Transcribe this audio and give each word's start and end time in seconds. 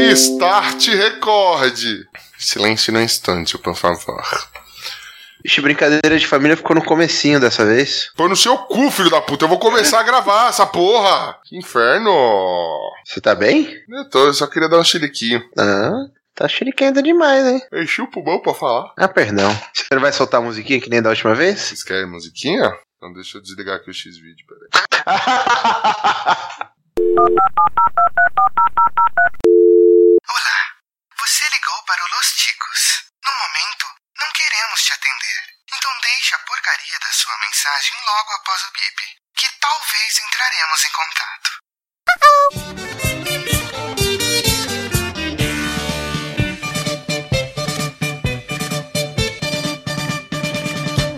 Start 0.00 0.88
Record. 0.88 2.06
Silêncio 2.38 2.92
no 2.92 3.00
instante, 3.00 3.56
por 3.58 3.74
favor. 3.76 4.22
Ixi, 5.44 5.60
brincadeira 5.60 6.18
de 6.18 6.26
família 6.26 6.56
ficou 6.56 6.74
no 6.74 6.84
comecinho 6.84 7.38
dessa 7.38 7.64
vez. 7.64 8.10
Põe 8.16 8.28
no 8.28 8.36
seu 8.36 8.56
cu, 8.58 8.90
filho 8.90 9.10
da 9.10 9.20
puta. 9.20 9.44
Eu 9.44 9.48
vou 9.48 9.58
começar 9.58 10.00
a 10.00 10.02
gravar 10.02 10.48
essa 10.48 10.66
porra. 10.66 11.38
Que 11.44 11.56
inferno. 11.56 12.10
Você 13.04 13.20
tá 13.20 13.34
bem? 13.34 13.68
Eu 13.88 14.08
tô, 14.08 14.26
eu 14.26 14.34
só 14.34 14.46
queria 14.46 14.68
dar 14.68 14.78
um 14.78 14.84
chiliquinho. 14.84 15.42
Ah, 15.58 16.06
tá 16.34 16.48
chiliquenta 16.48 17.02
demais, 17.02 17.46
hein? 17.46 17.62
Enchi 17.74 18.00
o 18.00 18.10
pulmão 18.10 18.40
pra 18.40 18.54
falar. 18.54 18.92
Ah, 18.96 19.08
perdão. 19.08 19.50
Você 19.72 19.94
não 19.94 20.00
vai 20.00 20.12
soltar 20.12 20.40
a 20.40 20.44
musiquinha 20.44 20.80
que 20.80 20.90
nem 20.90 21.02
da 21.02 21.10
última 21.10 21.34
vez? 21.34 21.60
Vocês 21.60 21.84
querem 21.84 22.06
musiquinha? 22.10 22.72
Então 22.96 23.12
deixa 23.12 23.36
eu 23.36 23.42
desligar 23.42 23.76
aqui 23.76 23.90
o 23.90 23.94
X-Video, 23.94 24.46
peraí. 24.48 24.70
Olá, 30.36 30.60
você 31.20 31.48
ligou 31.48 31.80
para 31.84 32.02
o 32.02 32.08
Los 32.16 32.32
Ticos. 32.32 33.04
No 33.24 33.30
momento, 33.30 33.86
não 34.18 34.32
queremos 34.32 34.82
te 34.82 34.92
atender. 34.92 35.44
Então 35.72 35.92
deixe 36.02 36.34
a 36.34 36.38
porcaria 36.40 36.98
da 36.98 37.12
sua 37.12 37.38
mensagem 37.38 37.94
logo 38.04 38.32
após 38.32 38.64
o 38.64 38.72
bip, 38.72 39.16
que 39.36 39.48
talvez 39.60 40.18
entraremos 40.18 40.84
em 40.84 40.90
contato. 40.90 41.50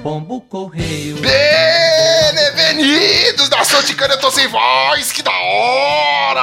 Pombo 0.02 0.43
correio. 0.43 1.16
Bem-vindos 2.66 3.48
da 3.48 3.65
Santicana, 3.65 4.12
eu 4.12 4.21
tô 4.21 4.30
sem 4.30 4.46
voz, 4.48 5.10
que 5.10 5.23
da 5.23 5.33
hora! 5.33 6.43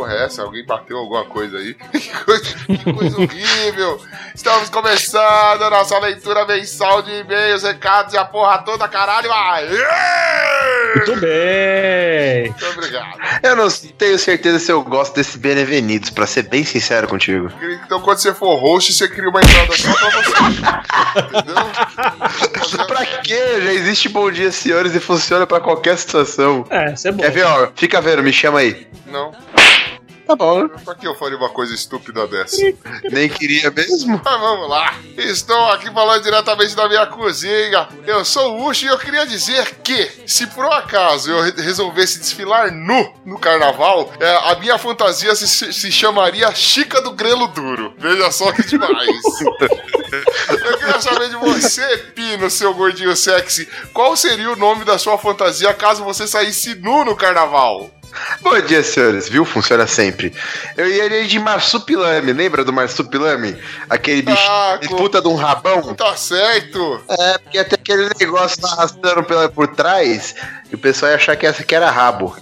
Porra 0.00 0.14
é 0.14 0.24
essa? 0.24 0.42
Alguém 0.44 0.64
bateu 0.64 0.96
alguma 0.96 1.26
coisa 1.26 1.58
aí? 1.58 1.76
Que 1.92 2.24
coisa, 2.24 2.44
que 2.66 2.92
coisa 2.92 3.20
horrível! 3.20 4.00
Estamos 4.34 4.70
começando 4.70 5.62
a 5.62 5.70
nossa 5.70 5.98
leitura 5.98 6.46
mensal 6.46 7.02
de 7.02 7.10
e-mails, 7.10 7.62
recados 7.62 8.14
e 8.14 8.16
a 8.16 8.24
porra 8.24 8.58
toda, 8.58 8.88
caralho! 8.88 9.30
Aê! 9.30 9.68
Muito 10.96 11.16
bem! 11.20 12.48
Muito 12.48 12.66
obrigado. 12.66 13.18
Eu 13.42 13.56
não 13.56 13.68
tenho 13.70 14.18
certeza 14.18 14.58
se 14.58 14.72
eu 14.72 14.82
gosto 14.82 15.14
desse 15.14 15.36
Benevenidos, 15.36 16.08
pra 16.08 16.26
ser 16.26 16.44
bem 16.44 16.64
sincero 16.64 17.06
contigo. 17.06 17.52
Então, 17.84 18.00
quando 18.00 18.18
você 18.18 18.32
for 18.32 18.56
host, 18.56 18.94
você 18.94 19.06
cria 19.06 19.28
uma 19.28 19.40
entrada 19.40 19.76
só 19.76 19.92
pra 19.92 20.10
você. 20.10 20.30
Entendeu? 21.36 22.86
pra 22.88 23.04
quê? 23.04 23.60
Já 23.62 23.72
existe 23.72 24.08
Bom 24.08 24.30
Dia 24.30 24.50
Senhores 24.50 24.94
e 24.94 25.00
funciona 25.00 25.46
pra 25.46 25.60
qualquer 25.60 25.98
situação. 25.98 26.64
É, 26.70 26.94
isso 26.94 27.06
é 27.06 27.12
bom. 27.12 27.22
Quer 27.22 27.30
ver, 27.30 27.44
ó? 27.44 27.68
Fica 27.74 28.00
vendo, 28.00 28.22
me 28.22 28.32
chama 28.32 28.60
aí. 28.60 28.86
Não. 29.06 29.32
Tá 30.30 30.36
bom. 30.36 30.68
Pra 30.68 30.94
que 30.94 31.04
eu 31.08 31.14
faria 31.16 31.36
uma 31.36 31.48
coisa 31.48 31.74
estúpida 31.74 32.24
dessa? 32.28 32.56
Nem 33.10 33.28
queria 33.28 33.68
mesmo. 33.70 34.20
Mas 34.24 34.40
vamos 34.40 34.68
lá. 34.70 34.94
Estou 35.16 35.66
aqui 35.72 35.92
falando 35.92 36.22
diretamente 36.22 36.76
da 36.76 36.88
minha 36.88 37.04
cozinha. 37.06 37.88
Eu 38.06 38.24
sou 38.24 38.56
o 38.56 38.66
Ucho 38.68 38.84
e 38.84 38.88
eu 38.88 38.96
queria 38.98 39.26
dizer 39.26 39.74
que, 39.82 40.08
se 40.28 40.46
por 40.46 40.64
um 40.64 40.72
acaso 40.72 41.32
eu 41.32 41.42
re- 41.42 41.60
resolvesse 41.62 42.20
desfilar 42.20 42.70
nu 42.72 43.12
no 43.26 43.40
carnaval, 43.40 44.12
é, 44.20 44.52
a 44.52 44.56
minha 44.60 44.78
fantasia 44.78 45.34
se, 45.34 45.72
se 45.72 45.90
chamaria 45.90 46.54
Chica 46.54 47.00
do 47.02 47.10
Grelo 47.10 47.48
Duro. 47.48 47.92
Veja 47.98 48.30
só 48.30 48.52
que 48.52 48.62
demais. 48.64 49.08
Eu 50.48 50.78
queria 50.78 51.00
saber 51.00 51.28
de 51.28 51.36
você, 51.36 51.96
Pino, 52.14 52.50
seu 52.50 52.74
gordinho 52.74 53.14
sexy, 53.16 53.68
qual 53.92 54.16
seria 54.16 54.50
o 54.50 54.56
nome 54.56 54.84
da 54.84 54.98
sua 54.98 55.16
fantasia 55.16 55.72
caso 55.74 56.02
você 56.04 56.26
saísse 56.26 56.74
nu 56.76 57.04
no 57.04 57.14
carnaval? 57.16 57.90
Bom 58.40 58.60
dia, 58.60 58.82
senhores. 58.82 59.28
Viu? 59.28 59.44
Funciona 59.44 59.86
sempre. 59.86 60.32
Eu 60.76 60.88
iria 60.88 61.26
de 61.26 61.38
marsupilame. 61.38 62.32
Lembra 62.32 62.64
do 62.64 62.72
marsupilame? 62.72 63.56
Aquele 63.88 64.22
bicho 64.22 64.38
Ah, 64.48 64.78
com- 64.86 64.96
puta 64.96 65.20
de 65.20 65.28
um 65.28 65.34
rabão. 65.34 65.94
Tá 65.94 66.16
certo. 66.16 67.00
É, 67.08 67.38
porque 67.38 67.58
até 67.58 67.74
aquele 67.76 68.08
negócio 68.18 68.60
tá 68.60 68.68
arrastando 68.72 69.22
pela, 69.24 69.48
por 69.48 69.68
trás 69.68 70.34
e 70.70 70.74
o 70.74 70.78
pessoal 70.78 71.10
ia 71.12 71.16
achar 71.16 71.36
que 71.36 71.46
essa 71.46 71.62
aqui 71.62 71.74
era 71.74 71.90
rabo. 71.90 72.36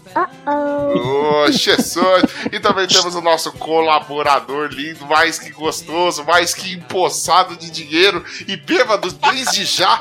Ô, 0.47 1.51
Jesus! 1.51 1.99
E 2.51 2.59
também 2.61 2.87
temos 2.87 3.15
o 3.15 3.21
nosso 3.21 3.53
colaborador 3.53 4.69
lindo, 4.71 5.05
mais 5.07 5.39
que 5.39 5.51
gostoso, 5.51 6.25
mais 6.25 6.55
que 6.55 6.73
empossado 6.75 7.57
de 7.57 7.71
dinheiro 7.71 8.25
e 8.47 8.57
bêbado 8.57 9.11
desde 9.13 9.65
já. 9.65 10.01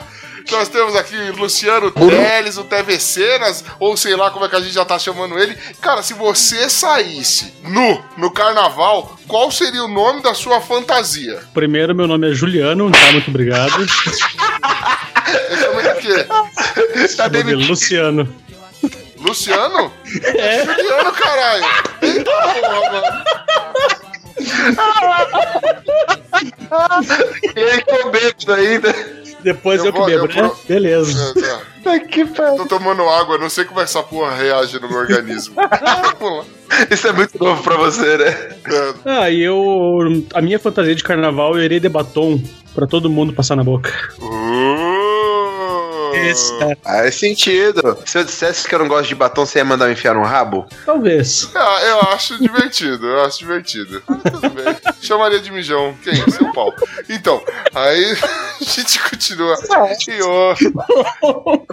Nós 0.51 0.69
temos 0.69 0.95
aqui 0.95 1.15
Luciano 1.31 1.91
Teles, 1.91 2.57
o 2.57 2.63
TV 2.63 2.99
Cenas, 2.99 3.63
ou 3.79 3.95
sei 3.97 4.15
lá 4.15 4.31
como 4.31 4.45
é 4.45 4.49
que 4.49 4.55
a 4.55 4.59
gente 4.61 4.73
já 4.73 4.85
tá 4.85 4.97
chamando 4.97 5.37
ele. 5.37 5.55
Cara, 5.81 6.01
se 6.01 6.13
você 6.13 6.69
saísse 6.69 7.53
nu 7.63 8.03
no 8.17 8.31
carnaval, 8.31 9.17
qual 9.27 9.51
seria 9.51 9.83
o 9.83 9.87
nome 9.87 10.21
da 10.21 10.33
sua 10.33 10.61
fantasia? 10.61 11.41
Primeiro, 11.53 11.93
meu 11.93 12.07
nome 12.07 12.31
é 12.31 12.33
Juliano, 12.33 12.89
tá? 12.91 13.11
Muito 13.11 13.29
obrigado. 13.29 13.73
Eu 15.49 15.57
chamo 15.57 15.81
de 15.81 15.93
quê? 16.01 16.23
Tá 16.23 17.27
Meu 17.29 17.43
nome 17.43 17.51
é 17.51 17.55
demitido. 17.55 17.69
Luciano. 17.69 18.35
Luciano? 19.17 19.91
É. 20.23 20.65
Juliano, 20.65 21.11
caralho! 21.11 21.65
Eita 22.01 22.31
porra, 22.31 22.91
mano! 22.91 23.03
Ele 27.55 27.72
ficou 27.72 28.11
bêbado 28.11 28.53
ainda. 28.53 28.94
Depois 29.41 29.79
Eu 29.79 29.88
eu, 29.88 29.94
que 29.94 29.97
vou- 30.00 30.07
bebo, 30.07 30.28
né? 30.28 30.41
vou- 30.41 30.57
Beleza. 30.67 31.33
É, 31.38 31.41
tá. 31.41 31.61
Tá 31.83 32.00
que. 32.00 32.25
Tô 32.25 32.66
tomando 32.66 33.07
água, 33.07 33.38
não 33.38 33.50
sei 33.50 33.66
como 33.66 33.79
essa 33.79 34.01
porra 34.03 34.35
reage 34.35 34.79
no 34.79 34.89
meu 34.89 34.97
organismo. 34.97 35.56
Isso 36.91 37.07
é 37.07 37.13
muito 37.13 37.41
novo 37.41 37.63
pra 37.63 37.77
você, 37.77 38.17
né? 38.17 38.27
É, 38.66 38.94
Ah, 39.06 39.29
e 39.29 39.41
eu. 39.41 40.00
A 40.33 40.41
minha 40.41 40.59
fantasia 40.59 40.94
de 40.95 41.03
carnaval 41.03 41.56
eu 41.57 41.63
irei 41.63 41.79
de 41.79 41.88
batom 41.88 42.41
pra 42.75 42.85
todo 42.88 43.09
mundo 43.09 43.31
passar 43.31 43.56
na 43.56 43.63
boca. 43.63 43.91
Uh, 44.19 45.16
É, 46.17 46.75
Faz 46.83 47.16
sentido. 47.16 47.97
Se 48.05 48.17
eu 48.17 48.23
dissesse 48.23 48.67
que 48.67 48.75
eu 48.75 48.79
não 48.79 48.88
gosto 48.88 49.07
de 49.07 49.16
batom, 49.16 49.45
você 49.45 49.59
ia 49.59 49.66
mandar 49.66 49.88
eu 49.88 49.91
enfiar 49.94 50.13
no 50.16 50.23
rabo? 50.23 50.66
talvez. 50.85 51.50
Ah, 51.55 51.79
eu 51.83 52.01
acho 52.13 52.38
divertido, 52.39 53.07
eu 53.07 53.25
acho 53.25 53.39
divertido. 53.39 54.01
Mas 54.07 54.22
Tudo 54.23 54.50
bem. 54.50 54.75
Chamaria 55.01 55.39
de 55.39 55.51
mijão. 55.51 55.95
Quem? 56.03 56.16
Seu 56.31 56.51
pau. 56.51 56.73
Então, 57.09 57.41
aí 57.73 58.13
a 58.61 58.63
gente 58.63 59.00
continua. 59.09 59.56
E 60.07 60.22
ô, 60.22 60.53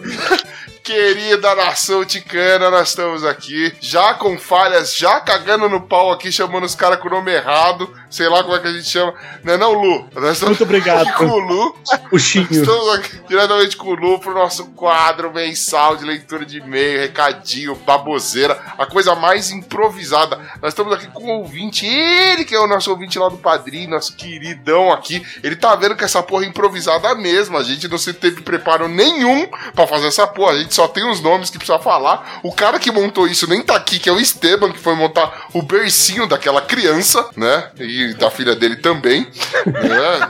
Querida 0.84 1.54
nação 1.54 2.04
ticana, 2.04 2.70
nós 2.70 2.90
estamos 2.90 3.24
aqui, 3.24 3.74
já 3.80 4.12
com 4.12 4.36
falhas, 4.38 4.94
já 4.94 5.18
cagando 5.18 5.66
no 5.66 5.80
pau 5.80 6.12
aqui, 6.12 6.30
chamando 6.30 6.64
os 6.64 6.74
caras 6.74 7.00
com 7.00 7.08
o 7.08 7.10
nome 7.10 7.32
errado, 7.32 7.90
sei 8.10 8.28
lá 8.28 8.42
como 8.42 8.54
é 8.54 8.58
que 8.58 8.68
a 8.68 8.72
gente 8.72 8.90
chama. 8.90 9.14
Não 9.42 9.54
é 9.54 9.56
não, 9.56 9.72
Lu? 9.72 10.06
Nós 10.14 10.34
estamos 10.34 10.58
Muito 10.58 10.64
obrigado. 10.64 11.08
aqui 11.08 11.12
com 11.14 11.24
o 11.24 11.38
Lu, 11.38 11.74
Puxinho. 12.10 12.46
Estamos 12.50 12.92
aqui 12.96 13.18
diretamente 13.26 13.78
com 13.78 13.88
o 13.88 13.94
Lu 13.94 14.18
pro 14.20 14.34
nosso 14.34 14.66
quadro 14.72 15.32
mensal 15.32 15.96
de 15.96 16.04
leitura 16.04 16.44
de 16.44 16.58
e-mail, 16.58 17.00
recadinho, 17.00 17.74
baboseira, 17.76 18.60
a 18.76 18.84
coisa 18.84 19.14
mais 19.14 19.50
improvisada. 19.50 20.38
Nós 20.60 20.72
estamos 20.72 20.92
aqui 20.92 21.06
com 21.06 21.24
o 21.24 21.38
ouvinte, 21.38 21.86
ele 21.86 22.44
que 22.44 22.54
é 22.54 22.60
o 22.60 22.66
nosso 22.66 22.90
ouvinte 22.90 23.18
lá 23.18 23.30
do 23.30 23.38
Padrinho, 23.38 23.88
nosso 23.88 24.14
queridão 24.14 24.92
aqui. 24.92 25.24
Ele 25.42 25.56
tá 25.56 25.74
vendo 25.76 25.96
que 25.96 26.04
essa 26.04 26.22
porra 26.22 26.44
é 26.44 26.48
improvisada 26.48 27.14
mesmo. 27.14 27.56
A 27.56 27.62
gente 27.62 27.88
não 27.88 27.96
se 27.96 28.12
teve 28.12 28.42
preparo 28.42 28.86
nenhum 28.86 29.48
pra 29.74 29.86
fazer 29.86 30.08
essa 30.08 30.26
porra. 30.26 30.52
A 30.52 30.58
gente 30.58 30.73
só 30.74 30.88
tem 30.88 31.08
os 31.08 31.20
nomes 31.20 31.50
que 31.50 31.58
precisa 31.58 31.78
falar. 31.78 32.40
O 32.42 32.52
cara 32.52 32.78
que 32.78 32.90
montou 32.90 33.26
isso 33.26 33.48
nem 33.48 33.62
tá 33.62 33.76
aqui, 33.76 33.98
que 33.98 34.08
é 34.08 34.12
o 34.12 34.20
Esteban, 34.20 34.72
que 34.72 34.78
foi 34.78 34.94
montar 34.94 35.46
o 35.52 35.62
bercinho 35.62 36.26
daquela 36.26 36.60
criança, 36.60 37.28
né? 37.36 37.70
E 37.78 38.14
da 38.14 38.30
filha 38.30 38.56
dele 38.56 38.76
também. 38.76 39.26
né? 39.66 40.28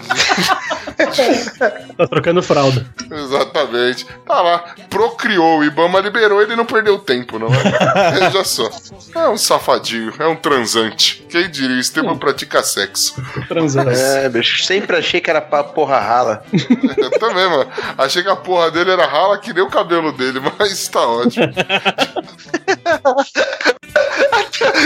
Tá 1.97 2.09
trocando 2.09 2.43
fralda. 2.43 2.85
Exatamente. 3.11 4.05
Tá 4.27 4.41
lá, 4.43 4.75
procriou, 4.91 5.61
o 5.61 5.65
Ibama 5.65 6.01
liberou, 6.01 6.43
ele 6.43 6.57
não 6.57 6.67
perdeu 6.67 6.99
tempo, 6.99 7.39
não 7.39 7.49
é? 7.49 8.11
Veja 8.19 8.43
só. 8.45 8.69
É 9.15 9.29
um 9.29 9.37
safadinho, 9.37 10.13
é 10.19 10.27
um 10.27 10.35
transante. 10.35 11.25
Quem 11.29 11.49
diria, 11.49 11.77
o 11.77 11.81
Esteban 11.81 12.17
pratica 12.17 12.63
sexo. 12.63 13.15
Transando. 13.47 13.91
É, 13.91 14.29
bicho. 14.29 14.65
Sempre 14.65 14.97
achei 14.97 15.21
que 15.21 15.31
era 15.31 15.41
pra 15.41 15.63
porra 15.63 16.01
rala. 16.01 16.45
Eu 16.97 17.11
também, 17.13 17.49
mano. 17.49 17.71
Achei 17.97 18.23
que 18.23 18.29
a 18.29 18.37
porra 18.37 18.71
dele 18.71 18.91
era 18.91 19.07
rala 19.07 19.39
que 19.39 19.53
nem 19.53 19.63
o 19.63 19.71
cabelo 19.71 20.13
dele, 20.13 20.41
mas 20.59 20.89
tá 20.89 21.07
ótimo. 21.07 21.53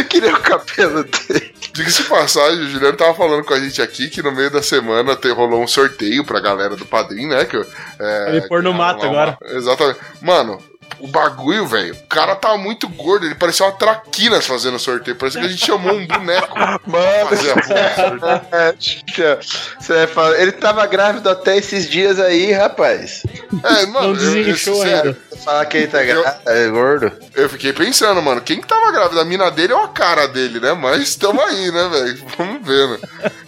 que 0.09 0.21
nem 0.21 0.35
o 0.35 0.41
cabelo 0.41 1.05
dele. 1.05 1.55
Diga-se 1.73 2.03
de 2.03 2.09
passagem, 2.09 2.61
o 2.65 2.69
Juliano 2.69 2.97
tava 2.97 3.15
falando 3.15 3.45
com 3.45 3.55
a 3.55 3.61
gente 3.61 3.81
aqui 3.81 4.09
que 4.09 4.21
no 4.21 4.33
meio 4.33 4.51
da 4.51 4.61
semana 4.61 5.15
te, 5.15 5.31
rolou 5.31 5.63
um 5.63 5.67
sorteio 5.67 6.08
pra 6.25 6.41
galera 6.41 6.77
do 6.77 6.85
padrinho, 6.87 7.29
né? 7.31 7.45
Que, 7.45 7.57
é, 8.01 8.33
me 8.33 8.49
pôr 8.49 8.63
no 8.63 8.73
mato 8.73 9.07
uma- 9.07 9.23
agora. 9.23 9.39
Exatamente. 9.57 9.99
Mano, 10.21 10.59
o 11.01 11.07
bagulho, 11.09 11.67
velho, 11.67 11.95
o 11.95 12.07
cara 12.09 12.35
tá 12.35 12.57
muito 12.57 12.89
gordo. 12.89 13.27
Ele 13.27 13.35
parecia 13.35 13.67
uma 13.67 13.73
traquinas 13.73 14.47
fazendo 14.47 14.79
sorteio. 14.79 15.17
Parece 15.17 15.39
que 15.39 15.45
a 15.47 15.49
gente 15.49 15.65
chamou 15.65 15.93
um 15.95 16.07
boneco. 16.07 16.59
Mano, 16.87 17.29
Fazer 17.29 17.53
a. 17.53 18.57
É, 18.57 18.73
tia, 18.73 19.39
você 19.79 19.93
vai 19.95 20.07
falar- 20.07 20.41
ele 20.41 20.53
tava 20.53 20.85
grávido 20.87 21.29
até 21.29 21.57
esses 21.57 21.89
dias 21.89 22.19
aí, 22.19 22.53
rapaz. 22.53 23.23
É, 23.65 23.87
mano, 23.87 23.93
Não 23.93 24.03
eu, 24.03 24.09
eu, 24.09 24.45
desinchou 24.45 24.77
sério, 24.77 25.17
ainda. 25.31 25.39
Falar 25.45 25.67
que 25.67 25.77
ele 25.77 25.87
tá 25.87 26.03
Eu- 26.05 26.25
é 26.47 26.69
gordo. 26.69 27.13
eu 27.35 27.49
fiquei 27.49 27.73
pensando, 27.73 28.21
mano, 28.23 28.41
quem 28.41 28.61
que 28.61 28.67
tava 28.67 28.91
grávida? 28.91 29.21
A 29.21 29.25
mina 29.25 29.51
dele 29.51 29.73
ou 29.75 29.83
a 29.85 29.89
cara 29.89 30.27
dele, 30.27 30.59
né? 30.59 30.73
Mas 30.73 31.15
tamo 31.17 31.41
aí, 31.41 31.71
né, 31.71 31.89
velho? 31.89 32.25
Vamos 32.37 32.67
ver, 32.67 32.89
né? 32.89 32.99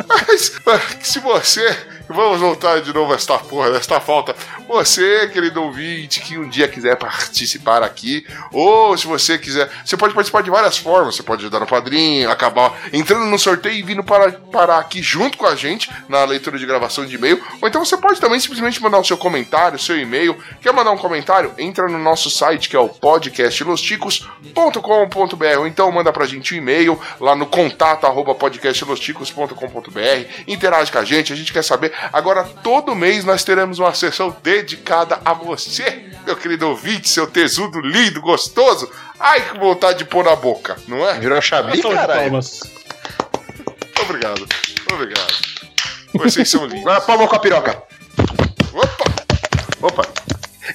Mas, 0.07 0.53
se 1.03 1.19
você. 1.19 1.77
Vamos 2.13 2.41
voltar 2.41 2.81
de 2.81 2.93
novo 2.93 3.13
a 3.13 3.15
esta 3.15 3.39
porra, 3.39 3.69
esta 3.77 4.01
falta. 4.01 4.35
Você, 4.67 5.29
querido 5.29 5.63
ouvinte, 5.63 6.19
que 6.21 6.37
um 6.37 6.49
dia 6.49 6.67
quiser 6.67 6.97
participar 6.99 7.85
aqui, 7.85 8.27
ou 8.53 8.99
se 8.99 9.07
você 9.07 9.39
quiser, 9.39 9.71
você 9.85 9.97
pode 9.97 10.13
participar 10.13 10.43
de 10.43 10.51
várias 10.51 10.77
formas. 10.77 11.15
Você 11.15 11.23
pode 11.23 11.43
ajudar 11.43 11.61
no 11.61 11.69
padrinho, 11.69 12.29
acabar 12.29 12.77
entrando 12.93 13.27
no 13.27 13.39
sorteio 13.39 13.77
e 13.77 13.85
vindo 13.85 14.03
para, 14.03 14.33
parar 14.33 14.79
aqui 14.79 15.01
junto 15.01 15.39
com 15.39 15.47
a 15.47 15.55
gente 15.55 15.89
na 16.09 16.25
leitura 16.25 16.59
de 16.59 16.67
gravação 16.67 17.07
de 17.07 17.15
e-mail. 17.15 17.41
Ou 17.63 17.69
então 17.69 17.85
você 17.85 17.97
pode 17.97 18.21
também 18.21 18.41
simplesmente 18.41 18.83
mandar 18.83 18.99
o 18.99 19.05
seu 19.05 19.17
comentário, 19.17 19.79
seu 19.79 19.97
e-mail. 19.97 20.37
Quer 20.61 20.73
mandar 20.73 20.91
um 20.91 20.99
comentário? 20.99 21.55
Entra 21.59 21.89
no 21.89 21.99
nosso 21.99 22.29
site 22.29 22.69
que 22.69 22.75
é 22.75 22.81
o 22.81 22.89
podcastlosticos.com.br 22.89 25.59
ou 25.59 25.67
então 25.69 25.93
manda 25.93 26.13
pra 26.13 26.27
gente 26.27 26.55
um 26.55 26.57
e-mail 26.59 27.01
lá 27.21 27.37
no 27.37 27.47
contato 27.47 28.05
arroba 28.05 28.35
podcastlosticos.com.br. 28.35 30.43
Interage 30.49 30.91
com 30.91 30.99
a 30.99 31.05
gente, 31.05 31.33
a 31.33 31.37
gente 31.37 31.53
quer 31.53 31.63
saber. 31.63 32.00
Agora, 32.13 32.45
todo 32.63 32.95
mês 32.95 33.25
nós 33.25 33.45
teremos 33.45 33.79
uma 33.79 33.93
sessão 33.95 34.35
dedicada 34.43 35.21
a 35.25 35.33
você, 35.33 36.11
meu 36.27 36.37
querido 36.37 36.69
ouvinte, 36.69 37.09
seu 37.09 37.27
tesudo 37.27 37.81
lindo, 37.81 38.21
gostoso. 38.21 38.91
Ai, 39.19 39.41
que 39.51 39.59
vontade 39.59 39.99
de 39.99 40.05
pôr 40.05 40.25
na 40.25 40.35
boca, 40.37 40.77
não 40.89 41.07
é? 41.09 41.19
Virou 41.19 41.39
de 41.41 41.83
caralho. 41.83 42.41
Obrigado, 44.03 44.47
obrigado. 44.93 45.35
Vocês 46.15 46.49
são 46.49 46.65
lindos. 46.67 46.81
Agora 46.81 47.01
palma 47.03 47.29
com 47.29 47.37
a 47.37 47.39
piroca. 47.39 47.83
Opa! 48.73 49.05
Opa! 49.83 50.03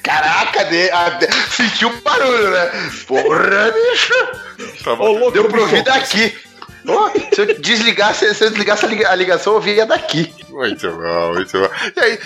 Caraca, 0.04 0.66
de, 0.66 0.90
a, 0.92 1.10
de- 1.12 1.28
sentiu 1.52 1.90
um 1.90 2.02
barulho, 2.02 2.50
né? 2.52 2.72
Porra, 3.08 3.72
bicho. 3.72 4.84
Tá 4.84 4.94
Ô, 4.94 4.98
bom. 4.98 5.12
louco, 5.18 5.32
Deu 5.32 5.46
pra 5.50 5.62
ouvir 5.62 5.84
daqui. 5.84 6.38
Ô, 6.88 7.10
se 7.34 7.42
eu 7.42 7.60
desligasse, 7.60 8.34
se 8.36 8.44
eu 8.44 8.50
desligasse 8.50 8.86
a 8.86 8.88
liga- 8.88 9.10
a 9.10 9.16
ligação, 9.16 9.54
eu 9.54 9.58
ouvia 9.58 9.86
daqui. 9.86 10.34
Muito 10.56 10.90
bom, 10.90 11.34
muito 11.34 11.60
bom. 11.60 11.70
E 11.98 12.00
aí, 12.00 12.20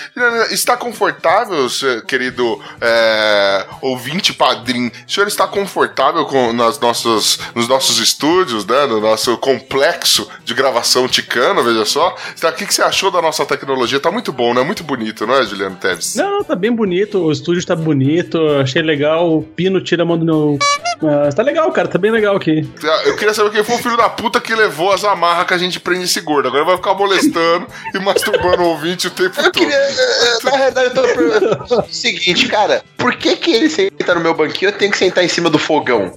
está 0.51 0.77
confortável, 0.77 1.65
querido 2.07 2.61
é, 2.79 3.65
ouvinte 3.81 4.33
padrinho? 4.33 4.91
O 5.07 5.11
senhor 5.11 5.27
está 5.27 5.47
confortável 5.47 6.23
com, 6.25 6.53
nas 6.53 6.79
nossos, 6.79 7.39
nos 7.55 7.67
nossos 7.67 7.97
estúdios, 7.97 8.67
né? 8.67 8.85
No 8.85 9.01
nosso 9.01 9.35
complexo 9.39 10.29
de 10.45 10.53
gravação 10.53 11.07
ticano, 11.07 11.63
veja 11.63 11.85
só. 11.85 12.15
Tá, 12.39 12.49
O 12.49 12.53
que, 12.53 12.67
que 12.67 12.73
você 12.73 12.83
achou 12.83 13.09
da 13.09 13.19
nossa 13.19 13.43
tecnologia? 13.47 13.99
Tá 13.99 14.11
muito 14.11 14.31
bom, 14.31 14.53
né? 14.53 14.61
Muito 14.61 14.83
bonito, 14.83 15.25
não 15.25 15.33
é, 15.33 15.43
Juliano 15.43 15.77
Teves? 15.77 16.13
Não, 16.13 16.43
tá 16.43 16.55
bem 16.55 16.71
bonito, 16.71 17.17
o 17.17 17.31
estúdio 17.31 17.65
tá 17.65 17.75
bonito, 17.75 18.39
achei 18.61 18.83
legal, 18.83 19.37
o 19.37 19.41
Pino 19.41 19.81
tira 19.81 20.03
a 20.03 20.05
mão 20.05 20.19
do 20.19 20.25
meu. 20.25 20.59
Ah, 21.01 21.29
tá 21.33 21.43
legal, 21.43 21.71
cara, 21.71 21.87
tá 21.87 21.97
bem 21.97 22.11
legal 22.11 22.35
aqui. 22.35 22.69
Eu 23.05 23.15
queria 23.15 23.33
saber 23.33 23.51
quem 23.51 23.63
foi 23.63 23.75
o 23.75 23.79
filho 23.79 23.95
da 23.95 24.09
puta 24.09 24.41
que 24.41 24.53
levou 24.53 24.91
as 24.91 25.03
amarras 25.03 25.47
que 25.47 25.53
a 25.53 25.57
gente 25.57 25.79
prende 25.79 26.03
esse 26.05 26.19
gordo. 26.21 26.47
Agora 26.49 26.65
vai 26.65 26.75
ficar 26.75 26.93
molestando 26.93 27.67
e 27.93 27.99
masturbando 27.99 28.63
o 28.63 28.67
ouvinte 28.67 29.07
o 29.07 29.11
tempo 29.11 29.39
Eu 29.39 29.43
todo. 29.43 29.53
queria, 29.53 29.75
eh, 29.75 30.37
na 30.43 30.51
verdade, 30.51 30.87
eu 30.87 30.93
tô 30.93 31.01
perguntando 31.03 31.79
o 31.79 31.93
seguinte, 31.93 32.47
cara, 32.49 32.83
por 32.97 33.15
que 33.15 33.35
que 33.37 33.51
ele 33.53 33.69
senta 33.69 34.13
no 34.15 34.21
meu 34.21 34.33
banquinho 34.33 34.69
e 34.69 34.73
eu 34.73 34.77
tenho 34.77 34.91
que 34.91 34.97
sentar 34.97 35.23
em 35.23 35.27
cima 35.29 35.49
do 35.49 35.57
fogão? 35.57 36.13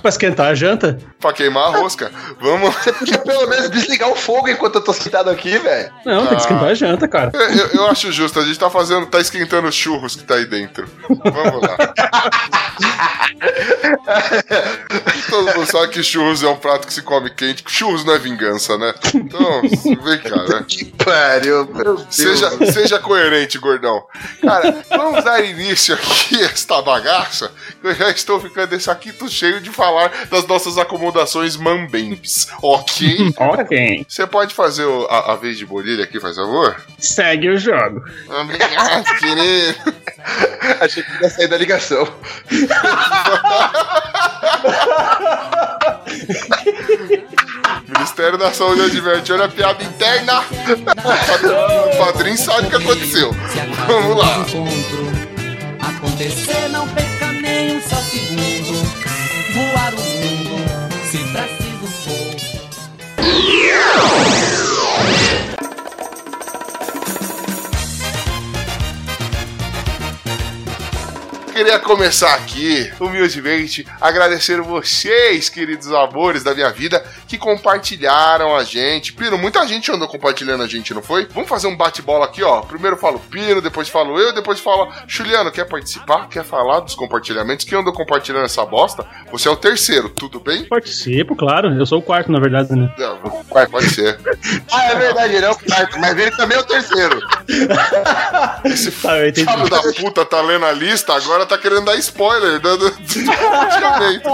Pra 0.00 0.08
esquentar 0.08 0.46
a 0.48 0.54
janta? 0.54 0.98
Pra 1.20 1.32
queimar 1.32 1.74
a 1.74 1.78
rosca. 1.78 2.10
Vamos. 2.40 2.74
Você 2.76 2.92
podia 2.92 3.18
pelo 3.18 3.46
menos 3.48 3.68
desligar 3.70 4.08
o 4.10 4.14
fogo 4.14 4.48
enquanto 4.48 4.76
eu 4.76 4.80
tô 4.80 4.92
sentado 4.92 5.28
aqui, 5.30 5.58
velho. 5.58 5.90
Não, 6.06 6.26
tem 6.26 6.36
que 6.36 6.42
esquentar 6.42 6.68
a 6.68 6.74
janta, 6.74 7.08
cara. 7.08 7.30
Eu, 7.34 7.40
eu- 7.40 7.68
eu 7.74 7.86
acho 7.88 8.12
justo, 8.12 8.38
a 8.38 8.44
gente 8.44 8.58
tá 8.58 8.70
fazendo, 8.70 9.06
tá 9.06 9.20
esquentando 9.20 9.66
os 9.68 9.74
churros 9.74 10.14
que 10.14 10.22
tá 10.24 10.34
aí 10.36 10.44
dentro. 10.46 10.86
Vamos 11.08 11.62
lá. 11.62 11.76
Todo 15.30 15.54
mundo 15.56 15.66
sabe 15.70 15.88
que 15.88 16.02
churros 16.02 16.42
é 16.42 16.48
um 16.48 16.56
prato 16.56 16.86
que 16.86 16.92
se 16.92 17.02
come 17.02 17.30
quente. 17.30 17.62
Churros 17.66 18.04
não 18.04 18.14
é 18.14 18.18
vingança, 18.18 18.76
né? 18.78 18.94
Então, 19.14 19.62
vem 19.62 20.18
cá, 20.20 20.36
né? 20.44 20.64
Que 20.68 20.84
pariu, 20.86 21.66
meu 21.66 21.96
Deus. 21.96 22.06
Seja, 22.10 22.50
seja 22.72 22.98
coerente, 22.98 23.58
gordão. 23.58 24.02
Cara, 24.42 24.82
vamos 24.90 25.24
dar 25.24 25.40
início 25.44 25.94
aqui 25.94 26.36
a 26.42 26.46
esta 26.46 26.80
bagaça. 26.82 27.50
Eu 27.82 27.94
já 27.94 28.10
estou 28.10 28.40
ficando 28.40 28.74
esse 28.74 28.90
aqui 28.90 29.12
tô 29.12 29.28
cheio 29.28 29.60
de 29.60 29.70
falar 29.70 30.10
das 30.30 30.46
nossas 30.46 30.78
acomodações 30.78 31.56
mambembes, 31.56 32.48
ok? 32.62 33.32
Ok. 33.38 34.06
Você 34.08 34.26
pode 34.26 34.54
fazer 34.54 34.84
o- 34.84 35.06
a, 35.10 35.32
a 35.32 35.36
vez 35.36 35.56
de 35.58 35.64
bolilha 35.66 36.04
aqui, 36.04 36.20
faz 36.20 36.36
favor? 36.36 36.76
Segue 36.98 37.48
o 37.50 37.58
jogo. 37.58 38.02
Obrigado, 38.28 39.04
querido. 39.18 39.78
Achei 40.80 41.02
que 41.02 41.22
ia 41.22 41.30
sair 41.30 41.46
da 41.48 41.56
ligação. 41.56 42.06
Ministério 47.88 48.38
da 48.38 48.52
Saúde 48.52 48.82
adverte, 48.82 49.32
olha 49.32 49.46
a 49.46 49.48
piada 49.48 49.82
interna. 49.82 50.44
O 51.92 51.96
padrinho 51.98 52.36
sabe 52.36 52.66
o 52.66 52.70
que 52.70 52.76
aconteceu. 52.76 53.34
Vamos 53.86 54.16
lá. 54.16 54.44
acontecer, 55.80 56.68
não 56.70 56.86
perca 56.88 57.32
nem 57.32 57.76
um 57.76 57.82
só 57.82 57.96
segundo. 57.96 58.86
Voar 59.54 59.94
o 59.94 60.00
mundo, 60.00 60.66
se 61.10 61.18
for. 61.18 61.58
Queria 71.58 71.80
começar 71.80 72.34
aqui, 72.34 72.88
humildemente, 73.00 73.84
agradecer 74.00 74.60
vocês, 74.60 75.48
queridos 75.48 75.92
amores 75.92 76.44
da 76.44 76.54
minha 76.54 76.70
vida, 76.70 77.04
que 77.28 77.36
compartilharam 77.38 78.56
a 78.56 78.64
gente. 78.64 79.12
Pino, 79.12 79.36
muita 79.38 79.66
gente 79.68 79.92
andou 79.92 80.08
compartilhando 80.08 80.62
a 80.62 80.66
gente, 80.66 80.94
não 80.94 81.02
foi? 81.02 81.26
Vamos 81.26 81.48
fazer 81.48 81.66
um 81.66 81.76
bate-bola 81.76 82.24
aqui, 82.24 82.42
ó. 82.42 82.62
Primeiro 82.62 82.96
falo 82.96 83.18
Pino, 83.18 83.60
depois 83.60 83.88
falo 83.88 84.18
eu, 84.18 84.32
depois 84.34 84.58
falo 84.58 84.90
Juliano, 85.06 85.52
quer 85.52 85.66
participar? 85.66 86.28
Quer 86.28 86.44
falar 86.44 86.80
dos 86.80 86.94
compartilhamentos? 86.94 87.64
Quem 87.66 87.78
andou 87.78 87.92
compartilhando 87.92 88.46
essa 88.46 88.64
bosta? 88.64 89.06
Você 89.30 89.46
é 89.46 89.50
o 89.50 89.56
terceiro, 89.56 90.08
tudo 90.08 90.40
bem? 90.40 90.64
Participo, 90.64 91.36
claro. 91.36 91.72
Eu 91.78 91.84
sou 91.86 91.98
o 91.98 92.02
quarto, 92.02 92.32
na 92.32 92.40
verdade, 92.40 92.72
né? 92.74 92.92
Não, 92.98 93.44
vai, 93.50 93.66
pode 93.66 93.88
ser. 93.90 94.18
Ah, 94.70 94.84
é 94.92 94.94
verdade, 94.96 95.34
ele 95.34 95.44
é 95.46 95.50
o 95.50 95.56
quarto, 95.56 95.98
mas 95.98 96.16
ele 96.18 96.30
também 96.32 96.56
é 96.56 96.60
o 96.60 96.64
terceiro. 96.64 97.20
Esse 98.64 98.90
Tá, 98.90 99.16
eu 99.18 99.28
entendi. 99.28 99.50
filho 99.50 99.68
da 99.68 99.82
puta 99.94 100.24
tá 100.24 100.40
lendo 100.40 100.64
a 100.66 100.72
lista, 100.72 101.14
agora 101.14 101.46
tá 101.46 101.56
querendo 101.56 101.84
dar 101.84 101.96
spoiler 101.96 102.58
do, 102.60 102.76
do, 102.78 102.90
do 102.90 103.36
compartilhamento. 103.36 104.28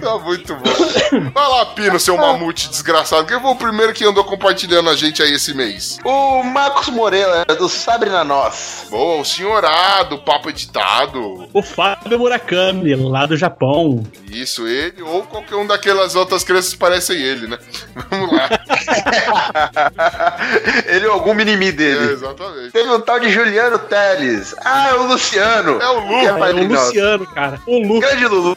Tá 0.00 0.18
muito 0.18 0.54
bom. 0.54 1.30
Vai 1.32 1.48
lá, 1.48 1.66
Pino, 1.66 1.98
seu 2.00 2.13
mamute 2.16 2.68
desgraçado. 2.68 3.26
Quem 3.26 3.40
foi 3.40 3.50
o 3.50 3.56
primeiro 3.56 3.92
que 3.92 4.04
andou 4.04 4.24
compartilhando 4.24 4.90
a 4.90 4.96
gente 4.96 5.22
aí 5.22 5.32
esse 5.32 5.54
mês? 5.54 5.98
O 6.04 6.42
Marcos 6.42 6.88
Moreira, 6.88 7.44
do 7.58 7.68
Sabre 7.68 8.10
na 8.10 8.24
Nós. 8.24 8.86
Boa, 8.90 9.20
o 9.20 9.24
senhorado, 9.24 10.18
papo 10.18 10.50
editado. 10.50 11.48
O 11.52 11.62
Fábio 11.62 12.18
Murakami, 12.18 12.94
lá 12.94 13.26
do 13.26 13.36
Japão. 13.36 14.04
Isso, 14.30 14.66
ele 14.66 15.02
ou 15.02 15.22
qualquer 15.22 15.56
um 15.56 15.66
daquelas 15.66 16.14
outras 16.14 16.44
crianças 16.44 16.72
que 16.72 16.78
parecem 16.78 17.16
ele, 17.20 17.46
né? 17.46 17.58
Vamos 18.10 18.32
lá. 18.32 18.48
ele 20.86 21.06
ou 21.06 21.12
algum 21.14 21.34
minimi 21.34 21.68
É, 21.68 21.72
dele. 21.72 22.12
exatamente. 22.12 22.72
Teve 22.72 22.90
um 22.90 23.00
tal 23.00 23.18
de 23.20 23.30
Juliano 23.30 23.78
Teles. 23.78 24.54
Ah, 24.64 24.88
é 24.90 24.94
o 24.94 25.06
Luciano. 25.06 25.80
É 25.80 25.88
o 25.88 26.00
Lu. 26.00 26.28
É 26.28 26.32
padrinho 26.38 26.70
o. 26.70 26.74
Luciano, 26.74 27.26
cara. 27.26 27.60
O 27.66 27.78
Lu. 27.78 28.00
Grande 28.00 28.26
Lulu. 28.26 28.54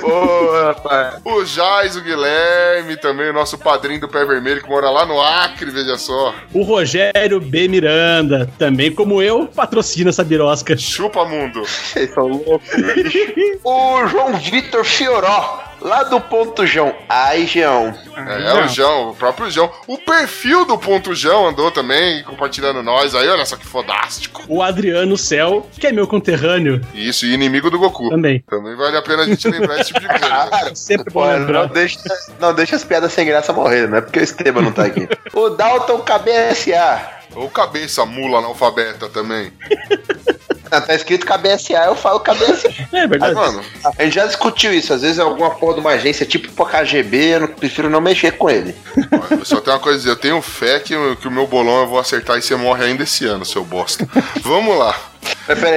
Boa, 0.00 0.66
rapaz. 0.72 1.14
O 1.24 1.44
Jais, 1.44 1.96
o 1.96 2.00
Guilherme, 2.00 2.28
também 3.00 3.30
o 3.30 3.32
nosso 3.32 3.58
padrinho 3.58 4.00
do 4.00 4.08
Pé 4.08 4.24
Vermelho, 4.24 4.62
que 4.62 4.68
mora 4.68 4.90
lá 4.90 5.06
no 5.06 5.20
Acre, 5.20 5.70
veja 5.70 5.96
só. 5.96 6.34
O 6.52 6.62
Rogério 6.62 7.40
B. 7.40 7.68
Miranda, 7.68 8.50
também 8.58 8.92
como 8.92 9.22
eu, 9.22 9.46
patrocina 9.46 10.10
essa 10.10 10.24
birosca. 10.24 10.76
Chupa, 10.76 11.24
mundo. 11.24 11.62
Vocês 11.62 12.12
são 12.12 12.26
loucos. 12.26 12.68
o 13.64 14.06
João 14.06 14.36
Vitor 14.38 14.84
Fioró, 14.84 15.62
lá 15.80 16.02
do 16.04 16.20
Ponto 16.20 16.66
João. 16.66 16.94
Ai, 17.08 17.46
João. 17.46 17.94
É, 18.16 18.50
é 18.50 18.64
o 18.64 18.68
João, 18.68 19.10
o 19.10 19.14
próprio 19.14 19.50
João. 19.50 19.70
O 19.86 19.98
perfil 19.98 20.64
do 20.64 20.76
Ponto 20.78 21.14
João 21.14 21.46
andou 21.48 21.70
também 21.70 22.22
compartilhando 22.24 22.82
nós 22.82 23.14
aí, 23.14 23.28
olha 23.28 23.44
só 23.46 23.56
que 23.56 23.66
fodástico. 23.66 24.42
O 24.48 24.62
Adriano 24.62 25.16
Cel, 25.16 25.66
que 25.78 25.86
é 25.86 25.92
meu 25.92 26.06
conterrâneo 26.06 26.80
Isso, 26.92 27.26
e 27.26 27.32
inimigo 27.34 27.70
do 27.70 27.78
Goku. 27.78 28.10
também. 28.10 28.42
Também 28.48 28.76
vale 28.76 28.96
a 28.96 29.02
pena 29.02 29.22
a 29.22 29.26
gente 29.26 29.48
lembrar 29.48 29.80
esse 29.80 29.92
tipo 29.92 30.00
de 30.00 30.08
coisa. 30.08 30.28
Cara, 30.28 30.74
Sempre 30.76 31.12
bom 31.12 31.20
pô, 31.22 31.26
lembrar. 31.26 31.66
não 31.66 31.68
deixa, 31.74 31.98
não 32.40 32.54
deixa 32.54 32.76
as 32.76 32.84
piadas 32.84 33.12
sem 33.12 33.26
graça 33.26 33.52
morrer, 33.52 33.88
não 33.88 33.98
é 33.98 34.00
porque 34.00 34.18
o 34.18 34.22
Esteban 34.22 34.62
não 34.62 34.72
tá 34.72 34.84
aqui. 34.84 35.08
o 35.32 35.48
Dalton 35.50 35.98
KBSA. 36.00 37.17
Ou 37.38 37.48
cabeça 37.48 38.04
mula 38.04 38.38
analfabeta 38.38 39.08
também. 39.08 39.52
Ah, 40.70 40.80
tá 40.82 40.94
escrito 40.94 41.24
KBSA, 41.24 41.84
eu 41.86 41.94
falo 41.94 42.20
KBSA. 42.20 42.68
É 42.92 43.06
verdade. 43.06 43.34
Mano, 43.34 43.62
A 43.96 44.02
gente 44.02 44.14
já 44.14 44.26
discutiu 44.26 44.72
isso. 44.74 44.92
Às 44.92 45.02
vezes 45.02 45.18
é 45.18 45.22
alguma 45.22 45.50
porra 45.50 45.74
de 45.74 45.80
uma 45.80 45.90
agência 45.90 46.26
tipo 46.26 46.50
pro 46.52 46.66
KGB, 46.66 47.16
eu 47.34 47.40
não- 47.40 47.48
prefiro 47.48 47.88
não 47.88 48.00
mexer 48.00 48.32
com 48.32 48.50
ele. 48.50 48.74
eu 49.30 49.44
só 49.44 49.60
tenho 49.60 49.76
uma 49.76 49.82
coisa 49.82 49.96
a 49.96 50.00
dizer, 50.00 50.10
eu 50.10 50.16
tenho 50.16 50.42
fé 50.42 50.80
que, 50.80 50.96
o- 50.96 51.16
que 51.16 51.28
o 51.28 51.30
meu 51.30 51.46
bolão 51.46 51.80
eu 51.82 51.86
vou 51.86 51.98
acertar 51.98 52.36
e 52.38 52.42
você 52.42 52.56
morre 52.56 52.84
ainda 52.84 53.04
esse 53.04 53.24
ano, 53.24 53.44
seu 53.44 53.64
bosta. 53.64 54.06
Vamos 54.42 54.76
lá. 54.76 54.94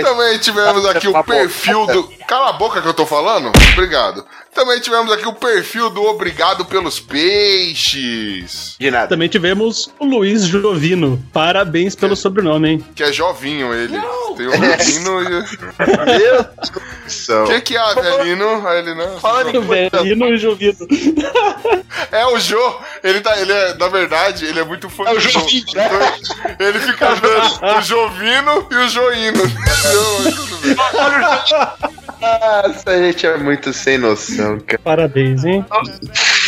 Também 0.04 0.38
tivemos 0.40 0.86
aqui 0.86 1.08
o 1.08 1.24
perfil 1.24 1.86
do. 1.88 2.04
Cala 2.28 2.50
a 2.50 2.54
boca 2.54 2.82
que 2.82 2.88
eu 2.88 2.94
tô 2.94 3.06
falando? 3.06 3.52
Obrigado. 3.74 4.26
Também 4.54 4.80
tivemos 4.82 5.12
aqui 5.12 5.26
o 5.26 5.34
perfil 5.34 5.90
do 5.90 6.04
Obrigado 6.04 6.66
pelos 6.66 7.00
Peixes. 7.00 8.76
De 8.78 8.92
nada. 8.92 9.08
Também 9.08 9.30
tivemos 9.30 9.90
o 9.98 10.06
Luiz 10.06 10.44
Jovino. 10.44 11.24
Parabéns 11.32 11.96
pelo 11.96 12.16
sobrenome, 12.16 12.70
hein? 12.70 12.86
Que 12.94 13.04
é 13.04 13.14
jovinho 13.14 13.74
ele. 13.74 13.98
Tem 14.36 14.48
o 14.48 14.52
Jovino 14.52 15.24
e. 15.24 15.30
Meu 15.30 15.46
Deus 16.06 16.70
do 16.70 17.10
céu. 17.10 17.44
O 17.44 17.48
que, 17.48 17.62
que 17.62 17.78
é, 17.78 17.96
velhinho? 17.96 18.68
Aí 18.68 18.80
ele 18.80 18.94
não. 18.94 19.20
Falando 19.20 19.50
em 19.56 19.66
coisa 19.66 19.90
Velhinho 20.04 20.34
e 20.34 20.38
Jovino. 20.38 20.78
É 22.12 22.26
o 22.26 22.40
Jô. 22.40 22.80
Ele 23.04 23.22
tá. 23.22 23.38
Ele 23.40 23.52
é, 23.52 23.74
na 23.76 23.88
verdade, 23.88 24.46
ele 24.46 24.60
é 24.60 24.64
muito 24.64 24.90
fã 24.90 25.04
É 25.06 25.14
o. 25.14 25.20
Jovinho, 25.20 25.66
né? 25.76 25.88
Então, 25.88 26.68
Ele 26.68 26.80
fica 26.80 27.16
dando 27.16 27.78
o 27.78 27.82
Jovino 27.82 28.68
e 28.70 28.76
o 28.76 28.90
Joino. 28.90 29.44
Mas 29.56 30.36
tudo 30.36 30.58
bem. 30.58 30.76
Nossa, 32.20 32.90
a 32.90 32.98
gente 32.98 33.26
é 33.26 33.38
muito 33.38 33.74
sem 33.74 33.98
noção, 33.98 34.60
cara. 34.60 34.82
Parabéns, 34.84 35.44
hein? 35.44 35.66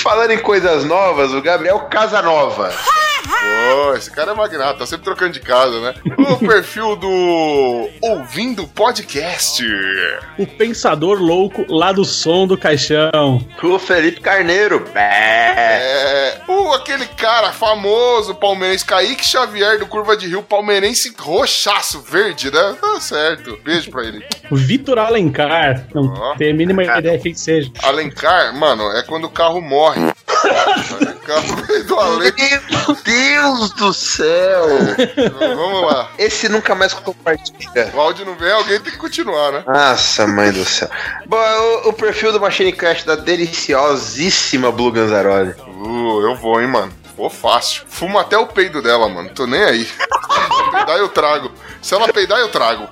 Falando 0.01 0.31
em 0.31 0.39
coisas 0.39 0.85
novas, 0.85 1.33
o 1.33 1.41
Gabriel 1.41 1.79
Casanova. 1.81 2.71
Pô, 3.27 3.95
esse 3.95 4.11
cara 4.11 4.31
é 4.31 4.35
magnata, 4.35 4.79
tá 4.79 4.85
sempre 4.85 5.05
trocando 5.05 5.33
de 5.33 5.39
casa, 5.39 5.79
né? 5.79 5.93
O 6.17 6.37
perfil 6.45 6.95
do 6.95 7.89
Ouvindo 8.01 8.67
Podcast. 8.67 9.63
O 10.37 10.45
pensador 10.45 11.21
louco 11.21 11.65
lá 11.69 11.91
do 11.91 12.03
som 12.05 12.45
do 12.45 12.57
caixão. 12.57 13.45
O 13.61 13.79
Felipe 13.79 14.21
Carneiro. 14.21 14.83
É, 14.95 16.41
o, 16.47 16.73
aquele 16.73 17.05
cara 17.07 17.51
famoso 17.51 18.35
palmeirense, 18.35 18.85
Kaique 18.85 19.25
Xavier 19.25 19.79
do 19.79 19.85
Curva 19.85 20.15
de 20.17 20.27
Rio, 20.27 20.43
palmeirense 20.43 21.13
roxaço, 21.17 22.01
verde, 22.01 22.51
né? 22.51 22.75
Tá 22.79 22.99
certo. 22.99 23.57
Beijo 23.63 23.89
pra 23.89 24.03
ele. 24.03 24.25
O 24.51 24.55
Vitor 24.55 24.97
Alencar. 24.99 25.85
Não 25.93 26.13
Ó. 26.13 26.35
tem 26.35 26.51
a 26.51 26.53
mínima 26.53 26.83
ideia 26.83 27.19
quem 27.19 27.33
que 27.33 27.39
seja. 27.39 27.71
Alencar, 27.83 28.55
mano, 28.55 28.91
é 28.91 29.03
quando 29.03 29.25
o 29.25 29.29
carro 29.29 29.61
morre. 29.61 30.01
do. 31.87 32.19
Meu 32.19 32.95
Deus 33.03 33.71
do 33.71 33.93
céu. 33.93 34.67
Vamos 35.39 35.91
lá. 35.91 36.09
Esse 36.17 36.49
nunca 36.49 36.75
mais 36.75 36.93
compartilha. 36.93 37.91
O 37.93 37.99
áudio 37.99 38.25
não 38.25 38.35
vem, 38.35 38.51
alguém 38.51 38.79
tem 38.79 38.91
que 38.91 38.97
continuar, 38.97 39.51
né? 39.51 39.63
Nossa, 39.65 40.27
mãe 40.27 40.51
do 40.51 40.65
céu. 40.65 40.89
Bom, 41.25 41.37
o, 41.37 41.89
o 41.89 41.93
perfil 41.93 42.31
do 42.31 42.39
Machine 42.39 42.73
Crash 42.73 43.03
da 43.03 43.15
deliciosíssima 43.15 44.71
Blue 44.71 44.91
Ganzaroli. 44.91 45.55
Uh, 45.67 46.21
eu 46.21 46.35
vou, 46.35 46.61
hein, 46.61 46.67
mano. 46.67 46.93
Vou 47.15 47.29
fácil. 47.29 47.83
Fumo 47.87 48.17
até 48.17 48.37
o 48.37 48.47
peido 48.47 48.81
dela, 48.81 49.07
mano. 49.07 49.29
Tô 49.29 49.45
nem 49.45 49.63
aí. 49.63 49.85
Se 49.85 50.71
peidar, 50.71 50.97
eu 50.97 51.09
trago. 51.09 51.51
Se 51.81 51.93
ela 51.93 52.11
peidar, 52.11 52.39
eu 52.39 52.49
trago. 52.49 52.87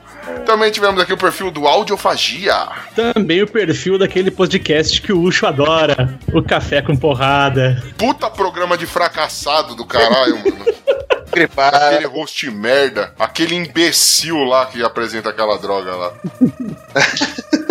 Também 0.46 0.72
tivemos 0.72 1.02
aqui 1.02 1.14
o 1.14 1.18
perfil 1.18 1.52
do 1.52 1.68
Audiofagia. 1.68 2.56
Também 2.96 3.42
o 3.42 3.48
perfil 3.48 3.98
daquele 3.98 4.32
podcast 4.32 5.02
que 5.02 5.14
o 5.14 5.22
Ucho 5.22 5.46
adora. 5.46 6.20
O 6.34 6.44
Café 6.44 6.82
com 6.82 6.96
Porrada. 6.96 7.82
Puta 7.98 8.30
programa 8.30 8.78
de 8.78 8.86
fracassado 8.86 9.76
do 9.76 9.86
caralho, 9.86 10.38
mano. 10.38 10.66
Aquele 11.58 12.08
host 12.08 12.52
merda. 12.52 13.14
Aquele 13.18 13.56
imbecil 13.56 14.44
lá 14.44 14.66
que 14.66 14.84
apresenta 14.84 15.30
aquela 15.30 15.58
droga 15.58 15.96
lá. 15.96 16.12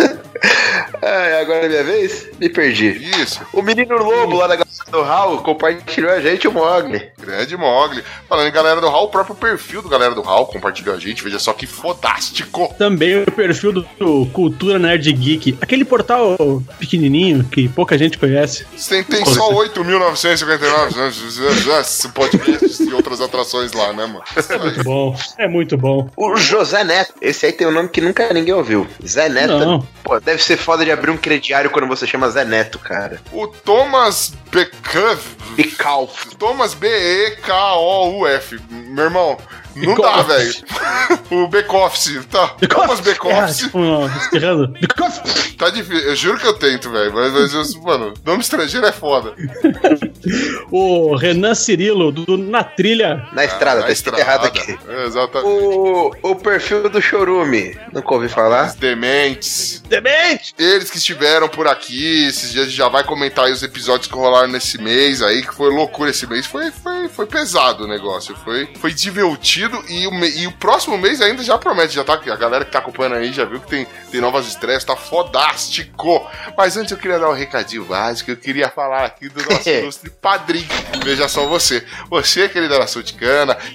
É, 1.01 1.41
agora 1.41 1.65
é 1.65 1.69
minha 1.69 1.83
vez? 1.83 2.29
Me 2.39 2.47
perdi. 2.49 2.87
Isso. 3.21 3.41
O 3.53 3.61
menino 3.61 3.97
lobo 3.97 4.37
lá 4.37 4.47
da 4.47 4.55
galera 4.55 4.71
do 4.91 5.01
Raul 5.01 5.39
compartilhou 5.39 6.11
a 6.11 6.21
gente 6.21 6.47
o 6.47 6.51
Mogli. 6.51 7.09
Grande 7.19 7.57
Mogli. 7.57 8.03
Falando 8.27 8.47
em 8.47 8.51
galera 8.51 8.81
do 8.81 8.89
Hall, 8.89 9.05
o 9.05 9.09
próprio 9.09 9.35
perfil 9.35 9.81
do 9.81 9.89
galera 9.89 10.13
do 10.13 10.21
Hall 10.21 10.45
compartilhou 10.45 10.95
a 10.95 10.99
gente. 10.99 11.23
Veja 11.23 11.39
só 11.39 11.53
que 11.53 11.65
fodástico. 11.65 12.71
Também 12.77 13.23
o 13.23 13.31
perfil 13.31 13.71
do, 13.71 13.85
Cultura 14.31 14.77
Nerd 14.77 15.11
Geek. 15.11 15.57
Aquele 15.61 15.85
portal 15.85 16.37
pequenininho 16.77 17.43
que 17.45 17.69
pouca 17.69 17.97
gente 17.97 18.17
conhece. 18.17 18.65
Tem, 18.87 19.03
tem 19.03 19.25
só 19.25 19.51
8.959 19.53 22.11
podcasts 22.13 22.79
e 22.79 22.93
outras 22.93 23.21
atrações 23.21 23.71
lá, 23.73 23.93
né, 23.93 24.05
mano? 24.05 24.21
Muito 24.61 24.83
bom. 24.83 25.15
É 25.37 25.47
muito 25.47 25.77
bom. 25.77 26.09
O 26.15 26.35
José 26.35 26.83
Neto. 26.83 27.13
Esse 27.21 27.45
aí 27.45 27.53
tem 27.53 27.67
um 27.67 27.71
nome 27.71 27.89
que 27.89 28.01
nunca 28.01 28.33
ninguém 28.33 28.53
ouviu. 28.53 28.87
Zé 29.05 29.29
Neto. 29.29 29.57
Não. 29.57 29.87
Pô, 30.03 30.19
deve 30.31 30.43
ser 30.43 30.57
foda 30.57 30.85
de 30.85 30.91
abrir 30.91 31.11
um 31.11 31.17
crediário 31.17 31.69
quando 31.69 31.87
você 31.87 32.07
chama 32.07 32.29
Zé 32.29 32.45
Neto, 32.45 32.79
cara. 32.79 33.19
O 33.33 33.47
Thomas 33.47 34.33
Becuff. 34.49 35.35
Bicalf. 35.55 36.25
Thomas 36.39 36.73
B-E-K-O-U-F. 36.73 38.59
Meu 38.69 39.03
irmão, 39.05 39.37
não 39.75 39.95
dá, 39.95 40.21
velho. 40.21 40.53
o 41.29 41.47
Bekoff, 41.47 42.23
tá? 42.29 42.55
Thomas 42.69 42.99
É, 42.99 43.03
Bekoff. 43.03 43.53
tipo. 43.57 43.79
Tá 45.57 45.69
difícil. 45.69 46.07
Eu 46.09 46.15
juro 46.15 46.39
que 46.39 46.47
eu 46.47 46.53
tento, 46.53 46.89
velho. 46.89 47.13
Mas, 47.13 47.33
mas 47.53 47.75
mano, 47.75 48.13
nome 48.25 48.41
estrangeiro 48.41 48.85
é 48.85 48.91
foda. 48.93 49.33
O 50.71 51.15
Renan 51.15 51.55
Cirilo, 51.55 52.11
do 52.11 52.37
Na 52.37 52.63
Trilha. 52.63 53.27
Na 53.33 53.45
estrada, 53.45 53.81
Na 53.81 53.87
tá 53.87 53.91
escrito 53.91 54.19
errado 54.19 54.45
aqui. 54.45 54.77
Exatamente. 55.05 55.49
O, 55.49 56.11
o 56.21 56.35
perfil 56.35 56.89
do 56.89 57.01
Chorume. 57.01 57.77
Nunca 57.91 58.13
ouvi 58.13 58.29
falar. 58.29 58.67
Os 58.67 58.75
dementes. 58.75 59.81
Demente! 59.87 60.53
Eles 60.57 60.89
que 60.89 60.97
estiveram 60.97 61.49
por 61.49 61.67
aqui, 61.67 62.27
esses 62.27 62.51
dias 62.51 62.65
a 62.65 62.67
gente 62.67 62.77
já 62.77 62.87
vai 62.87 63.03
comentar 63.03 63.45
aí 63.45 63.51
os 63.51 63.63
episódios 63.63 64.07
que 64.07 64.15
rolaram 64.15 64.47
nesse 64.47 64.81
mês 64.81 65.21
aí, 65.21 65.41
que 65.41 65.53
foi 65.53 65.69
loucura 65.69 66.11
esse 66.11 66.27
mês. 66.27 66.45
Foi, 66.45 66.71
foi, 66.71 67.09
foi 67.09 67.25
pesado 67.25 67.85
o 67.85 67.87
negócio. 67.87 68.35
Foi, 68.37 68.69
foi 68.79 68.93
divertido 68.93 69.83
e 69.89 70.07
o, 70.07 70.13
e 70.25 70.47
o 70.47 70.51
próximo 70.53 70.97
mês 70.97 71.21
ainda 71.21 71.43
já 71.43 71.57
promete. 71.57 71.95
Já 71.95 72.03
tá, 72.03 72.13
a 72.13 72.35
galera 72.35 72.63
que 72.63 72.71
tá 72.71 72.79
acompanhando 72.79 73.15
aí 73.15 73.33
já 73.33 73.45
viu 73.45 73.59
que 73.59 73.67
tem, 73.67 73.87
tem 74.11 74.21
novas 74.21 74.47
estreias, 74.47 74.83
tá 74.83 74.95
fodástico. 74.95 76.29
Mas 76.57 76.77
antes 76.77 76.91
eu 76.91 76.97
queria 76.97 77.19
dar 77.19 77.29
um 77.29 77.33
recadinho 77.33 77.83
básico. 77.85 78.31
Eu 78.31 78.37
queria 78.37 78.69
falar 78.69 79.05
aqui 79.05 79.27
do 79.29 79.43
nosso 79.43 79.67
ilustre 79.69 80.10
padrinho. 80.21 80.67
Veja 81.03 81.27
só 81.27 81.47
você. 81.47 81.83
Você, 82.09 82.49
querida 82.49 82.77
nação 82.77 83.01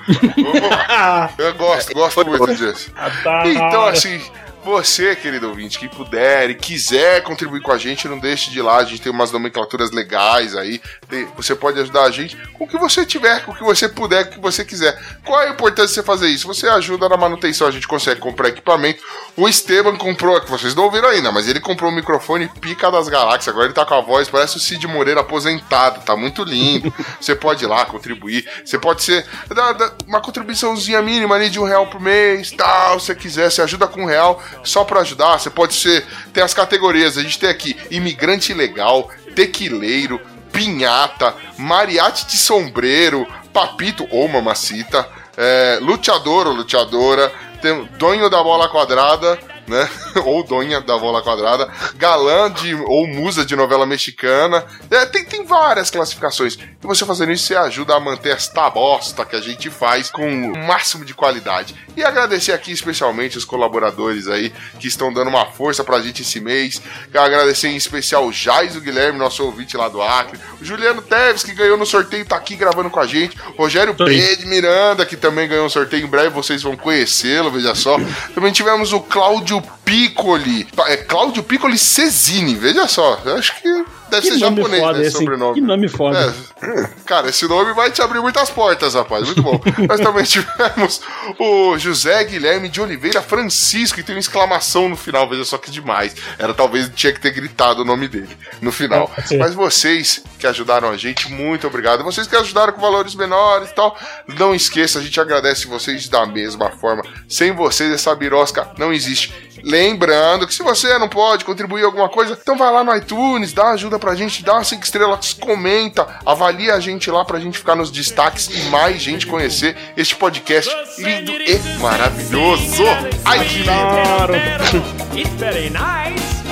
Ah, 0.88 1.30
Eu 1.38 1.54
gosto, 1.54 1.92
gosto 1.92 2.24
muito 2.24 2.54
disso. 2.54 2.90
tá 3.22 3.44
na 3.44 3.46
Então, 3.48 3.86
assim, 3.86 4.20
você, 4.64 5.16
querido 5.16 5.49
ouvinte, 5.49 5.78
que 5.78 5.88
puder 5.88 6.50
e 6.50 6.54
quiser 6.54 7.23
contribuir 7.23 7.61
com 7.62 7.73
a 7.73 7.78
gente, 7.78 8.07
não 8.09 8.19
deixe 8.19 8.50
de 8.50 8.59
ir 8.59 8.62
lá. 8.62 8.76
A 8.78 8.85
gente 8.85 9.02
tem 9.02 9.11
umas 9.11 9.33
nomenclaturas 9.33 9.90
legais 9.90 10.54
aí. 10.57 10.81
Tem- 11.09 11.26
você 11.37 11.54
pode 11.54 11.81
ajudar 11.81 12.04
a 12.04 12.11
gente 12.11 12.37
com 12.52 12.64
o 12.64 12.69
que 12.69 12.78
você 12.78 13.04
tiver, 13.04 13.45
com 13.45 13.52
o 13.52 13.54
que 13.57 13.64
você 13.64 13.88
puder, 13.88 14.25
com 14.26 14.31
o 14.31 14.35
que 14.37 14.40
você 14.40 14.64
quiser. 14.64 14.97
Qual 15.25 15.40
é 15.40 15.49
a 15.49 15.50
importância 15.50 15.88
de 15.88 15.95
você 15.95 16.02
fazer 16.02 16.28
isso? 16.28 16.47
Você 16.47 16.69
ajuda 16.69 17.09
na 17.09 17.16
manutenção, 17.16 17.66
a 17.66 17.71
gente 17.71 17.88
consegue 17.88 18.21
comprar 18.21 18.49
equipamento. 18.49 19.02
O 19.37 19.49
Esteban 19.49 19.97
comprou, 19.97 20.40
que 20.40 20.50
vocês 20.50 20.75
não 20.75 20.85
ouviram 20.85 21.09
ainda, 21.09 21.33
mas 21.33 21.49
ele 21.49 21.59
comprou 21.61 21.90
um 21.90 21.95
microfone 21.95 22.49
pica 22.61 22.90
das 22.90 23.09
galáxias. 23.09 23.49
Agora 23.49 23.66
ele 23.66 23.75
tá 23.75 23.85
com 23.85 23.95
a 23.95 24.00
voz, 24.00 24.28
parece 24.28 24.57
o 24.57 24.61
Cid 24.61 24.87
Moreira 24.87 25.21
aposentado. 25.21 26.04
Tá 26.04 26.16
muito 26.16 26.45
lindo. 26.45 26.92
Você 27.21 27.35
pode 27.35 27.64
ir 27.64 27.66
lá 27.66 27.85
contribuir. 27.85 28.49
Você 28.64 28.78
pode 28.78 29.02
ser 29.02 29.26
dá- 29.49 29.73
dá 29.73 29.92
uma 30.07 30.21
contribuiçãozinha 30.21 31.02
mínima 31.02 31.35
ali 31.35 31.50
de 31.50 31.59
um 31.59 31.64
real 31.64 31.87
por 31.88 32.00
mês, 32.00 32.50
tal. 32.52 33.00
Se 33.00 33.07
você 33.07 33.14
quiser, 33.14 33.50
você 33.50 33.62
ajuda 33.62 33.87
com 33.88 34.02
um 34.02 34.07
real 34.07 34.42
só 34.64 34.85
pra 34.85 35.00
ajudar. 35.00 35.38
Você 35.38 35.50
pode 35.50 35.75
ser. 35.75 36.04
Tem 36.32 36.42
as 36.42 36.54
categorias. 36.54 37.18
A 37.18 37.23
gente 37.23 37.38
tem 37.38 37.49
aqui 37.49 37.76
imigrante 37.90 38.52
legal, 38.52 39.11
tequileiro, 39.35 40.21
pinhata, 40.52 41.35
mariachi 41.56 42.26
de 42.26 42.37
sombreiro, 42.37 43.26
papito 43.52 44.06
ou 44.11 44.28
mamacita, 44.28 45.09
é, 45.37 45.78
luteador 45.80 46.47
ou 46.47 46.52
luteadora, 46.52 47.32
tem 47.61 47.85
donho 47.99 48.28
da 48.28 48.42
bola 48.42 48.68
quadrada, 48.68 49.38
né? 49.66 49.88
ou 50.25 50.42
donha 50.42 50.81
da 50.81 50.99
bola 50.99 51.23
quadrada, 51.23 51.69
galã 51.97 52.50
de, 52.50 52.75
ou 52.75 53.07
musa 53.07 53.45
de 53.45 53.57
novela 53.57 53.87
mexicana. 53.87 54.64
É, 54.90 55.07
tem, 55.07 55.25
tem 55.25 55.45
várias 55.45 55.90
classificações. 55.90 56.54
E 56.57 56.87
você 56.87 57.04
fazendo 57.04 57.33
isso, 57.33 57.47
você 57.47 57.57
ajuda 57.57 57.95
a 57.95 58.00
manter 58.00 58.31
esta 58.31 58.69
bosta 58.71 59.25
que 59.25 59.37
a 59.37 59.40
gente 59.40 59.71
faz 59.71 60.11
com 60.11 60.26
o 60.26 60.66
máximo 60.66 61.04
de 61.04 61.14
qualidade. 61.14 61.75
E 61.97 62.02
agradecer 62.02 62.52
aqui 62.52 62.73
especialmente 62.73 63.38
os 63.38 63.45
colaboradores 63.45 64.28
aí 64.28 64.52
que 64.78 64.88
estão 64.88 65.12
dando 65.12 65.28
uma 65.28 65.47
força 65.47 65.85
pra 65.85 66.00
gente 66.00 66.23
esse 66.23 66.40
mês. 66.40 66.81
Quero 67.11 67.25
agradecer 67.25 67.69
em 67.69 67.76
especial 67.76 68.26
o 68.26 68.33
Jais, 68.33 68.76
o 68.76 68.81
Guilherme, 68.81 69.19
nosso 69.19 69.45
ouvinte 69.45 69.76
lá 69.76 69.88
do 69.88 70.02
Acre. 70.02 70.38
O 70.61 70.64
Juliano 70.64 71.02
Teves, 71.02 71.45
que 71.45 71.54
ganhou 71.54 71.76
no 71.76 71.87
sorteio, 71.87 72.25
tá 72.25 72.37
aqui 72.37 72.57
gravando 72.57 72.90
com 72.90 73.00
a 73.00 73.07
gente. 73.07 73.37
Rogério. 73.57 73.95
Pedro 73.95 74.49
Miranda, 74.49 75.07
que 75.07 75.16
também 75.16 75.49
ganhou 75.49 75.66
um 75.66 75.71
sorteio. 75.71 76.04
Em 76.04 76.09
breve 76.09 76.31
vocês 76.31 76.62
vão 76.62 76.76
conhecê-lo, 76.76 77.50
veja 77.50 77.75
só. 77.75 77.97
Também 78.35 78.52
tivemos 78.52 78.92
o 78.92 79.00
Cláudio 79.00 79.51
YouTube. 79.52 79.81
Piccoli. 79.84 80.66
É 80.86 80.96
Cláudio 80.96 81.42
Piccoli 81.42 81.76
Cesini, 81.78 82.54
veja 82.54 82.86
só. 82.88 83.20
Eu 83.24 83.36
acho 83.36 83.60
que 83.60 83.68
deve 84.10 84.22
Que 84.22 84.32
ser 84.34 84.38
japonês, 84.38 84.82
foda 84.82 84.98
né? 84.98 85.06
esse? 85.06 85.16
Sobrenome. 85.16 85.54
Que 85.54 85.66
nome 85.66 85.88
foda. 85.88 86.34
É, 86.62 86.88
cara, 87.04 87.28
esse 87.30 87.48
nome 87.48 87.72
vai 87.72 87.90
te 87.90 88.00
abrir 88.02 88.20
muitas 88.20 88.50
portas, 88.50 88.94
rapaz. 88.94 89.24
Muito 89.26 89.42
bom. 89.42 89.60
Nós 89.88 90.00
também 90.00 90.24
tivemos 90.24 91.00
o 91.38 91.78
José 91.78 92.22
Guilherme 92.24 92.68
de 92.68 92.80
Oliveira 92.80 93.22
Francisco, 93.22 93.96
que 93.96 94.02
tem 94.02 94.14
uma 94.14 94.20
exclamação 94.20 94.88
no 94.88 94.96
final, 94.96 95.28
veja 95.28 95.44
só 95.44 95.58
que 95.58 95.70
demais. 95.70 96.14
Era 96.38 96.54
talvez 96.54 96.90
tinha 96.94 97.12
que 97.12 97.20
ter 97.20 97.32
gritado 97.32 97.82
o 97.82 97.84
nome 97.84 98.06
dele 98.06 98.36
no 98.60 98.70
final. 98.70 99.10
É. 99.30 99.36
Mas 99.36 99.54
vocês 99.54 100.22
que 100.38 100.46
ajudaram 100.46 100.90
a 100.90 100.96
gente, 100.96 101.30
muito 101.30 101.66
obrigado. 101.66 102.04
Vocês 102.04 102.26
que 102.26 102.36
ajudaram 102.36 102.72
com 102.72 102.80
valores 102.80 103.14
menores 103.14 103.70
e 103.70 103.74
tal, 103.74 103.98
não 104.38 104.54
esqueça, 104.54 104.98
a 104.98 105.02
gente 105.02 105.20
agradece 105.20 105.66
vocês 105.66 106.08
da 106.08 106.26
mesma 106.26 106.70
forma. 106.70 107.02
Sem 107.28 107.52
vocês, 107.52 107.92
essa 107.92 108.14
birosca 108.14 108.70
não 108.78 108.92
existe. 108.92 109.32
Lembrando 109.73 110.47
que 110.47 110.52
se 110.52 110.62
você 110.62 110.99
não 110.99 111.09
pode 111.09 111.47
contribuir 111.47 111.83
alguma 111.83 112.07
coisa, 112.07 112.38
então 112.38 112.59
vai 112.59 112.71
lá 112.71 112.85
no 112.85 112.95
iTunes, 112.95 113.55
dá 113.55 113.71
ajuda 113.71 113.99
pra 113.99 114.14
gente, 114.14 114.45
dá 114.45 114.62
cinco 114.62 114.85
estrelas, 114.85 115.33
comenta, 115.33 116.07
avalia 116.26 116.75
a 116.75 116.81
gente 116.81 117.11
lá 117.11 117.25
pra 117.25 117.41
gente 117.41 117.57
ficar 117.57 117.75
nos 117.75 117.91
destaques 117.91 118.50
e 118.50 118.69
mais 118.69 119.00
gente 119.00 119.26
conhecer 119.26 119.75
este 119.97 120.14
podcast 120.14 120.71
lindo 120.99 121.33
e 121.33 121.59
maravilhoso. 121.81 122.85
Ai, 123.25 123.43
que 123.47 123.61
lindo! 123.61 125.19
It's 125.19 125.30
very 125.41 125.71
nice. 125.71 126.43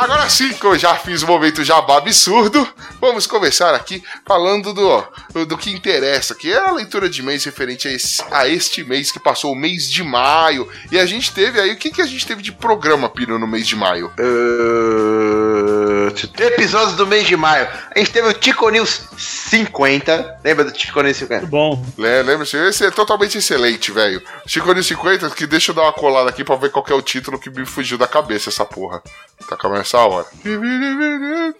Agora 0.00 0.28
sim, 0.30 0.52
que 0.54 0.64
eu 0.64 0.78
já 0.78 0.94
fiz 0.94 1.22
o 1.22 1.26
momento 1.26 1.62
jabá 1.62 1.98
absurdo, 1.98 2.66
vamos 3.00 3.26
começar 3.26 3.74
aqui 3.74 4.02
falando 4.26 4.72
do, 4.72 5.44
do 5.44 5.58
que 5.58 5.70
interessa, 5.70 6.34
que 6.34 6.50
é 6.50 6.56
a 6.58 6.72
leitura 6.72 7.08
de 7.08 7.22
mês 7.22 7.44
referente 7.44 7.86
a, 7.86 7.92
esse- 7.92 8.24
a 8.30 8.48
este 8.48 8.82
mês 8.82 9.12
que 9.12 9.20
passou 9.20 9.52
o 9.52 9.56
mês 9.56 9.90
de 9.90 10.02
maio. 10.02 10.66
E 10.90 10.98
a 10.98 11.04
gente 11.04 11.32
teve 11.32 11.60
aí, 11.60 11.72
o 11.72 11.76
que, 11.76 11.90
que 11.90 12.00
a 12.00 12.06
gente 12.06 12.26
teve 12.26 12.40
de 12.42 12.50
programa, 12.50 13.10
Pino, 13.10 13.38
no 13.38 13.46
mês 13.46 13.68
de 13.68 13.76
maio? 13.76 14.10
Uh, 14.18 16.10
episódios 16.38 16.96
do 16.96 17.06
mês 17.06 17.26
de 17.26 17.36
maio. 17.36 17.68
A 17.94 17.98
gente 17.98 18.10
teve 18.10 18.26
o 18.28 18.32
Tico 18.32 18.68
News 18.70 19.02
50. 19.16 20.40
Lembra 20.42 20.64
do 20.64 20.72
Tico 20.72 21.02
News 21.02 21.18
50? 21.18 21.40
Muito 21.42 21.50
bom. 21.50 21.84
Le- 21.98 22.22
Lembra-se, 22.22 22.56
esse 22.56 22.86
é 22.86 22.90
totalmente 22.90 23.36
excelente, 23.38 23.92
velho. 23.92 24.22
Chico 24.46 24.72
News 24.72 24.86
50, 24.86 25.28
que 25.30 25.46
deixa 25.46 25.70
eu 25.72 25.74
dar 25.74 25.82
uma 25.82 25.92
colada 25.92 26.30
aqui 26.30 26.42
pra 26.42 26.56
ver 26.56 26.70
qual 26.70 26.82
que 26.84 26.92
é 26.92 26.96
o 26.96 27.02
título 27.02 27.38
que 27.38 27.50
me 27.50 27.66
fugiu 27.66 27.98
da 27.98 28.06
cabeça, 28.08 28.48
essa 28.48 28.64
porra. 28.64 29.02
Tá 29.48 29.54
acabando 29.54 29.80
essa 29.90 29.98
hora. 30.06 30.26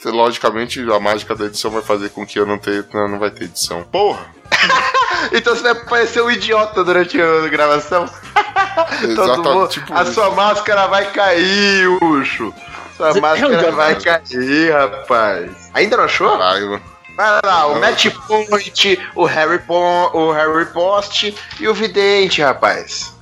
Logicamente, 0.05 0.81
a 0.91 1.01
mágica 1.01 1.35
da 1.35 1.47
edição 1.47 1.71
vai 1.71 1.83
fazer 1.83 2.11
com 2.11 2.25
que 2.25 2.39
eu 2.39 2.47
não 2.47 2.59
tenha. 2.59 2.85
Não, 2.95 3.09
não 3.09 3.19
vai 3.19 3.31
ter 3.31 3.45
edição. 3.45 3.83
Porra! 3.85 4.27
Então 5.33 5.55
você 5.55 5.63
vai 5.63 5.75
parecer 5.75 6.23
um 6.23 6.31
idiota 6.31 6.83
durante 6.83 7.21
a 7.21 7.47
gravação. 7.49 8.07
Mundo- 9.37 9.69
tipo 9.69 9.93
a 9.93 10.03
isso. 10.03 10.15
sua 10.15 10.31
máscara 10.31 10.87
vai 10.87 11.11
cair, 11.13 11.87
Ucho. 12.03 12.55
Sua 12.97 13.13
Você 13.13 13.19
é 13.19 13.21
um 13.21 13.23
máscara 13.23 13.71
vai 13.73 13.95
cair, 14.01 14.73
rapaz. 14.73 15.51
Ainda 15.75 15.99
não 15.99 16.05
achou? 16.05 16.31
Caralho. 16.31 16.81
Vai 17.15 17.39
lá, 17.45 17.67
o 17.67 17.75
Não. 17.75 17.81
Match 17.81 18.07
Point, 18.27 18.99
o 19.15 19.25
Harry, 19.27 19.59
Pon, 19.59 20.11
o 20.15 20.33
Harry 20.33 20.65
Post 20.73 21.37
e 21.61 21.69
o 21.69 21.75
Vidente, 21.75 22.41
rapaz. 22.41 23.15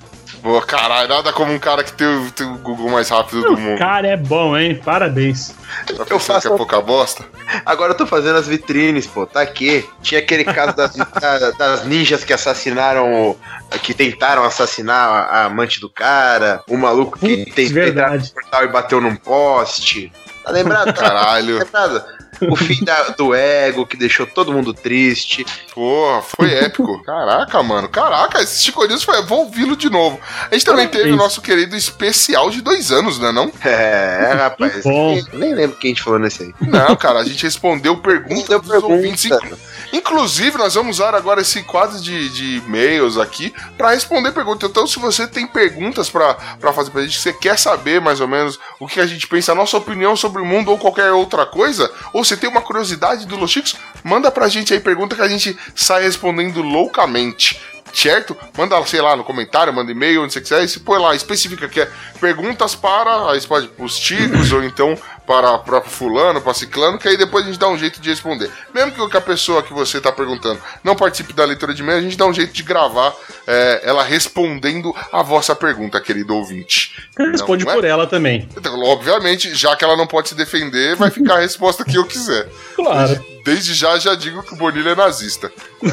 Pô, 0.48 0.62
caralho, 0.62 1.10
nada 1.10 1.30
como 1.30 1.52
um 1.52 1.58
cara 1.58 1.84
que 1.84 1.92
tem, 1.92 2.06
o- 2.06 2.30
tem 2.30 2.46
o 2.46 2.54
Google 2.56 2.88
mais 2.90 3.10
rápido 3.10 3.42
do 3.42 3.52
O 3.52 3.60
mundo. 3.60 3.78
cara 3.78 4.08
é 4.08 4.16
bom, 4.16 4.56
hein? 4.56 4.80
Parabéns. 4.82 5.54
Tá 5.94 6.04
eu 6.08 6.18
faço- 6.18 6.48
que 6.48 6.54
é 6.54 6.56
pouca 6.56 6.80
bosta? 6.80 7.22
Agora 7.66 7.92
eu 7.92 7.94
tô 7.94 8.06
fazendo 8.06 8.36
as 8.38 8.48
vitrines, 8.48 9.06
pô, 9.06 9.26
tá 9.26 9.42
aqui. 9.42 9.86
Tinha 10.00 10.20
aquele 10.20 10.44
caso 10.44 10.74
das, 10.74 10.96
da- 11.20 11.50
das 11.50 11.84
ninjas 11.84 12.24
que 12.24 12.32
assassinaram, 12.32 13.12
o- 13.32 13.38
que 13.82 13.92
tentaram 13.92 14.42
assassinar 14.42 15.06
a, 15.10 15.18
a 15.20 15.44
amante 15.44 15.80
do 15.82 15.90
cara, 15.90 16.62
o 16.66 16.78
maluco 16.78 17.18
que 17.18 17.44
Putz, 17.44 17.54
tentou 17.54 17.82
entrar 17.82 18.04
no 18.06 18.12
verdade. 18.12 18.32
portal 18.32 18.64
e 18.64 18.68
bateu 18.68 19.00
num 19.02 19.16
poste. 19.16 20.10
Tá 20.42 20.50
lembrado? 20.50 20.86
Tá 20.86 20.92
Caralho. 20.94 21.58
lembrado? 21.58 22.04
O 22.42 22.54
fim 22.56 22.84
da- 22.84 23.08
do 23.10 23.34
ego 23.34 23.86
que 23.86 23.96
deixou 23.96 24.26
todo 24.26 24.52
mundo 24.52 24.72
triste. 24.74 25.44
Porra, 25.74 26.22
foi 26.22 26.52
épico. 26.54 27.02
Caraca, 27.02 27.62
mano. 27.62 27.88
Caraca, 27.88 28.40
esse 28.42 28.62
Chico 28.62 28.84
News 28.86 29.02
foi. 29.02 29.20
Vou 29.22 29.40
ouvi-lo 29.44 29.76
de 29.76 29.90
novo. 29.90 30.20
A 30.50 30.54
gente 30.54 30.64
também 30.64 30.86
teve 30.88 31.10
o 31.12 31.16
nosso 31.16 31.40
querido 31.40 31.74
especial 31.76 32.50
de 32.50 32.60
dois 32.60 32.92
anos, 32.92 33.18
né? 33.18 33.32
Não? 33.32 33.50
É, 33.64 34.32
rapaz. 34.36 34.82
bom. 34.84 35.14
Nem, 35.14 35.24
nem 35.32 35.54
lembro 35.54 35.76
quem 35.76 35.90
a 35.90 35.94
gente 35.94 36.02
falou 36.02 36.18
nesse 36.18 36.42
aí. 36.44 36.54
Não, 36.60 36.94
cara, 36.96 37.20
a 37.20 37.24
gente 37.24 37.42
respondeu 37.42 37.96
perguntas 37.98 38.48
Deu 38.48 38.60
dos 38.60 38.70
pergunta. 38.70 38.94
ouvintes. 38.94 39.24
Inclu- 39.24 39.58
Inclusive, 39.92 40.58
nós 40.58 40.74
vamos 40.74 40.96
usar 40.96 41.14
agora 41.14 41.40
esse 41.40 41.62
quadro 41.62 42.00
de, 42.00 42.28
de 42.28 42.56
e-mails 42.56 43.16
aqui 43.16 43.52
para 43.76 43.90
responder 43.90 44.32
perguntas. 44.32 44.68
Então, 44.68 44.86
se 44.86 44.98
você 44.98 45.26
tem 45.26 45.46
perguntas 45.46 46.10
para 46.10 46.36
fazer 46.74 46.90
pra 46.90 47.02
gente, 47.02 47.18
você 47.18 47.32
quer 47.32 47.58
saber 47.58 48.00
mais 48.00 48.20
ou 48.20 48.28
menos 48.28 48.58
o 48.78 48.86
que 48.86 49.00
a 49.00 49.06
gente 49.06 49.26
pensa, 49.26 49.52
a 49.52 49.54
nossa 49.54 49.76
opinião 49.76 50.14
sobre 50.14 50.42
o 50.42 50.46
mundo 50.46 50.70
ou 50.70 50.78
qualquer 50.78 51.12
outra 51.12 51.46
coisa, 51.46 51.90
ou 52.12 52.24
você 52.24 52.36
tem 52.36 52.50
uma 52.50 52.60
curiosidade 52.60 53.26
do 53.26 53.36
Los 53.36 53.50
Chicos, 53.50 53.76
manda 54.04 54.30
pra 54.30 54.48
gente 54.48 54.72
aí 54.72 54.80
pergunta 54.80 55.16
que 55.16 55.22
a 55.22 55.28
gente 55.28 55.58
sai 55.74 56.02
respondendo 56.02 56.62
loucamente. 56.62 57.60
Certo? 57.92 58.36
Manda, 58.56 58.84
sei 58.86 59.00
lá, 59.00 59.16
no 59.16 59.24
comentário, 59.24 59.72
manda 59.72 59.90
e-mail, 59.90 60.22
onde 60.22 60.32
você 60.32 60.40
quiser, 60.40 60.62
e 60.62 60.68
se 60.68 60.80
põe 60.80 60.98
lá, 60.98 61.14
especifica 61.14 61.68
que 61.68 61.80
é 61.80 61.88
perguntas 62.20 62.74
para, 62.74 63.30
aí 63.30 63.40
pode 63.46 63.70
os 63.78 63.98
ticos, 63.98 64.52
ou 64.52 64.62
então 64.62 64.96
para, 65.28 65.58
para 65.58 65.82
fulano, 65.82 66.40
para 66.40 66.54
ciclano, 66.54 66.98
que 66.98 67.06
aí 67.06 67.16
depois 67.16 67.44
a 67.44 67.48
gente 67.48 67.58
dá 67.58 67.68
um 67.68 67.76
jeito 67.76 68.00
de 68.00 68.08
responder. 68.08 68.50
Mesmo 68.74 69.10
que 69.10 69.16
a 69.16 69.20
pessoa 69.20 69.62
que 69.62 69.74
você 69.74 70.00
tá 70.00 70.10
perguntando 70.10 70.58
não 70.82 70.96
participe 70.96 71.34
da 71.34 71.44
leitura 71.44 71.74
de 71.74 71.82
e-mail, 71.82 71.98
a 71.98 72.02
gente 72.02 72.16
dá 72.16 72.24
um 72.24 72.32
jeito 72.32 72.52
de 72.52 72.62
gravar 72.62 73.14
é, 73.46 73.82
ela 73.84 74.02
respondendo 74.02 74.94
a 75.12 75.22
vossa 75.22 75.54
pergunta, 75.54 76.00
querido 76.00 76.34
ouvinte. 76.34 77.08
Responde 77.18 77.66
Não 77.66 77.72
é? 77.72 77.74
por 77.74 77.84
ela 77.84 78.06
também. 78.06 78.48
Então, 78.56 78.80
obviamente, 78.84 79.54
já 79.54 79.76
que 79.76 79.84
ela 79.84 79.96
não 79.96 80.06
pode 80.06 80.30
se 80.30 80.34
defender, 80.34 80.96
vai 80.96 81.10
ficar 81.10 81.34
a 81.34 81.40
resposta 81.40 81.84
que 81.84 81.96
eu 81.96 82.06
quiser. 82.06 82.48
Claro. 82.74 83.37
Desde 83.48 83.72
já, 83.72 83.98
já 83.98 84.14
digo 84.14 84.42
que 84.42 84.52
o 84.52 84.56
Bonilha 84.58 84.90
é 84.90 84.94
nazista. 84.94 85.50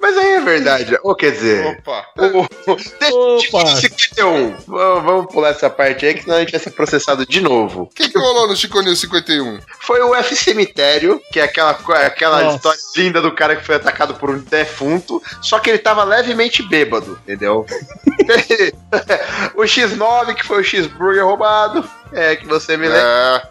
Mas 0.00 0.16
aí 0.16 0.32
é 0.32 0.40
verdade. 0.40 0.98
Ou 1.02 1.14
quer 1.14 1.32
dizer. 1.32 1.78
Opa! 1.78 2.06
o- 2.16 2.76
Deixa 2.98 3.14
Opa. 3.58 3.64
o 3.64 3.76
51. 3.76 4.56
Vamos 4.66 5.04
vamos 5.04 5.26
pular 5.26 5.50
essa 5.50 5.68
parte 5.68 6.06
aí, 6.06 6.14
que 6.14 6.22
senão 6.22 6.36
a 6.36 6.40
gente 6.40 6.52
vai 6.52 6.60
ser 6.60 6.70
processado 6.70 7.26
de 7.26 7.42
novo. 7.42 7.82
O 7.82 7.86
que, 7.88 8.08
que 8.08 8.18
rolou 8.18 8.48
no 8.48 8.56
Chico 8.56 8.80
News 8.80 8.98
51? 9.00 9.58
Foi 9.80 10.00
o 10.00 10.14
F 10.14 10.34
Cemitério, 10.34 11.20
que 11.30 11.38
é 11.38 11.42
aquela, 11.44 11.72
aquela 11.72 12.42
Nossa. 12.44 12.56
história 12.56 12.80
linda 12.96 13.20
do 13.20 13.32
cara 13.32 13.56
que 13.56 13.64
foi 13.66 13.74
atacado 13.74 14.14
por 14.14 14.30
um 14.30 14.38
defunto, 14.38 15.22
só 15.42 15.58
que 15.58 15.68
ele 15.68 15.78
tava 15.78 16.02
levemente 16.02 16.62
bêbado, 16.62 17.18
entendeu? 17.24 17.66
o 19.54 19.62
X9, 19.62 20.34
que 20.34 20.46
foi 20.46 20.60
o 20.62 20.64
X-Burger 20.64 21.26
roubado, 21.26 21.86
é, 22.14 22.36
que 22.36 22.46
você 22.46 22.76
me 22.76 22.86
lembra 22.88 23.02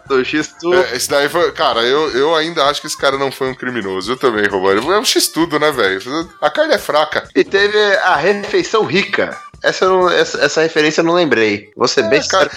É, 0.04 0.08
do 0.08 0.24
X-Tudo. 0.24 0.76
é, 0.76 0.96
esse 0.96 1.08
daí 1.08 1.28
foi. 1.28 1.52
Cara, 1.52 1.80
eu, 1.82 2.10
eu 2.10 2.34
ainda 2.34 2.64
acho 2.64 2.80
que 2.80 2.86
esse 2.86 2.96
cara 2.98 3.16
não 3.18 3.30
foi 3.30 3.48
um 3.50 3.54
criminoso. 3.54 4.12
Eu 4.12 4.16
também, 4.16 4.46
Romário. 4.48 4.92
É 4.92 4.98
um 4.98 5.04
X-tudo, 5.04 5.58
né, 5.58 5.70
velho? 5.70 6.00
A 6.40 6.50
carne 6.50 6.74
é 6.74 6.78
fraca. 6.78 7.28
E 7.34 7.44
teve 7.44 7.78
a 7.98 8.16
refeição 8.16 8.84
rica. 8.84 9.36
Essa, 9.62 9.88
não- 9.88 10.10
essa, 10.10 10.44
essa 10.44 10.60
referência 10.60 11.00
eu 11.00 11.04
não 11.06 11.14
lembrei. 11.14 11.70
Vou 11.74 11.88
ser 11.88 12.02
bem 12.10 12.20
É, 12.20 12.26
cara, 12.28 12.50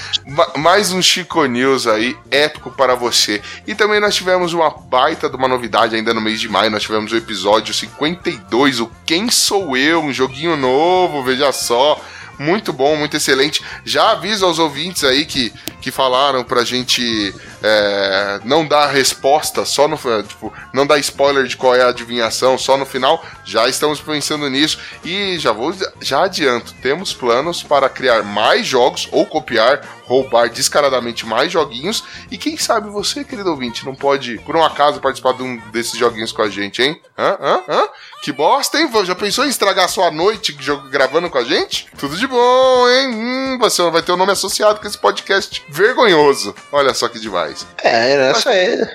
mais 0.57 0.91
um 0.91 1.01
Chico 1.01 1.45
News 1.45 1.87
aí, 1.87 2.17
épico 2.29 2.69
para 2.69 2.95
você. 2.95 3.41
E 3.65 3.73
também 3.73 4.01
nós 4.01 4.13
tivemos 4.13 4.51
uma 4.51 4.69
baita 4.69 5.29
de 5.29 5.35
uma 5.37 5.47
novidade 5.47 5.95
ainda 5.95 6.13
no 6.13 6.19
mês 6.19 6.37
de 6.41 6.49
maio. 6.49 6.69
Nós 6.69 6.83
tivemos 6.83 7.13
o 7.13 7.15
episódio 7.15 7.73
52, 7.73 8.81
o 8.81 8.91
Quem 9.05 9.29
Sou 9.31 9.77
Eu? 9.77 10.01
Um 10.01 10.11
joguinho 10.11 10.57
novo, 10.57 11.23
veja 11.23 11.49
só. 11.53 11.97
Muito 12.37 12.71
bom, 12.73 12.95
muito 12.97 13.15
excelente. 13.17 13.63
Já 13.85 14.11
aviso 14.11 14.45
aos 14.45 14.59
ouvintes 14.59 15.03
aí 15.05 15.25
que, 15.25 15.51
que 15.87 15.91
falaram 15.91 16.43
pra 16.43 16.65
gente 16.65 17.33
é, 17.63 18.41
não 18.43 18.67
dar 18.67 18.87
resposta 18.87 19.63
só 19.63 19.87
no. 19.87 19.97
Tipo, 20.23 20.53
não 20.73 20.85
dar 20.85 20.99
spoiler 20.99 21.45
de 21.45 21.55
qual 21.55 21.73
é 21.73 21.81
a 21.81 21.89
adivinhação 21.89 22.57
só 22.57 22.77
no 22.77 22.85
final. 22.85 23.23
Já 23.45 23.69
estamos 23.69 24.01
pensando 24.01 24.49
nisso. 24.49 24.77
E 25.03 25.39
já 25.39 25.53
vou. 25.53 25.73
Já 26.01 26.23
adianto, 26.23 26.73
temos 26.81 27.13
planos 27.13 27.63
para 27.63 27.87
criar 27.87 28.21
mais 28.21 28.67
jogos 28.67 29.07
ou 29.13 29.25
copiar, 29.25 29.81
roubar 30.03 30.49
descaradamente 30.49 31.25
mais 31.25 31.53
joguinhos. 31.53 32.03
E 32.29 32.37
quem 32.37 32.57
sabe 32.57 32.89
você, 32.89 33.23
querido 33.23 33.49
ouvinte, 33.49 33.85
não 33.85 33.95
pode, 33.95 34.37
por 34.39 34.57
um 34.57 34.63
acaso, 34.63 34.99
participar 34.99 35.33
de 35.33 35.43
um 35.43 35.57
desses 35.71 35.97
joguinhos 35.97 36.33
com 36.33 36.41
a 36.41 36.49
gente, 36.49 36.81
hein? 36.81 36.99
Hã? 37.17 37.37
Hã? 37.39 37.61
Hã? 37.69 37.89
Que 38.21 38.31
bosta, 38.33 38.77
hein? 38.79 38.89
Já 39.05 39.15
pensou 39.15 39.45
em 39.45 39.49
estragar 39.49 39.87
sua 39.87 40.11
noite 40.11 40.51
gravando 40.89 41.29
com 41.29 41.37
a 41.37 41.43
gente? 41.43 41.87
Tudo 41.97 42.17
de 42.17 42.27
bom, 42.27 42.89
hein? 42.89 43.07
Hum, 43.09 43.57
você 43.57 43.89
vai 43.89 44.01
ter 44.01 44.11
o 44.11 44.17
nome 44.17 44.33
associado 44.33 44.79
com 44.81 44.87
esse 44.87 44.97
podcast 44.97 45.63
vergonhoso. 45.77 46.53
Olha 46.71 46.93
só 46.93 47.07
que 47.07 47.19
demais. 47.19 47.65
É, 47.83 48.29
essa 48.29 48.53
é. 48.53 48.89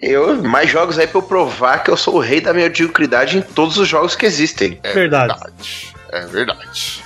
Eu, 0.00 0.42
mais 0.42 0.70
jogos 0.70 0.98
aí 0.98 1.06
pra 1.06 1.18
eu 1.18 1.22
provar 1.22 1.82
que 1.82 1.90
eu 1.90 1.96
sou 1.96 2.16
o 2.16 2.20
rei 2.20 2.40
da 2.40 2.52
mediocridade 2.52 3.38
em 3.38 3.42
todos 3.42 3.78
os 3.78 3.88
jogos 3.88 4.14
que 4.14 4.26
existem. 4.26 4.78
É 4.82 4.92
Verdade. 4.92 5.34
verdade. 5.34 5.94
É 6.12 6.26
verdade. 6.26 7.02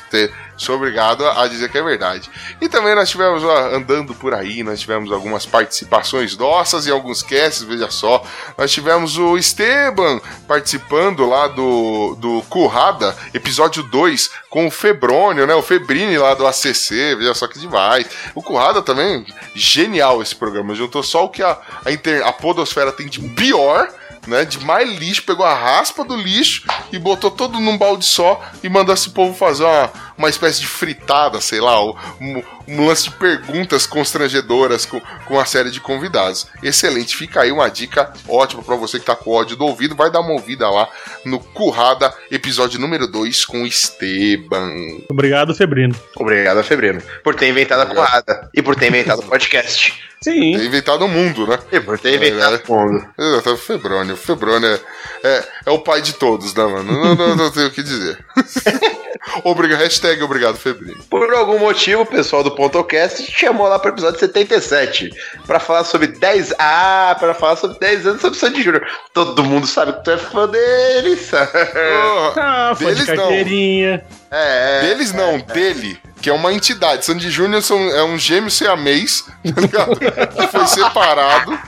Sou 0.60 0.76
obrigado 0.76 1.26
a 1.26 1.48
dizer 1.48 1.70
que 1.70 1.78
é 1.78 1.82
verdade. 1.82 2.30
E 2.60 2.68
também 2.68 2.94
nós 2.94 3.08
tivemos, 3.08 3.42
ó, 3.42 3.74
andando 3.74 4.14
por 4.14 4.34
aí, 4.34 4.62
nós 4.62 4.78
tivemos 4.78 5.10
algumas 5.10 5.46
participações 5.46 6.36
nossas 6.36 6.86
e 6.86 6.90
alguns 6.90 7.22
casts, 7.22 7.62
veja 7.62 7.90
só. 7.90 8.22
Nós 8.58 8.70
tivemos 8.70 9.16
o 9.16 9.38
Esteban 9.38 10.20
participando 10.46 11.24
lá 11.26 11.48
do, 11.48 12.14
do 12.16 12.42
Currada, 12.50 13.16
episódio 13.32 13.82
2, 13.84 14.30
com 14.50 14.66
o 14.66 14.70
Febrônio, 14.70 15.46
né? 15.46 15.54
O 15.54 15.62
Febrini 15.62 16.18
lá 16.18 16.34
do 16.34 16.46
ACC, 16.46 17.14
veja 17.16 17.32
só 17.32 17.48
que 17.48 17.58
demais. 17.58 18.06
O 18.34 18.42
Currada 18.42 18.82
também, 18.82 19.24
genial 19.54 20.20
esse 20.20 20.34
programa. 20.36 20.74
Juntou 20.74 21.02
só 21.02 21.24
o 21.24 21.30
que 21.30 21.42
a, 21.42 21.56
a, 21.86 21.90
inter- 21.90 22.22
a 22.26 22.32
podosfera 22.34 22.92
tem 22.92 23.06
de 23.06 23.18
pior 23.30 23.88
né, 24.26 24.44
de 24.44 24.62
mais 24.62 24.86
lixo, 24.98 25.22
pegou 25.22 25.46
a 25.46 25.54
raspa 25.54 26.04
do 26.04 26.14
lixo 26.14 26.64
e 26.92 26.98
botou 26.98 27.30
todo 27.30 27.58
num 27.58 27.78
balde 27.78 28.04
só 28.04 28.38
e 28.62 28.68
mandou 28.68 28.94
esse 28.94 29.08
povo 29.10 29.34
fazer 29.34 29.64
uma, 29.64 29.90
uma 30.20 30.28
espécie 30.28 30.60
de 30.60 30.66
fritada, 30.66 31.40
sei 31.40 31.62
lá, 31.62 31.82
um, 31.82 32.42
um 32.68 32.86
lance 32.86 33.04
de 33.04 33.12
perguntas 33.12 33.86
constrangedoras 33.86 34.84
com, 34.84 35.00
com 35.24 35.40
a 35.40 35.46
série 35.46 35.70
de 35.70 35.80
convidados. 35.80 36.46
Excelente, 36.62 37.16
fica 37.16 37.40
aí 37.40 37.50
uma 37.50 37.70
dica 37.70 38.12
ótima 38.28 38.62
pra 38.62 38.76
você 38.76 39.00
que 39.00 39.06
tá 39.06 39.16
com 39.16 39.30
ódio 39.30 39.56
do 39.56 39.64
ouvido, 39.64 39.96
vai 39.96 40.10
dar 40.10 40.20
uma 40.20 40.32
ouvida 40.32 40.68
lá 40.68 40.90
no 41.24 41.40
Currada, 41.40 42.12
episódio 42.30 42.78
número 42.78 43.08
2 43.08 43.46
com 43.46 43.62
o 43.62 43.66
Esteban. 43.66 44.70
Obrigado, 45.08 45.54
Febrino. 45.54 45.96
Obrigado, 46.14 46.62
Febrino, 46.62 47.02
por 47.24 47.34
ter 47.34 47.48
inventado 47.48 47.80
a 47.80 47.86
porrada 47.86 48.50
e 48.54 48.60
por 48.60 48.76
ter 48.76 48.88
inventado 48.88 49.20
o 49.20 49.26
podcast. 49.26 49.94
Sim. 50.22 50.54
É 50.54 50.64
inventado 50.66 51.02
o 51.02 51.08
mundo, 51.08 51.46
né? 51.46 51.58
E 51.72 51.80
por 51.80 51.98
ter 51.98 52.16
inventado 52.16 52.60
o 52.68 52.74
mundo. 52.74 53.06
Exato, 53.18 53.54
o 53.54 53.56
Febrônio. 53.56 54.12
O 54.12 54.18
Febrônio 54.18 54.68
é, 54.68 54.80
é, 55.24 55.48
é 55.64 55.70
o 55.70 55.78
pai 55.78 56.02
de 56.02 56.12
todos, 56.12 56.54
né, 56.54 56.62
mano? 56.62 56.92
Não, 56.92 57.14
não, 57.14 57.36
não 57.36 57.50
tenho 57.50 57.68
o 57.68 57.70
que 57.70 57.82
dizer. 57.82 58.22
Obrigado, 59.44 59.78
hashtag 59.80 60.22
obrigado, 60.22 60.56
Febrino. 60.56 61.02
Por 61.10 61.32
algum 61.34 61.58
motivo, 61.58 62.02
o 62.02 62.06
pessoal 62.06 62.42
do 62.42 62.50
Pontocast 62.54 63.22
te 63.24 63.32
chamou 63.32 63.66
lá 63.68 63.78
pro 63.78 63.90
episódio 63.90 64.18
77 64.20 65.10
pra 65.46 65.58
falar 65.60 65.84
sobre 65.84 66.08
10. 66.08 66.54
Ah, 66.58 67.16
pra 67.18 67.34
falar 67.34 67.56
sobre 67.56 67.78
10 67.78 68.06
anos 68.06 68.20
sobre 68.20 68.38
Sandy 68.38 68.62
Júnior. 68.62 68.86
Todo 69.12 69.44
mundo 69.44 69.66
sabe 69.66 69.92
que 69.94 70.04
tu 70.04 70.10
é 70.10 70.18
fã 70.18 70.48
deles. 70.48 71.30
Porra, 71.30 72.32
Ah, 72.36 72.74
foi 72.76 72.94
de 72.94 73.04
Deles 73.04 73.08
não. 73.08 73.16
carteirinha. 73.16 74.04
é. 74.30 74.80
Deles 74.82 75.12
não, 75.12 75.38
dele, 75.38 75.98
que 76.20 76.30
é 76.30 76.32
uma 76.32 76.52
entidade. 76.52 77.04
Sandy 77.04 77.30
Júnior 77.30 77.62
é 77.94 78.02
um 78.02 78.18
gêmeo 78.18 78.50
siamês, 78.50 79.24
tá 79.54 79.60
ligado? 79.60 79.98
que 79.98 80.46
foi 80.48 80.66
separado. 80.66 81.58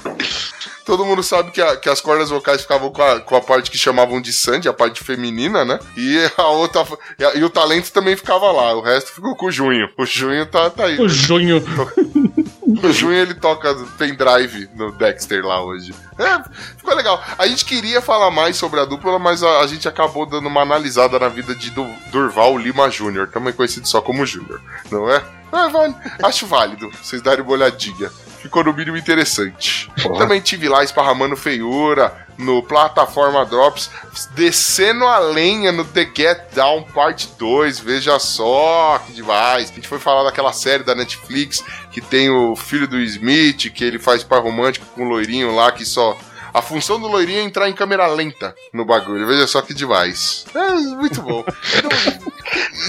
Todo 0.84 1.04
mundo 1.04 1.22
sabe 1.22 1.50
que, 1.50 1.60
a- 1.60 1.76
que 1.76 1.88
as 1.88 2.00
cordas 2.00 2.30
vocais 2.30 2.62
ficavam 2.62 2.90
com 2.90 3.02
a, 3.02 3.20
com 3.20 3.36
a 3.36 3.40
parte 3.40 3.70
que 3.70 3.78
chamavam 3.78 4.20
de 4.20 4.32
Sandy, 4.32 4.68
a 4.68 4.72
parte 4.72 5.02
feminina, 5.04 5.64
né? 5.64 5.78
E 5.96 6.18
a 6.36 6.48
outra. 6.48 6.84
E, 7.18 7.24
a- 7.24 7.34
e 7.34 7.44
o 7.44 7.50
talento 7.50 7.90
também 7.92 8.16
ficava 8.16 8.50
lá. 8.50 8.74
O 8.74 8.80
resto 8.80 9.12
ficou 9.12 9.36
com 9.36 9.46
o 9.46 9.52
Junho. 9.52 9.88
O 9.96 10.04
Junho 10.04 10.44
tá, 10.46 10.68
tá 10.70 10.84
aí. 10.86 10.98
O 11.00 11.08
Junho. 11.08 11.62
O 12.82 12.90
Junho 12.90 13.12
ele 13.18 13.34
toca 13.34 13.74
pendrive 13.98 14.68
no 14.74 14.90
Dexter 14.92 15.44
lá 15.44 15.62
hoje. 15.62 15.94
É, 16.18 16.42
ficou 16.78 16.94
legal. 16.94 17.22
A 17.36 17.46
gente 17.46 17.64
queria 17.66 18.00
falar 18.00 18.30
mais 18.30 18.56
sobre 18.56 18.80
a 18.80 18.84
dupla, 18.86 19.18
mas 19.18 19.42
a, 19.42 19.60
a 19.60 19.66
gente 19.66 19.86
acabou 19.86 20.24
dando 20.24 20.46
uma 20.48 20.62
analisada 20.62 21.18
na 21.18 21.28
vida 21.28 21.54
de 21.54 21.70
Du- 21.70 21.94
Durval 22.10 22.56
Lima 22.56 22.88
Jr., 22.88 23.28
também 23.30 23.52
conhecido 23.52 23.86
só 23.86 24.00
como 24.00 24.24
Júnior, 24.24 24.60
não 24.90 25.08
é? 25.10 25.16
É, 25.52 25.68
vale. 25.68 25.94
Acho 26.22 26.46
válido 26.46 26.90
vocês 27.02 27.20
darem 27.20 27.44
uma 27.44 27.52
olhadinha. 27.52 28.10
Ficou 28.42 28.64
no 28.64 28.72
mínimo 28.72 28.96
interessante. 28.96 29.88
Também 30.18 30.40
tive 30.40 30.68
lá 30.68 30.82
esparramando 30.82 31.36
feiura 31.36 32.26
no 32.36 32.60
Plataforma 32.60 33.46
Drops, 33.46 33.88
descendo 34.34 35.06
a 35.06 35.20
lenha 35.20 35.70
no 35.70 35.84
The 35.84 36.10
Get 36.12 36.52
Down 36.52 36.82
Parte 36.82 37.28
2. 37.38 37.78
Veja 37.78 38.18
só 38.18 39.00
que 39.06 39.12
demais. 39.12 39.70
A 39.70 39.74
gente 39.74 39.86
foi 39.86 40.00
falar 40.00 40.24
daquela 40.24 40.52
série 40.52 40.82
da 40.82 40.94
Netflix 40.94 41.64
que 41.92 42.00
tem 42.00 42.30
o 42.30 42.56
filho 42.56 42.88
do 42.88 42.98
Smith, 43.00 43.70
que 43.72 43.84
ele 43.84 44.00
faz 44.00 44.24
par 44.24 44.42
romântico 44.42 44.86
com 44.86 45.04
o 45.04 45.08
loirinho 45.08 45.54
lá 45.54 45.70
que 45.70 45.84
só. 45.84 46.18
A 46.54 46.60
função 46.60 47.00
do 47.00 47.08
loirinho 47.08 47.40
é 47.40 47.42
entrar 47.42 47.68
em 47.68 47.72
câmera 47.72 48.06
lenta 48.06 48.54
no 48.72 48.84
bagulho. 48.84 49.26
Veja 49.26 49.46
só 49.46 49.62
que 49.62 49.72
demais. 49.72 50.44
É 50.54 50.70
muito 50.94 51.22
bom. 51.22 51.44
Então, 51.76 51.90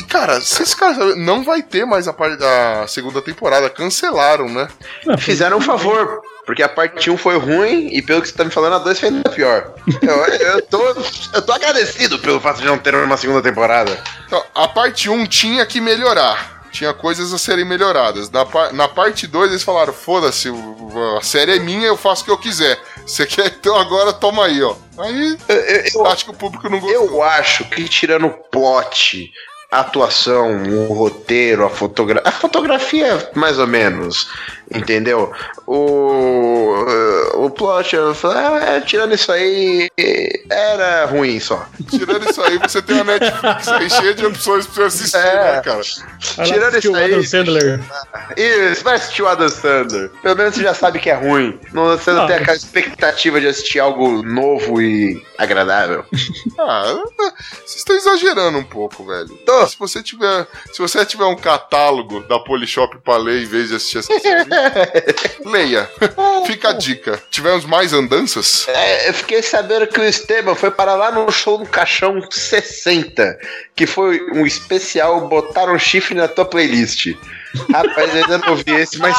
cara, 0.10 0.40
vocês 0.42 0.74
caras 0.74 1.16
não 1.18 1.44
vai 1.44 1.62
ter 1.62 1.86
mais 1.86 2.08
a, 2.08 2.14
parte 2.14 2.38
da 2.38 2.86
segunda 2.88 3.22
temporada. 3.22 3.70
Cancelaram, 3.70 4.50
né? 4.50 4.68
Fizeram 5.18 5.58
um 5.58 5.62
favor, 5.62 6.22
porque 6.46 6.62
a 6.62 6.70
parte 6.70 7.10
1 7.10 7.18
foi 7.18 7.38
ruim 7.38 7.88
e 7.94 8.02
pelo 8.02 8.22
que 8.22 8.28
você 8.28 8.34
tá 8.34 8.44
me 8.44 8.52
falando, 8.52 8.76
a 8.76 8.80
2 8.80 9.00
foi 9.00 9.10
ainda 9.10 9.30
pior. 9.30 9.74
Eu, 10.02 10.26
eu, 10.26 10.62
tô, 10.64 10.82
eu 11.34 11.42
tô 11.42 11.54
agradecido 11.54 12.20
pelo 12.20 12.42
fato 12.42 12.60
de 12.60 12.66
não 12.66 12.78
ter 12.78 12.94
uma 12.96 13.18
segunda 13.18 13.42
temporada. 13.42 13.98
Então, 14.26 14.44
a 14.54 14.68
parte 14.68 15.10
1 15.10 15.26
tinha 15.28 15.66
que 15.66 15.80
melhorar. 15.80 16.63
Tinha 16.74 16.94
coisas 16.94 17.32
a 17.32 17.38
serem 17.38 17.64
melhoradas. 17.64 18.30
Na, 18.32 18.46
na 18.74 18.88
parte 18.90 19.28
2 19.28 19.52
eles 19.52 19.64
falaram: 19.64 19.94
foda-se, 19.94 20.50
a 21.18 21.22
série 21.22 21.56
é 21.58 21.60
minha, 21.60 21.88
eu 21.88 21.96
faço 21.96 22.24
o 22.24 22.26
que 22.26 22.32
eu 22.32 22.38
quiser. 22.38 22.78
Você 23.06 23.26
quer, 23.26 23.48
então 23.48 23.78
agora 23.78 24.12
toma 24.12 24.46
aí, 24.48 24.62
ó. 24.62 24.76
Aí 24.98 25.38
Eu, 25.48 25.56
eu- 25.56 25.84
eu- 25.96 26.06
acho 26.08 26.26
que 26.26 26.32
o 26.32 26.34
público 26.34 26.68
não 26.70 26.80
gostou. 26.80 27.04
eu 27.06 27.24
acho 27.24 27.64
que 27.66 27.88
tirando 27.88 28.26
o 28.26 28.30
plot, 28.50 29.32
a 29.72 29.80
atuação, 29.82 30.64
o 30.88 30.94
roteiro, 30.94 31.66
a 31.66 31.70
fotografia. 31.70 32.28
A 32.30 32.32
fotografia, 32.32 33.32
mais 33.36 33.58
ou 33.60 33.68
menos. 33.68 34.28
Entendeu? 34.72 35.32
O, 35.68 37.46
o 37.46 37.50
plot, 37.50 37.96
ah, 37.98 38.60
é, 38.76 38.82
tirando 38.82 39.14
isso 39.14 39.32
aí, 39.32 39.90
era 40.50 41.06
ruim 41.06 41.40
só. 41.40 41.66
Tirando 41.90 42.30
isso 42.30 42.42
aí, 42.42 42.58
você 42.58 42.82
tem 42.82 42.96
uma 43.02 43.06
Netflix 43.18 43.68
aí 43.68 43.90
cheia 43.90 44.14
de 44.14 44.26
opções 44.26 44.66
pra 44.66 44.76
você 44.90 45.04
assistir, 45.04 45.18
É. 45.18 45.56
né, 45.56 45.62
cara? 45.62 45.82
Vai 46.38 46.46
Tirando 46.46 46.78
isso 46.78 46.92
o 46.92 46.96
aí- 46.96 47.06
Adam 47.06 47.24
Sandler. 47.24 47.80
Isso, 48.38 48.84
vai 48.84 48.96
assistir 48.96 49.22
o 49.24 49.28
Adam 49.28 49.50
Sandler. 49.50 50.10
Pelo 50.22 50.36
menos 50.36 50.56
você 50.56 50.64
já 50.64 50.74
sabe 50.74 51.00
que 51.00 51.10
é 51.10 51.16
ruim. 51.16 51.60
Não, 51.74 51.86
você 51.86 52.12
não 52.12 52.24
Ah, 52.24 52.28
tem 52.28 52.36
mas- 52.36 52.42
aquela 52.44 52.58
expectativa 52.58 53.40
de 53.42 53.48
assistir 53.48 53.80
algo 53.80 54.24
novo 54.24 54.82
e 54.82 55.22
agradável. 55.38 56.06
Ah, 56.60 57.04
vocês 57.66 57.78
estão 57.78 57.96
exagerando 57.96 58.58
um 58.58 58.64
pouco, 58.64 59.06
velho. 59.06 59.28
Tô. 59.46 59.68
Se 59.68 59.78
você 59.78 60.02
tiver, 60.04 60.48
se 60.72 60.80
você 60.82 61.06
tiver 61.06 61.26
um 61.26 61.36
catálogo 61.36 62.22
da 62.22 62.40
Polishop 62.40 62.98
pra 63.00 63.18
ler 63.18 63.44
em 63.44 63.46
vez 63.46 63.70
de 63.70 63.76
assistir 63.76 63.98
essa 64.00 64.20
série, 64.20 64.50
leia. 65.46 65.90
Fica 66.46 66.70
a 66.70 66.74
dica. 66.74 67.22
Tivemos 67.30 67.66
mais 67.66 67.94
andanças? 67.94 68.68
É, 68.68 69.10
eu 69.10 69.14
fiquei 69.14 69.42
sabendo 69.42 69.88
que 69.88 70.00
o 70.00 70.04
Esteban 70.04 70.56
foi 70.56 70.72
para 70.72 70.96
lá 70.96 71.12
no 71.12 71.32
show 71.32 71.58
do 71.58 71.66
Caixão 71.66 72.20
60, 72.30 73.38
que 73.76 73.86
foi 73.86 74.22
um 74.32 74.46
especial 74.46 75.28
Botaram 75.28 75.78
Chifre 75.78 76.16
na 76.16 76.28
tua 76.28 76.46
playlist. 76.46 77.14
Rapaz, 77.72 78.16
eu 78.16 78.24
ainda 78.24 78.38
não 78.40 78.56
vi 78.56 78.72
esse, 78.74 78.98
mas 78.98 79.16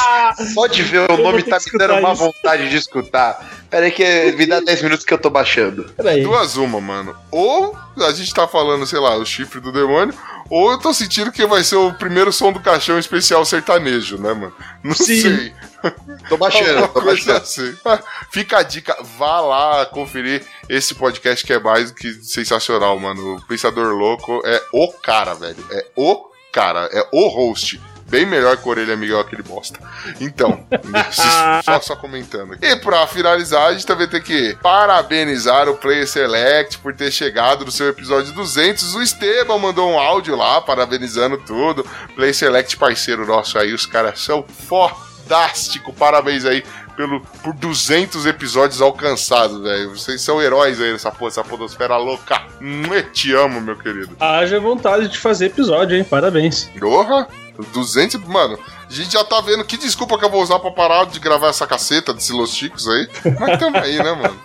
só 0.53 0.67
de 0.67 0.83
ver 0.83 1.01
o 1.01 1.07
Eu 1.13 1.19
nome 1.19 1.43
tá 1.43 1.59
me 1.59 1.79
dando 1.79 1.95
uma 2.01 2.13
isso. 2.13 2.23
vontade 2.25 2.69
de 2.69 2.77
escutar. 2.77 3.65
Pera 3.71 3.87
aí 3.87 3.93
que 3.93 4.33
me 4.33 4.47
dá 4.47 4.61
10 4.61 4.83
minutos 4.83 5.05
que 5.05 5.15
eu 5.15 5.19
tô 5.19 5.31
baixando. 5.31 5.85
Peraí. 5.97 6.23
Duas 6.23 6.57
uma, 6.57 6.81
mano. 6.81 7.15
Ou 7.31 7.77
a 8.01 8.13
gente 8.13 8.35
tá 8.35 8.47
falando, 8.49 8.87
sei 8.87 8.99
lá, 8.99 9.17
o 9.17 9.25
chifre 9.25 9.61
do 9.61 9.71
demônio, 9.73 10.15
ou 10.51 10.73
eu 10.73 10.79
tô 10.79 10.93
sentindo 10.93 11.31
que 11.33 11.47
vai 11.47 11.63
ser 11.63 11.77
o 11.77 11.93
primeiro 11.95 12.33
som 12.33 12.53
do 12.53 12.61
caixão 12.61 12.99
especial 12.99 13.45
sertanejo, 13.45 14.19
né, 14.19 14.33
mano? 14.33 14.55
Não 14.83 14.95
Sim. 14.95 15.21
sei. 15.21 15.53
Tô 16.31 16.39
baixando, 16.39 16.89
tô 16.89 17.03
baixando. 17.03 17.37
assim. 17.37 17.77
Fica 18.33 18.57
a 18.59 18.63
dica, 18.63 18.97
vá 19.19 19.41
lá 19.43 19.85
conferir 19.85 20.43
esse 20.67 20.95
podcast 20.95 21.45
que 21.45 21.53
é 21.53 21.59
mais 21.59 21.91
do 21.91 21.95
que 21.97 22.11
sensacional, 22.25 22.99
mano. 22.99 23.37
O 23.37 23.43
Pensador 23.43 23.95
Louco 23.95 24.41
é 24.47 24.63
o 24.73 24.91
cara, 24.91 25.35
velho. 25.35 25.63
É 25.71 25.85
o 25.95 26.25
cara, 26.51 26.89
é 26.91 27.07
o 27.13 27.29
host. 27.29 27.79
Bem 28.15 28.27
melhor 28.27 28.57
que 28.57 28.65
o 28.65 28.71
Orelha 28.71 28.97
Miguel, 28.97 29.19
aquele 29.19 29.43
bosta. 29.43 29.81
Então, 30.21 30.65
só, 31.65 31.81
só 31.81 31.97
comentando. 31.97 32.57
E 32.63 32.77
pra 32.77 33.09
finalizar, 33.09 33.67
a 33.67 33.73
gente 33.73 33.85
também 33.85 34.07
tem 34.07 34.23
que 34.23 34.57
parabenizar 34.63 35.69
o 35.69 35.75
Player 35.75 36.07
Select 36.07 36.79
por 36.79 36.95
ter 36.95 37.11
chegado 37.11 37.65
no 37.65 37.73
seu 37.73 37.89
episódio 37.89 38.33
200. 38.33 38.95
O 38.95 39.03
Esteban 39.03 39.59
mandou 39.59 39.91
um 39.91 39.99
áudio 39.99 40.37
lá, 40.37 40.61
parabenizando 40.61 41.39
tudo. 41.39 41.85
Player 42.15 42.33
Select, 42.33 42.77
parceiro 42.77 43.27
nosso 43.27 43.59
aí, 43.59 43.75
os 43.75 43.85
caras 43.85 44.21
são 44.21 44.45
fodástico. 44.69 45.93
Parabéns 45.93 46.45
aí 46.45 46.63
pelo, 46.97 47.21
por 47.43 47.53
200 47.53 48.27
episódios 48.27 48.81
alcançados, 48.81 49.61
velho. 49.61 49.91
Vocês 49.91 50.21
são 50.21 50.41
heróis 50.41 50.81
aí 50.81 50.93
nessa, 50.93 51.11
porra, 51.11 51.31
essa 51.31 51.43
podosfera 51.43 51.97
louca. 51.97 52.41
Te 53.13 53.35
amo, 53.35 53.61
meu 53.61 53.77
querido. 53.77 54.17
Haja 54.21 54.61
vontade 54.61 55.09
de 55.09 55.19
fazer 55.19 55.47
episódio, 55.47 55.97
hein? 55.97 56.05
Parabéns. 56.05 56.71
Porra, 56.79 57.27
200, 57.73 58.21
mano. 58.25 58.59
A 58.89 58.93
gente 58.93 59.13
já 59.13 59.25
tá 59.25 59.41
vendo 59.41 59.65
que 59.65 59.77
desculpa 59.77 60.19
que 60.19 60.25
eu 60.25 60.31
vou 60.31 60.43
usar 60.43 60.59
pra 60.59 60.71
parar 60.71 61.07
de 61.07 61.19
gravar 61.19 61.49
essa 61.49 61.67
caceta 61.67 62.13
desses 62.13 62.31
Los 62.31 62.55
Chicos 62.55 62.89
aí. 62.89 63.09
Mas 63.39 63.59
tamo 63.59 63.77
aí, 63.79 63.97
né, 63.99 64.13
mano? 64.13 64.41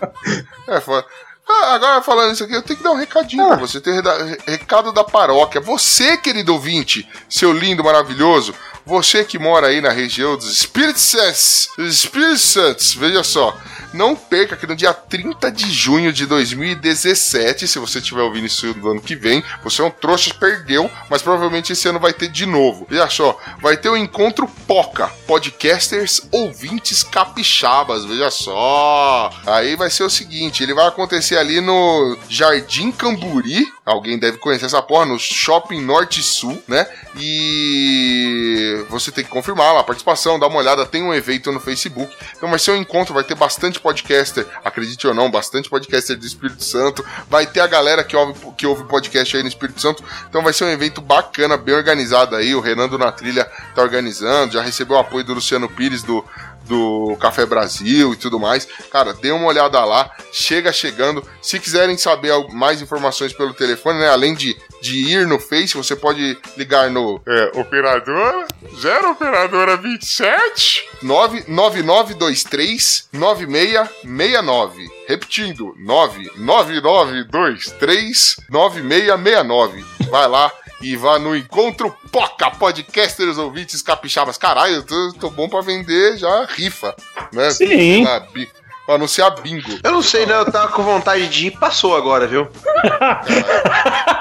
É 0.67 0.80
foda. 0.80 1.06
Ah, 1.48 1.74
agora 1.74 2.02
falando 2.04 2.32
isso 2.32 2.43
aqui, 2.43 2.54
eu 2.54 2.62
tenho 2.62 2.78
que 2.78 2.84
dar 2.84 2.91
um 2.91 2.95
recadinho 2.95 3.48
pra 3.48 3.56
você. 3.56 3.82
Tem 3.82 4.00
recado 4.45 4.91
da 4.91 5.04
paróquia. 5.04 5.60
Você, 5.60 6.15
querido 6.15 6.54
ouvinte, 6.54 7.10
seu 7.28 7.52
lindo, 7.52 7.84
maravilhoso, 7.84 8.54
você 8.89 9.23
que 9.23 9.38
mora 9.38 9.67
aí 9.67 9.80
na 9.80 9.91
região 9.91 10.36
dos 10.36 10.52
Espíritos 10.52 11.04
Santos, 11.04 11.69
Espíritos 11.78 12.41
Santos, 12.41 12.93
veja 12.95 13.23
só. 13.23 13.56
Não 13.93 14.15
perca 14.15 14.56
que 14.56 14.67
no 14.67 14.75
dia 14.75 14.93
30 14.93 15.52
de 15.52 15.71
junho 15.71 16.13
de 16.13 16.25
2017, 16.28 17.67
se 17.67 17.80
você 17.80 17.97
estiver 17.97 18.21
ouvindo 18.21 18.45
isso 18.45 18.67
no 18.78 18.91
ano 18.91 19.02
que 19.02 19.15
vem, 19.15 19.43
você 19.63 19.82
é 19.82 19.86
um 19.86 19.89
trouxa, 19.89 20.34
perdeu, 20.34 20.89
mas 21.10 21.21
provavelmente 21.21 21.73
esse 21.73 21.88
ano 21.88 21.99
vai 21.99 22.13
ter 22.13 22.28
de 22.28 22.45
novo. 22.45 22.86
Veja 22.89 23.10
só, 23.10 23.39
vai 23.62 23.78
ter 23.78 23.89
o 23.89 23.97
encontro 23.97 24.47
POCA, 24.67 25.08
Podcasters 25.25 26.21
Ouvintes 26.32 27.02
Capixabas, 27.02 28.06
veja 28.06 28.30
só. 28.30 29.32
Aí 29.47 29.75
vai 29.75 29.89
ser 29.89 30.04
o 30.04 30.10
seguinte, 30.10 30.62
ele 30.62 30.73
vai 30.73 30.88
acontecer 30.88 31.38
ali 31.38 31.60
no 31.60 32.17
Jardim 32.30 32.91
Camburi, 32.91 33.67
alguém 33.84 34.19
deve 34.19 34.38
conhecer 34.38 34.65
essa 34.65 34.84
porra, 34.84 35.06
no 35.08 35.17
Shopping 35.17 35.82
Norte 35.82 36.21
Sul, 36.21 36.62
né? 36.67 36.88
E 37.17 38.78
você 38.89 39.11
tem 39.11 39.23
que 39.23 39.29
confirmar 39.29 39.73
lá 39.73 39.81
a 39.81 39.83
participação, 39.83 40.39
dá 40.39 40.47
uma 40.47 40.59
olhada, 40.59 40.85
tem 40.85 41.03
um 41.03 41.13
evento 41.13 41.51
no 41.51 41.59
Facebook. 41.59 42.15
Então 42.35 42.49
vai 42.49 42.59
ser 42.59 42.71
um 42.71 42.75
encontro, 42.75 43.13
vai 43.13 43.23
ter 43.23 43.35
bastante 43.35 43.79
podcaster, 43.79 44.45
acredite 44.63 45.07
ou 45.07 45.13
não, 45.13 45.29
bastante 45.29 45.69
podcaster 45.69 46.17
do 46.17 46.25
Espírito 46.25 46.63
Santo. 46.63 47.05
Vai 47.29 47.45
ter 47.45 47.59
a 47.59 47.67
galera 47.67 48.03
que 48.03 48.15
ouve, 48.15 48.51
que 48.57 48.65
ouve 48.65 48.83
podcast 48.85 49.35
aí 49.35 49.43
no 49.43 49.49
Espírito 49.49 49.81
Santo. 49.81 50.03
Então 50.29 50.43
vai 50.43 50.53
ser 50.53 50.65
um 50.65 50.69
evento 50.69 51.01
bacana, 51.01 51.57
bem 51.57 51.75
organizado 51.75 52.35
aí. 52.35 52.53
O 52.55 52.59
Renan 52.59 52.87
do 52.87 52.97
Na 52.97 53.11
Trilha 53.11 53.45
tá 53.75 53.81
organizando, 53.81 54.53
já 54.53 54.61
recebeu 54.61 54.97
o 54.97 54.99
apoio 54.99 55.23
do 55.23 55.33
Luciano 55.33 55.69
Pires 55.69 56.03
do 56.03 56.23
do 56.69 57.17
Café 57.19 57.45
Brasil 57.45 58.13
e 58.13 58.15
tudo 58.15 58.39
mais. 58.39 58.65
Cara, 58.91 59.13
dê 59.13 59.32
uma 59.32 59.47
olhada 59.47 59.84
lá, 59.84 60.10
chega 60.32 60.71
chegando. 60.71 61.27
Se 61.41 61.60
quiserem 61.60 61.97
saber 61.97 62.32
mais 62.53 62.82
informações 62.82 63.34
pelo 63.34 63.53
telefone, 63.53 63.99
né, 63.99 64.08
além 64.08 64.34
de, 64.36 64.55
de 64.82 65.12
ir 65.12 65.27
no 65.27 65.39
Face, 65.39 65.75
você 65.75 65.93
pode 65.95 66.38
ligar 66.55 66.91
no 66.91 67.19
é, 67.27 67.51
operadora 67.55 68.45
0 68.79 69.12
operadora 69.12 69.75
27 69.77 70.88
99923 71.01 73.10
9669. 73.12 74.88
Repetindo, 75.08 75.73
99923 75.79 78.36
9669. 78.47 79.84
Vai 80.12 80.27
lá 80.27 80.51
e 80.81 80.95
vá 80.95 81.19
no 81.19 81.35
Encontro 81.35 81.95
Poca 82.11 82.49
Podcasters 82.51 83.37
Ouvintes 83.37 83.81
Capixabas. 83.81 84.37
Caralho, 84.37 84.75
eu 84.75 84.83
tô, 84.85 85.13
tô 85.19 85.29
bom 85.29 85.47
pra 85.49 85.61
vender 85.61 86.17
já 86.17 86.45
rifa, 86.45 86.95
né? 87.33 87.49
Sim. 87.51 88.05
Ah, 88.05 88.19
bi- 88.33 88.49
Pra 88.85 88.95
anunciar 88.95 89.29
bingo. 89.41 89.69
Eu 89.83 89.91
não 89.91 90.01
sei, 90.01 90.25
não, 90.25 90.37
eu 90.37 90.51
tava 90.51 90.69
com 90.69 90.81
vontade 90.81 91.27
de 91.29 91.47
ir, 91.47 91.51
passou 91.59 91.95
agora, 91.95 92.25
viu? 92.25 92.47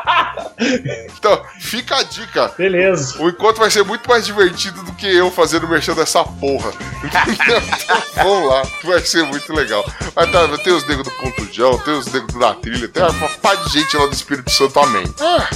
Então, 1.17 1.43
fica 1.61 1.97
a 1.97 2.03
dica. 2.03 2.53
Beleza. 2.57 3.23
O 3.23 3.29
encontro 3.29 3.61
vai 3.61 3.71
ser 3.71 3.85
muito 3.85 4.09
mais 4.09 4.27
divertido 4.27 4.83
do 4.83 4.93
que 4.93 5.07
eu 5.07 5.31
fazendo 5.31 5.69
mexendo 5.69 5.97
dessa 5.97 6.25
porra. 6.25 6.73
Então, 7.29 8.25
vamos 8.25 8.49
lá, 8.51 8.63
vai 8.85 9.01
ser 9.01 9.23
muito 9.25 9.53
legal. 9.55 9.85
Vai 10.15 10.31
tá, 10.31 10.47
tem 10.59 10.73
os 10.73 10.87
negros 10.87 11.07
do 11.07 11.15
Ponto 11.15 11.53
Jão, 11.53 11.79
tem 11.79 11.95
os 11.95 12.07
negros 12.13 12.35
da 12.39 12.55
trilha, 12.55 12.89
tem 12.89 13.03
uma 13.03 13.29
pá 13.29 13.55
de 13.55 13.73
gente 13.73 13.97
lá 13.97 14.07
do 14.07 14.13
Espírito 14.13 14.51
Santo, 14.51 14.79
amém. 14.81 15.05
Ah, 15.21 15.49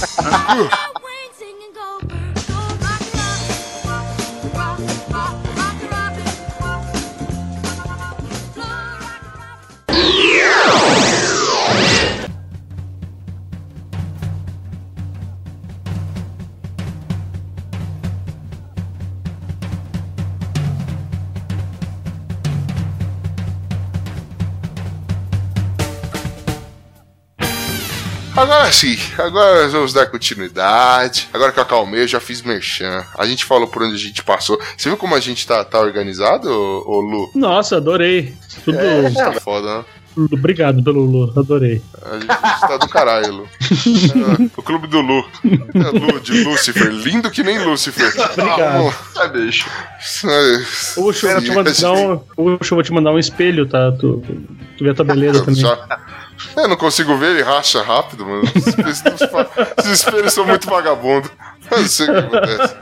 Agora 28.35 28.71
sim, 28.71 28.97
agora 29.17 29.63
nós 29.63 29.73
vamos 29.73 29.93
dar 29.93 30.07
continuidade. 30.07 31.29
Agora 31.31 31.51
que 31.51 31.59
eu 31.59 31.63
acalmei, 31.63 32.01
eu 32.01 32.07
já 32.07 32.19
fiz 32.19 32.41
merchan. 32.41 33.05
A 33.17 33.25
gente 33.27 33.45
falou 33.45 33.67
por 33.67 33.83
onde 33.83 33.93
a 33.93 33.99
gente 33.99 34.23
passou. 34.23 34.59
Você 34.75 34.89
viu 34.89 34.97
como 34.97 35.13
a 35.13 35.19
gente 35.19 35.45
tá, 35.45 35.63
tá 35.63 35.79
organizado, 35.79 36.49
ô, 36.49 36.97
ô 36.97 36.99
Lu? 36.99 37.31
Nossa, 37.35 37.77
adorei. 37.77 38.33
Tudo. 38.65 38.77
Tá 39.15 39.33
foda, 39.39 39.79
né? 39.79 39.85
Obrigado 40.31 40.83
pelo 40.83 41.05
Lu, 41.05 41.33
adorei. 41.39 41.81
A 42.03 42.19
gente, 42.19 42.31
a 42.31 42.47
gente 42.47 42.59
tá 42.61 42.77
do 42.77 42.87
caralho, 42.87 43.33
Lu. 43.33 43.47
É, 43.63 44.49
o 44.57 44.61
clube 44.61 44.87
do 44.87 45.01
Lu. 45.01 45.25
É, 45.45 45.99
Lu 45.99 46.19
de 46.19 46.43
Lúcifer. 46.43 46.89
Lindo 46.89 47.29
que 47.31 47.43
nem 47.43 47.63
Lúcifer. 47.63 48.13
Obrigado. 48.31 48.93
Ah, 49.15 49.27
bicho. 49.27 49.69
Puxa, 50.95 51.27
eu 51.27 51.33
vou 51.33 51.41
te 51.41 51.51
mandar 51.51 51.91
um, 51.93 52.11
eu 52.37 52.59
vou 52.69 52.83
te 52.83 52.93
mandar 52.93 53.11
um 53.11 53.19
espelho, 53.19 53.67
tá? 53.67 53.91
Tu, 53.91 54.23
tu 54.77 54.83
vê 54.83 54.91
a 54.91 54.93
tua 54.93 55.05
beleza 55.05 55.43
também. 55.43 55.61
Já. 55.61 55.99
Eu 56.55 56.67
não 56.67 56.75
consigo 56.75 57.15
ver, 57.17 57.31
ele 57.31 57.43
racha 57.43 57.81
rápido, 57.81 58.25
mano. 58.25 58.43
Esses 58.55 59.91
espelhos- 60.01 60.33
são 60.33 60.45
muito 60.45 60.69
vagabundos. 60.69 61.31
Eu 61.71 61.79
não 61.79 61.87
sei 61.87 62.07
o 62.09 62.11
que 62.11 62.19
acontece. 62.37 62.75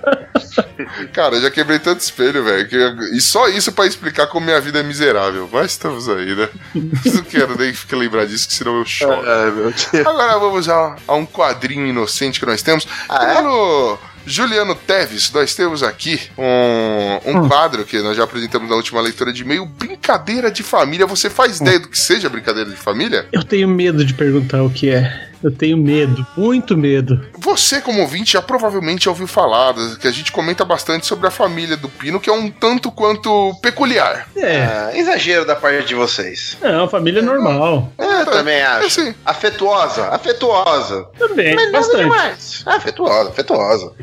Cara, 1.13 1.35
eu 1.35 1.41
já 1.41 1.51
quebrei 1.51 1.79
tanto 1.79 1.99
espelho, 2.01 2.43
velho. 2.43 2.67
eu- 2.71 2.99
E 3.15 3.21
só 3.21 3.47
isso 3.47 3.71
pra 3.71 3.85
explicar 3.85 4.27
como 4.27 4.45
minha 4.45 4.59
vida 4.59 4.79
é 4.79 4.83
miserável. 4.83 5.47
Mas 5.51 5.71
estamos 5.71 6.09
aí, 6.09 6.35
né? 6.35 6.49
Não 6.73 7.23
quero 7.23 7.57
nem 7.57 7.73
ficar 7.73 7.97
lembrar 7.97 8.25
disso, 8.25 8.47
que 8.47 8.53
senão 8.53 8.77
eu 8.79 8.85
choro. 8.85 9.21
Deus. 9.51 9.87
Agora 10.05 10.39
vamos 10.39 10.67
a, 10.67 10.95
a 11.07 11.13
um 11.15 11.25
quadrinho 11.25 11.85
inocente 11.85 12.39
que 12.39 12.45
nós 12.45 12.61
temos. 12.61 12.87
Ah, 13.07 13.23
é? 13.23 13.33
Primeiro, 13.35 13.99
Juliano 14.25 14.75
Teves, 14.75 15.31
nós 15.31 15.55
temos 15.55 15.83
aqui 15.83 16.19
um, 16.37 17.31
um 17.31 17.47
quadro 17.47 17.83
que 17.83 17.99
nós 18.01 18.15
já 18.15 18.23
apresentamos 18.23 18.69
na 18.69 18.75
última 18.75 19.01
leitura 19.01 19.33
de 19.33 19.41
e-mail, 19.41 19.65
Brincadeira 19.65 20.51
de 20.51 20.63
Família. 20.63 21.05
Você 21.05 21.29
faz 21.29 21.59
ideia 21.59 21.79
do 21.79 21.87
que 21.87 21.97
seja 21.97 22.29
brincadeira 22.29 22.69
de 22.69 22.75
família? 22.75 23.27
Eu 23.31 23.43
tenho 23.43 23.67
medo 23.67 24.05
de 24.05 24.13
perguntar 24.13 24.63
o 24.63 24.69
que 24.69 24.89
é. 24.89 25.30
Eu 25.43 25.51
tenho 25.51 25.77
medo, 25.77 26.25
muito 26.37 26.77
medo. 26.77 27.19
Você, 27.39 27.81
como 27.81 28.01
ouvinte, 28.01 28.33
já 28.33 28.41
provavelmente 28.41 29.09
ouviu 29.09 29.25
falar 29.27 29.73
que 29.99 30.07
a 30.07 30.11
gente 30.11 30.31
comenta 30.31 30.63
bastante 30.63 31.05
sobre 31.07 31.27
a 31.27 31.31
família 31.31 31.75
do 31.75 31.89
Pino, 31.89 32.19
que 32.19 32.29
é 32.29 32.33
um 32.33 32.49
tanto 32.49 32.91
quanto 32.91 33.53
peculiar. 33.61 34.27
É. 34.35 34.61
Ah, 34.61 34.91
exagero 34.93 35.45
da 35.45 35.55
parte 35.55 35.87
de 35.87 35.95
vocês. 35.95 36.57
Não, 36.61 36.87
família 36.87 37.21
normal. 37.21 37.91
É, 37.97 38.25
também 38.25 38.61
acho. 38.61 38.87
assim. 38.87 39.15
Afetuosa, 39.25 40.09
afetuosa. 40.09 41.07
Também, 41.17 41.55
Mas 41.55 41.65
nada 41.71 41.77
bastante. 41.79 42.03
demais. 42.03 42.63
Afetuosa, 42.65 43.29
afetuosa. 43.29 43.93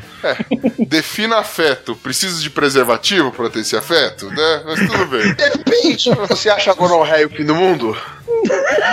Defina 0.87 1.37
afeto. 1.37 1.95
Precisa 1.95 2.41
de 2.41 2.49
preservativo 2.49 3.31
pra 3.31 3.49
ter 3.49 3.59
esse 3.59 3.75
afeto, 3.77 4.25
né? 4.29 4.61
Mas 4.65 4.79
tudo 4.79 5.05
bem. 5.07 5.33
Depende. 5.33 6.09
Você 6.27 6.49
acha 6.49 6.71
a 6.71 6.73
gonorreia 6.73 7.27
o 7.27 7.29
fim 7.29 7.45
do 7.45 7.55
mundo? 7.55 7.95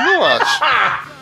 Não 0.05 0.25
acho. 0.25 0.61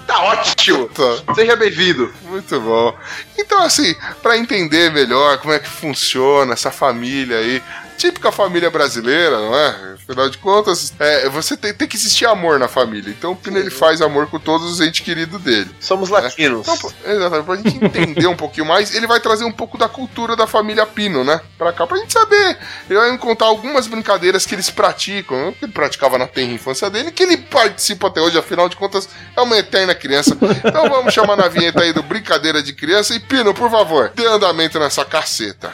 Tá 0.07 0.23
ótimo. 0.23 0.89
Tá. 0.89 1.35
Seja 1.35 1.57
bem-vindo. 1.57 2.13
Muito 2.23 2.61
bom. 2.61 2.97
Então, 3.39 3.63
assim, 3.63 3.95
pra 4.23 4.37
entender 4.37 4.93
melhor 4.93 5.39
como 5.39 5.53
é 5.53 5.59
que 5.59 5.69
funciona 5.69 6.53
essa 6.53 6.71
família 6.71 7.39
aí, 7.39 7.63
típica 7.97 8.31
família 8.31 8.71
brasileira, 8.71 9.39
não 9.39 9.57
é? 9.57 9.95
Afinal 9.95 10.29
de 10.29 10.39
contas, 10.39 10.93
é, 10.99 11.29
você 11.29 11.57
tem, 11.57 11.73
tem 11.73 11.89
que 11.89 11.97
existir 11.97 12.27
amor 12.27 12.59
na 12.59 12.69
família. 12.69 13.11
Então 13.11 13.33
o 13.33 13.37
Pino 13.37 13.59
ele 13.59 13.71
faz 13.71 14.03
amor 14.03 14.27
com 14.27 14.39
todos 14.39 14.71
os 14.71 14.81
entes 14.81 15.01
queridos 15.01 15.41
dele. 15.41 15.71
Somos 15.81 16.11
latinos. 16.11 16.67
Então, 16.69 16.93
exatamente, 17.07 17.47
pra 17.47 17.57
gente 17.57 17.85
entender 17.85 18.27
um 18.27 18.37
pouquinho 18.37 18.67
mais, 18.67 18.95
ele 18.95 19.07
vai 19.07 19.21
trazer 19.21 19.45
um 19.45 19.53
pouco 19.53 19.79
da 19.79 19.89
cultura 19.89 20.37
da 20.37 20.47
família 20.47 20.85
Pino, 20.85 21.25
né? 21.25 21.41
Pra 21.57 21.73
cá, 21.73 21.87
pra 21.87 21.97
gente 21.97 22.13
saber. 22.13 22.59
Ele 22.89 22.99
vai 22.99 23.17
contar 23.19 23.47
algumas 23.47 23.87
brincadeiras 23.87 24.45
que 24.45 24.55
eles 24.55 24.69
praticam, 24.69 25.53
que 25.59 25.65
ele 25.65 25.73
praticava 25.73 26.19
na 26.19 26.27
terra 26.27 26.53
infância 26.53 26.91
dele, 26.91 27.11
que 27.11 27.23
ele 27.23 27.37
participa 27.37 28.09
até 28.09 28.21
hoje, 28.21 28.39
afinal 28.39 28.69
de 28.69 28.77
contas, 28.77 29.09
é 29.37 29.41
uma 29.41 29.57
eterna 29.57 29.95
criança. 29.95 30.37
Então 30.65 30.89
vamos 30.89 31.15
chamar 31.15 31.37
na 31.37 31.49
vinheta 31.49 31.83
aí 31.83 31.93
do 31.93 32.03
Brincadeira 32.03 32.63
de 32.63 32.73
Criança. 32.73 33.15
E 33.15 33.21
Pino, 33.21 33.55
por 33.55 33.71
favor, 33.71 34.13
dê 34.15 34.27
andamento 34.27 34.79
nessa 34.79 35.05
caceta. 35.05 35.73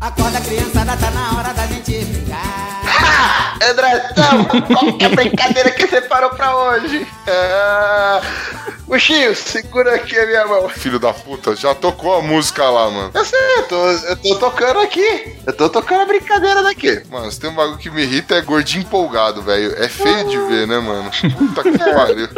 Acorda, 0.00 0.40
criançada, 0.40 0.96
tá 0.96 1.10
na 1.10 1.36
hora 1.36 1.52
da 1.52 1.66
gente 1.66 2.19
brincar. 3.20 3.58
Andrezão, 3.70 4.44
qual 4.66 4.92
que 4.98 5.04
é 5.04 5.06
a 5.06 5.10
brincadeira 5.10 5.70
que 5.70 5.86
você 5.86 6.00
parou 6.00 6.30
pra 6.30 6.56
hoje? 6.56 7.06
É... 7.26 8.20
Buxinho, 8.86 9.36
segura 9.36 9.94
aqui 9.94 10.18
a 10.18 10.26
minha 10.26 10.46
mão. 10.48 10.68
Filho 10.68 10.98
da 10.98 11.12
puta, 11.12 11.54
já 11.54 11.72
tocou 11.76 12.16
a 12.16 12.22
música 12.22 12.68
lá, 12.68 12.90
mano. 12.90 13.10
Eu 13.14 13.24
sei, 13.24 13.38
eu 13.58 13.62
tô, 13.68 13.86
eu 13.88 14.16
tô 14.16 14.34
tocando 14.34 14.80
aqui. 14.80 15.36
Eu 15.46 15.52
tô 15.52 15.68
tocando 15.68 16.00
a 16.02 16.06
brincadeira 16.06 16.60
daqui. 16.60 17.00
Mano, 17.08 17.30
se 17.30 17.38
tem 17.38 17.50
um 17.50 17.54
bagulho 17.54 17.78
que 17.78 17.88
me 17.88 18.02
irrita 18.02 18.34
é 18.34 18.40
gordinho 18.40 18.82
empolgado, 18.82 19.42
velho. 19.42 19.72
É 19.80 19.88
feio 19.88 20.24
de 20.28 20.36
ver, 20.38 20.66
né, 20.66 20.80
mano? 20.80 21.08
Puta 21.38 21.62
que 21.62 21.78
pariu. 21.78 22.28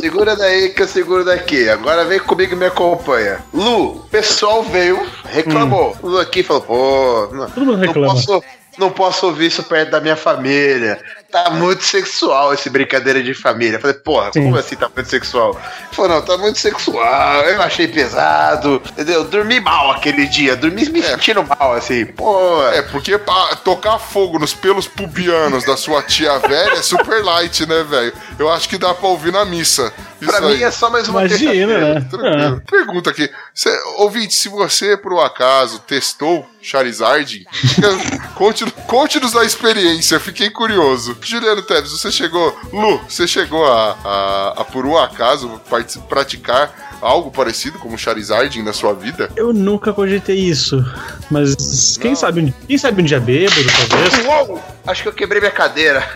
Segura 0.00 0.34
daí 0.34 0.70
que 0.70 0.80
eu 0.80 0.88
seguro 0.88 1.26
daqui. 1.26 1.68
Agora 1.68 2.06
vem 2.06 2.20
comigo 2.20 2.54
e 2.54 2.56
me 2.56 2.66
acompanha. 2.66 3.44
Lu, 3.52 3.96
o 3.96 4.08
pessoal 4.10 4.62
veio, 4.62 5.06
reclamou. 5.26 5.94
Lu 6.02 6.18
aqui 6.18 6.42
falou, 6.42 6.62
pô, 6.62 7.28
não, 7.32 7.50
Todo 7.50 7.66
mundo 7.66 7.78
não 7.78 7.86
reclama. 7.86 8.14
posso, 8.14 8.42
não 8.78 8.90
posso 8.90 9.26
ouvir 9.26 9.46
isso 9.46 9.62
perto 9.64 9.90
da 9.90 10.00
minha 10.00 10.16
família. 10.16 11.00
Tá 11.30 11.50
muito 11.50 11.84
sexual 11.84 12.54
esse 12.54 12.70
brincadeira 12.70 13.22
de 13.22 13.34
família. 13.34 13.76
Eu 13.76 13.80
falei, 13.80 13.96
porra, 13.96 14.30
Sim. 14.32 14.44
como 14.44 14.56
assim 14.56 14.76
tá 14.76 14.88
muito 14.94 15.10
sexual? 15.10 15.50
Ele 15.50 15.88
falou, 15.92 16.10
não, 16.12 16.22
tá 16.22 16.38
muito 16.38 16.58
sexual. 16.58 17.40
Eu 17.44 17.60
achei 17.60 17.86
pesado. 17.86 18.80
Entendeu? 18.92 19.24
Dormi 19.24 19.60
mal 19.60 19.90
aquele 19.90 20.26
dia. 20.26 20.56
Dormi 20.56 20.88
me 20.88 21.02
sentindo 21.02 21.44
mal, 21.44 21.74
assim. 21.74 22.06
Pô, 22.06 22.62
É, 22.68 22.80
porque 22.82 23.18
pra 23.18 23.56
tocar 23.56 23.98
fogo 23.98 24.38
nos 24.38 24.54
pelos 24.54 24.88
pubianos 24.88 25.64
da 25.66 25.76
sua 25.76 26.02
tia 26.02 26.38
velha 26.38 26.72
é 26.78 26.82
super 26.82 27.22
light, 27.22 27.66
né, 27.66 27.82
velho? 27.82 28.12
Eu 28.38 28.50
acho 28.50 28.68
que 28.68 28.78
dá 28.78 28.94
pra 28.94 29.08
ouvir 29.08 29.32
na 29.32 29.44
missa. 29.44 29.92
Isso 30.20 30.30
pra 30.32 30.48
aí. 30.48 30.56
mim 30.56 30.62
é 30.62 30.70
só 30.70 30.90
mais 30.90 31.08
uma 31.08 31.24
Imagina, 31.26 31.78
né? 31.94 32.00
Tranquilo. 32.10 32.62
Pergunta 32.68 33.10
aqui. 33.10 33.30
Cê, 33.54 33.70
ouvinte, 33.98 34.34
se 34.34 34.48
você, 34.48 34.96
por 34.96 35.12
um 35.12 35.20
acaso, 35.20 35.78
testou 35.80 36.44
Charizard, 36.60 37.46
conte- 38.34 38.68
conte-nos 38.88 39.36
a 39.36 39.44
experiência, 39.44 40.18
fiquei 40.18 40.50
curioso. 40.50 41.16
Juliano 41.22 41.62
Teves, 41.62 41.90
você 41.92 42.10
chegou. 42.10 42.56
Lu, 42.72 42.98
você 43.08 43.26
chegou 43.26 43.64
a, 43.66 43.96
a, 44.04 44.54
a, 44.60 44.64
por 44.64 44.86
um 44.86 44.96
acaso, 44.96 45.60
praticar 46.08 46.88
algo 47.00 47.30
parecido 47.30 47.78
como 47.78 47.96
Charizard 47.98 48.60
na 48.62 48.72
sua 48.72 48.94
vida? 48.94 49.30
Eu 49.36 49.52
nunca 49.52 49.92
cogitei 49.92 50.38
isso. 50.38 50.84
Mas 51.30 51.96
quem 51.98 52.14
sabe, 52.14 52.40
um- 52.40 52.52
quem 52.66 52.78
sabe 52.78 53.02
um 53.02 53.04
dia 53.04 53.20
bêbado, 53.20 53.60
talvez. 53.88 54.26
Uou! 54.26 54.62
Acho 54.86 55.02
que 55.02 55.08
eu 55.08 55.12
quebrei 55.12 55.40
minha 55.40 55.52
cadeira. 55.52 56.08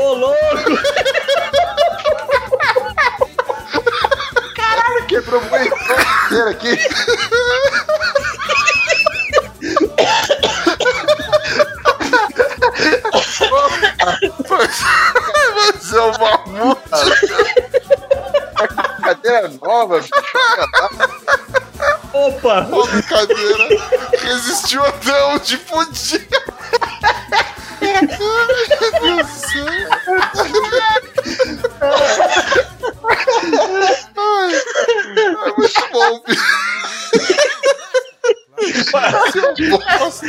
Ô, 0.00 0.14
louco! 0.14 0.38
Caralho, 4.54 5.06
quebrou 5.06 5.40
muito 5.42 5.74
a 5.74 6.04
cadeira 6.04 6.50
aqui. 6.50 6.78
Mas 15.54 15.92
é 15.92 16.00
uma 16.00 16.38
multa. 16.46 16.98
Cadeira 19.02 19.48
nova, 19.62 20.00
bicho. 20.00 20.10
Opa! 22.12 22.58
A 22.58 22.86
brincadeira 22.86 23.68
resistiu 24.18 24.84
até 24.84 25.24
onde 25.24 25.56
podia. 25.58 26.20
Ai, 27.82 28.08
meu 28.80 28.92
Deus 29.00 29.26
do 29.26 29.34
céu. 29.48 29.66
Ai, 34.16 34.52
é 35.16 35.30
muito 35.56 35.82
bom, 35.92 36.20
Pi. 36.20 36.36
Seu 39.32 39.54
bosta. 39.70 40.26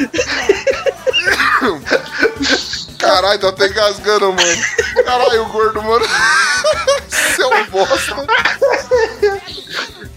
Caralho, 3.04 3.40
tô 3.40 3.48
até 3.48 3.68
engasgando, 3.68 4.32
mano. 4.32 4.64
Caralho, 5.06 5.44
o 5.44 5.50
gordo, 5.50 5.84
mano. 5.84 6.06
Seu 7.36 7.66
bosta. 7.66 8.16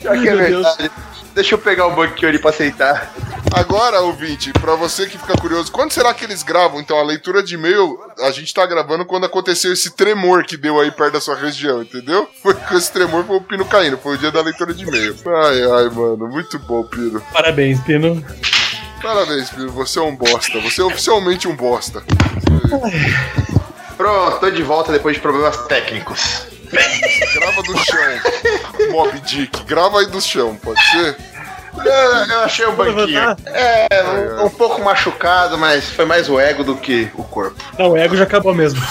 Pior 0.01 0.23
que 0.23 0.29
é 0.29 0.37
verdade. 0.37 0.91
Deixa 1.35 1.55
eu 1.55 1.59
pegar 1.59 1.89
banquinho 1.91 2.29
ali 2.31 2.39
pra 2.39 2.53
sentar. 2.53 3.13
Agora, 3.53 4.01
ouvinte, 4.01 4.53
pra 4.53 4.75
você 4.75 5.07
que 5.07 5.19
fica 5.19 5.37
curioso, 5.37 5.71
quando 5.71 5.93
será 5.93 6.15
que 6.15 6.25
eles 6.25 6.43
gravam? 6.43 6.81
Então, 6.81 6.99
a 6.99 7.03
leitura 7.03 7.43
de 7.43 7.55
e-mail, 7.55 7.99
a 8.21 8.31
gente 8.31 8.55
tá 8.55 8.65
gravando 8.65 9.05
quando 9.05 9.27
aconteceu 9.27 9.73
esse 9.73 9.91
tremor 9.91 10.45
que 10.45 10.57
deu 10.57 10.81
aí 10.81 10.91
perto 10.91 11.15
da 11.15 11.21
sua 11.21 11.35
região, 11.37 11.83
entendeu? 11.83 12.29
Foi 12.43 12.55
com 12.55 12.77
esse 12.77 12.91
tremor 12.91 13.25
foi 13.25 13.37
o 13.37 13.41
Pino 13.41 13.65
caindo, 13.67 13.99
foi 13.99 14.15
o 14.15 14.19
dia 14.19 14.31
da 14.31 14.41
leitura 14.41 14.73
de 14.73 14.85
e-mail. 14.85 15.15
Ai, 15.27 15.63
ai, 15.63 15.91
mano, 15.91 16.29
muito 16.29 16.59
bom, 16.61 16.85
Pino. 16.85 17.21
Parabéns, 17.33 17.81
Pino. 17.81 18.25
Parabéns, 19.07 19.51
Pino, 19.51 19.71
você 19.71 20.01
é 20.01 20.03
um 20.03 20.17
bosta. 20.17 20.59
Você 20.59 20.81
é 20.81 20.85
oficialmente 20.85 21.47
um 21.47 21.55
bosta. 21.55 22.03
Pronto, 23.97 24.41
tô 24.41 24.51
de 24.51 24.65
volta 24.65 24.91
depois 24.91 25.15
de 25.15 25.23
problemas 25.23 25.57
técnicos. 25.69 26.45
Grava 27.33 27.63
do 27.63 27.79
chão, 27.85 28.91
Mob 28.91 29.21
Dick. 29.21 29.63
Grava 29.63 30.01
aí 30.01 30.07
do 30.07 30.21
chão, 30.21 30.57
pode 30.57 30.83
ser? 30.91 31.17
Eu, 31.77 31.93
eu 31.93 32.41
achei 32.41 32.67
um 32.67 32.75
banquinho. 32.75 33.37
É, 33.47 33.87
um, 34.41 34.47
um 34.47 34.51
pouco 34.51 34.83
machucado, 34.83 35.57
mas 35.57 35.89
foi 35.89 36.05
mais 36.05 36.29
o 36.29 36.41
ego 36.41 36.65
do 36.65 36.75
que 36.75 37.09
o 37.15 37.23
corpo. 37.23 37.63
Não, 37.79 37.93
o 37.93 37.97
ego 37.97 38.17
já 38.17 38.25
acabou 38.25 38.53
mesmo. 38.53 38.83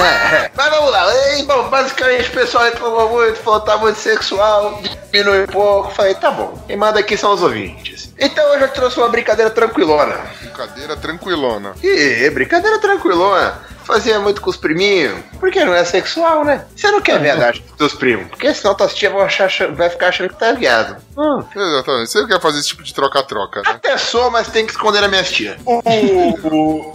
É, 0.00 0.34
é. 0.46 0.50
Mas 0.52 0.70
vamos 0.70 0.90
lá. 0.90 1.38
E, 1.38 1.44
bom, 1.44 1.68
basicamente 1.68 2.28
o 2.28 2.32
pessoal 2.32 2.64
reclamou 2.64 3.08
muito, 3.10 3.36
falou 3.36 3.60
que 3.60 3.66
tá 3.66 3.76
muito 3.78 4.00
sexual, 4.00 4.82
diminuiu 5.12 5.44
um 5.44 5.46
pouco. 5.46 5.94
Falei, 5.94 6.16
tá 6.16 6.32
bom. 6.32 6.60
Quem 6.66 6.76
manda 6.76 6.98
aqui 6.98 7.16
são 7.16 7.32
os 7.32 7.40
ouvintes. 7.40 7.89
Então 8.20 8.50
hoje 8.52 8.64
eu 8.64 8.68
trouxe 8.68 8.98
uma 8.98 9.08
brincadeira 9.08 9.50
tranquilona. 9.50 10.14
Brincadeira 10.42 10.94
tranquilona. 10.94 11.72
Ih, 11.82 12.28
brincadeira 12.30 12.78
tranquilona. 12.78 13.58
Fazia 13.84 14.20
muito 14.20 14.42
com 14.42 14.50
os 14.50 14.58
priminhos, 14.58 15.18
porque 15.40 15.64
não 15.64 15.74
é 15.74 15.82
sexual, 15.84 16.44
né? 16.44 16.64
Você 16.76 16.90
não 16.90 17.00
quer 17.00 17.18
ver 17.18 17.30
a 17.30 17.46
arte 17.46 17.64
dos 17.78 17.94
primos, 17.94 18.28
porque 18.28 18.54
senão 18.54 18.74
tuas 18.74 18.94
tias 18.94 19.10
vão 19.10 19.22
achar, 19.22 19.48
vai 19.72 19.88
ficar 19.88 20.08
achando 20.08 20.28
que 20.28 20.38
tá 20.38 20.52
viado. 20.52 20.96
Hum. 21.20 21.44
Exatamente. 21.54 22.10
Você 22.10 22.26
quer 22.26 22.40
fazer 22.40 22.58
esse 22.60 22.68
tipo 22.68 22.82
de 22.82 22.94
troca-troca, 22.94 23.60
né? 23.62 23.72
Até 23.72 23.98
sou, 23.98 24.30
mas 24.30 24.48
tem 24.48 24.64
que 24.64 24.72
esconder 24.72 25.04
a 25.04 25.08
minha 25.08 25.22
tia. 25.22 25.58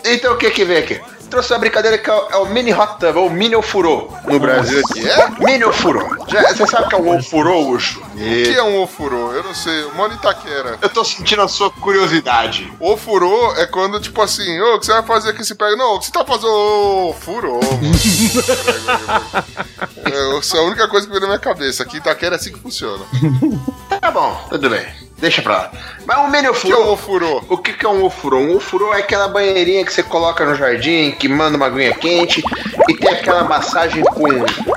então 0.04 0.34
o 0.34 0.38
que 0.38 0.50
que 0.50 0.66
vem 0.66 0.78
aqui? 0.78 1.00
Trouxe 1.30 1.52
uma 1.54 1.60
brincadeira 1.60 1.98
que 1.98 2.08
é 2.10 2.14
o, 2.14 2.30
é 2.30 2.36
o 2.38 2.46
mini 2.46 2.72
hot 2.74 2.98
tub, 3.00 3.18
ou 3.18 3.30
mini 3.32 3.56
ofurô 3.56 4.12
no 4.28 4.40
Brasil. 4.40 4.82
que 4.94 5.08
é? 5.10 5.30
Mini 5.40 5.64
ofurô. 5.66 6.08
Já- 6.28 6.54
Você 6.54 6.68
sabe 6.68 6.86
o 6.86 6.90
que 6.90 6.96
é 6.96 6.98
um 7.00 7.18
ofurô, 7.18 7.68
Ucho? 7.70 8.00
O 8.00 8.16
que 8.18 8.54
é 8.56 8.62
um 8.64 8.82
ofurô? 8.82 9.34
Eu 9.34 9.44
não 9.44 9.54
sei. 9.54 9.84
Eu 9.84 9.94
moro 9.96 10.14
em 10.14 10.16
Itaquera. 10.16 10.78
Eu 10.82 10.88
tô 10.90 11.04
sentindo 11.04 11.42
a 11.42 11.48
sua 11.48 11.70
curiosidade. 11.72 12.72
Ofurô 12.80 13.54
é 13.56 13.66
quando, 13.66 14.00
tipo 14.00 14.22
assim, 14.22 14.60
ô, 14.62 14.76
o 14.76 14.80
que 14.80 14.86
você 14.86 14.94
vai 14.94 15.04
fazer 15.04 15.32
aqui? 15.32 15.44
Você 15.44 15.56
pega. 15.56 15.76
Não, 15.76 15.96
o 15.96 16.00
que 16.00 16.06
você 16.06 16.12
tá 16.12 16.24
fazendo? 16.24 16.48
Ô, 16.48 17.14
mano. 17.24 17.92
é, 20.06 20.38
essa 20.38 20.58
é 20.58 20.60
a 20.60 20.64
única 20.64 20.88
coisa 20.88 21.06
que 21.08 21.12
veio 21.12 21.22
na 21.22 21.28
minha 21.28 21.40
cabeça. 21.40 21.84
Aqui 21.84 21.98
em 21.98 22.00
Itaquera 22.00 22.36
é 22.36 22.38
assim 22.38 22.52
que 22.54 22.60
funciona. 22.60 23.04
Tá 24.06 24.12
bom, 24.12 24.40
tudo 24.50 24.70
bem. 24.70 24.86
Deixa 25.18 25.42
pra 25.42 25.54
lá. 25.58 25.72
Mas 26.06 26.18
o 26.20 26.28
mini 26.28 26.48
O 26.48 26.54
que 26.54 26.72
é 26.72 26.76
um 26.78 26.92
ofurô. 26.92 27.38
ofurô? 27.38 27.46
O 27.50 27.58
que, 27.58 27.74
que 27.74 27.84
é 27.84 27.90
um 27.90 28.04
ofurô? 28.04 28.38
Um 28.38 28.56
ofurô 28.58 28.94
é 28.94 29.00
aquela 29.00 29.28
banheirinha 29.28 29.84
que 29.84 29.92
você 29.92 30.04
coloca 30.04 30.46
no 30.46 30.54
jardim, 30.54 31.10
que 31.18 31.28
manda 31.28 31.58
uma 31.58 31.66
aguinha 31.66 31.92
quente 31.96 32.44
e 32.88 32.94
tem 32.94 33.10
aquela 33.10 33.46
massagem 33.46 34.04
com, 34.04 34.28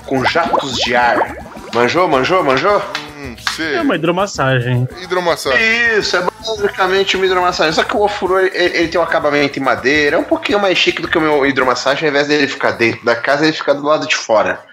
com 0.06 0.24
jatos 0.24 0.76
de 0.78 0.96
ar. 0.96 1.36
Manjou, 1.74 2.08
manjou, 2.08 2.42
manjou? 2.42 2.80
Hum, 3.18 3.36
É 3.36 3.50
sei. 3.52 3.80
uma 3.80 3.96
hidromassagem. 3.96 4.88
Hidromassagem. 5.02 5.98
Isso, 5.98 6.16
é 6.16 6.22
basicamente 6.46 7.14
uma 7.16 7.26
hidromassagem. 7.26 7.74
Só 7.74 7.84
que 7.84 7.94
o 7.94 8.00
ofurô, 8.00 8.38
ele, 8.38 8.56
ele 8.56 8.88
tem 8.88 8.98
um 8.98 9.04
acabamento 9.04 9.58
em 9.58 9.62
madeira, 9.62 10.16
é 10.16 10.18
um 10.18 10.24
pouquinho 10.24 10.58
mais 10.58 10.78
chique 10.78 11.02
do 11.02 11.08
que 11.08 11.18
o 11.18 11.20
meu 11.20 11.44
hidromassagem, 11.44 12.04
ao 12.04 12.10
invés 12.10 12.28
dele 12.28 12.48
ficar 12.48 12.70
dentro 12.70 13.04
da 13.04 13.14
casa, 13.14 13.44
ele 13.44 13.52
fica 13.52 13.74
do 13.74 13.82
lado 13.84 14.06
de 14.08 14.16
fora. 14.16 14.66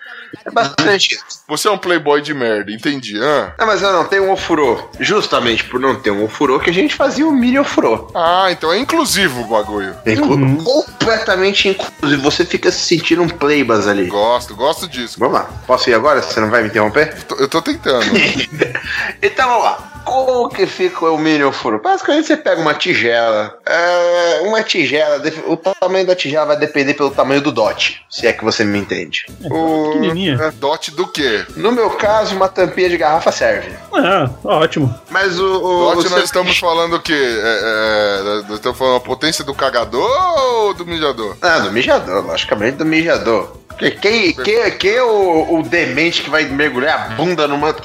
É 0.45 0.51
bastante 0.51 1.15
isso. 1.15 1.43
Você 1.47 1.67
é 1.67 1.71
um 1.71 1.77
playboy 1.77 2.21
de 2.21 2.33
merda, 2.33 2.71
entendi. 2.71 3.19
Ah, 3.21 3.53
Não, 3.59 3.67
mas 3.67 3.81
eu 3.81 3.93
não 3.93 4.05
tenho 4.05 4.23
um 4.23 4.31
ofurô. 4.31 4.89
Justamente 4.99 5.63
por 5.65 5.79
não 5.79 5.93
ter 5.95 6.09
um 6.09 6.23
ofurô 6.23 6.59
que 6.59 6.71
a 6.71 6.73
gente 6.73 6.95
fazia 6.95 7.27
o 7.27 7.31
mini 7.31 7.59
ofurô. 7.59 8.09
ah 8.15 8.47
então 8.49 8.73
é 8.73 8.79
inclusivo 8.79 9.41
o 9.41 9.45
bagulho. 9.45 9.95
Inclu 10.07 10.63
Completamente 10.63 11.67
inclusive. 11.69 12.21
Você 12.23 12.43
fica 12.45 12.71
se 12.71 12.79
sentindo 12.79 13.21
um 13.21 13.29
playbas 13.29 13.87
ali. 13.87 14.07
Gosto, 14.07 14.55
gosto 14.55 14.87
disso. 14.87 15.19
Vamos 15.19 15.35
lá. 15.35 15.49
Posso 15.67 15.89
ir 15.89 15.93
agora? 15.93 16.21
Você 16.21 16.39
não 16.39 16.49
vai 16.49 16.63
me 16.63 16.69
interromper? 16.69 17.13
Tô- 17.25 17.35
Eu 17.35 17.47
tô 17.47 17.61
tentando. 17.61 18.05
então 19.21 19.47
vamos 19.49 19.63
lá. 19.65 19.91
Como 20.05 20.49
que 20.49 20.67
fica 20.67 21.09
o 21.09 21.17
mini 21.17 21.43
ofurô? 21.43 21.79
Basicamente 21.79 22.27
você 22.27 22.37
pega 22.37 22.61
uma 22.61 22.75
tigela. 22.75 23.57
é, 23.65 24.41
uma 24.43 24.61
tigela, 24.61 25.17
def- 25.19 25.43
o 25.47 25.57
tamanho 25.57 26.05
da 26.05 26.15
tigela 26.15 26.45
vai 26.45 26.57
depender 26.57 26.93
pelo 26.93 27.09
tamanho 27.09 27.41
do 27.41 27.51
dot. 27.51 28.05
Se 28.09 28.27
é 28.27 28.33
que 28.33 28.43
você 28.43 28.63
me 28.63 28.77
entende. 28.77 29.25
o 29.43 29.93
Pequenininha. 29.93 30.53
dot 30.59 30.91
do 30.91 31.07
quê? 31.07 31.34
No 31.55 31.71
meu 31.71 31.89
caso, 31.91 32.35
uma 32.35 32.47
tampinha 32.47 32.89
de 32.89 32.97
garrafa 32.97 33.31
serve. 33.31 33.71
Ah, 33.93 34.29
ótimo. 34.43 34.93
Mas 35.09 35.39
o. 35.39 35.45
o 35.45 35.95
Dot 35.95 36.07
o 36.07 36.09
nós 36.11 36.23
estamos 36.25 36.57
falando 36.57 36.95
o 36.95 37.01
quê? 37.01 37.13
É, 37.13 38.19
é, 38.19 38.41
nós 38.47 38.51
estamos 38.51 38.77
falando 38.77 38.97
a 38.97 38.99
potência 39.01 39.43
do 39.43 39.53
cagador 39.53 40.09
ou 40.39 40.73
do 40.73 40.85
mijador? 40.85 41.35
Ah, 41.41 41.59
do 41.59 41.71
mijador, 41.71 42.25
logicamente 42.25 42.77
do 42.77 42.85
mijador. 42.85 43.57
Que- 43.77 43.91
Quem, 43.91 44.33
quem, 44.33 44.71
quem 44.77 44.91
é 44.91 45.03
o, 45.03 45.59
o 45.59 45.63
demente 45.63 46.21
que 46.21 46.29
vai 46.29 46.45
mergulhar 46.45 46.95
a 47.11 47.15
bunda 47.15 47.47
numa 47.47 47.75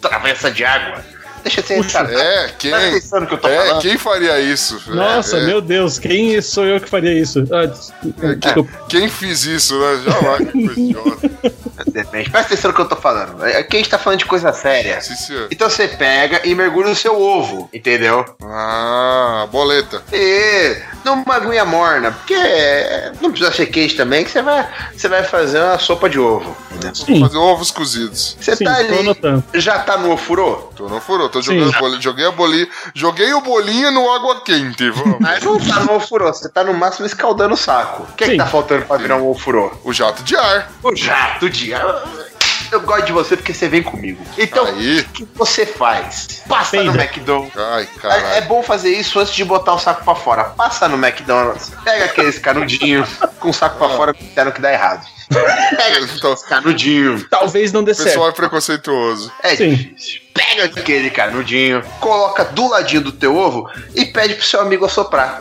travessa 0.00 0.50
de 0.50 0.64
água? 0.64 1.04
Deixa 1.46 1.60
eu 1.60 1.64
ser 1.64 1.80
retardado. 1.80 2.18
É, 2.18 2.48
quem? 2.58 2.70
Presta 2.72 2.88
atenção 2.90 3.20
no 3.20 3.26
que 3.28 3.34
eu 3.34 3.38
tô 3.38 3.48
É, 3.48 3.56
falando. 3.66 3.82
quem 3.82 3.96
faria 3.98 4.40
isso? 4.40 4.82
Nossa, 4.88 5.36
É, 5.36 5.40
é. 5.42 5.46
meu 5.46 5.60
Deus, 5.60 5.98
quem 5.98 6.40
sou 6.42 6.64
eu 6.66 6.80
que 6.80 6.88
faria 6.88 7.12
isso? 7.12 7.44
Ah, 7.52 7.66
des- 7.66 7.92
desculpa. 8.40 8.72
Quem 8.88 9.08
fiz 9.08 9.44
isso, 9.44 9.78
né? 9.78 10.02
Jamais. 10.04 10.38
que 10.50 10.64
coisa 10.64 10.80
idiota. 10.80 11.30
Demente. 11.86 12.30
Presta 12.30 12.52
atenção 12.54 12.70
no 12.70 12.74
que 12.76 12.82
eu 12.82 12.88
tô 12.88 12.96
falando. 12.96 13.42
Aqui 13.44 13.76
a 13.76 13.78
gente 13.78 13.88
tá 13.90 13.98
falando 13.98 14.18
de 14.18 14.24
coisa 14.24 14.52
séria. 14.52 15.00
Sim, 15.00 15.14
senhor. 15.14 15.46
Então 15.50 15.70
você 15.70 15.86
pega 15.86 16.40
e 16.44 16.54
mergulha 16.54 16.88
no 16.88 16.96
seu 16.96 17.18
ovo, 17.20 17.70
entendeu? 17.72 18.24
Ah, 18.42 19.46
boleta. 19.52 20.02
E 20.12 20.76
numa 21.04 21.34
aguinha 21.36 21.64
morna, 21.64 22.10
porque 22.10 22.34
não 23.20 23.30
precisa 23.30 23.52
ser 23.52 23.66
quente 23.66 23.94
também, 23.96 24.24
que 24.24 24.30
você 24.30 24.42
vai, 24.42 24.68
você 24.96 25.08
vai 25.08 25.22
fazer 25.22 25.60
uma 25.60 25.78
sopa 25.78 26.08
de 26.10 26.18
ovo. 26.18 26.56
Sim, 26.92 27.20
Fazer 27.20 27.38
ovos 27.38 27.70
cozidos. 27.70 28.36
Você 28.40 28.54
sim, 28.56 28.64
tá 28.64 28.74
tô 28.84 28.94
ali, 28.98 29.42
já 29.54 29.78
tá 29.78 29.96
no 29.96 30.12
ofurô? 30.12 30.70
Tô 30.76 30.88
no 30.88 31.00
furou, 31.00 31.28
tô 31.42 31.50
Sim. 31.50 31.58
jogando 31.58 31.78
bolinho. 31.78 32.02
Joguei 32.02 32.26
a 32.26 32.30
bolinha. 32.32 32.68
Joguei 32.94 33.32
o 33.34 33.40
bolinho 33.40 33.90
no 33.90 34.10
água 34.12 34.40
quente. 34.42 34.90
Vamos. 34.90 35.18
Mas 35.20 35.42
não 35.42 35.58
tá 35.58 35.80
no 35.80 35.94
ofurô, 35.96 36.32
você 36.32 36.48
tá 36.48 36.62
no 36.64 36.74
máximo 36.74 37.06
escaldando 37.06 37.54
o 37.54 37.56
saco. 37.56 38.02
O 38.04 38.06
que, 38.14 38.24
que 38.24 38.30
Sim. 38.32 38.36
tá 38.36 38.46
faltando 38.46 38.84
pra 38.86 38.96
virar 38.96 39.16
um 39.16 39.28
ofurô? 39.28 39.72
o 39.84 39.92
jato 39.92 40.22
de 40.22 40.36
ar. 40.36 40.70
O 40.82 40.94
jato 40.94 41.48
de 41.50 41.72
ar. 41.74 42.04
Eu 42.72 42.80
gosto 42.80 43.06
de 43.06 43.12
você 43.12 43.36
porque 43.36 43.54
você 43.54 43.68
vem 43.68 43.80
comigo. 43.80 44.20
Então, 44.36 44.66
Aí. 44.66 44.98
o 45.00 45.04
que 45.10 45.28
você 45.36 45.64
faz? 45.64 46.42
Passa 46.48 46.82
no. 46.82 46.92
McDonald's. 47.00 47.56
Ai, 47.56 47.88
É, 48.02 48.38
é 48.38 48.40
bom 48.40 48.60
fazer 48.60 48.90
isso 48.90 49.20
antes 49.20 49.32
de 49.32 49.44
botar 49.44 49.74
o 49.74 49.78
saco 49.78 50.02
pra 50.04 50.16
fora. 50.16 50.44
Passa 50.46 50.88
no 50.88 50.96
McDonald's, 50.96 51.70
pega 51.84 52.06
aqueles 52.06 52.40
canudinhos 52.40 53.08
com 53.38 53.50
o 53.50 53.54
saco 53.54 53.78
pra 53.78 53.88
fora 53.90 54.12
que 54.12 54.24
disseram 54.24 54.50
que 54.50 54.60
dá 54.60 54.72
errado. 54.72 55.06
Pega 55.76 55.98
Então, 56.00 56.32
aqueles 56.32 56.42
canudinhos. 56.48 57.26
Talvez 57.30 57.72
não 57.72 57.82
dê 57.82 57.92
o 57.92 57.96
pessoal 57.96 58.26
certo. 58.26 58.28
é 58.28 58.32
preconceituoso. 58.32 59.32
É 59.42 59.56
Sim. 59.56 59.74
difícil. 59.74 60.20
Pega 60.32 60.64
aquele 60.64 61.10
canudinho, 61.10 61.82
coloca 62.00 62.44
do 62.44 62.68
ladinho 62.68 63.02
do 63.02 63.12
teu 63.12 63.36
ovo 63.36 63.70
e 63.94 64.04
pede 64.04 64.34
pro 64.34 64.44
seu 64.44 64.60
amigo 64.60 64.84
assoprar. 64.84 65.40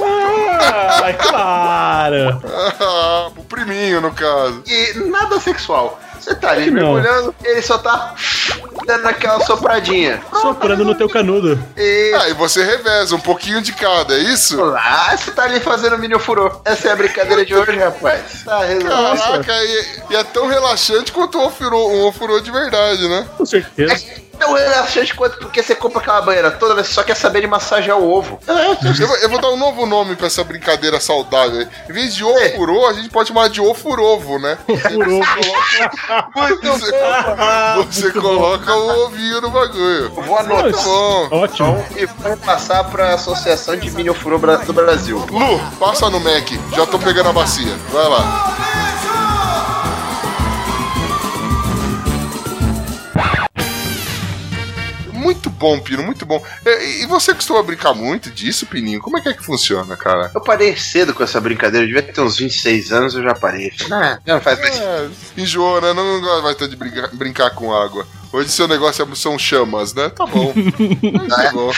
Ah, 0.00 1.12
claro. 1.20 2.42
Ah, 2.80 3.30
o 3.36 3.44
priminho, 3.44 4.00
no 4.00 4.12
caso. 4.12 4.62
E 4.66 4.94
nada 5.10 5.40
sexual. 5.40 5.98
Você 6.26 6.34
tá 6.34 6.50
ali 6.50 6.72
mergulhando, 6.72 7.32
ele 7.44 7.62
só 7.62 7.78
tá 7.78 8.12
dando 8.84 9.06
aquela 9.06 9.38
sopradinha. 9.44 10.20
Soprando 10.42 10.84
no 10.84 10.92
teu 10.92 11.08
canudo. 11.08 11.56
E 11.76 12.12
Ah, 12.20 12.28
e 12.28 12.32
você 12.32 12.64
reveza 12.64 13.14
um 13.14 13.20
pouquinho 13.20 13.62
de 13.62 13.72
cada, 13.72 14.12
é 14.12 14.18
isso? 14.18 14.60
lá, 14.60 15.16
você 15.16 15.30
tá 15.30 15.44
ali 15.44 15.60
fazendo 15.60 15.96
mini 15.96 16.18
furô. 16.18 16.60
Essa 16.64 16.88
é 16.88 16.92
a 16.92 16.96
brincadeira 16.96 17.44
de 17.46 17.54
hoje, 17.54 17.78
rapaz. 17.78 18.42
Tá 18.44 18.64
resolvido. 18.64 18.88
Caraca, 18.90 19.52
e, 19.52 19.84
e 20.10 20.16
é 20.16 20.24
tão 20.24 20.48
relaxante 20.48 21.12
quanto 21.12 21.38
um 21.38 21.44
ofurô, 21.44 21.90
um 21.90 22.06
ofurô 22.08 22.40
de 22.40 22.50
verdade, 22.50 23.06
né? 23.06 23.24
Com 23.38 23.46
certeza. 23.46 23.94
Tão 24.38 24.54
relaxante 24.54 25.14
quanto 25.14 25.38
porque 25.38 25.62
você 25.62 25.74
compra 25.74 26.00
aquela 26.00 26.20
banheira 26.22 26.50
toda, 26.50 26.74
mas 26.74 26.86
você 26.88 26.94
só 26.94 27.02
quer 27.02 27.16
saber 27.16 27.40
de 27.40 27.46
massagear 27.46 27.98
o 27.98 28.10
ovo. 28.10 28.38
Eu, 28.46 29.06
vou- 29.06 29.16
eu 29.16 29.28
vou 29.28 29.40
dar 29.40 29.48
um 29.50 29.56
novo 29.56 29.86
nome 29.86 30.16
pra 30.16 30.26
essa 30.26 30.42
brincadeira 30.44 31.00
saudável. 31.00 31.66
Em 31.88 31.92
vez 31.92 32.14
de 32.14 32.24
ofurô, 32.24 32.86
a 32.86 32.92
gente 32.92 33.08
pode 33.08 33.28
chamar 33.28 33.48
de 33.48 33.60
ofurovo, 33.60 34.38
né? 34.38 34.58
Furou. 34.90 35.22
Muito 36.34 36.66
Você, 36.66 36.92
você 37.86 38.12
coloca 38.12 38.74
o 38.74 39.04
ovinho 39.06 39.40
no 39.40 39.50
bagulho. 39.50 40.10
Vou 40.10 40.38
anotar 40.38 40.62
Muito 40.64 40.82
bom. 40.82 41.28
Ótimo. 41.30 41.84
e 41.96 42.06
vou 42.06 42.36
passar 42.38 42.84
pra 42.84 43.14
Associação 43.14 43.76
de 43.76 43.90
Mini 43.90 44.10
Ofurô 44.10 44.38
do 44.38 44.72
Brasil. 44.72 45.24
Lu, 45.30 45.58
passa 45.78 46.08
no 46.10 46.20
Mac. 46.20 46.48
Já 46.74 46.86
tô 46.86 46.98
pegando 46.98 47.28
a 47.30 47.32
bacia. 47.32 47.72
Vai 47.90 48.08
lá. 48.08 48.75
Bom, 55.56 55.78
Pino, 55.80 56.02
muito 56.02 56.24
bom. 56.24 56.42
E, 56.64 57.02
e 57.02 57.06
você 57.06 57.34
costuma 57.34 57.62
brincar 57.62 57.94
muito 57.94 58.30
disso, 58.30 58.66
Pininho? 58.66 59.00
Como 59.00 59.18
é 59.18 59.20
que 59.20 59.28
é 59.28 59.34
que 59.34 59.44
funciona, 59.44 59.96
cara? 59.96 60.30
Eu 60.34 60.40
parei 60.40 60.76
cedo 60.76 61.14
com 61.14 61.22
essa 61.22 61.40
brincadeira, 61.40 61.84
eu 61.84 61.88
devia 61.88 62.12
ter 62.12 62.20
uns 62.20 62.36
26 62.36 62.92
anos, 62.92 63.14
eu 63.14 63.22
já 63.22 63.34
parei. 63.34 63.72
Ah, 63.90 64.18
já 64.24 64.34
não 64.34 64.40
faz 64.40 64.58
mais. 64.60 64.78
É, 64.78 65.08
enjoou, 65.36 65.80
né? 65.80 65.92
Não, 65.92 66.20
não 66.20 66.42
vai 66.42 66.54
ter 66.54 66.68
de 66.68 66.76
brincar, 66.76 67.08
brincar 67.12 67.50
com 67.50 67.74
água. 67.74 68.06
Hoje 68.32 68.48
seu 68.50 68.68
negócio 68.68 69.02
é- 69.10 69.14
são 69.14 69.38
chamas, 69.38 69.94
né? 69.94 70.08
Tá 70.10 70.26
bom. 70.26 70.52
Muito 70.54 71.02
bom. 71.54 71.72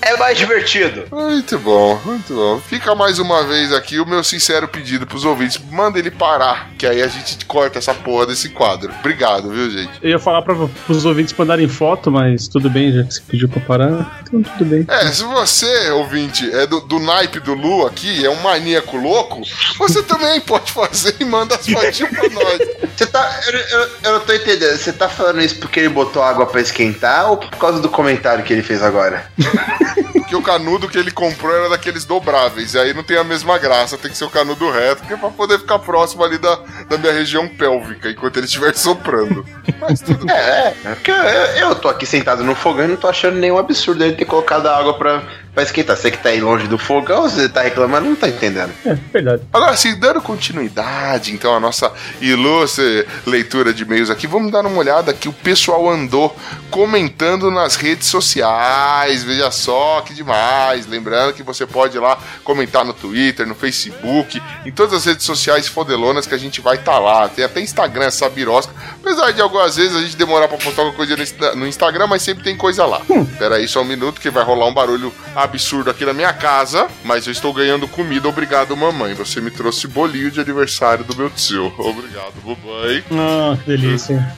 É 0.00 0.16
mais 0.16 0.36
divertido. 0.38 1.04
Muito 1.10 1.58
bom, 1.58 2.00
muito 2.04 2.34
bom. 2.34 2.60
Fica 2.60 2.94
mais 2.94 3.18
uma 3.18 3.44
vez 3.44 3.72
aqui 3.72 3.98
o 4.00 4.06
meu 4.06 4.22
sincero 4.24 4.66
pedido 4.68 5.06
pros 5.06 5.24
ouvintes. 5.24 5.60
Manda 5.70 5.98
ele 5.98 6.10
parar, 6.10 6.70
que 6.78 6.86
aí 6.86 7.02
a 7.02 7.08
gente 7.08 7.44
corta 7.46 7.78
essa 7.78 7.94
porra 7.94 8.26
desse 8.26 8.48
quadro. 8.50 8.92
Obrigado, 9.00 9.50
viu, 9.50 9.70
gente? 9.70 9.90
Eu 10.02 10.10
ia 10.10 10.18
falar 10.18 10.42
para 10.42 10.54
os 10.88 11.04
ouvintes 11.04 11.34
mandarem 11.36 11.68
foto, 11.68 12.10
mas 12.10 12.48
tudo 12.48 12.68
bem, 12.70 12.92
já 12.92 13.04
que 13.04 13.14
você 13.14 13.20
pediu 13.28 13.48
pra 13.48 13.60
parar, 13.60 14.20
então 14.22 14.42
tudo 14.42 14.64
bem. 14.64 14.84
É, 14.88 15.06
se 15.12 15.22
você, 15.24 15.90
ouvinte, 15.90 16.48
é 16.52 16.66
do, 16.66 16.80
do 16.80 16.98
naipe 16.98 17.38
do 17.40 17.54
Lu 17.54 17.86
aqui, 17.86 18.24
é 18.24 18.30
um 18.30 18.40
maníaco 18.42 18.96
louco, 18.96 19.42
você 19.78 20.02
também 20.02 20.40
pode 20.40 20.70
fazer 20.72 21.16
e 21.20 21.24
manda 21.24 21.54
as 21.54 21.66
fotinhas 21.66 22.10
pra 22.12 22.28
nós. 22.30 22.58
Você 22.96 23.06
tá. 23.06 23.40
Eu, 23.46 23.52
eu, 23.58 23.90
eu 24.04 24.12
não 24.12 24.20
tô 24.20 24.32
entendendo. 24.32 24.76
Você 24.76 24.92
tá 24.92 25.08
falando 25.08 25.40
isso 25.40 25.56
porque 25.58 25.71
ele 25.80 25.88
botou 25.88 26.22
água 26.22 26.46
pra 26.46 26.60
esquentar 26.60 27.30
ou 27.30 27.36
por 27.36 27.50
causa 27.56 27.80
do 27.80 27.88
comentário 27.88 28.44
que 28.44 28.52
ele 28.52 28.62
fez 28.62 28.82
agora? 28.82 29.26
Porque 30.12 30.36
o 30.36 30.42
canudo 30.42 30.88
que 30.88 30.96
ele 30.96 31.10
comprou 31.10 31.54
era 31.54 31.68
daqueles 31.68 32.04
dobráveis, 32.04 32.72
e 32.72 32.78
aí 32.78 32.94
não 32.94 33.02
tem 33.02 33.18
a 33.18 33.24
mesma 33.24 33.58
graça, 33.58 33.98
tem 33.98 34.10
que 34.10 34.16
ser 34.16 34.24
o 34.24 34.30
canudo 34.30 34.70
reto, 34.70 35.02
que 35.02 35.12
é 35.12 35.16
pra 35.16 35.28
poder 35.28 35.58
ficar 35.58 35.78
próximo 35.78 36.24
ali 36.24 36.38
da, 36.38 36.58
da 36.88 36.96
minha 36.96 37.12
região 37.12 37.46
pélvica, 37.48 38.10
enquanto 38.10 38.38
ele 38.38 38.46
estiver 38.46 38.72
soprando. 38.76 39.44
Mas 39.78 40.00
tudo 40.00 40.24
bem. 40.24 40.34
É, 40.34 40.74
é. 40.84 40.94
Porque 40.94 41.10
eu, 41.10 41.16
eu 41.16 41.74
tô 41.74 41.88
aqui 41.88 42.06
sentado 42.06 42.42
no 42.42 42.54
fogão 42.54 42.86
e 42.86 42.88
não 42.88 42.96
tô 42.96 43.08
achando 43.08 43.36
nenhum 43.36 43.58
absurdo 43.58 44.02
ele 44.02 44.14
ter 44.14 44.24
colocado 44.24 44.66
a 44.66 44.76
água 44.78 44.94
pra, 44.94 45.22
pra 45.54 45.62
esquentar. 45.62 45.96
Você 45.96 46.10
que 46.10 46.18
tá 46.18 46.30
aí 46.30 46.40
longe 46.40 46.66
do 46.66 46.78
fogão, 46.78 47.22
você 47.22 47.48
tá 47.48 47.62
reclamando, 47.62 48.08
não 48.08 48.16
tá 48.16 48.28
entendendo. 48.28 48.72
É, 48.84 48.94
verdade. 49.12 49.42
Agora, 49.52 49.72
assim, 49.72 49.98
dando 49.98 50.20
continuidade, 50.22 51.32
então, 51.32 51.54
a 51.54 51.60
nossa 51.60 51.92
ilustre 52.20 53.06
leitura 53.26 53.72
de 53.72 53.82
e-mails 53.82 54.10
aqui, 54.10 54.26
vamos 54.26 54.50
dar 54.50 54.64
uma 54.64 54.78
olhada 54.78 55.12
que 55.12 55.28
o 55.28 55.32
pessoal 55.32 55.88
andou 55.88 56.34
comentando 56.70 57.50
nas 57.50 57.76
redes 57.76 58.08
sociais. 58.08 59.22
Veja 59.24 59.50
só 59.50 60.00
que 60.00 60.14
demais. 60.14 60.86
Lembrando 60.86 61.34
que 61.34 61.42
você 61.42 61.66
pode 61.66 61.96
ir 61.96 62.00
lá 62.00 62.18
comentar 62.44 62.84
no 62.84 62.92
Twitter, 62.94 63.46
no 63.46 63.54
Facebook, 63.54 64.42
em 64.64 64.70
todas 64.72 64.94
as 64.94 65.04
redes 65.04 65.24
sociais 65.26 65.68
fodelonas 65.68 66.26
que 66.26 66.34
a 66.34 66.38
gente 66.38 66.60
vai 66.60 66.76
estar 66.76 66.98
lá. 66.98 67.28
Tem 67.28 67.44
até 67.44 67.60
Instagram, 67.60 68.06
essa 68.06 68.28
birosca. 68.28 68.72
Apesar 69.00 69.30
de 69.32 69.40
algumas 69.40 69.76
vezes 69.76 69.94
a 69.96 70.00
gente 70.00 70.16
demorar 70.16 70.48
pra 70.48 70.56
postar 70.56 70.82
alguma 70.82 70.96
coisa 70.96 71.16
no 71.16 71.22
Insta- 71.22 71.54
no 71.54 71.66
Instagram, 71.66 72.06
mas 72.06 72.22
sempre 72.22 72.42
tem 72.44 72.56
coisa 72.56 72.86
lá. 72.86 73.02
Pera 73.38 73.56
aí 73.56 73.68
só 73.68 73.82
um 73.82 73.84
minuto 73.84 74.20
que 74.20 74.30
vai 74.30 74.44
rolar 74.44 74.66
um 74.66 74.74
barulho 74.74 75.12
absurdo 75.42 75.90
aqui 75.90 76.04
na 76.04 76.12
minha 76.12 76.32
casa, 76.32 76.88
mas 77.04 77.26
eu 77.26 77.32
estou 77.32 77.52
ganhando 77.52 77.88
comida. 77.88 78.28
Obrigado, 78.28 78.76
mamãe. 78.76 79.14
Você 79.14 79.40
me 79.40 79.50
trouxe 79.50 79.86
bolinho 79.86 80.30
de 80.30 80.40
aniversário 80.40 81.04
do 81.04 81.16
meu 81.16 81.30
tio. 81.30 81.72
Obrigado, 81.78 82.34
mamãe. 82.44 83.04
Ah, 83.12 83.56
que 83.56 83.66
delícia. 83.66 84.36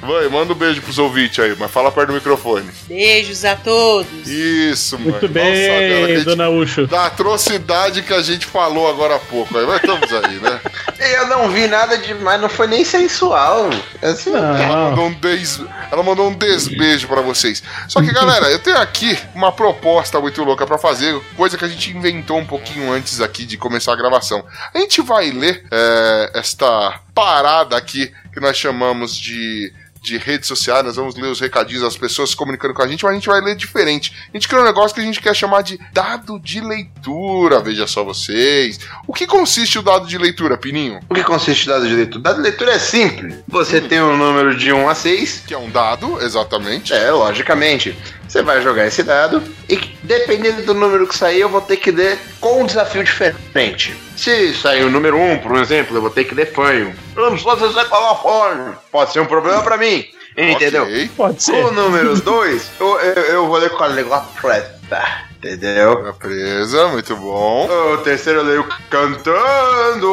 Vai, 0.00 0.28
manda 0.28 0.54
um 0.54 0.56
beijo 0.56 0.80
pros 0.80 0.98
ouvintes 0.98 1.38
aí, 1.38 1.54
mas 1.58 1.70
fala 1.70 1.92
perto 1.92 2.08
do 2.08 2.14
microfone. 2.14 2.68
Beijos 2.88 3.44
a 3.44 3.54
todos. 3.54 4.26
Isso, 4.26 4.98
mano. 4.98 5.10
Muito 5.10 5.28
Nossa, 5.28 5.50
cara, 5.50 6.06
bem, 6.06 6.24
dona 6.24 6.48
Ucho. 6.48 6.86
Da 6.86 7.06
atrocidade 7.06 8.02
que 8.02 8.14
a 8.14 8.22
gente 8.22 8.46
falou 8.46 8.88
agora 8.88 9.16
há 9.16 9.18
pouco. 9.18 9.56
Aí, 9.58 9.66
mas 9.66 9.76
estamos 9.76 10.10
aí, 10.12 10.36
né? 10.36 10.60
Eu 11.02 11.26
não 11.26 11.50
vi 11.50 11.66
nada 11.66 11.98
demais, 11.98 12.40
não 12.40 12.48
foi 12.48 12.68
nem 12.68 12.84
sensual. 12.84 13.68
Assim, 14.00 14.30
Ela 14.30 14.66
Não, 14.66 14.90
mandou 14.90 15.06
um, 15.06 15.12
des... 15.14 15.60
Ela 15.90 16.02
mandou 16.02 16.28
um 16.28 16.34
desbeijo 16.34 17.08
pra 17.08 17.20
vocês. 17.20 17.62
Só 17.88 18.00
que, 18.00 18.12
galera, 18.12 18.50
eu 18.50 18.58
tenho 18.60 18.78
aqui 18.78 19.18
uma 19.34 19.50
proposta 19.50 20.20
muito 20.20 20.42
louca 20.44 20.66
pra 20.66 20.78
fazer, 20.78 21.20
coisa 21.36 21.58
que 21.58 21.64
a 21.64 21.68
gente 21.68 21.90
inventou 21.90 22.38
um 22.38 22.46
pouquinho 22.46 22.92
antes 22.92 23.20
aqui 23.20 23.44
de 23.44 23.56
começar 23.56 23.92
a 23.92 23.96
gravação. 23.96 24.44
A 24.72 24.78
gente 24.78 25.02
vai 25.02 25.30
ler 25.30 25.64
é, 25.70 26.30
esta 26.34 27.00
parada 27.14 27.76
aqui 27.76 28.12
que 28.32 28.40
nós 28.40 28.56
chamamos 28.56 29.16
de. 29.16 29.72
De 30.02 30.18
redes 30.18 30.48
sociais, 30.48 30.84
nós 30.84 30.96
vamos 30.96 31.14
ler 31.14 31.28
os 31.28 31.38
recadinhos 31.38 31.82
das 31.82 31.96
pessoas 31.96 32.30
se 32.30 32.36
comunicando 32.36 32.74
com 32.74 32.82
a 32.82 32.88
gente, 32.88 33.04
mas 33.04 33.12
a 33.12 33.14
gente 33.14 33.28
vai 33.28 33.40
ler 33.40 33.54
diferente. 33.54 34.12
A 34.34 34.36
gente 34.36 34.48
criou 34.48 34.64
um 34.64 34.66
negócio 34.66 34.92
que 34.92 35.00
a 35.00 35.04
gente 35.04 35.20
quer 35.20 35.32
chamar 35.32 35.62
de 35.62 35.78
dado 35.92 36.40
de 36.40 36.60
leitura, 36.60 37.60
veja 37.60 37.86
só 37.86 38.02
vocês. 38.02 38.80
O 39.06 39.12
que 39.12 39.28
consiste 39.28 39.78
o 39.78 39.82
dado 39.82 40.08
de 40.08 40.18
leitura, 40.18 40.58
Pininho? 40.58 40.98
O 41.08 41.14
que 41.14 41.22
consiste 41.22 41.66
o 41.66 41.68
dado 41.68 41.86
de 41.86 41.94
leitura? 41.94 42.18
O 42.18 42.22
dado 42.22 42.36
de 42.36 42.42
leitura 42.42 42.72
é 42.72 42.78
simples. 42.80 43.36
Você 43.46 43.80
tem 43.80 44.02
um 44.02 44.16
número 44.16 44.56
de 44.56 44.72
1 44.72 44.88
a 44.88 44.94
6. 44.94 45.44
Que 45.46 45.54
é 45.54 45.58
um 45.58 45.70
dado, 45.70 46.20
exatamente. 46.20 46.92
É, 46.92 47.12
logicamente. 47.12 47.96
Você 48.32 48.40
vai 48.40 48.62
jogar 48.62 48.86
esse 48.86 49.02
dado 49.02 49.42
e 49.68 49.76
dependendo 50.02 50.62
do 50.62 50.72
número 50.72 51.06
que 51.06 51.14
sair, 51.14 51.40
eu 51.40 51.50
vou 51.50 51.60
ter 51.60 51.76
que 51.76 51.90
ler 51.90 52.18
com 52.40 52.62
um 52.62 52.64
desafio 52.64 53.04
diferente. 53.04 53.94
Se 54.16 54.54
sair 54.54 54.84
o 54.84 54.90
número 54.90 55.18
1, 55.18 55.40
por 55.40 55.54
exemplo, 55.56 55.94
eu 55.94 56.00
vou 56.00 56.08
ter 56.08 56.24
que 56.24 56.34
ler 56.34 56.50
fanho. 56.50 56.94
Vamos 57.14 57.42
só 57.42 57.54
você 57.54 57.84
falar 57.84 58.14
fanho. 58.14 58.74
Pode 58.90 59.12
ser 59.12 59.20
um 59.20 59.26
problema 59.26 59.60
pra 59.60 59.76
mim. 59.76 60.06
Entendeu? 60.34 60.84
Ok. 60.84 61.10
Pode 61.14 61.42
ser. 61.42 61.62
O 61.62 61.72
número 61.72 62.18
2, 62.18 62.70
eu, 62.80 63.00
eu, 63.00 63.22
eu 63.22 63.46
vou 63.48 63.58
ler 63.58 63.68
com 63.68 63.84
a 63.84 63.88
língua 63.88 64.26
preta. 64.40 65.26
Entendeu? 65.44 66.04
Tá 66.04 66.12
presa, 66.12 66.86
muito 66.88 67.16
bom. 67.16 67.66
O 67.94 67.98
terceiro 67.98 68.38
eu 68.40 68.44
leio 68.44 68.68
cantando. 68.88 70.06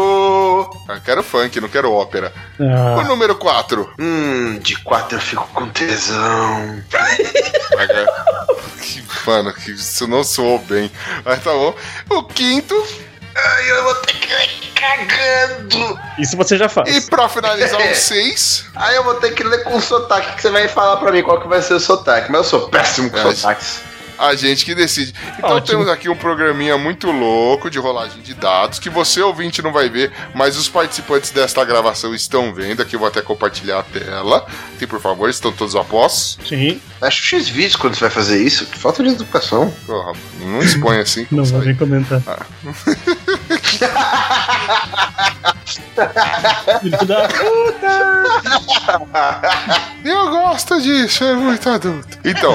Eu 0.90 1.02
quero 1.06 1.22
funk, 1.22 1.62
não 1.62 1.70
quero 1.70 1.92
ópera. 1.92 2.34
O 2.60 2.64
Ah, 3.00 3.04
número 3.04 3.36
4. 3.36 3.94
Hum, 4.00 4.58
de 4.60 4.76
quatro 4.84 5.18
eu 5.18 5.22
fico 5.22 5.48
com 5.54 5.70
tesão. 5.70 6.82
Que, 8.82 9.04
mano, 9.28 9.54
que 9.54 9.72
isso 9.72 10.08
não 10.08 10.24
soou 10.24 10.58
bem. 10.60 10.92
Mas 11.24 11.44
tá 11.44 11.52
bom. 11.52 11.76
O 12.10 12.24
quinto. 12.24 12.76
Ai, 13.36 13.72
eu 13.72 13.84
vou 13.84 13.96
ter 13.96 14.14
que 14.14 14.34
ler 14.34 14.50
cagando. 14.74 16.00
isso 16.18 16.36
você 16.36 16.58
já 16.58 16.68
faz. 16.68 16.90
E 16.96 17.02
pra 17.10 17.30
finalizar, 17.30 17.80
o 17.92 17.96
6. 17.96 18.66
Aí 18.76 18.96
eu 18.96 19.04
vou 19.04 19.16
ter 19.16 19.32
que 19.36 19.44
ler 19.44 19.64
com 19.64 19.80
sotaque, 19.80 20.36
que 20.38 20.42
você 20.42 20.50
vai 20.50 20.68
falar 20.68 20.98
pra 20.98 21.12
mim 21.12 21.22
qual 21.22 21.40
que 21.40 21.48
vai 21.48 21.62
ser 21.62 21.76
o 21.76 21.80
sotaque. 21.80 22.32
Mas 22.32 22.40
eu 22.40 22.44
sou 22.46 22.70
péssimo 22.70 23.12
com 23.12 23.18
É, 23.20 23.36
sotaques. 23.36 23.82
A 24.20 24.36
gente 24.36 24.66
que 24.66 24.76
decide. 24.76 25.14
Então 25.38 25.52
Ótimo. 25.52 25.78
temos 25.78 25.88
aqui 25.88 26.10
um 26.10 26.16
programinha 26.16 26.78
muito 26.78 27.10
louco 27.10 27.70
de 27.70 27.80
rolagem 27.80 28.22
de 28.22 28.34
dados 28.34 28.78
que 28.78 28.90
você 28.90 29.22
ouvinte 29.22 29.62
não 29.62 29.72
vai 29.72 29.90
ver, 29.90 30.12
mas 30.36 30.58
os 30.58 30.68
participantes 30.68 31.32
desta 31.32 31.64
gravação 31.64 32.14
estão 32.14 32.54
vendo. 32.54 32.82
Aqui 32.82 32.96
eu 32.96 33.00
vou 33.00 33.08
até 33.08 33.22
compartilhar 33.22 33.80
a 33.80 33.84
tela. 33.84 34.46
Tem, 34.78 34.86
por 34.88 35.00
favor, 35.00 35.30
estão 35.30 35.54
todos 35.54 35.76
a 35.76 35.84
pós. 35.84 36.38
Sim, 36.46 36.82
Acho 37.02 37.22
X 37.24 37.48
vídeos 37.48 37.78
quando 37.78 37.96
você 37.96 38.02
vai 38.02 38.10
fazer 38.10 38.44
isso. 38.44 38.66
Que 38.66 38.78
falta 38.78 39.02
de 39.02 39.10
educação. 39.10 39.74
Porra, 39.86 40.12
não 40.42 40.62
expõe 40.62 41.00
assim. 41.00 41.26
não 41.32 41.46
vou 41.46 41.62
nem 41.62 41.74
comentar. 41.76 42.22
Filho 46.82 47.06
da 47.06 47.28
Eu 50.04 50.30
gosto 50.30 50.82
disso, 50.82 51.24
é 51.24 51.34
muito 51.34 51.70
adulto. 51.70 52.18
Então, 52.26 52.54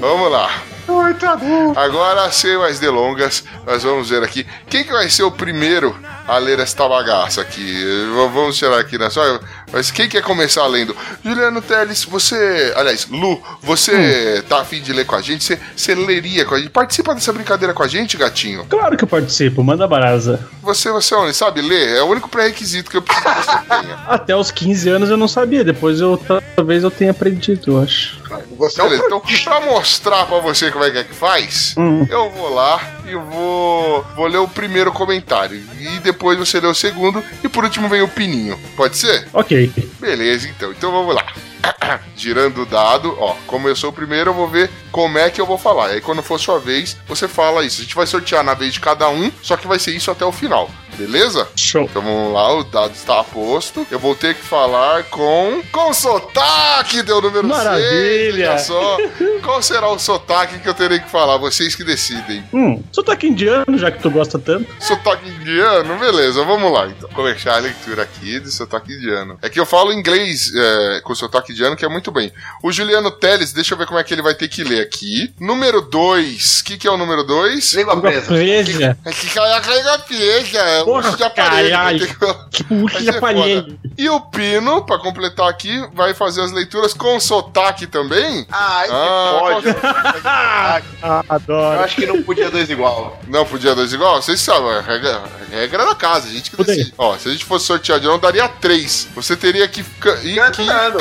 vamos 0.00 0.32
lá. 0.32 0.50
Muito 0.88 1.26
adulto. 1.26 1.78
Agora, 1.78 2.30
sem 2.30 2.56
mais 2.56 2.78
delongas, 2.78 3.44
nós 3.66 3.82
vamos 3.82 4.08
ver 4.08 4.22
aqui 4.22 4.46
quem 4.68 4.84
que 4.84 4.92
vai 4.92 5.08
ser 5.10 5.24
o 5.24 5.30
primeiro 5.30 5.98
a 6.28 6.38
ler 6.38 6.58
esta 6.60 6.88
bagaça 6.88 7.40
aqui. 7.40 7.84
Vamos 8.14 8.56
tirar 8.56 8.78
aqui 8.78 8.96
na 8.96 9.10
sua. 9.10 9.40
Mas 9.72 9.90
quem 9.90 10.08
quer 10.08 10.22
começar 10.22 10.66
lendo? 10.66 10.96
Juliano 11.24 11.60
Teles, 11.60 12.04
você. 12.04 12.72
Aliás, 12.76 13.06
Lu, 13.10 13.40
você 13.62 14.42
tá 14.48 14.60
afim 14.60 14.80
de 14.80 14.92
ler 14.92 15.04
com 15.06 15.16
a 15.16 15.20
gente? 15.22 15.44
Você, 15.44 15.58
você 15.76 15.94
leria 15.94 16.44
com 16.44 16.54
a 16.54 16.58
gente? 16.58 16.70
Participa 16.70 17.14
dessa 17.14 17.32
brincadeira 17.32 17.74
com 17.74 17.82
a 17.82 17.88
gente, 17.88 18.16
gatinho? 18.16 18.64
Claro 18.68 18.96
que 18.96 19.04
eu 19.04 19.08
participo, 19.08 19.62
manda 19.62 19.86
brasa. 19.86 20.46
Você, 20.62 20.90
você 20.90 21.14
é 21.14 21.16
onde? 21.16 21.34
Sabe 21.34 21.60
ler? 21.62 21.96
É 21.96 22.02
o 22.02 22.06
único 22.06 22.28
pré-requisito 22.28 22.90
que 22.90 22.96
eu 22.96 23.02
preciso 23.02 23.24
que 23.28 23.44
você 23.44 23.58
tenha. 23.82 23.94
Até 24.08 24.36
os 24.36 24.50
15 24.50 24.88
anos 24.88 25.10
eu 25.10 25.16
não 25.16 25.28
sabia, 25.28 25.64
depois 25.64 26.00
eu 26.00 26.20
talvez 26.56 26.82
eu 26.82 26.90
tenha 26.90 27.10
aprendido, 27.10 27.72
eu 27.72 27.82
acho. 27.82 28.24
Você 28.58 28.82
Beleza, 28.82 29.04
então, 29.06 29.20
pra 29.20 29.60
mostrar 29.60 30.26
pra 30.26 30.38
você 30.40 30.70
como 30.70 30.84
é 30.84 30.90
que 30.90 30.98
é 30.98 31.04
que 31.04 31.14
faz, 31.14 31.74
Hum. 31.76 32.06
eu 32.10 32.30
vou 32.30 32.52
lá 32.52 32.80
e 33.06 33.14
vou, 33.14 34.04
vou 34.16 34.26
ler 34.26 34.38
o 34.38 34.48
primeiro 34.48 34.90
comentário. 34.92 35.62
E 35.78 36.00
depois 36.00 36.36
você 36.38 36.58
lê 36.58 36.66
o 36.66 36.74
segundo. 36.74 37.22
E 37.44 37.48
por 37.48 37.64
último 37.64 37.88
vem 37.88 38.02
o 38.02 38.08
pininho. 38.08 38.58
Pode 38.76 38.96
ser? 38.96 39.28
Ok. 39.32 39.55
Beleza, 40.00 40.48
então. 40.48 40.70
Então 40.72 40.92
vamos 40.92 41.14
lá. 41.14 41.26
Girando 42.16 42.62
o 42.62 42.66
dado, 42.66 43.16
ó. 43.18 43.34
Como 43.46 43.68
eu 43.68 43.76
sou 43.76 43.90
o 43.90 43.92
primeiro, 43.92 44.30
eu 44.30 44.34
vou 44.34 44.48
ver 44.48 44.70
como 44.90 45.18
é 45.18 45.30
que 45.30 45.40
eu 45.40 45.46
vou 45.46 45.58
falar. 45.58 45.88
Aí 45.88 46.00
quando 46.00 46.22
for 46.22 46.38
sua 46.38 46.58
vez, 46.58 46.96
você 47.06 47.28
fala 47.28 47.64
isso. 47.64 47.80
A 47.80 47.84
gente 47.84 47.94
vai 47.94 48.06
sortear 48.06 48.42
na 48.42 48.54
vez 48.54 48.72
de 48.72 48.80
cada 48.80 49.08
um, 49.08 49.30
só 49.42 49.56
que 49.56 49.66
vai 49.66 49.78
ser 49.78 49.92
isso 49.92 50.10
até 50.10 50.24
o 50.24 50.32
final. 50.32 50.70
Beleza? 50.96 51.46
Show. 51.54 51.82
Então 51.82 52.00
vamos 52.00 52.32
lá, 52.32 52.54
o 52.54 52.64
dado 52.64 52.94
está 52.94 53.22
posto. 53.22 53.86
Eu 53.90 53.98
vou 53.98 54.14
ter 54.14 54.34
que 54.34 54.42
falar 54.42 55.04
com. 55.04 55.62
Com 55.70 55.92
sotaque, 55.92 57.02
deu 57.02 57.18
o 57.18 57.20
número 57.20 57.46
Maravilha. 57.46 58.32
6. 58.32 58.34
Veja 58.34 58.58
só. 58.58 58.96
Qual 59.42 59.62
será 59.62 59.88
o 59.90 59.98
sotaque 59.98 60.58
que 60.58 60.68
eu 60.68 60.74
terei 60.74 60.98
que 60.98 61.10
falar? 61.10 61.36
Vocês 61.36 61.74
que 61.74 61.84
decidem. 61.84 62.42
Hum, 62.52 62.82
sotaque 62.90 63.26
indiano, 63.26 63.76
já 63.76 63.90
que 63.90 64.00
tu 64.00 64.10
gosta 64.10 64.38
tanto. 64.38 64.66
Sotaque 64.80 65.28
indiano? 65.28 65.98
Beleza, 65.98 66.42
vamos 66.44 66.72
lá 66.72 66.86
então. 66.86 67.10
Começar 67.10 67.56
a 67.56 67.58
leitura 67.58 68.02
aqui 68.02 68.40
de 68.40 68.50
sotaque 68.50 68.92
indiano. 68.94 69.38
É 69.42 69.50
que 69.50 69.60
eu 69.60 69.66
falo 69.66 69.92
inglês 69.92 70.50
é, 70.54 71.00
com 71.02 71.14
sotaque 71.14 71.54
que 71.76 71.84
é 71.84 71.88
muito 71.88 72.10
bem. 72.10 72.32
O 72.62 72.70
Juliano 72.72 73.10
Teles, 73.10 73.52
deixa 73.52 73.74
eu 73.74 73.78
ver 73.78 73.86
como 73.86 73.98
é 73.98 74.04
que 74.04 74.12
ele 74.14 74.22
vai 74.22 74.34
ter 74.34 74.48
que 74.48 74.62
ler 74.64 74.82
aqui. 74.82 75.32
Número 75.40 75.80
2. 75.80 76.60
O 76.60 76.64
que, 76.64 76.76
que 76.76 76.86
é 76.88 76.90
o 76.90 76.96
número 76.96 77.22
2? 77.24 77.74
Língua 77.74 77.94
Língua 77.94 78.10
presa. 78.10 78.26
presa. 78.26 78.98
É 79.04 79.10
que 79.12 79.28
cai 79.30 79.52
a 79.52 79.60
carga 79.60 79.98
presa. 80.00 80.84
Porra, 80.84 81.16
de 81.16 81.22
aparelho. 81.24 81.98
ter 81.98 82.16
que- 82.16 82.86
Que 82.96 83.02
de 83.02 83.10
aparelho. 83.10 83.78
E 83.96 84.08
o 84.10 84.20
Pino, 84.20 84.84
pra 84.84 84.98
completar 84.98 85.48
aqui, 85.48 85.82
vai 85.94 86.12
fazer 86.14 86.42
as 86.42 86.52
leituras 86.52 86.92
com 86.92 87.18
sotaque 87.20 87.86
também? 87.86 88.46
Ai, 88.50 88.88
Ah, 88.90 89.60
que 89.62 89.72
pode. 89.72 89.76
Ah, 90.28 90.80
Eu 91.02 91.34
adoro. 91.34 91.80
acho 91.80 91.96
que 91.96 92.06
não 92.06 92.22
podia 92.22 92.50
dois 92.50 92.68
igual. 92.68 93.18
Não 93.28 93.44
podia 93.44 93.74
dois 93.74 93.92
igual? 93.92 94.20
Vocês 94.20 94.40
sabem, 94.40 94.70
a 94.70 94.80
regra, 94.80 95.22
a 95.52 95.54
regra 95.54 95.86
da 95.86 95.94
casa, 95.94 96.28
a 96.28 96.30
gente 96.32 96.50
que 96.50 96.56
Poderia. 96.56 96.78
decide. 96.82 96.94
Ó, 96.98 97.16
se 97.16 97.28
a 97.28 97.32
gente 97.32 97.44
fosse 97.44 97.66
sortear 97.66 98.00
de 98.00 98.06
não, 98.06 98.18
daria 98.18 98.48
três. 98.48 99.06
Você 99.14 99.36
teria 99.36 99.66
que 99.68 99.80
aqui 99.80 100.66
Cantando. 100.66 100.98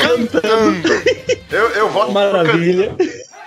Eu, 1.51 1.69
eu 1.69 1.89
voto 1.89 2.11
Maravilha. 2.11 2.95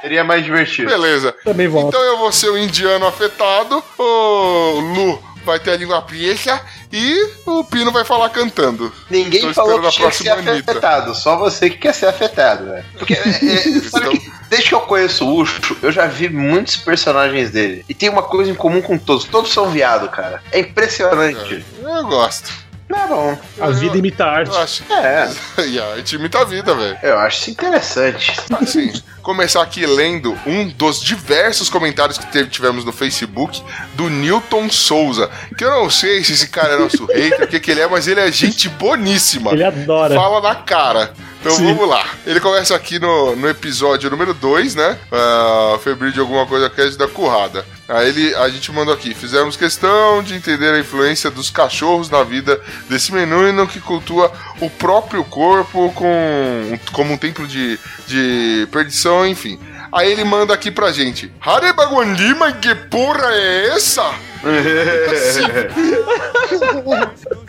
Seria 0.01 0.23
mais 0.23 0.45
divertido. 0.45 0.89
Beleza. 0.89 1.35
Também 1.45 1.67
volto. 1.69 1.89
Então 1.89 2.03
eu 2.03 2.19
vou 2.19 2.31
ser 2.31 2.51
o 2.51 2.59
indiano 2.59 3.07
afetado, 3.07 3.83
o 3.99 4.81
Lu 4.81 5.29
vai 5.45 5.59
ter 5.59 5.73
a 5.73 5.77
língua 5.77 6.03
presa 6.03 6.61
e 6.93 7.31
o 7.47 7.65
Pino 7.65 7.91
vai 7.91 8.05
falar 8.05 8.29
cantando. 8.29 8.93
Ninguém 9.11 9.41
Tô 9.41 9.55
falou 9.55 9.81
que 9.81 9.87
a 9.87 9.91
tinha 9.91 10.11
que 10.11 10.17
ser 10.17 10.29
Anitta. 10.31 10.73
afetado, 10.73 11.15
só 11.15 11.37
você 11.37 11.71
que 11.71 11.79
quer 11.79 11.95
ser 11.95 12.07
afetado, 12.07 12.65
né? 12.65 12.85
Porque, 12.99 13.15
é, 13.15 13.19
é, 13.19 13.81
sabe 13.89 14.19
que, 14.19 14.33
desde 14.49 14.69
que 14.69 14.75
eu 14.75 14.81
conheço 14.83 15.27
o 15.27 15.41
Ucho, 15.41 15.77
eu 15.83 15.91
já 15.91 16.07
vi 16.07 16.29
muitos 16.29 16.77
personagens 16.77 17.51
dele. 17.51 17.85
E 17.89 17.95
tem 17.95 18.09
uma 18.09 18.23
coisa 18.23 18.51
em 18.51 18.55
comum 18.55 18.83
com 18.83 18.99
todos: 18.99 19.25
todos 19.25 19.53
são 19.53 19.71
viado, 19.71 20.09
cara. 20.11 20.43
É 20.53 20.61
impressionante. 20.61 21.65
Eu 21.83 22.07
gosto. 22.07 22.68
Tá 22.89 23.07
bom. 23.07 23.39
A 23.61 23.71
vida 23.71 23.97
imita 23.99 24.25
a 24.25 24.31
arte. 24.33 24.57
Acho. 24.57 24.83
É, 24.93 25.29
E 25.67 25.79
a 25.79 25.87
arte 25.95 26.17
imita 26.17 26.41
a 26.41 26.45
vida, 26.45 26.75
velho. 26.75 26.97
eu 27.03 27.19
acho 27.19 27.41
isso 27.43 27.51
interessante. 27.51 28.33
Assim, 28.61 28.93
começar 29.23 29.63
aqui 29.63 29.85
lendo 29.85 30.37
um 30.47 30.69
dos 30.69 31.01
diversos 31.03 31.69
comentários 31.69 32.17
que 32.17 32.27
teve- 32.33 32.49
tivemos 32.49 32.85
no 32.85 32.93
Facebook 32.93 33.63
do 33.95 34.09
Newton 34.09 34.71
Souza. 34.71 35.31
Que 35.57 35.65
eu 35.65 35.71
não 35.71 35.91
sei 35.91 36.25
se 36.25 36.33
esse 36.33 36.49
cara 36.49 36.75
é 36.75 36.79
nosso 36.79 37.05
hater, 37.13 37.43
o 37.45 37.47
que, 37.47 37.61
que 37.61 37.71
ele 37.71 37.81
é, 37.81 37.87
mas 37.87 38.09
ele 38.09 38.21
é 38.21 38.33
gente 38.33 38.69
boníssima. 38.71 39.53
Ele 39.53 39.65
adora. 39.65 40.15
Fala 40.15 40.41
na 40.41 40.55
cara. 40.55 41.13
Então 41.41 41.53
Sim. 41.53 41.67
vamos 41.75 41.89
lá. 41.89 42.05
Ele 42.27 42.41
começa 42.41 42.75
aqui 42.75 42.99
no, 42.99 43.37
no 43.37 43.49
episódio 43.49 44.11
número 44.11 44.35
2, 44.35 44.75
né? 44.75 44.99
Uh, 45.13 45.79
febril 45.79 46.11
de 46.11 46.19
alguma 46.21 46.47
coisa 46.47 46.69
que 46.69 46.81
é 46.81 46.91
da 46.91 47.07
currada. 47.07 47.65
Aí 47.89 48.09
ele, 48.09 48.35
a 48.35 48.49
gente 48.51 48.71
mandou 48.71 48.93
aqui. 48.93 49.15
Fizemos 49.15 49.57
questão 49.57 50.23
de 50.23 50.35
entender 50.35 50.75
a 50.75 50.79
influência 50.79 51.31
dos 51.31 51.49
cachorros 51.49 52.11
na 52.11 52.23
vida 52.23 52.61
desse 52.89 53.13
menino 53.13 53.67
que 53.67 53.81
cultua 53.81 54.31
o 54.61 54.69
próprio 54.69 55.25
corpo 55.25 55.91
com, 55.93 56.79
como 56.93 57.15
um 57.15 57.17
templo 57.17 57.47
de, 57.47 57.79
de 58.07 58.69
perdição, 58.71 59.27
enfim. 59.27 59.59
Aí 59.91 60.13
ele 60.13 60.23
manda 60.23 60.53
aqui 60.53 60.71
pra 60.71 60.93
gente. 60.93 61.33
Harebaguandima, 61.41 62.53
que 62.53 62.75
porra 62.75 63.29
é 63.33 63.69
essa? 63.69 64.05
É, 64.45 65.69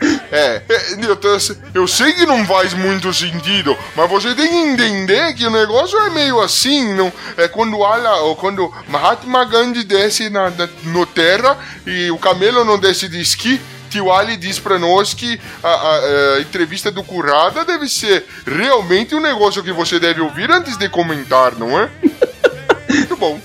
é, 0.32 0.62
Nilton, 0.96 1.38
eu 1.74 1.86
sei- 1.88 2.12
que 2.12 2.26
não 2.26 2.44
faz 2.46 2.72
muito 2.74 3.12
sentido, 3.12 3.76
mas 3.96 4.08
você 4.10 4.34
tem 4.34 4.48
que 4.48 4.56
entender 4.56 5.34
que 5.34 5.46
o 5.46 5.50
negócio 5.50 5.98
é 5.98 6.10
meio 6.10 6.40
assim, 6.40 6.94
não? 6.94 7.12
É 7.36 7.48
quando 7.48 7.82
ala, 7.84 8.16
ou 8.22 8.36
quando 8.36 8.72
Mahatma 8.88 9.44
Gandhi 9.44 9.84
desce 9.84 10.28
na, 10.30 10.50
na- 10.50 10.68
no 10.84 11.04
terra 11.06 11.56
e 11.86 12.10
o 12.10 12.18
camelo 12.18 12.64
não 12.64 12.78
desce 12.78 13.08
de 13.08 13.20
esqui, 13.20 13.60
Tio 13.90 14.12
Ali 14.12 14.36
diz 14.36 14.58
pra 14.60 14.78
nós 14.78 15.14
que 15.14 15.40
a, 15.62 15.68
a- 15.68 16.36
a 16.36 16.40
entrevista 16.40 16.92
do 16.92 17.02
Currada 17.02 17.64
deve 17.64 17.88
ser 17.88 18.24
realmente 18.46 19.14
um 19.16 19.20
negócio 19.20 19.64
que 19.64 19.72
você 19.72 19.98
deve 19.98 20.20
ouvir 20.20 20.48
antes 20.50 20.76
de 20.76 20.88
comentar, 20.88 21.56
não 21.56 21.76
é? 21.78 21.88
Muito 22.88 23.16
bom. 23.16 23.40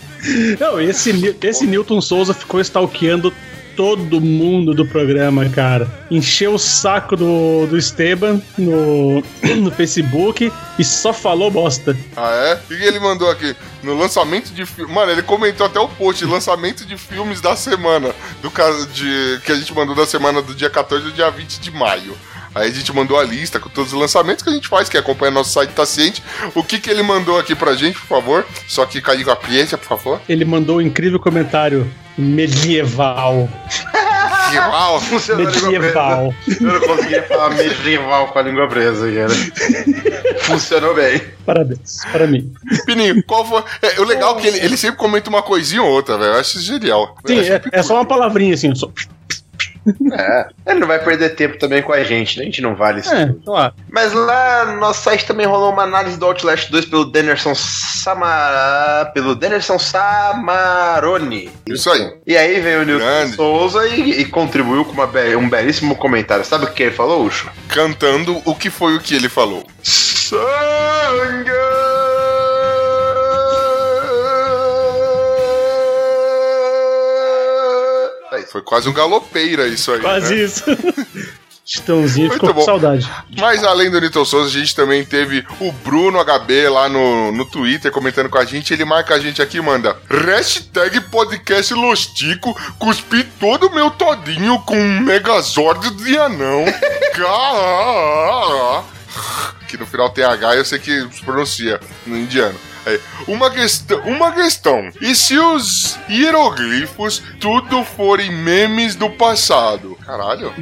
Não, 0.59 0.79
esse, 0.81 1.35
esse 1.41 1.65
Newton 1.67 2.01
Souza 2.01 2.33
ficou 2.33 2.59
stalkeando 2.61 3.33
todo 3.75 4.21
mundo 4.21 4.73
do 4.73 4.85
programa, 4.85 5.47
cara. 5.49 5.89
Encheu 6.09 6.53
o 6.53 6.59
saco 6.59 7.15
do, 7.15 7.67
do 7.67 7.77
Esteban 7.77 8.41
no, 8.57 9.23
no 9.61 9.71
Facebook 9.71 10.51
e 10.79 10.83
só 10.83 11.13
falou 11.13 11.51
bosta. 11.51 11.95
Ah, 12.15 12.31
é? 12.31 12.53
O 12.55 12.77
que 12.77 12.83
ele 12.83 12.99
mandou 12.99 13.29
aqui? 13.29 13.55
No 13.83 13.97
lançamento 13.97 14.51
de 14.51 14.65
filme. 14.65 14.93
Mano, 14.93 15.11
ele 15.11 15.21
comentou 15.21 15.65
até 15.65 15.79
o 15.79 15.87
post, 15.87 16.23
lançamento 16.25 16.85
de 16.85 16.97
filmes 16.97 17.41
da 17.41 17.55
semana. 17.55 18.13
Do 18.41 18.49
caso 18.49 18.87
de. 18.87 19.39
Que 19.43 19.51
a 19.51 19.55
gente 19.55 19.73
mandou 19.73 19.95
da 19.95 20.05
semana 20.05 20.41
do 20.41 20.55
dia 20.55 20.69
14 20.69 21.05
ao 21.05 21.11
dia 21.11 21.29
20 21.29 21.59
de 21.59 21.71
maio. 21.71 22.17
Aí 22.55 22.69
a 22.69 22.73
gente 22.73 22.93
mandou 22.93 23.19
a 23.19 23.23
lista 23.23 23.59
com 23.59 23.69
todos 23.69 23.91
os 23.91 23.99
lançamentos 23.99 24.41
que 24.41 24.49
a 24.49 24.53
gente 24.53 24.69
faz, 24.69 24.87
que 24.87 24.97
acompanha 24.97 25.29
nosso 25.29 25.51
site 25.51 25.71
Tá 25.71 25.85
Ciente. 25.85 26.23
O 26.55 26.63
que 26.63 26.79
que 26.79 26.89
ele 26.89 27.03
mandou 27.03 27.37
aqui 27.37 27.53
pra 27.53 27.75
gente, 27.75 27.99
por 27.99 28.07
favor? 28.07 28.45
Só 28.65 28.85
que 28.85 29.01
caiu 29.01 29.29
a 29.29 29.35
pieta, 29.35 29.77
por 29.77 29.85
favor. 29.85 30.21
Ele 30.29 30.45
mandou 30.45 30.77
um 30.77 30.81
incrível 30.81 31.19
comentário 31.19 31.85
medieval. 32.17 33.49
A 34.45 34.51
língua 34.51 35.37
Medieval. 35.37 36.33
Eu 36.47 36.73
não 36.73 36.79
conseguia 36.81 37.23
falar 37.23 37.49
medieval 37.55 38.27
com 38.27 38.39
a 38.39 38.41
língua 38.43 38.67
presa, 38.67 39.11
cara. 39.11 40.39
Funcionou 40.41 40.93
bem. 40.93 41.21
Parabéns, 41.45 42.01
para 42.11 42.27
mim. 42.27 42.53
Pininho, 42.85 43.23
qual 43.23 43.45
foi. 43.45 43.63
É, 43.81 43.99
o 43.99 44.03
legal 44.03 44.37
é 44.37 44.41
que 44.41 44.47
ele, 44.47 44.59
ele 44.59 44.77
sempre 44.77 44.97
comenta 44.97 45.29
uma 45.29 45.41
coisinha 45.41 45.81
ou 45.81 45.89
outra, 45.89 46.17
velho. 46.17 46.33
Eu 46.33 46.39
acho 46.39 46.57
isso 46.57 46.65
genial. 46.67 47.17
Sim, 47.25 47.39
é, 47.39 47.61
é 47.71 47.83
só 47.83 47.95
uma 47.95 48.05
palavrinha 48.05 48.53
assim. 48.53 48.73
Só... 48.75 48.91
É. 50.13 50.47
Ele 50.67 50.79
não 50.79 50.87
vai 50.87 50.97
perder 51.03 51.35
tempo 51.35 51.57
também 51.59 51.81
com 51.81 51.93
a 51.93 52.03
gente, 52.03 52.37
né? 52.37 52.43
A 52.43 52.45
gente 52.45 52.61
não 52.61 52.75
vale 52.75 53.01
isso. 53.01 53.13
É, 53.13 53.33
lá. 53.45 53.73
Mas 53.91 54.13
lá 54.13 54.65
no 54.65 54.79
nosso 54.79 55.03
site 55.03 55.25
também 55.25 55.45
rolou 55.45 55.71
uma 55.71 55.83
análise 55.83 56.17
do 56.17 56.25
Outlast 56.25 56.69
2 56.71 56.85
pelo 56.85 57.05
Dennerson 57.05 57.53
Samar... 57.55 59.11
pelo 59.13 59.35
Dennerson 59.35 59.77
Samaroni. 59.77 61.51
Isso 61.67 61.89
aí. 61.91 62.13
E 62.25 62.35
aí 62.35 62.59
veio 62.59 62.81
o 62.81 62.83
Nilton 62.85 63.05
Grande. 63.05 63.35
Souza 63.35 63.87
e, 63.87 64.21
e 64.21 64.25
contribuiu 64.25 64.85
com 64.85 64.91
uma 64.93 65.07
be- 65.07 65.35
um 65.35 65.47
belíssimo 65.49 65.95
comentário. 65.95 66.43
Sabe 66.45 66.65
o 66.65 66.71
que 66.71 66.83
ele 66.83 66.91
falou, 66.95 67.23
Ucho? 67.25 67.49
Cantando 67.67 68.41
o 68.45 68.55
que 68.55 68.69
foi 68.69 68.95
o 68.95 68.99
que 68.99 69.15
ele 69.15 69.29
falou. 69.29 69.63
Sangue! 69.83 71.51
Foi 78.55 78.61
quase 78.61 78.87
um 78.87 78.93
galopeira 78.93 79.67
isso 79.67 79.91
aí. 79.91 79.99
Quase 79.99 80.33
né? 80.33 80.41
isso. 80.43 80.63
Chitãozinho 81.65 82.29
Muito 82.29 82.39
ficou 82.39 82.53
com 82.53 82.61
saudade. 82.61 83.11
Mas 83.37 83.65
além 83.65 83.91
do 83.91 83.99
Newton 83.99 84.23
Souza, 84.23 84.47
a 84.47 84.59
gente 84.61 84.73
também 84.73 85.03
teve 85.03 85.45
o 85.59 85.73
Bruno 85.73 86.23
HB 86.23 86.69
lá 86.69 86.87
no, 86.87 87.33
no 87.33 87.43
Twitter 87.43 87.91
comentando 87.91 88.29
com 88.29 88.37
a 88.37 88.45
gente. 88.45 88.73
Ele 88.73 88.85
marca 88.85 89.13
a 89.13 89.19
gente 89.19 89.41
aqui 89.41 89.57
e 89.57 89.61
manda 89.61 89.97
hashtag 90.09 91.01
podcast 91.01 91.73
Lostico, 91.73 92.57
cuspi 92.79 93.25
todo 93.37 93.67
o 93.67 93.75
meu 93.75 93.91
todinho 93.91 94.57
com 94.59 94.77
um 94.77 95.01
megazord 95.01 95.89
de 95.95 96.17
anão. 96.17 96.63
Que 99.67 99.77
no 99.77 99.85
final 99.85 100.09
tem 100.09 100.23
H, 100.23 100.55
eu 100.55 100.63
sei 100.63 100.79
que 100.79 101.09
se 101.11 101.21
pronuncia 101.23 101.79
no 102.05 102.17
indiano. 102.17 102.57
Aí, 102.85 102.99
uma 103.27 103.49
questão, 103.49 103.99
uma 104.01 104.31
questão. 104.31 104.89
E 105.01 105.15
se 105.15 105.37
os 105.37 105.97
hieroglifos 106.09 107.21
tudo 107.39 107.83
forem 107.83 108.31
memes 108.31 108.95
do 108.95 109.09
passado? 109.09 109.97
Caralho, 110.05 110.53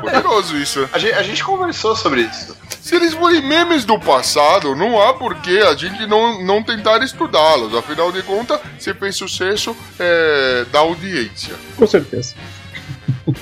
poderoso 0.00 0.56
isso. 0.56 0.88
A 0.92 0.98
gente, 0.98 1.14
a 1.14 1.22
gente 1.22 1.42
conversou 1.42 1.96
sobre 1.96 2.22
isso. 2.22 2.56
Se 2.80 2.96
eles 2.96 3.14
forem 3.14 3.42
memes 3.42 3.84
do 3.84 3.98
passado, 3.98 4.74
não 4.74 5.00
há 5.00 5.14
por 5.14 5.36
que 5.36 5.58
a 5.58 5.74
gente 5.74 6.06
não, 6.06 6.42
não 6.42 6.62
tentar 6.62 7.02
estudá-los. 7.02 7.74
Afinal 7.74 8.10
de 8.10 8.22
contas, 8.22 8.60
você 8.78 8.92
fez 8.92 9.16
sucesso 9.16 9.76
é, 9.98 10.64
da 10.70 10.80
audiência. 10.80 11.54
Com 11.76 11.86
certeza. 11.86 12.34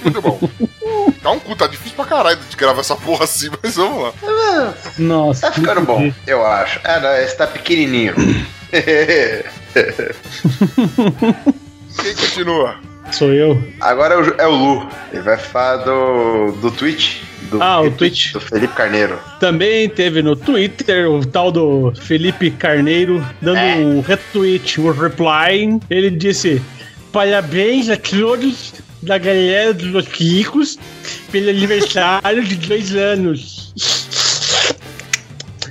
Muito 0.03 0.21
bom. 0.21 0.39
Dá 1.23 1.31
um 1.33 1.39
cu, 1.41 1.55
tá 1.57 1.67
difícil 1.67 1.97
pra 1.97 2.05
caralho 2.05 2.39
de 2.49 2.57
gravar 2.57 2.81
essa 2.81 2.95
porra 2.97 3.25
assim, 3.25 3.49
mas 3.63 3.77
vamos 3.77 4.03
lá. 4.03 4.75
Nossa. 4.99 5.43
Tá 5.49 5.53
ficando 5.53 5.81
bom, 5.83 6.13
eu 6.27 6.45
acho. 6.47 6.81
É, 6.85 7.01
não, 7.01 7.13
esse 7.17 7.37
tá 7.37 7.47
pequenininho. 7.47 8.15
Quem 12.01 12.15
continua? 12.15 12.77
Sou 13.13 13.33
eu. 13.33 13.63
Agora 13.81 14.15
é 14.15 14.19
o, 14.19 14.35
é 14.43 14.47
o 14.47 14.51
Lu. 14.55 14.89
Ele 15.13 15.23
vai 15.23 15.39
falar 15.39 15.77
do, 15.79 16.53
do 16.61 16.71
tweet. 16.71 17.23
Do, 17.51 17.63
Ah, 17.63 17.81
o 17.81 17.91
tweet. 17.91 18.33
Do 18.35 18.41
Felipe 18.41 18.75
Carneiro. 18.75 19.19
Também 19.41 19.89
teve 19.89 20.21
no 20.23 20.37
Twitter 20.37 21.11
o 21.11 21.25
tal 21.25 21.51
do 21.51 21.93
Felipe 22.03 22.51
Carneiro 22.51 23.25
dando 23.41 23.57
É. 23.59 23.77
um 23.77 24.01
retweet, 24.03 24.79
um 24.81 24.91
reply. 24.93 25.81
Ele 25.89 26.11
disse: 26.11 26.61
Parabéns 27.11 27.89
a 27.89 27.97
todos 27.97 28.75
da 29.03 29.19
galera 29.19 29.73
dos 29.75 30.07
Ricos 30.07 30.79
pelo 31.31 31.51
aniversário 31.51 32.45
de 32.45 32.57
dois 32.57 32.95
anos. 32.95 33.73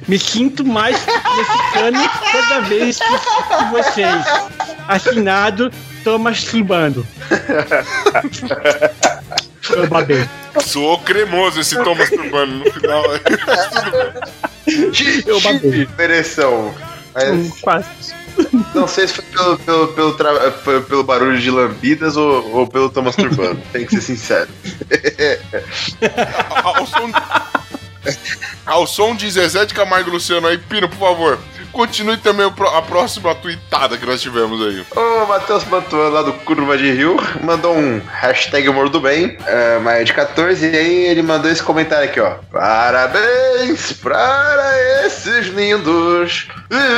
Me 0.08 0.18
sinto 0.18 0.64
mais 0.66 0.98
mexicano 1.06 2.10
toda 2.32 2.62
vez 2.62 2.98
que 2.98 3.04
assisto 3.04 3.66
vocês. 3.72 4.26
Assinado, 4.88 5.72
tô 6.04 6.18
masturbando. 6.18 7.06
Eu 9.70 9.88
babei. 9.88 10.28
Soou 10.62 10.98
cremoso 11.00 11.60
esse 11.60 11.76
Thomas 11.84 12.10
Turbano 12.10 12.64
no 12.64 12.72
final. 12.72 13.04
Eu 15.26 15.42
babei. 15.42 15.88
Ereção. 16.00 16.74
Mas 17.14 17.60
Quase. 17.60 17.88
Não 18.76 18.88
sei 18.88 19.08
se 19.08 19.16
foi 19.16 19.26
pelo, 19.26 19.58
pelo, 19.60 19.88
pelo, 19.90 20.14
tra- 20.14 20.52
pelo 20.88 21.04
barulho 21.04 21.40
de 21.40 21.50
lambidas 21.52 22.16
ou, 22.18 22.52
ou 22.56 22.68
pelo 22.68 22.90
Thomas 22.90 23.16
Turbano. 23.16 23.62
Tem 23.72 23.86
que 23.86 23.96
ser 23.96 24.02
sincero. 24.02 24.50
ao, 26.64 26.86
som, 26.86 27.12
ao 28.66 28.88
som 28.88 29.16
de 29.16 29.30
Zezé 29.30 29.66
de 29.66 29.74
Camargo 29.74 30.12
Luciano 30.12 30.48
aí, 30.48 30.58
Pino, 30.58 30.88
por 30.90 30.98
favor. 31.00 31.40
Continue 31.72 32.18
também 32.18 32.46
a 32.46 32.82
próxima 32.82 33.36
tweetada 33.36 33.98
que 33.98 34.06
nós 34.06 34.22
tivemos 34.22 34.66
aí. 34.66 34.86
O 34.96 35.26
Matheus 35.28 35.64
Mantuan, 35.66 36.10
lá 36.10 36.22
do 36.22 36.34
Curva 36.34 36.78
de 36.78 36.92
Rio, 36.92 37.18
mandou 37.44 37.76
um 37.76 38.02
hashtag 38.12 38.68
humor 38.70 38.90
do 38.90 39.00
bem, 39.00 39.38
é, 39.46 39.80
maio 39.80 40.06
de 40.06 40.14
14, 40.14 40.66
e 40.68 40.76
aí 40.76 41.06
ele 41.08 41.22
mandou 41.22 41.50
esse 41.52 41.62
comentário 41.64 42.06
aqui, 42.06 42.20
ó. 42.20 42.36
Parabéns 42.52 43.94
para 43.94 45.06
esses 45.06 45.48
lindos, 45.48 46.48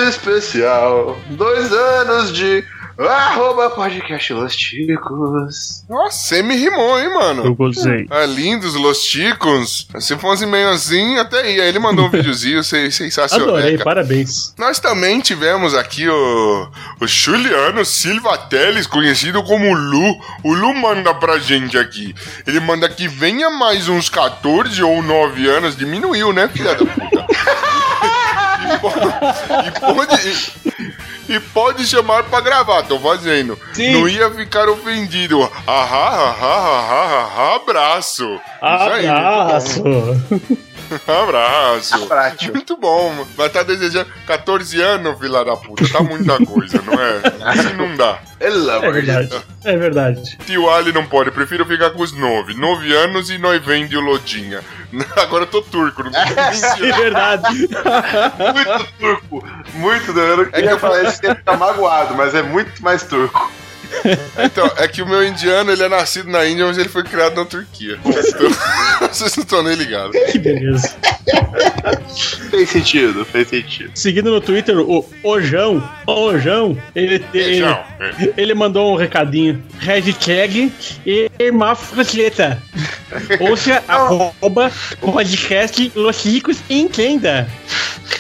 especial, 0.08 1.18
dois 1.30 1.72
anos 1.72 2.34
de 2.34 2.64
arroba 3.08 3.70
podcast 3.70 4.34
Los 4.34 4.56
Ticos. 4.56 5.84
Nossa, 5.90 6.18
você 6.28 6.44
me 6.44 6.56
rimou, 6.56 7.00
hein, 7.00 7.10
mano? 7.14 7.56
gozei. 7.56 8.06
É 8.12 8.26
lindos, 8.26 8.74
Los 8.76 9.04
Ticos. 9.04 9.88
Se 10.00 10.18
fosse 10.18 10.46
meio 10.46 10.70
assim, 10.70 11.18
até 11.18 11.50
ia. 11.56 11.64
Ele 11.64 11.80
mandou 11.80 12.06
um 12.06 12.10
videozinho 12.12 12.64
se- 12.64 12.92
sensacional. 12.92 13.50
Adorei, 13.50 13.72
cara. 13.74 13.84
parabéns. 13.86 14.54
Nós 14.58 14.80
também 14.80 15.20
tivemos 15.22 15.74
aqui 15.74 16.08
o, 16.10 16.68
o 17.00 17.08
Juliano 17.08 17.86
Silva 17.86 18.38
Teles, 18.38 18.86
conhecido 18.86 19.42
como 19.44 19.74
Lu. 19.74 20.20
O 20.44 20.54
Lu 20.54 20.74
manda 20.74 21.14
pra 21.14 21.40
gente 21.40 21.78
aqui. 21.78 22.14
Ele 22.46 22.60
manda 22.60 22.90
que 22.90 23.08
venha 23.08 23.50
mais 23.50 23.88
uns 23.88 24.10
14 24.10 24.84
ou 24.84 25.02
9 25.02 25.48
anos. 25.48 25.76
Diminuiu, 25.78 26.34
né, 26.34 26.50
filha 26.50 26.76
da 26.76 26.86
puta? 26.86 27.26
e, 29.68 29.72
po- 29.80 29.94
pode, 29.96 30.16
e, 31.30 31.34
e 31.36 31.40
pode 31.40 31.86
chamar 31.86 32.24
pra 32.24 32.42
gravar, 32.42 32.84
tô 32.84 33.00
fazendo. 33.00 33.58
Sim. 33.74 33.92
Não 33.94 34.08
ia 34.08 34.30
ficar 34.32 34.68
ofendido. 34.70 35.42
Ahá, 35.68 36.08
ahá, 36.08 36.56
ahá, 36.56 37.22
ahá, 37.24 37.56
abraço. 37.56 38.24
Isso 38.26 38.94
aí, 38.94 39.08
Abraço. 41.08 41.96
Abraço. 41.96 42.52
Muito 42.52 42.78
bom. 42.78 43.26
Vai 43.36 43.48
estar 43.48 43.64
desejando 43.64 44.10
14 44.26 44.82
anos, 44.82 45.20
filha 45.20 45.44
da 45.44 45.56
puta. 45.56 45.88
Tá 45.88 46.02
muita 46.02 46.44
coisa, 46.46 46.82
não 46.82 46.94
é? 46.94 47.22
Assim 47.52 47.74
não 47.74 47.96
dá. 47.96 48.20
É 48.40 48.50
verdade. 48.92 49.44
É 49.66 49.78
verdade. 49.78 50.38
Tio 50.46 50.70
Ali 50.70 50.92
não 50.94 51.06
pode. 51.06 51.32
Prefiro 51.32 51.66
ficar 51.66 51.90
com 51.92 52.02
os 52.02 52.14
9. 52.14 52.54
9 52.54 52.94
anos 52.96 53.30
e 53.30 53.38
nós 53.38 53.64
vende 53.64 53.98
o 53.98 54.02
Lodinha. 54.02 54.62
Agora 55.18 55.44
eu 55.44 55.48
tô 55.48 55.62
turco. 55.62 56.04
Não 56.04 56.12
tô 56.12 56.18
É 56.86 56.92
verdade. 56.94 57.48
Muito 57.54 58.94
turco. 59.00 59.48
Muito. 59.74 60.12
Eu 60.18 60.38
não 60.38 60.46
queria 60.46 60.78
falar 60.80 61.04
isso 61.04 61.20
que 61.20 61.28
ia 61.28 61.36
ficar 61.36 61.58
magoado, 61.58 62.16
mas 62.16 62.34
é 62.34 62.42
muito 62.42 62.82
mais 62.82 63.04
turco. 63.04 63.52
Então, 64.42 64.72
é 64.78 64.88
que 64.88 65.02
o 65.02 65.08
meu 65.08 65.26
indiano, 65.26 65.72
ele 65.72 65.84
é 65.84 65.90
nascido 65.90 66.30
na 66.30 66.46
Índia, 66.48 66.66
mas 66.66 66.78
ele 66.78 66.90
foi 66.90 67.04
criado 67.04 67.36
na 67.36 67.46
Turquia. 67.46 68.00
Então, 68.06 68.50
vocês 69.08 69.36
não 69.36 69.44
estão 69.44 69.64
nem 69.64 69.76
ligados. 69.76 70.16
Que 70.32 70.40
beleza. 70.40 70.96
Fez 72.50 72.70
sentido, 72.70 73.26
fez 73.26 73.48
sentido. 73.50 73.92
Seguindo 73.94 74.32
no 74.32 74.42
Twitter, 74.42 74.80
o 74.80 75.06
Ojão, 75.24 75.88
Ojão, 76.08 76.78
ele, 76.96 77.16
ele, 77.16 77.26
Beijão. 77.32 77.84
ele 78.38 78.54
mandou 78.54 78.94
um 78.94 78.96
recadinho. 78.96 79.62
Hashtag 79.80 80.72
hermafroseta. 81.38 82.62
Ouça 83.40 83.84
arroba 83.88 84.72
podcast 85.02 85.92
Los 85.96 86.24
Ricos 86.24 86.58
Entenda. 86.70 87.48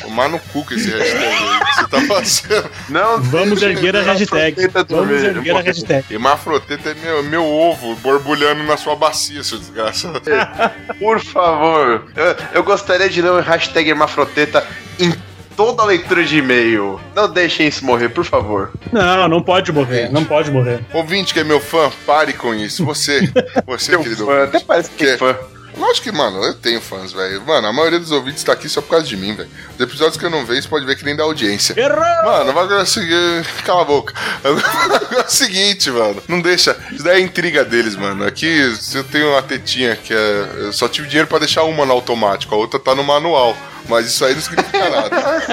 Tomar 0.01 0.29
no 0.29 0.39
cu 0.39 0.65
com 0.65 0.73
esse 0.73 0.89
hashtag 0.89 1.25
aí 1.25 1.59
você 1.79 1.87
tá 1.89 2.01
fazendo. 2.07 2.69
Não, 2.89 3.21
Vamos 3.21 3.61
erguer 3.61 3.95
a 3.95 4.01
hashtag. 4.01 4.55
Vamos 4.89 5.23
erguer 5.23 5.55
a 5.55 5.61
hashtag. 5.61 6.05
Hemafroteta 6.13 6.89
é 6.89 6.93
meu, 6.95 7.23
meu 7.23 7.45
ovo 7.45 7.95
borbulhando 7.97 8.63
na 8.63 8.77
sua 8.77 8.95
bacia, 8.95 9.43
seu 9.43 9.57
desgraçado. 9.57 10.21
Por 10.99 11.19
favor, 11.19 12.05
eu, 12.15 12.35
eu 12.55 12.63
gostaria 12.63 13.09
de 13.09 13.21
ler 13.21 13.31
o 13.31 13.39
hashtag 13.41 13.89
hermafroteta 13.89 14.65
em 14.99 15.13
toda 15.55 15.83
a 15.83 15.85
leitura 15.85 16.23
de 16.23 16.37
e-mail. 16.37 16.99
Não 17.15 17.31
deixem 17.31 17.67
isso 17.67 17.83
morrer, 17.85 18.09
por 18.09 18.23
favor. 18.23 18.71
Não, 18.93 19.27
não 19.27 19.41
pode 19.43 19.71
morrer, 19.73 20.09
não 20.09 20.23
pode 20.23 20.49
morrer. 20.49 20.79
Ouvinte 20.93 21.33
que 21.33 21.39
é 21.41 21.43
meu 21.43 21.59
fã, 21.59 21.91
pare 22.05 22.31
com 22.33 22.55
isso. 22.55 22.85
Você, 22.85 23.29
você, 23.67 23.97
querido. 23.97 24.25
fã, 24.25 24.43
até 24.45 24.59
parece 24.61 24.89
que 24.91 25.03
é 25.05 25.11
Que- 25.11 25.17
fã. 25.17 25.35
Lógico 25.79 26.03
que, 26.03 26.11
mano, 26.11 26.43
eu 26.43 26.53
tenho 26.53 26.81
fãs, 26.81 27.13
velho. 27.13 27.41
Mano, 27.45 27.67
a 27.67 27.73
maioria 27.73 27.99
dos 27.99 28.11
ouvintes 28.11 28.43
tá 28.43 28.51
aqui 28.51 28.67
só 28.67 28.81
por 28.81 28.89
causa 28.89 29.07
de 29.07 29.15
mim, 29.15 29.33
velho. 29.33 29.49
Os 29.73 29.79
episódios 29.79 30.17
que 30.17 30.25
eu 30.25 30.29
não 30.29 30.45
vejo, 30.45 30.63
você 30.63 30.67
pode 30.67 30.85
ver 30.85 30.97
que 30.97 31.05
nem 31.05 31.15
da 31.15 31.23
audiência. 31.23 31.73
Errou! 31.79 31.99
Mano, 32.25 32.51
o 32.51 32.53
bagulho 32.53 32.79
é. 32.81 33.43
Cala 33.63 33.81
a 33.81 33.85
boca. 33.85 34.13
É 35.09 35.21
o 35.21 35.29
seguinte, 35.29 35.89
mano. 35.89 36.21
Não 36.27 36.41
deixa. 36.41 36.77
Isso 36.91 37.03
daí 37.03 37.21
é 37.21 37.23
intriga 37.23 37.65
deles, 37.65 37.95
mano. 37.95 38.25
Aqui 38.25 38.45
eu 38.93 39.03
tenho 39.05 39.29
uma 39.29 39.41
tetinha 39.41 39.95
que 39.95 40.13
é. 40.13 40.49
Eu 40.57 40.73
só 40.73 40.87
tive 40.87 41.07
dinheiro 41.07 41.27
pra 41.27 41.39
deixar 41.39 41.63
uma 41.63 41.85
no 41.85 41.93
automático, 41.93 42.53
a 42.53 42.57
outra 42.57 42.79
tá 42.79 42.93
no 42.93 43.03
manual. 43.03 43.55
Mas 43.89 44.05
isso 44.07 44.23
aí 44.23 44.35
não 44.35 44.41
significa 44.41 44.89
nada. 44.89 45.43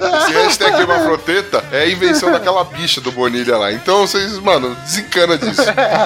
Esse 0.00 0.32
hashtag 0.32 0.82
Hemafroteta 0.82 1.64
é 1.72 1.82
a 1.82 1.88
invenção 1.88 2.30
daquela 2.30 2.64
bicha 2.64 3.00
do 3.00 3.10
Bonilha 3.12 3.56
lá. 3.56 3.72
Então 3.72 4.06
vocês, 4.06 4.38
mano, 4.38 4.74
desencana 4.76 5.36
disso. 5.38 5.62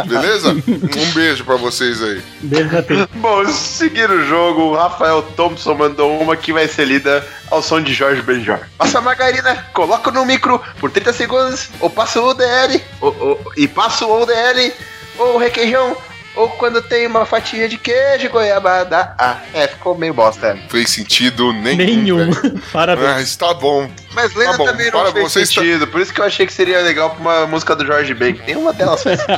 Beleza? 0.06 0.50
Um 0.52 1.12
beijo 1.12 1.44
pra 1.44 1.56
vocês 1.56 2.02
aí. 2.02 2.22
Beijo 2.40 2.82
teta. 2.82 3.08
Bom, 3.16 3.46
seguir 3.48 4.10
o 4.10 4.24
jogo, 4.26 4.62
o 4.62 4.74
Rafael 4.74 5.22
Thompson 5.22 5.74
mandou 5.74 6.18
uma 6.20 6.36
que 6.36 6.52
vai 6.52 6.66
ser 6.68 6.86
lida 6.86 7.26
ao 7.50 7.62
som 7.62 7.80
de 7.80 7.92
Jorge 7.94 8.22
Benjor. 8.22 8.58
Passa 8.78 8.98
a 8.98 9.02
margarina, 9.02 9.66
coloca 9.72 10.10
no 10.10 10.24
micro 10.24 10.60
por 10.80 10.90
30 10.90 11.12
segundos, 11.12 11.68
ou 11.80 11.88
passa 11.90 12.20
o 12.20 12.30
UDL, 12.30 12.80
ou, 13.00 13.16
ou- 13.20 13.52
e 13.56 13.68
passa 13.68 14.06
o 14.06 14.22
UDL, 14.22 14.72
ou 15.18 15.34
o 15.34 15.38
requeijão, 15.38 15.96
ou 16.36 16.50
quando 16.50 16.82
tem 16.82 17.06
uma 17.06 17.24
fatia 17.24 17.68
de 17.68 17.78
queijo 17.78 18.28
goiabada. 18.30 19.14
Ah, 19.18 19.40
é, 19.52 19.66
ficou 19.66 19.96
meio 19.96 20.14
bosta. 20.14 20.56
Fez 20.68 20.90
sentido 20.90 21.52
nenhum. 21.52 21.76
Nenhum. 21.76 22.30
Parabéns. 22.72 23.08
Mas 23.08 23.36
tá 23.36 23.54
bom. 23.54 23.90
Mas 24.16 24.34
lenda 24.34 24.52
Tá 24.52 24.56
bom, 24.56 24.64
também 24.64 24.90
não 24.90 25.12
fez 25.12 25.32
sentido, 25.32 25.86
por 25.86 26.00
isso 26.00 26.12
que 26.12 26.22
eu 26.22 26.24
achei 26.24 26.46
que 26.46 26.52
seria 26.52 26.80
legal 26.80 27.10
pra 27.10 27.20
uma 27.20 27.46
música 27.46 27.76
do 27.76 27.84
Jorge 27.84 28.14
Ben, 28.14 28.32
que 28.32 28.46
nenhuma 28.46 28.72
delas 28.72 29.02
faz. 29.02 29.20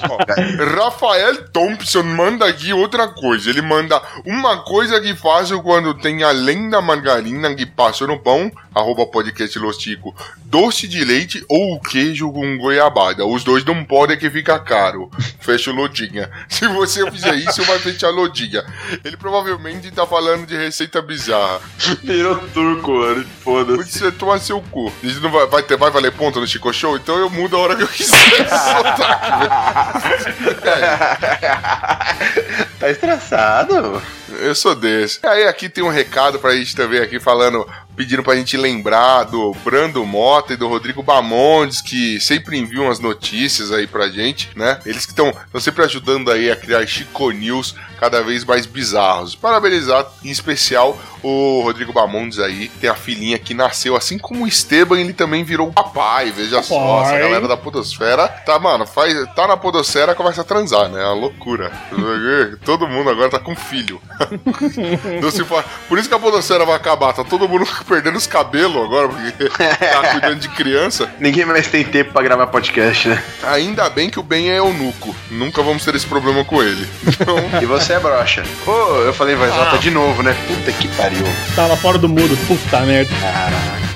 Rafael 0.77 1.49
Thompson 1.49 2.05
manda 2.05 2.47
aqui 2.47 2.73
outra 2.73 3.09
coisa. 3.09 3.51
Ele 3.51 3.61
manda 3.61 4.01
uma 4.25 4.63
coisa 4.63 5.01
que 5.01 5.17
faço 5.17 5.61
quando 5.63 5.95
tem 5.95 6.23
além 6.23 6.71
da 6.71 6.81
margarina 6.81 7.53
que 7.57 7.67
passo 7.67 8.07
no 8.07 8.21
pão, 8.21 8.53
arroba 8.73 9.05
podcast 9.07 9.59
Lostico, 9.59 10.15
doce 10.45 10.87
de 10.87 11.05
leite 11.05 11.45
ou 11.49 11.81
queijo 11.81 12.31
com 12.31 12.57
goiabada. 12.57 13.27
Os 13.27 13.43
dois 13.43 13.65
não 13.65 13.85
podem 13.85 14.17
que 14.17 14.31
fica 14.31 14.61
caro. 14.61 15.11
Fecha 15.41 15.73
o 15.73 15.75
lodinha. 15.75 16.31
Se 16.49 16.69
você 16.69 17.11
fizer 17.11 17.35
isso, 17.35 17.65
vai 17.65 17.81
fechar 17.81 18.11
lodinha. 18.11 18.65
Ele 19.05 19.17
provavelmente 19.17 19.91
tá 19.91 20.07
falando 20.07 20.47
de 20.47 20.57
receita 20.57 21.03
bizarra. 21.03 21.61
Virou 22.05 22.37
turco, 22.55 22.93
mano, 22.93 23.27
foda-se. 23.43 23.99
ser 23.99 24.13
tomar 24.13 24.39
seu 24.39 24.63
cu. 24.69 24.93
Isso 25.03 25.21
não 25.21 25.31
vai, 25.31 25.47
vai, 25.47 25.63
ter, 25.63 25.77
vai 25.77 25.91
valer 25.91 26.13
ponto 26.13 26.41
no 26.41 26.47
Chico 26.47 26.73
Show? 26.73 26.97
Então 26.97 27.17
eu 27.17 27.29
mudo 27.31 27.57
a 27.57 27.61
hora 27.61 27.77
que 27.77 27.83
eu 27.83 27.89
quiser. 27.89 28.49
tá 32.79 32.91
estressado? 32.91 34.03
Eu 34.41 34.55
sou 34.55 34.75
desse. 34.75 35.19
Aí 35.27 35.45
aqui 35.45 35.69
tem 35.69 35.83
um 35.83 35.89
recado 35.89 36.39
pra 36.39 36.55
gente 36.55 36.77
também 36.77 37.01
aqui 37.01 37.19
falando, 37.19 37.67
pedindo 37.97 38.23
pra 38.23 38.37
gente 38.37 38.57
lembrar 38.57 39.25
do 39.25 39.53
Brando 39.65 40.05
Mota 40.05 40.53
e 40.53 40.57
do 40.57 40.69
Rodrigo 40.69 41.03
Bamondes, 41.03 41.81
que 41.81 42.21
sempre 42.21 42.59
enviam 42.59 42.91
as 42.91 43.01
notícias 43.01 43.73
aí 43.73 43.87
pra 43.87 44.09
gente, 44.09 44.51
né? 44.55 44.79
Eles 44.85 45.07
que 45.07 45.13
estão 45.13 45.35
sempre 45.61 45.85
ajudando 45.85 46.31
aí 46.31 46.51
a 46.51 46.57
criar 46.57 46.87
Chico 46.87 47.31
News 47.31 47.75
cada 47.99 48.23
vez 48.23 48.45
mais 48.45 48.67
bizarros. 48.67 49.35
Parabenizar 49.35 50.07
em 50.23 50.31
especial 50.31 50.99
o 51.23 51.63
Rodrigo 51.63 51.93
Bamondes 51.93 52.39
aí, 52.39 52.69
tem 52.81 52.89
a 52.89 52.95
filhinha 52.95 53.39
que 53.39 53.55
nasceu 53.55 53.97
assim 53.97 54.19
como 54.19 54.45
o 54.45 54.49
Esteban, 54.59 54.99
ele 55.01 55.13
também 55.13 55.45
virou 55.45 55.73
papai, 55.73 56.31
veja 56.31 56.63
só, 56.63 57.01
essa 57.01 57.05
Papai. 57.05 57.21
galera 57.23 57.49
da 57.49 57.57
podosfera, 57.57 58.29
tá, 58.29 58.59
mano, 58.59 58.87
faz, 58.87 59.15
tá 59.35 59.47
na 59.47 59.57
podosfera, 59.57 60.15
começa 60.15 60.41
a 60.41 60.45
transar, 60.45 60.89
né? 60.89 61.01
É 61.03 61.05
uma 61.07 61.15
loucura. 61.15 61.71
Todo 62.65 62.87
mundo 62.89 63.11
agora 63.11 63.31
tá 63.31 63.39
com 63.39 63.55
filho. 63.55 64.01
Não 65.23 65.31
se 65.31 65.45
fa- 65.45 65.65
Por 65.89 65.99
isso 65.99 66.09
que 66.09 66.15
a 66.15 66.19
podosfera 66.19 66.65
vai 66.65 66.75
acabar, 66.77 67.13
tá 67.13 67.25
todo 67.25 67.49
mundo 67.49 67.67
perdendo 67.89 68.17
os 68.17 68.27
cabelos 68.27 68.77
agora, 68.85 69.09
porque 69.09 69.49
tá 69.49 70.09
cuidando 70.13 70.37
de 70.41 70.49
criança. 70.49 71.09
Ninguém 71.19 71.45
mais 71.45 71.69
tem 71.69 71.85
tempo 71.85 72.13
pra 72.13 72.23
gravar 72.23 72.47
podcast, 72.49 73.09
né? 73.09 73.23
Ainda 73.45 73.89
bem 73.91 74.11
que 74.11 74.19
o 74.19 74.23
Ben 74.23 74.51
é 74.51 74.59
eunuco, 74.59 75.15
nunca 75.31 75.63
vamos 75.63 75.85
ter 75.85 75.95
esse 75.95 76.07
problema 76.07 76.45
com 76.45 76.63
ele. 76.63 76.89
Então, 77.07 77.37
E 77.63 77.67
você 77.67 77.95
é 77.95 78.01
broxa. 78.01 78.43
Pô, 78.65 78.73
eu 79.03 79.13
falei 79.15 79.35
voz 79.37 79.53
Ah. 79.53 79.65
alta 79.67 79.79
de 79.79 79.91
novo, 79.91 80.23
né? 80.23 80.37
Puta 80.47 80.73
que 80.73 80.89
pariu. 80.89 81.25
Tava 81.55 81.77
fora 81.77 81.99
do 81.99 82.09
mudo. 82.09 82.37
Puta 82.47 82.81
merda. 82.81 83.11
Caraca. 83.21 83.88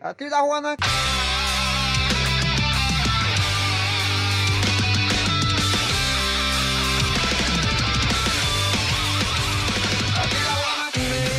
Aqui 0.00 0.28
da 0.28 0.40
rua 0.40 0.60
na 0.60 0.76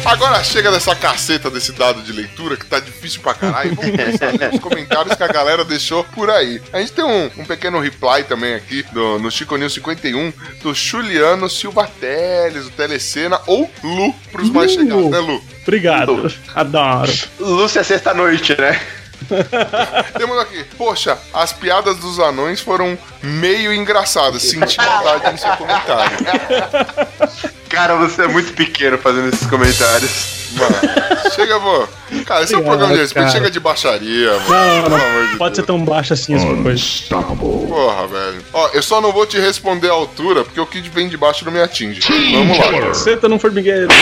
agora 0.05 0.43
chega 0.43 0.71
dessa 0.71 0.95
caceta 0.95 1.49
desse 1.49 1.71
dado 1.71 2.01
de 2.01 2.11
leitura 2.11 2.57
que 2.57 2.65
tá 2.65 2.79
difícil 2.79 3.21
pra 3.21 3.33
caralho. 3.33 3.75
Vamos 3.75 3.91
começar 3.91 4.27
a 4.29 4.31
ler 4.31 4.53
os 4.53 4.59
comentários 4.59 5.15
que 5.15 5.23
a 5.23 5.27
galera 5.27 5.63
deixou 5.63 6.03
por 6.03 6.29
aí. 6.29 6.61
A 6.73 6.79
gente 6.79 6.93
tem 6.93 7.05
um, 7.05 7.25
um 7.37 7.45
pequeno 7.45 7.79
reply 7.79 8.23
também 8.23 8.55
aqui 8.55 8.83
do, 8.91 9.19
no 9.19 9.31
Chico 9.31 9.55
News 9.57 9.73
51 9.73 10.33
do 10.61 10.73
Juliano 10.73 11.49
Silva 11.49 11.89
Teles, 11.99 12.67
o 12.67 12.71
Telecena 12.71 13.39
ou 13.47 13.69
Lu 13.83 14.13
pros 14.31 14.49
mais 14.49 14.75
Lu. 14.75 14.81
chegados, 14.81 15.09
né, 15.09 15.19
Lu? 15.19 15.43
Obrigado. 15.63 16.33
Adoro. 16.55 17.11
Lúcia 17.39 17.83
sexta-noite, 17.83 18.59
né? 18.59 18.79
Temos 20.17 20.37
aqui, 20.39 20.63
poxa, 20.77 21.17
as 21.33 21.53
piadas 21.53 21.97
dos 21.97 22.19
anões 22.19 22.59
foram 22.59 22.97
meio 23.21 23.71
engraçadas. 23.73 24.41
Senti 24.41 24.77
vontade 24.77 25.31
no 25.31 25.37
seu 25.37 25.51
comentário. 25.57 26.17
Cara, 27.71 27.95
você 27.95 28.23
é 28.23 28.27
muito 28.27 28.51
pequeno 28.51 28.97
fazendo 28.97 29.29
esses 29.29 29.47
comentários. 29.47 30.40
Mano, 30.53 30.75
chega, 31.33 31.59
vô. 31.59 31.87
Cara, 32.25 32.43
esse 32.43 32.53
é 32.53 32.57
um 32.57 32.63
programa 32.63 32.93
de 32.93 32.99
respeito, 32.99 33.25
cara. 33.25 33.37
chega 33.37 33.51
de 33.51 33.59
baixaria, 33.59 34.31
mano. 34.31 34.49
Não, 34.49 34.83
de 34.83 34.89
não. 35.29 35.37
Pode 35.37 35.55
ser 35.55 35.63
tão 35.63 35.83
baixo 35.83 36.13
assim 36.13 36.35
essa 36.35 36.45
coisa. 36.45 37.35
Porra, 37.35 38.07
velho. 38.07 38.45
Ó, 38.53 38.69
eu 38.73 38.83
só 38.83 38.99
não 38.99 39.11
vou 39.11 39.25
te 39.25 39.39
responder 39.39 39.89
a 39.89 39.93
altura, 39.93 40.43
porque 40.43 40.59
o 40.59 40.65
que 40.65 40.81
vem 40.81 41.07
de 41.07 41.17
baixo 41.17 41.45
não 41.45 41.51
me 41.51 41.61
atinge. 41.61 42.01
Vamos 42.01 42.57
lá. 42.57 42.93
Senta 42.93 43.29
num 43.29 43.39
formigueiro. 43.39 43.87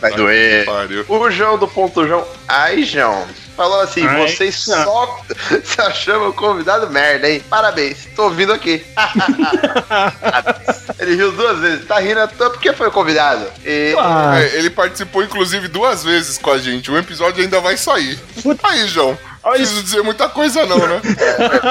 Vai 0.00 0.12
doer. 0.12 0.66
O 1.08 1.30
João 1.30 1.58
do 1.58 1.66
Ponto 1.66 2.06
João. 2.06 2.24
Ai, 2.46 2.84
João. 2.84 3.26
Falou 3.58 3.80
assim, 3.80 4.06
Ai, 4.06 4.22
vocês 4.22 4.54
só, 4.54 5.20
só 5.64 5.90
chamam 5.90 6.28
o 6.28 6.32
convidado 6.32 6.88
merda, 6.90 7.28
hein? 7.28 7.42
Parabéns, 7.50 8.06
tô 8.14 8.26
ouvindo 8.26 8.52
aqui. 8.52 8.86
Ele 11.00 11.16
riu 11.16 11.32
duas 11.32 11.58
vezes, 11.58 11.84
tá 11.84 11.98
rindo 11.98 12.20
à 12.20 12.28
toa 12.28 12.50
porque 12.50 12.72
foi 12.72 12.86
o 12.86 12.92
convidado. 12.92 13.50
E... 13.66 13.77
Ah, 13.98 14.34
É, 14.40 14.58
ele 14.58 14.70
participou, 14.70 15.22
inclusive, 15.22 15.68
duas 15.68 16.04
vezes 16.04 16.38
com 16.38 16.50
a 16.50 16.58
gente. 16.58 16.90
O 16.90 16.96
episódio 16.98 17.42
ainda 17.42 17.60
vai 17.60 17.76
sair. 17.76 18.18
Aí, 18.62 18.86
João. 18.86 19.16
Não 19.44 19.52
preciso 19.52 19.82
dizer 19.82 20.02
muita 20.02 20.28
coisa, 20.28 20.66
não, 20.66 20.78
né? 20.78 21.00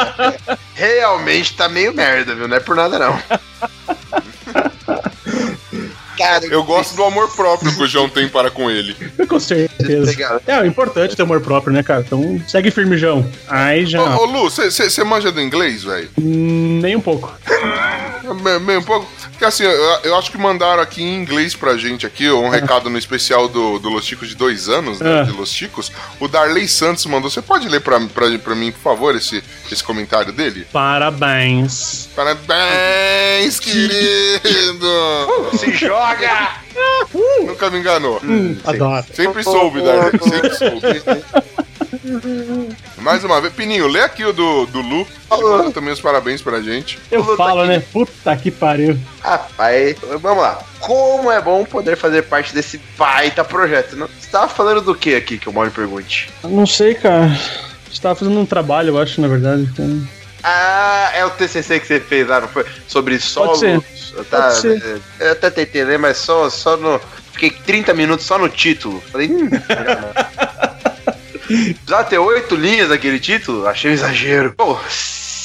Realmente 0.73 1.55
tá 1.55 1.69
meio 1.69 1.93
merda, 1.93 2.33
viu? 2.33 2.47
Não 2.47 2.57
é 2.57 2.59
por 2.59 2.75
nada, 2.75 2.97
não. 2.97 3.19
Cara, 6.17 6.45
Eu 6.47 6.63
gosto 6.63 6.95
do 6.95 7.03
amor 7.03 7.29
próprio 7.35 7.71
que 7.75 7.83
o 7.83 7.87
João 7.87 8.09
tem 8.09 8.27
para 8.27 8.49
com 8.49 8.71
ele. 8.71 8.95
Com 9.29 9.39
certeza. 9.39 10.39
É, 10.47 10.59
o 10.59 10.65
importante 10.65 11.13
é 11.13 11.15
ter 11.15 11.21
amor 11.21 11.41
próprio, 11.41 11.71
né, 11.71 11.83
cara? 11.83 12.03
Então 12.05 12.41
segue 12.47 12.71
firme, 12.71 12.97
João. 12.97 13.29
Aí 13.47 13.85
já. 13.85 14.01
Ô, 14.01 14.23
ô 14.23 14.25
Lu, 14.25 14.49
você 14.49 15.03
manja 15.03 15.31
do 15.31 15.39
inglês, 15.39 15.83
velho? 15.83 16.09
Hum, 16.19 16.79
Nem 16.81 16.95
um 16.95 17.01
pouco. 17.01 17.31
Meio 18.65 18.79
um 18.79 18.83
pouco. 18.83 19.07
Porque 19.37 19.45
assim, 19.45 19.65
eu, 19.65 19.71
eu 20.03 20.15
acho 20.17 20.31
que 20.31 20.37
mandaram 20.37 20.81
aqui 20.81 21.03
em 21.03 21.13
inglês 21.13 21.55
pra 21.55 21.77
gente 21.77 22.07
aqui, 22.07 22.27
um 22.27 22.49
recado 22.49 22.89
no 22.89 22.97
especial 22.97 23.47
do, 23.47 23.77
do 23.77 23.87
Los 23.87 24.03
Chicos 24.03 24.29
de 24.29 24.35
dois 24.35 24.67
anos, 24.67 24.99
né? 24.99 25.21
Ah. 25.21 25.23
De 25.23 25.31
Los 25.31 25.51
Chicos. 25.51 25.91
O 26.19 26.27
Darley 26.27 26.67
Santos 26.67 27.05
mandou. 27.05 27.29
Você 27.29 27.39
pode 27.39 27.69
ler 27.69 27.81
pra, 27.81 27.99
pra, 27.99 28.35
pra 28.39 28.55
mim, 28.55 28.71
por 28.71 28.79
favor, 28.79 29.15
esse, 29.15 29.43
esse 29.71 29.83
comentário 29.83 30.33
dele? 30.33 30.65
Parabéns. 30.73 32.09
Parabéns, 32.15 33.59
querido! 33.59 34.87
Se 35.55 35.71
joga! 35.71 36.53
Nunca 37.45 37.69
me 37.69 37.77
enganou. 37.77 38.19
Adoro. 38.65 39.05
Sempre 39.13 39.43
soube, 39.43 39.81
Darley. 39.83 40.19
Sempre 40.19 40.55
soube. 40.55 41.03
Mais 42.97 43.23
uma 43.23 43.39
vez, 43.41 43.53
Pininho, 43.53 43.87
lê 43.87 44.01
aqui 44.01 44.23
o 44.25 44.33
do, 44.33 44.65
do 44.65 44.81
Lu. 44.81 45.07
Manda 45.29 45.71
também 45.71 45.93
os 45.93 46.01
parabéns 46.01 46.41
pra 46.41 46.61
gente. 46.61 46.99
Eu 47.11 47.21
Luta 47.21 47.37
falo, 47.37 47.61
aqui. 47.61 47.69
né? 47.69 47.83
Puta 47.91 48.35
que 48.35 48.51
pariu. 48.51 48.97
Rapaz, 49.21 49.97
vamos 50.21 50.43
lá. 50.43 50.59
Como 50.79 51.31
é 51.31 51.41
bom 51.41 51.63
poder 51.65 51.95
fazer 51.97 52.23
parte 52.23 52.53
desse 52.53 52.79
baita 52.97 53.43
projeto. 53.43 53.95
Não, 53.95 54.07
você 54.07 54.29
tava 54.29 54.47
falando 54.47 54.81
do 54.81 54.95
que 54.95 55.15
aqui 55.15 55.37
que 55.37 55.49
o 55.49 55.53
Mauro 55.53 55.71
pergunte? 55.71 56.29
Não 56.43 56.65
sei, 56.65 56.95
cara. 56.95 57.37
Você 57.91 58.01
tava 58.01 58.15
fazendo 58.15 58.39
um 58.39 58.45
trabalho, 58.45 58.89
eu 58.89 58.99
acho, 58.99 59.19
na 59.21 59.27
verdade. 59.27 59.63
Então... 59.63 60.07
Ah, 60.43 61.11
é 61.13 61.25
o 61.25 61.29
TCC 61.31 61.79
que 61.79 61.87
você 61.87 61.99
fez 61.99 62.27
lá, 62.27 62.41
não 62.41 62.47
foi? 62.47 62.65
Sobre 62.87 63.19
solos. 63.19 63.59
ser. 63.59 63.81
Tá, 64.29 64.43
Pode 64.43 64.61
ser. 64.61 65.01
Eu 65.19 65.31
até 65.31 65.49
tentei 65.49 65.83
ler, 65.83 65.99
mas 65.99 66.17
só, 66.17 66.49
só 66.49 66.77
no. 66.77 66.99
Fiquei 67.33 67.49
30 67.49 67.93
minutos 67.93 68.25
só 68.25 68.37
no 68.37 68.49
título. 68.49 69.01
Falei, 69.11 69.29
hum. 69.29 69.49
Precisava 71.47 72.03
ter 72.03 72.17
oito 72.17 72.55
linhas 72.55 72.91
aquele 72.91 73.19
título? 73.19 73.67
Achei 73.67 73.91
um 73.91 73.93
exagero. 73.93 74.53
Pô, 74.53 74.77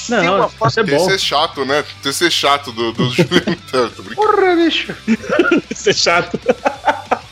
Não, 0.08 0.20
tem 0.20 0.28
uma 0.28 0.48
foto. 0.48 0.70
isso 0.70 0.80
é 0.80 0.82
bom. 0.84 1.06
TC 1.06 1.18
chato, 1.18 1.64
né? 1.64 1.84
TC 2.02 2.30
chato 2.30 2.72
do, 2.72 2.92
do 2.92 3.08
Juliano. 3.10 3.56
Porra, 4.14 4.56
bicho. 4.56 4.94
Isso 5.70 5.90
é 5.90 5.92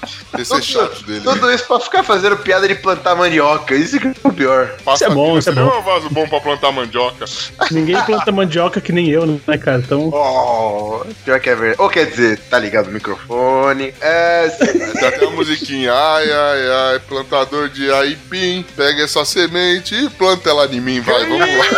chato. 0.07 0.37
TC 0.37 0.63
chato 0.63 1.03
dele. 1.05 1.21
Tudo 1.21 1.51
isso 1.53 1.67
pra 1.67 1.81
ficar 1.81 2.03
fazendo 2.03 2.37
piada 2.39 2.67
de 2.67 2.75
plantar 2.75 3.15
mandioca. 3.15 3.75
Isso 3.75 3.99
que 3.99 4.09
é 4.09 4.15
o 4.25 4.33
pior. 4.33 4.75
Passa 4.85 5.05
Isso 5.05 5.13
é 5.13 5.15
bom, 5.15 5.39
isso 5.39 5.51
é 5.51 5.53
você 5.53 5.61
bom. 5.61 5.71
deu 5.71 5.79
um 5.79 5.83
vaso 5.83 6.11
bom 6.11 6.29
pra 6.29 6.41
plantar 6.41 6.73
mandioca. 6.73 7.25
Ninguém 7.71 7.97
planta 8.05 8.33
mandioca 8.33 8.81
que 8.81 8.93
nem 8.93 9.09
eu, 9.11 9.27
né, 9.27 9.59
cara? 9.59 9.79
Então. 9.79 10.09
Oh, 10.13 11.05
pior 11.25 11.41
que 11.41 11.51
é 11.51 11.55
verdade. 11.55 11.83
Ou 11.83 11.89
quer 11.89 12.07
dizer, 12.07 12.39
tá 12.51 12.59
ligado 12.59 12.89
o 12.89 12.93
microfone. 12.93 13.95
É. 14.01 14.49
Tem 14.49 14.83
até 15.09 15.27
a 15.27 15.31
musiquinha. 15.31 15.93
Ai, 15.93 16.31
ai, 16.31 16.71
ai, 16.93 16.99
plantador 17.01 17.69
de 17.69 17.91
aipim. 17.93 18.65
Pega 18.77 19.05
essa 19.05 19.25
semente 19.25 19.95
e 19.95 20.09
planta 20.11 20.51
ela 20.51 20.67
em 20.67 20.81
mim, 20.81 21.01
vai, 21.01 21.27
vamos 21.27 21.41
lá. 21.41 21.65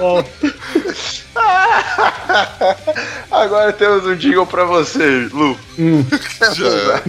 ó, 0.00 0.22
Agora 3.30 3.72
temos 3.72 4.06
um 4.06 4.14
jingle 4.14 4.46
pra 4.46 4.64
você, 4.64 5.28
Lu. 5.32 5.58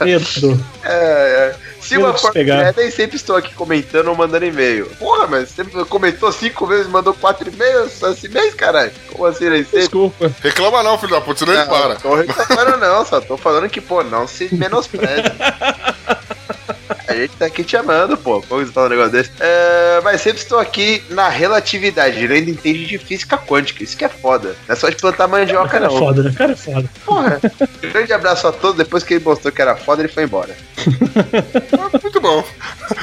Medo. 0.04 0.66
É, 0.84 1.54
é. 1.54 1.56
Se 1.80 1.96
forma 1.96 2.32
pegar. 2.34 2.68
é, 2.68 2.74
nem 2.76 2.92
sempre 2.92 3.16
estou 3.16 3.38
aqui 3.38 3.54
comentando 3.54 4.10
ou 4.10 4.16
mandando 4.16 4.46
e-mail. 4.46 4.88
Porra, 5.00 5.26
mas 5.28 5.50
você 5.52 5.64
comentou 5.86 6.32
cinco 6.34 6.66
vezes, 6.68 6.88
mandou 6.88 7.14
quatro 7.14 7.48
e-mails 7.50 7.94
só 7.94 8.12
esse 8.12 8.28
mês, 8.28 8.54
caralho. 8.54 8.92
Como 9.10 9.26
assim, 9.26 9.50
nem 9.50 9.64
sempre? 9.64 9.80
Desculpa. 9.80 10.30
Reclama 10.42 10.84
não, 10.84 10.98
filho 10.98 11.14
da 11.14 11.22
puta, 11.22 11.40
senão 11.40 11.54
ele 11.54 11.62
Não, 11.64 11.70
para. 11.70 11.94
Não 11.94 11.96
tô 11.96 12.16
reclamando 12.16 12.78
não, 12.78 13.06
só 13.06 13.22
tô 13.22 13.38
falando 13.38 13.70
que, 13.70 13.80
pô, 13.80 14.04
não 14.04 14.28
se 14.28 14.54
menospreze. 14.54 15.24
A 17.08 17.14
gente 17.14 17.36
tá 17.38 17.45
aqui 17.45 17.64
te 17.64 17.78
amando, 17.78 18.18
pô. 18.18 18.41
Como 18.41 18.66
você 18.66 18.72
fala 18.72 18.88
um 18.88 18.89
negócio 18.89 19.12
desse? 19.12 19.32
É, 19.39 20.01
mas 20.03 20.20
sempre 20.22 20.41
estou 20.41 20.60
aqui 20.60 21.01
na 21.10 21.30
relatividade. 21.30 22.18
Ele 22.24 22.34
ainda 22.34 22.51
entende 22.51 22.86
de 22.86 22.97
física 22.97 23.38
quântica. 23.38 23.84
Isso 23.84 23.95
que 23.95 24.03
é 24.03 24.10
foda. 24.10 24.55
Não 24.68 24.74
é 24.74 24.76
só 24.76 24.89
de 24.89 24.97
plantar 24.97 25.28
mandioca, 25.28 25.70
Cara 25.70 25.86
é 25.86 25.88
não. 25.88 25.97
foda, 25.97 26.24
né? 26.24 26.34
Cara 26.38 26.51
é 26.51 26.55
foda. 26.55 26.89
Porra. 27.05 27.39
Grande 27.82 28.12
abraço 28.14 28.47
a 28.47 28.51
todos. 28.51 28.78
Depois 28.78 29.03
que 29.03 29.14
ele 29.14 29.24
mostrou 29.24 29.53
que 29.53 29.62
era 29.62 29.76
foda, 29.76 30.01
ele 30.01 30.12
foi 30.12 30.24
embora. 30.24 30.55
Muito 32.03 32.20
bom. 32.22 32.43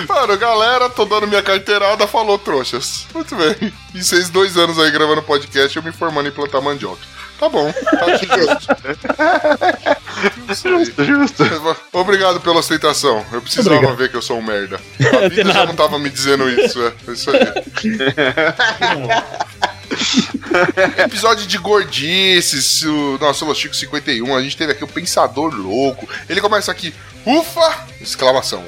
Mano, 0.09 0.37
galera, 0.37 0.89
tô 0.91 1.05
dando 1.05 1.27
minha 1.27 1.43
carteirada, 1.43 2.07
falou, 2.07 2.39
trouxas. 2.39 3.07
Muito 3.15 3.35
bem. 3.35 3.73
E 3.95 4.03
vocês 4.03 4.29
dois 4.29 4.57
anos 4.57 4.79
aí 4.79 4.91
gravando 4.91 5.23
podcast, 5.23 5.77
eu 5.77 5.83
me 5.83 5.93
formando 5.93 6.29
em 6.29 6.33
plantar 6.33 6.61
mandioca. 6.61 7.14
Tá 7.39 7.49
bom, 7.49 7.73
tá 7.73 8.07
justo. 8.17 8.77
Aí. 10.67 11.05
Justo. 11.05 11.45
Obrigado 11.93 12.41
pela 12.41 12.61
aceitação. 12.61 13.25
Eu 13.33 13.43
precisava 13.43 13.75
Obrigado. 13.77 13.97
ver 13.97 14.09
que 14.11 14.17
eu 14.17 14.23
sou 14.23 14.39
um 14.39 14.43
merda. 14.43 14.81
A 15.25 15.29
vida 15.29 15.53
já 15.53 15.67
não 15.67 15.75
tava 15.75 15.99
me 15.99 16.09
dizendo 16.09 16.49
isso, 16.49 16.81
é. 16.83 16.93
Isso 17.13 17.31
aí. 17.31 17.41
Episódio 21.05 21.47
de 21.47 21.59
gordices, 21.59 22.83
o 22.83 23.19
nosso 23.21 23.45
Los 23.45 23.59
Chico 23.59 23.75
51. 23.75 24.35
A 24.37 24.43
gente 24.43 24.57
teve 24.57 24.73
aqui 24.73 24.85
o 24.85 24.89
Pensador 24.89 25.55
Louco. 25.55 26.09
Ele 26.29 26.41
começa 26.41 26.71
aqui, 26.71 26.95
ufa! 27.27 27.87
Exclamação. 28.01 28.65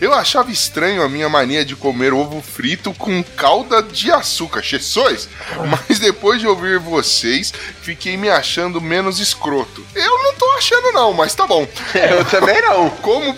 Eu 0.00 0.12
achava 0.12 0.50
estranho 0.50 1.02
a 1.02 1.08
minha 1.08 1.28
mania 1.28 1.64
de 1.64 1.76
comer 1.76 2.12
ovo 2.12 2.40
frito 2.40 2.92
com 2.94 3.22
calda 3.22 3.82
de 3.82 4.10
açúcar, 4.10 4.62
Jesus! 4.62 5.28
Mas 5.70 5.98
depois 5.98 6.40
de 6.40 6.46
ouvir 6.46 6.78
vocês, 6.78 7.52
fiquei 7.82 8.16
me 8.16 8.28
achando 8.28 8.80
menos 8.80 9.18
escroto. 9.18 9.84
Eu 9.94 10.22
não 10.22 10.34
tô 10.34 10.50
achando 10.52 10.92
não, 10.92 11.12
mas 11.12 11.34
tá 11.34 11.46
bom. 11.46 11.66
Eu 11.94 12.24
também 12.24 12.60
não. 12.62 12.90
Como, 12.90 13.36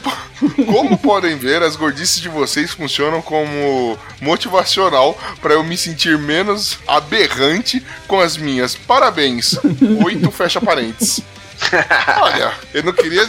como 0.66 0.98
podem 0.98 1.36
ver, 1.36 1.62
as 1.62 1.76
gordices 1.76 2.20
de 2.20 2.28
vocês 2.28 2.70
funcionam 2.70 3.22
como 3.22 3.98
motivacional 4.20 5.18
para 5.40 5.54
eu 5.54 5.64
me 5.64 5.76
sentir 5.76 6.18
menos 6.18 6.78
aberrante 6.86 7.84
com 8.06 8.20
as 8.20 8.36
minhas. 8.36 8.74
Parabéns. 8.74 9.58
Oito 10.04 10.30
fecha 10.30 10.60
parênteses. 10.60 11.22
Olha, 12.20 12.52
eu 12.74 12.82
não 12.82 12.92
queria 12.92 13.26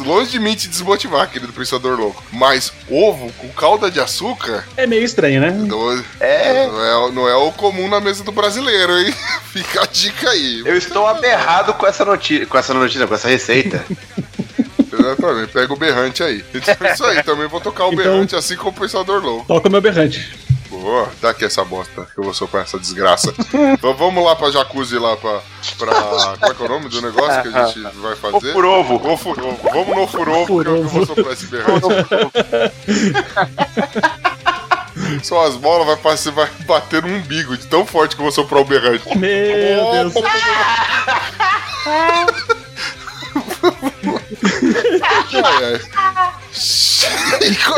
longe 0.00 0.30
de 0.30 0.38
mim 0.38 0.54
te 0.54 0.68
desmotivar, 0.68 1.28
querido 1.30 1.52
pensador 1.52 1.98
louco. 1.98 2.22
Mas 2.32 2.72
ovo 2.88 3.32
com 3.38 3.48
calda 3.48 3.90
de 3.90 3.98
açúcar 4.00 4.64
É 4.76 4.86
meio 4.86 5.02
estranho, 5.04 5.40
né? 5.40 5.50
não 5.50 5.92
É. 6.20 6.66
não 6.66 6.84
é, 6.84 7.12
não 7.12 7.28
é 7.28 7.34
o 7.34 7.50
comum 7.52 7.88
na 7.88 8.00
mesa 8.00 8.22
do 8.22 8.32
brasileiro, 8.32 8.98
hein? 8.98 9.14
Fica 9.52 9.82
a 9.82 9.86
dica 9.86 10.30
aí. 10.30 10.62
Eu 10.64 10.76
estou 10.76 11.06
aberrado 11.06 11.72
com 11.74 11.86
essa 11.86 12.04
notícia, 12.04 12.46
com 12.46 12.58
essa 12.58 12.74
notícia, 12.74 13.06
com 13.06 13.14
essa 13.14 13.28
receita. 13.28 13.84
Exatamente, 14.92 15.52
pega 15.52 15.72
o 15.72 15.76
berrante 15.76 16.22
aí. 16.22 16.44
Então 16.54 16.76
é 16.88 16.92
isso 16.92 17.04
aí, 17.04 17.22
também 17.22 17.46
vou 17.48 17.60
tocar 17.60 17.84
o 17.86 17.92
Então- 17.92 18.04
berrante 18.04 18.36
assim 18.36 18.56
como 18.56 18.70
o 18.70 18.74
pensador 18.80 19.22
louco. 19.22 19.46
Toca 19.46 19.68
o 19.68 19.70
meu 19.72 19.80
berrante. 19.80 20.30
Dá 21.20 21.30
aqui 21.30 21.44
essa 21.44 21.64
bosta 21.64 22.06
que 22.12 22.18
eu 22.18 22.24
vou 22.24 22.34
soprar 22.34 22.64
essa 22.64 22.78
desgraça. 22.78 23.32
então 23.72 23.94
vamos 23.94 24.24
lá 24.24 24.36
pra 24.36 24.50
jacuzzi 24.50 24.98
lá 24.98 25.16
pra, 25.16 25.40
pra. 25.78 26.36
Como 26.38 26.52
é 26.52 26.54
que 26.54 26.62
é 26.62 26.66
o 26.66 26.68
nome 26.68 26.88
do 26.88 27.02
negócio 27.02 27.42
que 27.42 27.48
a 27.48 27.66
gente 27.66 27.80
vai 28.00 28.16
fazer? 28.16 28.36
O 28.36 28.52
furovo. 28.52 29.12
O 29.12 29.16
furovo. 29.16 29.58
Vamos 29.72 29.96
no 29.96 30.06
furovo 30.06 30.46
que 30.46 30.68
eu, 30.68 30.74
que 30.74 30.80
eu 30.80 30.88
vou 30.88 31.06
soprar 31.06 31.32
esse 31.32 31.46
berrante. 31.46 31.86
Só 35.22 35.46
as 35.46 35.56
bolas 35.56 35.86
vai, 35.86 35.96
passar, 35.96 36.32
vai 36.32 36.48
bater 36.66 37.02
no 37.02 37.08
umbigo 37.08 37.56
de 37.56 37.66
tão 37.66 37.84
forte 37.84 38.14
que 38.14 38.20
eu 38.20 38.24
vou 38.24 38.32
soprar 38.32 38.60
o 38.60 38.64
berrante. 38.64 39.16
Meu 39.16 39.92
Deus. 39.92 40.14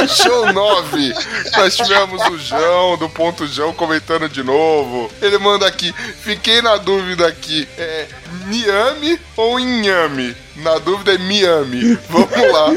Show 0.09 0.53
9. 0.53 1.15
Nós 1.57 1.77
tivemos 1.77 2.23
o 2.27 2.39
João, 2.39 2.97
do 2.97 3.09
ponto 3.09 3.47
João, 3.47 3.73
comentando 3.73 4.29
de 4.29 4.43
novo. 4.43 5.11
Ele 5.21 5.39
manda 5.39 5.67
aqui. 5.67 5.95
Fiquei 6.23 6.61
na 6.63 6.77
dúvida 6.77 7.27
aqui. 7.27 7.69
É 7.77 8.07
Miami 8.47 9.19
ou 9.37 9.59
Inhame? 9.59 10.37
Na 10.57 10.79
dúvida 10.79 11.15
é 11.15 11.19
Miami. 11.19 11.99
Vamos 12.09 12.53
lá. 12.53 12.69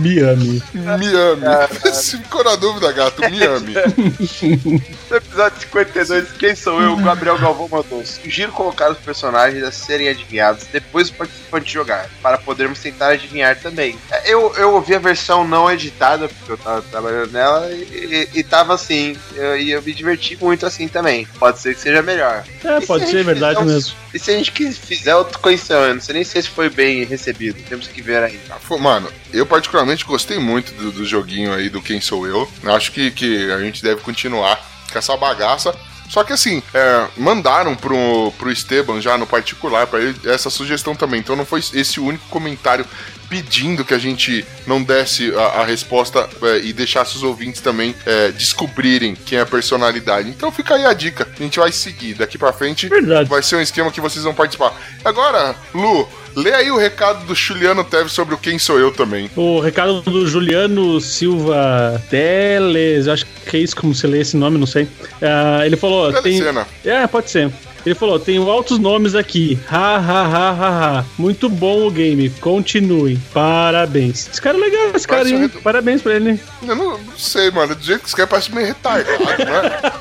Miami. 0.00 0.62
Miami. 0.74 1.92
Se 1.92 2.16
ficou 2.22 2.42
na 2.44 2.56
dúvida, 2.56 2.90
gato, 2.92 3.20
Miami. 3.22 3.74
No 5.10 5.16
episódio 5.16 5.60
52, 5.60 6.32
quem 6.38 6.54
sou 6.54 6.80
eu? 6.80 6.92
O 6.92 6.96
Gabriel 7.02 7.36
Galvão 7.36 7.68
mandou. 7.68 8.04
Sugiro 8.06 8.52
colocar 8.52 8.90
os 8.92 8.98
personagens 8.98 9.62
a 9.64 9.72
serem 9.72 10.08
adivinhados 10.08 10.64
depois 10.72 11.10
do 11.10 11.16
participante 11.16 11.72
jogar, 11.72 12.08
para 12.22 12.38
podermos 12.38 12.78
tentar 12.78 13.08
adivinhar 13.08 13.56
também. 13.58 13.98
Eu, 14.24 14.54
eu 14.56 14.72
ouvi 14.74 14.94
a 14.94 15.00
versão 15.00 15.46
não 15.46 15.68
editada, 15.70 16.28
porque 16.28 16.52
eu 16.52 16.56
tava 16.58 16.82
trabalhando 16.82 17.32
nela, 17.32 17.68
e, 17.72 18.28
e, 18.34 18.38
e 18.38 18.42
tava 18.44 18.72
assim, 18.74 19.16
eu- 19.34 19.56
e 19.58 19.72
eu 19.72 19.82
me 19.82 19.92
diverti 19.92 20.38
muito 20.40 20.64
assim 20.64 20.86
também. 20.86 21.26
Pode 21.40 21.58
ser 21.58 21.74
que 21.74 21.80
seja 21.80 22.02
melhor. 22.02 22.44
É, 22.64 22.78
E 22.78 22.80
se 22.82 22.86
pode 22.86 23.04
a 23.04 23.06
ser 23.08 23.24
verdade 23.24 23.58
um- 23.60 23.64
mesmo. 23.64 23.96
E 24.14 24.18
se 24.18 24.30
a 24.30 24.34
gente 24.36 24.52
que 24.52 24.70
fizer 24.70 25.14
outro 25.16 25.38
coição, 25.40 25.80
eu 25.82 25.94
não 25.94 26.00
sei 26.00 26.14
nem 26.14 26.24
sei 26.24 26.42
se 26.42 26.48
foi 26.48 26.68
bem 26.70 27.04
recebido. 27.04 27.60
Temos 27.68 27.88
que 27.88 28.00
ver 28.00 28.22
ainda. 28.22 28.54
Foi- 28.60 28.78
Mano, 28.78 29.10
eu 29.32 29.44
particularmente 29.44 29.89
gostei 30.04 30.38
muito 30.38 30.72
do, 30.74 30.92
do 30.92 31.04
joguinho 31.04 31.52
aí 31.52 31.68
do 31.68 31.82
Quem 31.82 32.00
Sou 32.00 32.26
Eu. 32.26 32.50
Acho 32.64 32.92
que, 32.92 33.10
que 33.10 33.50
a 33.50 33.58
gente 33.60 33.82
deve 33.82 34.00
continuar 34.02 34.60
com 34.90 34.98
essa 34.98 35.16
bagaça. 35.16 35.74
Só 36.08 36.24
que 36.24 36.32
assim, 36.32 36.60
é, 36.74 37.06
mandaram 37.16 37.76
pro, 37.76 38.32
pro 38.36 38.50
Esteban 38.50 39.00
já 39.00 39.16
no 39.16 39.26
particular 39.26 39.86
pra 39.86 40.00
ele 40.00 40.18
essa 40.24 40.50
sugestão 40.50 40.96
também. 40.96 41.20
Então 41.20 41.36
não 41.36 41.46
foi 41.46 41.60
esse 41.72 42.00
o 42.00 42.04
único 42.04 42.26
comentário 42.28 42.84
pedindo 43.30 43.84
que 43.84 43.94
a 43.94 43.98
gente 43.98 44.44
não 44.66 44.82
desse 44.82 45.32
a, 45.34 45.60
a 45.60 45.64
resposta 45.64 46.28
é, 46.42 46.58
e 46.58 46.72
deixasse 46.72 47.16
os 47.16 47.22
ouvintes 47.22 47.60
também 47.60 47.94
é, 48.04 48.32
descobrirem 48.32 49.14
quem 49.14 49.38
é 49.38 49.42
a 49.42 49.46
personalidade. 49.46 50.28
Então 50.28 50.50
fica 50.50 50.74
aí 50.74 50.84
a 50.84 50.92
dica. 50.92 51.28
A 51.38 51.42
gente 51.42 51.60
vai 51.60 51.70
seguir. 51.70 52.14
Daqui 52.14 52.36
pra 52.36 52.52
frente 52.52 52.88
Verdade. 52.88 53.28
vai 53.28 53.42
ser 53.42 53.56
um 53.56 53.60
esquema 53.60 53.92
que 53.92 54.00
vocês 54.00 54.24
vão 54.24 54.34
participar. 54.34 54.74
Agora, 55.04 55.54
Lu, 55.72 56.08
lê 56.34 56.52
aí 56.52 56.70
o 56.72 56.76
recado 56.76 57.24
do 57.24 57.34
Juliano 57.34 57.84
Teves 57.84 58.12
sobre 58.12 58.34
o 58.34 58.38
Quem 58.38 58.58
Sou 58.58 58.78
Eu 58.78 58.90
também. 58.90 59.30
O 59.36 59.60
recado 59.60 60.02
do 60.02 60.26
Juliano 60.26 61.00
Silva 61.00 62.02
Teles, 62.10 63.06
acho 63.06 63.24
que 63.46 63.56
é 63.56 63.60
isso 63.60 63.76
como 63.76 63.94
se 63.94 64.06
lê 64.08 64.20
esse 64.20 64.36
nome, 64.36 64.58
não 64.58 64.66
sei. 64.66 64.88
Ah, 65.22 65.64
ele 65.64 65.76
falou. 65.76 66.12
Tem... 66.14 66.22
Telecena. 66.22 66.66
É, 66.84 67.06
pode 67.06 67.30
ser. 67.30 67.50
Ele 67.84 67.94
falou: 67.94 68.18
tenho 68.18 68.48
altos 68.50 68.78
nomes 68.78 69.14
aqui. 69.14 69.58
Ha, 69.70 69.96
ha, 69.96 70.22
ha, 70.22 70.50
ha, 70.50 70.98
ha. 70.98 71.04
Muito 71.18 71.48
bom 71.48 71.86
o 71.86 71.90
game. 71.90 72.30
Continue. 72.30 73.16
Parabéns. 73.32 74.28
Esse 74.28 74.40
cara 74.40 74.56
é 74.56 74.60
legal, 74.60 74.90
esse 74.94 75.08
cara 75.08 75.24
Parece 75.24 75.42
hein? 75.42 75.48
Parabéns 75.62 76.02
pra 76.02 76.14
ele. 76.14 76.40
Eu 76.66 76.76
não, 76.76 76.98
não 76.98 77.18
sei, 77.18 77.50
mano. 77.50 77.74
Do 77.74 77.82
jeito 77.82 78.02
que 78.02 78.08
escreve 78.08 78.30
parece 78.30 78.54
meio 78.54 78.66
retardado, 78.66 79.44
né? 79.44 79.92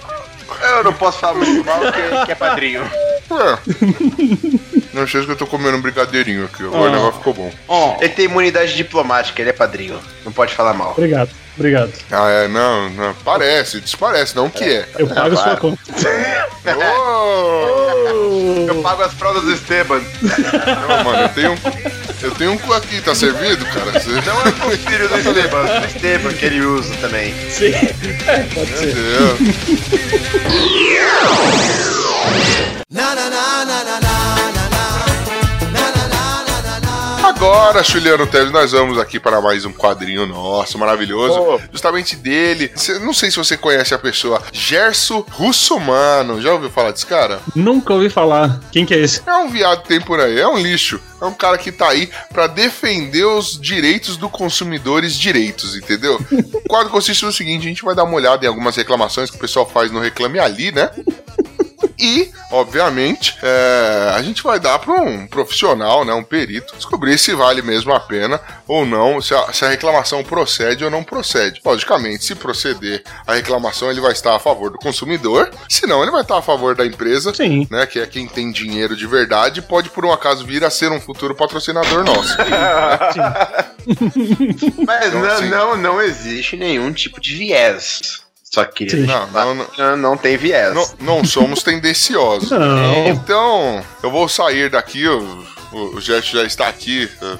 Eu 0.61 0.83
não 0.83 0.93
posso 0.93 1.19
falar 1.19 1.35
muito 1.35 1.65
mal 1.65 1.79
porque 1.79 2.01
que 2.25 2.31
é 2.31 2.35
padrinho. 2.35 2.81
É. 2.81 3.59
Não 4.93 5.07
sei 5.07 5.23
que 5.23 5.31
eu 5.31 5.35
tô 5.35 5.47
comendo 5.47 5.77
um 5.77 5.81
brigadeirinho 5.81 6.45
aqui. 6.45 6.63
Agora 6.63 6.89
o 6.89 6.93
negócio 6.93 7.19
ficou 7.19 7.33
bom. 7.33 7.97
Ele 8.01 8.09
tem 8.09 8.25
imunidade 8.25 8.75
diplomática, 8.75 9.41
ele 9.41 9.51
é 9.51 9.53
padrinho. 9.53 9.99
Não 10.25 10.31
pode 10.31 10.53
falar 10.53 10.73
mal. 10.73 10.91
Obrigado, 10.91 11.29
obrigado. 11.59 11.91
Ah, 12.11 12.29
é, 12.29 12.47
não, 12.47 12.89
não. 12.89 13.13
Parece, 13.25 13.79
desparece, 13.79 14.35
não 14.35 14.49
que 14.49 14.63
é. 14.63 14.87
Eu 14.97 15.07
pago 15.07 15.33
a 15.33 15.35
sua 15.35 15.43
claro. 15.43 15.59
conta. 15.59 15.79
Ô! 16.65 18.65
Eu 18.67 18.81
pago 18.81 19.03
as 19.03 19.13
fraldas 19.13 19.43
do 19.43 19.53
Esteban. 19.53 20.01
Não, 20.21 21.03
mano, 21.03 21.21
eu 21.23 21.29
tenho, 21.29 21.57
eu 22.21 22.31
tenho 22.31 22.53
um 22.53 22.57
cu 22.57 22.73
aqui, 22.73 23.01
tá 23.01 23.13
servido, 23.13 23.65
cara? 23.65 23.91
Você... 23.91 24.09
Não 24.09 24.41
é 24.41 24.47
o 24.49 24.71
filho 24.77 25.09
do 25.09 25.17
Esteban, 25.17 25.65
do 25.65 25.85
Esteban 25.85 26.33
que 26.33 26.45
ele 26.45 26.61
usa 26.61 26.95
também. 27.01 27.35
Sim. 27.49 27.73
É, 28.27 28.43
pode 28.53 28.77
ser. 28.77 28.89
Entendeu? 28.89 29.37
Agora, 37.69 37.83
Juliano 37.83 38.25
Teves, 38.25 38.51
nós 38.51 38.71
vamos 38.71 38.97
aqui 38.97 39.19
para 39.19 39.39
mais 39.39 39.63
um 39.63 39.71
quadrinho 39.71 40.25
nosso, 40.25 40.75
maravilhoso. 40.79 41.61
Justamente 41.71 42.15
dele. 42.15 42.71
Não 43.01 43.13
sei 43.13 43.29
se 43.29 43.37
você 43.37 43.55
conhece 43.55 43.93
a 43.93 43.99
pessoa, 43.99 44.41
Gerso 44.51 45.23
Russomano. 45.29 46.41
Já 46.41 46.51
ouviu 46.51 46.71
falar 46.71 46.89
desse 46.89 47.05
cara? 47.05 47.39
Nunca 47.55 47.93
ouvi 47.93 48.09
falar. 48.09 48.59
Quem 48.71 48.87
que 48.87 48.93
é 48.95 48.97
esse? 48.97 49.21
É 49.23 49.35
um 49.35 49.51
viado 49.51 49.83
que 49.83 49.87
tem 49.87 50.01
por 50.01 50.19
aí, 50.19 50.39
é 50.39 50.47
um 50.47 50.57
lixo. 50.57 50.99
É 51.21 51.25
um 51.25 51.33
cara 51.33 51.59
que 51.59 51.71
tá 51.71 51.89
aí 51.89 52.09
pra 52.33 52.47
defender 52.47 53.25
os 53.25 53.61
direitos 53.61 54.17
dos 54.17 54.31
consumidores 54.31 55.13
direitos, 55.13 55.75
entendeu? 55.75 56.19
O 56.51 56.69
quadro 56.69 56.89
consiste 56.89 57.23
no 57.23 57.31
seguinte, 57.31 57.65
a 57.65 57.69
gente 57.69 57.83
vai 57.83 57.95
dar 57.95 58.03
uma 58.03 58.15
olhada 58.15 58.45
em 58.45 58.47
algumas 58.47 58.75
reclamações 58.75 59.29
que 59.29 59.37
o 59.37 59.39
pessoal 59.39 59.67
faz 59.67 59.91
no 59.91 59.99
Reclame 59.99 60.39
Ali, 60.39 60.71
né? 60.71 60.89
E, 61.97 62.31
obviamente, 62.51 63.37
é, 63.43 64.11
a 64.15 64.21
gente 64.21 64.41
vai 64.43 64.59
dar 64.59 64.79
para 64.79 64.93
um 64.93 65.27
profissional, 65.27 66.05
né, 66.05 66.13
um 66.13 66.23
perito, 66.23 66.75
descobrir 66.75 67.17
se 67.17 67.33
vale 67.33 67.61
mesmo 67.61 67.93
a 67.93 67.99
pena 67.99 68.39
ou 68.67 68.85
não, 68.85 69.21
se 69.21 69.33
a, 69.33 69.51
se 69.51 69.65
a 69.65 69.69
reclamação 69.69 70.23
procede 70.23 70.83
ou 70.85 70.89
não 70.91 71.03
procede. 71.03 71.59
Logicamente, 71.65 72.23
se 72.23 72.35
proceder 72.35 73.03
a 73.27 73.33
reclamação, 73.33 73.89
ele 73.91 73.99
vai 74.01 74.11
estar 74.13 74.35
a 74.35 74.39
favor 74.39 74.69
do 74.71 74.77
consumidor, 74.77 75.51
se 75.67 75.85
não, 75.87 76.01
ele 76.01 76.11
vai 76.11 76.21
estar 76.21 76.37
a 76.37 76.41
favor 76.41 76.75
da 76.75 76.85
empresa, 76.85 77.33
Sim. 77.33 77.67
né, 77.69 77.85
que 77.85 77.99
é 77.99 78.05
quem 78.05 78.27
tem 78.27 78.51
dinheiro 78.51 78.95
de 78.95 79.05
verdade, 79.07 79.59
e 79.59 79.63
pode 79.63 79.89
por 79.89 80.05
um 80.05 80.11
acaso 80.13 80.45
vir 80.45 80.63
a 80.63 80.69
ser 80.69 80.91
um 80.91 81.01
futuro 81.01 81.35
patrocinador 81.35 82.03
nosso. 82.05 82.35
Mas 84.85 85.07
Então, 85.07 85.21
não, 85.21 85.29
assim- 85.31 85.49
não, 85.49 85.77
não 85.77 86.01
existe 86.01 86.55
nenhum 86.57 86.91
tipo 86.93 87.19
de 87.19 87.35
viés. 87.35 88.21
Só 88.51 88.65
que 88.65 88.89
Sim. 88.89 89.05
Não, 89.05 89.27
não, 89.27 89.55
não. 89.55 89.67
não, 89.77 89.97
não 89.97 90.17
tem 90.17 90.35
viés. 90.35 90.73
Não, 90.73 90.89
não 90.99 91.23
somos 91.23 91.61
tendenciosos. 91.61 92.49
Não. 92.49 93.07
Então, 93.07 93.85
eu 94.01 94.09
vou 94.09 94.27
sair 94.27 94.71
daqui, 94.71 95.07
o, 95.07 95.45
o, 95.71 96.01
Jet 96.01 96.33
já 96.33 96.43
está 96.43 96.67
aqui, 96.67 97.07
eh, 97.21 97.37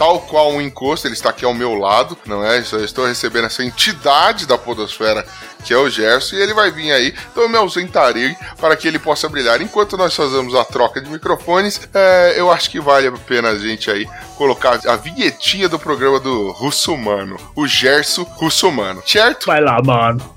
tal 0.00 0.18
qual 0.18 0.50
um 0.50 0.62
encosto, 0.62 1.06
ele 1.06 1.12
está 1.12 1.28
aqui 1.28 1.44
ao 1.44 1.52
meu 1.52 1.74
lado, 1.74 2.16
não 2.24 2.42
é? 2.42 2.64
Eu 2.72 2.82
estou 2.82 3.04
recebendo 3.04 3.44
essa 3.44 3.62
entidade 3.62 4.46
da 4.46 4.56
podosfera 4.56 5.26
que 5.62 5.74
é 5.74 5.76
o 5.76 5.90
Gerson, 5.90 6.36
e 6.36 6.40
ele 6.40 6.54
vai 6.54 6.70
vir 6.70 6.90
aí, 6.90 7.14
então 7.30 7.42
eu 7.42 7.48
me 7.50 7.58
ausentarei 7.58 8.34
para 8.58 8.74
que 8.74 8.88
ele 8.88 8.98
possa 8.98 9.28
brilhar. 9.28 9.60
Enquanto 9.60 9.98
nós 9.98 10.16
fazemos 10.16 10.54
a 10.54 10.64
troca 10.64 11.02
de 11.02 11.10
microfones, 11.10 11.86
eh, 11.92 12.32
eu 12.34 12.50
acho 12.50 12.70
que 12.70 12.80
vale 12.80 13.08
a 13.08 13.12
pena 13.12 13.50
a 13.50 13.58
gente 13.58 13.90
aí 13.90 14.08
colocar 14.38 14.80
a 14.88 14.96
vinhetinha 14.96 15.68
do 15.68 15.78
programa 15.78 16.18
do 16.18 16.50
Russomano, 16.52 17.36
o 17.54 17.66
Gerson 17.66 18.22
Russomano, 18.22 19.02
certo? 19.06 19.48
Vai 19.48 19.60
lá, 19.60 19.82
mano. 19.82 20.34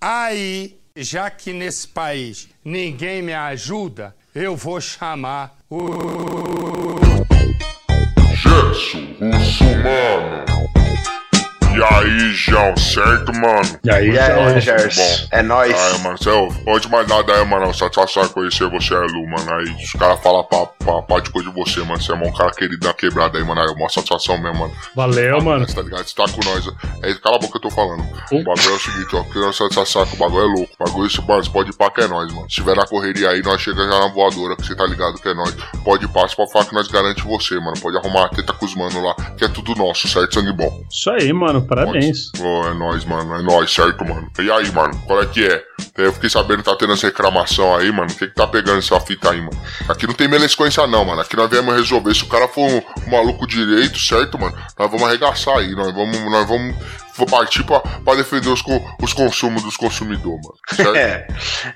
Aí, 0.00 0.78
já 0.96 1.28
que 1.28 1.52
nesse 1.52 1.86
país 1.86 2.48
ninguém 2.64 3.20
me 3.20 3.34
ajuda, 3.34 4.16
eu 4.34 4.56
vou 4.56 4.80
chamar 4.80 5.54
o. 5.68 7.31
Gerson 8.72 9.16
Russomano. 9.20 10.51
E 11.74 11.82
aí, 11.82 12.32
João, 12.34 12.76
certo, 12.76 13.32
mano? 13.32 13.78
E 13.82 13.90
aí, 13.90 14.10
E 14.10 14.18
aí, 14.18 14.32
então, 14.32 14.60
Gers? 14.60 14.96
bom. 14.96 15.26
É 15.30 15.42
nóis. 15.42 15.74
Ah, 15.74 15.98
mano, 15.98 16.22
céu, 16.22 16.48
pode 16.64 16.88
mais 16.90 17.08
nada 17.08 17.32
aí, 17.32 17.44
mano. 17.46 17.72
Satisfação 17.72 18.24
em 18.24 18.28
conhecer 18.28 18.68
você, 18.68 18.94
Lu, 18.94 19.26
mano. 19.26 19.54
Aí 19.54 19.64
os 19.82 19.92
caras 19.92 20.20
falam 20.20 20.44
pra, 20.44 20.66
pra, 20.66 21.02
pra 21.02 21.20
de 21.20 21.30
coisa 21.30 21.48
de 21.48 21.54
você, 21.54 21.80
mano. 21.80 22.00
Você 22.00 22.12
é 22.12 22.14
um 22.14 22.32
cara 22.32 22.50
querido 22.50 22.86
da 22.86 22.92
quebrada 22.92 23.38
aí, 23.38 23.44
mano. 23.44 23.60
Aí, 23.62 23.68
uma 23.68 23.88
satisfação 23.88 24.36
mesmo, 24.38 24.58
mano. 24.58 24.72
valeu, 24.94 25.40
mano. 25.40 25.66
Você 25.66 25.74
tá 25.74 25.82
ligado? 25.82 26.04
Você 26.06 26.14
tá 26.14 26.24
com 26.24 26.44
nós. 26.44 26.68
É 27.02 27.10
isso, 27.10 27.20
cala 27.20 27.36
a 27.36 27.38
boca 27.38 27.58
que 27.58 27.66
eu 27.66 27.70
tô 27.70 27.74
falando. 27.74 28.02
O 28.02 28.44
bagulho 28.44 28.70
é 28.70 28.72
o 28.72 28.78
seguinte, 28.78 29.16
ó. 29.16 29.24
Criando 29.24 29.52
satisfação 29.54 30.06
que 30.06 30.14
o 30.14 30.18
bagulho 30.18 30.42
é 30.42 30.46
louco. 30.58 30.74
O 30.78 30.84
bagulho, 30.84 31.06
esse, 31.06 31.20
mano, 31.22 31.42
você 31.42 31.50
pode 31.50 31.70
ir 31.70 31.74
pra 31.74 31.90
que 31.90 32.02
é 32.02 32.06
nós, 32.06 32.30
mano. 32.32 32.50
Se 32.50 32.56
tiver 32.56 32.76
na 32.76 32.86
correria 32.86 33.30
aí, 33.30 33.42
nós 33.42 33.60
chegamos 33.60 33.90
já 33.90 33.98
na 33.98 34.08
voadora, 34.08 34.56
que 34.56 34.66
você 34.66 34.74
tá 34.74 34.84
ligado 34.84 35.14
que 35.14 35.28
é 35.28 35.34
nós. 35.34 35.54
Pode 35.82 36.04
ir 36.04 36.08
pra, 36.08 36.28
falar 36.28 36.64
que 36.66 36.74
nós 36.74 36.88
garante 36.88 37.22
você, 37.22 37.54
mano. 37.58 37.80
Pode 37.80 37.96
arrumar 37.96 38.26
a 38.26 38.28
teta 38.28 38.52
com 38.52 38.66
os 38.66 38.74
manos 38.74 38.94
lá, 39.02 39.14
que 39.38 39.44
é 39.44 39.48
tudo 39.48 39.74
nosso, 39.74 40.06
certo? 40.06 40.34
Sangue 40.34 40.52
bom. 40.52 40.84
Isso 40.90 41.10
aí, 41.10 41.32
mano. 41.32 41.61
Parabéns. 41.66 42.30
Ô, 42.38 42.66
é 42.66 42.74
nóis, 42.74 43.04
mano. 43.04 43.34
É 43.34 43.42
nóis, 43.42 43.72
certo, 43.72 44.04
mano? 44.04 44.30
E 44.38 44.50
aí, 44.50 44.70
mano? 44.72 44.96
Qual 45.06 45.22
é 45.22 45.26
que 45.26 45.44
é? 45.44 45.62
Eu 45.96 46.12
fiquei 46.12 46.30
sabendo 46.30 46.58
que 46.58 46.70
tá 46.70 46.76
tendo 46.76 46.92
essa 46.92 47.06
reclamação 47.06 47.74
aí, 47.74 47.90
mano. 47.92 48.10
O 48.10 48.14
que 48.14 48.26
que 48.26 48.34
tá 48.34 48.46
pegando 48.46 48.78
essa 48.78 48.98
fita 49.00 49.30
aí, 49.30 49.40
mano? 49.40 49.60
Aqui 49.88 50.06
não 50.06 50.14
tem 50.14 50.28
melescoência, 50.28 50.86
não, 50.86 51.04
mano. 51.04 51.20
Aqui 51.20 51.36
nós 51.36 51.50
viemos 51.50 51.74
resolver. 51.74 52.14
Se 52.14 52.24
o 52.24 52.28
cara 52.28 52.48
for 52.48 52.68
um, 52.68 52.82
um 53.06 53.10
maluco 53.10 53.46
direito, 53.46 53.98
certo, 53.98 54.38
mano? 54.38 54.56
Nós 54.78 54.90
vamos 54.90 55.06
arregaçar 55.06 55.56
aí. 55.58 55.74
Nós 55.74 55.92
vamos, 55.92 56.18
nós 56.30 56.48
vamos 56.48 56.76
vou 57.14 57.26
partir 57.26 57.62
pra, 57.64 57.80
pra 57.80 58.14
defender 58.14 58.48
os, 58.48 58.62
os 59.00 59.12
consumos 59.12 59.62
dos 59.62 59.76
consumidores, 59.76 60.40
mano. 60.42 60.58
Certo? 60.74 60.96
É. 60.96 61.26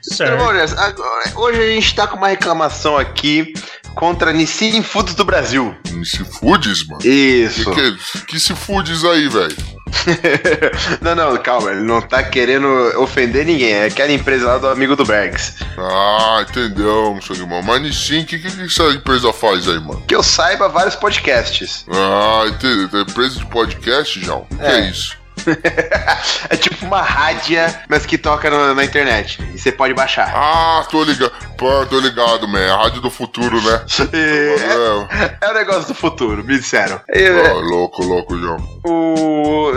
Certo. 0.01 0.34
Então, 0.34 1.43
hoje 1.43 1.61
a 1.61 1.66
gente 1.66 1.95
tá 1.95 2.07
com 2.07 2.16
uma 2.16 2.28
reclamação 2.28 2.97
aqui 2.97 3.53
contra 3.95 4.30
a 4.30 4.32
Nissin 4.32 4.82
Foods 4.82 5.14
do 5.14 5.24
Brasil. 5.24 5.74
Se 6.05 6.24
fudes, 6.24 6.87
mano. 6.87 7.01
Isso. 7.05 7.70
Que, 7.72 7.93
que, 7.93 8.26
que 8.26 8.41
se 8.41 8.55
fudes 8.55 9.05
aí, 9.05 9.28
velho? 9.28 9.75
não, 11.01 11.14
não, 11.14 11.37
calma, 11.39 11.70
ele 11.70 11.82
não 11.82 12.01
tá 12.01 12.22
querendo 12.22 12.66
ofender 13.01 13.45
ninguém. 13.47 13.72
É 13.72 13.87
aquela 13.87 14.12
empresa 14.12 14.47
lá 14.47 14.59
do 14.59 14.68
amigo 14.68 14.97
do 14.97 15.05
Bergs. 15.05 15.57
Ah, 15.78 16.45
entendeu, 16.49 17.12
meu 17.12 17.22
senhor 17.22 17.41
irmão. 17.41 17.62
Mas 17.62 17.97
sim, 17.97 18.20
o 18.22 18.26
que, 18.26 18.39
que, 18.39 18.47
essa 18.64 18.84
empresa 18.91 19.32
faz 19.32 19.68
aí, 19.68 19.78
mano? 19.80 20.03
Que 20.07 20.14
eu 20.14 20.22
saiba, 20.22 20.68
vários 20.68 20.97
podcasts. 20.97 21.84
Ah, 21.91 22.45
entendeu. 22.49 22.89
Tem 22.89 23.01
empresa 23.03 23.39
de 23.39 23.47
podcast, 23.47 24.20
João? 24.20 24.47
O 24.51 24.57
que 24.57 24.64
é 24.64 24.80
É. 24.80 24.91
isso? 24.91 25.16
é 26.51 26.57
tipo 26.57 26.87
uma 26.87 27.03
rádia, 27.03 27.82
mas 27.89 28.05
que 28.07 28.16
toca 28.18 28.51
no- 28.51 28.74
na 28.74 28.84
internet. 28.84 29.39
E 29.55 29.59
você 29.59 29.70
pode 29.72 29.95
baixar. 29.95 30.30
Ah, 30.34 30.84
tô 30.91 31.03
ligado. 31.05 31.32
Pô, 31.57 31.87
tô 31.87 31.99
ligado, 32.01 32.47
man. 32.49 32.72
A 32.74 32.82
rádio 32.84 33.01
do 33.01 33.11
futuro, 33.11 33.61
né? 33.62 33.80
É, 34.12 35.47
é, 35.47 35.51
o 35.51 35.55
negócio 35.55 35.89
do 35.89 35.95
futuro, 35.95 36.43
me 36.45 36.59
disseram. 36.59 37.01
é, 37.09 37.20
E- 37.22 37.30
louco, 37.62 38.03
louco, 38.05 38.37
João. 38.39 38.57
o, 38.84 39.70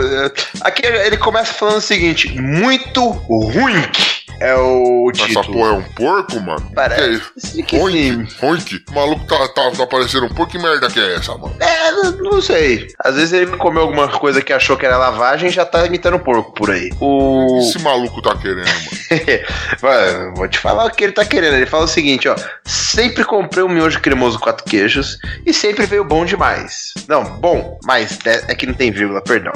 aqui 0.62 0.84
ele 0.86 1.16
começa 1.16 1.52
falando 1.52 1.76
o 1.78 1.80
seguinte: 1.80 2.28
muito 2.40 3.08
ruim 3.08 3.82
é 4.40 4.54
o 4.56 5.10
Essa 5.14 5.26
título. 5.26 5.52
porra 5.52 5.68
é 5.68 5.72
um 5.72 5.82
porco, 5.82 6.40
mano? 6.40 6.72
Parece 6.74 7.02
Que 7.62 7.76
é 7.76 7.80
isso? 7.80 8.36
O 8.90 8.94
maluco 8.94 9.24
tá, 9.26 9.48
tá, 9.48 9.70
tá 9.70 9.86
parecendo 9.86 10.26
um 10.26 10.28
porco. 10.30 10.50
Que 10.52 10.58
merda 10.58 10.88
que 10.90 10.98
é 10.98 11.14
essa, 11.16 11.36
mano? 11.36 11.54
É, 11.60 11.92
não- 11.92 12.40
sei. 12.40 12.88
Às 13.04 13.16
vezes 13.16 13.32
ele 13.34 13.56
comeu 13.58 13.82
alguma 13.82 14.08
coisa 14.08 14.40
que 14.40 14.52
achou 14.52 14.76
que 14.76 14.86
era 14.86 14.96
lavagem 14.96 15.48
e 15.48 15.52
já 15.52 15.64
tá 15.66 15.84
imitando 15.84 16.18
porco 16.18 16.52
por 16.54 16.70
aí. 16.70 16.90
O. 16.98 17.58
Esse 17.60 17.78
maluco 17.80 18.22
tá 18.22 18.34
querendo, 18.36 18.64
mano? 18.66 19.00
Mano, 19.82 20.34
vou 20.36 20.48
te 20.48 20.58
falar 20.58 20.86
o 20.86 20.90
que 20.90 21.04
ele 21.04 21.12
tá 21.12 21.24
querendo. 21.24 21.54
Ele 21.56 21.66
fala 21.66 21.84
o 21.84 21.88
seguinte, 21.88 22.28
ó. 22.28 22.36
Sempre 22.64 23.24
comprei 23.24 23.62
um 23.62 23.68
miojo 23.68 24.00
cremoso 24.00 24.38
quatro 24.38 24.64
queijos 24.64 25.18
e 25.44 25.52
sempre 25.52 25.84
veio 25.86 26.04
bom 26.04 26.24
demais. 26.24 26.92
Não, 27.08 27.24
bom, 27.24 27.78
mas 27.84 28.18
é 28.26 28.54
que 28.54 28.66
não 28.66 28.74
tem 28.74 28.90
vírgula, 28.90 29.20
perdão. 29.22 29.52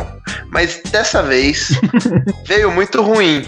Mas 0.51 0.81
dessa 0.91 1.23
vez 1.23 1.69
veio 2.47 2.71
muito 2.71 3.01
ruim. 3.03 3.45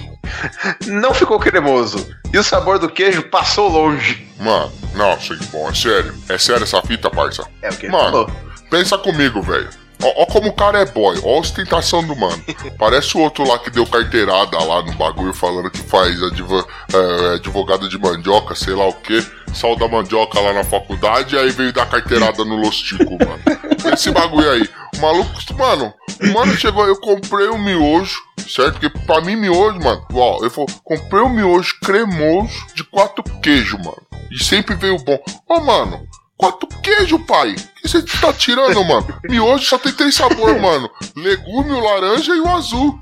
Não 0.86 1.12
ficou 1.14 1.38
cremoso. 1.38 2.08
E 2.32 2.38
o 2.38 2.42
sabor 2.44 2.78
do 2.78 2.88
queijo 2.88 3.22
passou 3.24 3.68
longe. 3.68 4.26
Mano, 4.38 4.70
não, 4.94 5.18
sangue 5.20 5.46
bom, 5.46 5.68
é 5.68 5.74
sério. 5.74 6.14
É 6.28 6.38
sério 6.38 6.64
essa 6.64 6.82
fita, 6.82 7.10
parça. 7.10 7.46
É 7.62 7.70
o 7.70 7.76
que 7.76 7.88
Mano, 7.88 8.04
falou. 8.10 8.30
pensa 8.70 8.98
comigo, 8.98 9.40
velho. 9.42 9.68
Ó, 10.02 10.22
ó 10.22 10.26
como 10.26 10.50
o 10.50 10.52
cara 10.52 10.80
é 10.80 10.84
boy, 10.84 11.18
ó 11.24 11.36
a 11.36 11.40
ostentação 11.40 12.06
do 12.06 12.14
mano. 12.14 12.42
Parece 12.78 13.16
o 13.16 13.20
outro 13.20 13.48
lá 13.48 13.58
que 13.58 13.70
deu 13.70 13.86
carteirada 13.86 14.58
lá 14.58 14.82
no 14.82 14.92
bagulho 14.92 15.32
falando 15.32 15.70
que 15.70 15.78
faz 15.82 16.22
advo- 16.22 16.66
é, 16.92 17.34
advogado 17.36 17.88
de 17.88 17.98
mandioca, 17.98 18.54
sei 18.54 18.74
lá 18.74 18.86
o 18.86 18.92
que. 18.92 19.24
Sal 19.54 19.74
da 19.76 19.88
mandioca 19.88 20.38
lá 20.38 20.52
na 20.52 20.64
faculdade 20.64 21.34
e 21.34 21.38
aí 21.38 21.48
veio 21.48 21.72
dar 21.72 21.86
carteirada 21.86 22.44
no 22.44 22.56
Lostico, 22.56 23.04
mano. 23.18 23.40
Esse 23.94 24.10
bagulho 24.10 24.50
aí. 24.50 24.68
O 24.96 25.00
maluco, 25.00 25.30
mano, 25.56 25.94
mano 26.32 26.56
chegou, 26.56 26.86
eu 26.86 27.00
comprei 27.00 27.48
um 27.48 27.58
miojo, 27.58 28.20
certo? 28.48 28.80
Porque 28.80 28.98
pra 29.06 29.20
mim 29.20 29.36
miojo, 29.36 29.78
mano, 29.80 30.06
ó, 30.12 30.38
eu 30.42 30.50
falou, 30.50 30.68
comprei 30.84 31.22
um 31.22 31.28
miojo 31.28 31.78
cremoso 31.82 32.66
de 32.74 32.84
quatro 32.84 33.22
queijos, 33.40 33.78
mano. 33.78 34.02
E 34.30 34.42
sempre 34.42 34.74
veio 34.74 34.98
bom. 34.98 35.18
Ô, 35.48 35.60
mano, 35.60 36.06
Quatro 36.38 36.68
queijo, 36.82 37.18
pai. 37.20 37.56
Que 37.86 37.92
você 37.92 38.02
tá 38.20 38.32
tirando, 38.32 38.84
mano? 38.84 39.06
Miojo 39.28 39.64
só 39.64 39.78
tem 39.78 39.92
três 39.92 40.16
sabores, 40.16 40.58
mano. 40.60 40.90
Legume, 41.14 41.70
o 41.70 41.78
laranja 41.80 42.34
e 42.34 42.40
o 42.40 42.48
azul. 42.48 42.98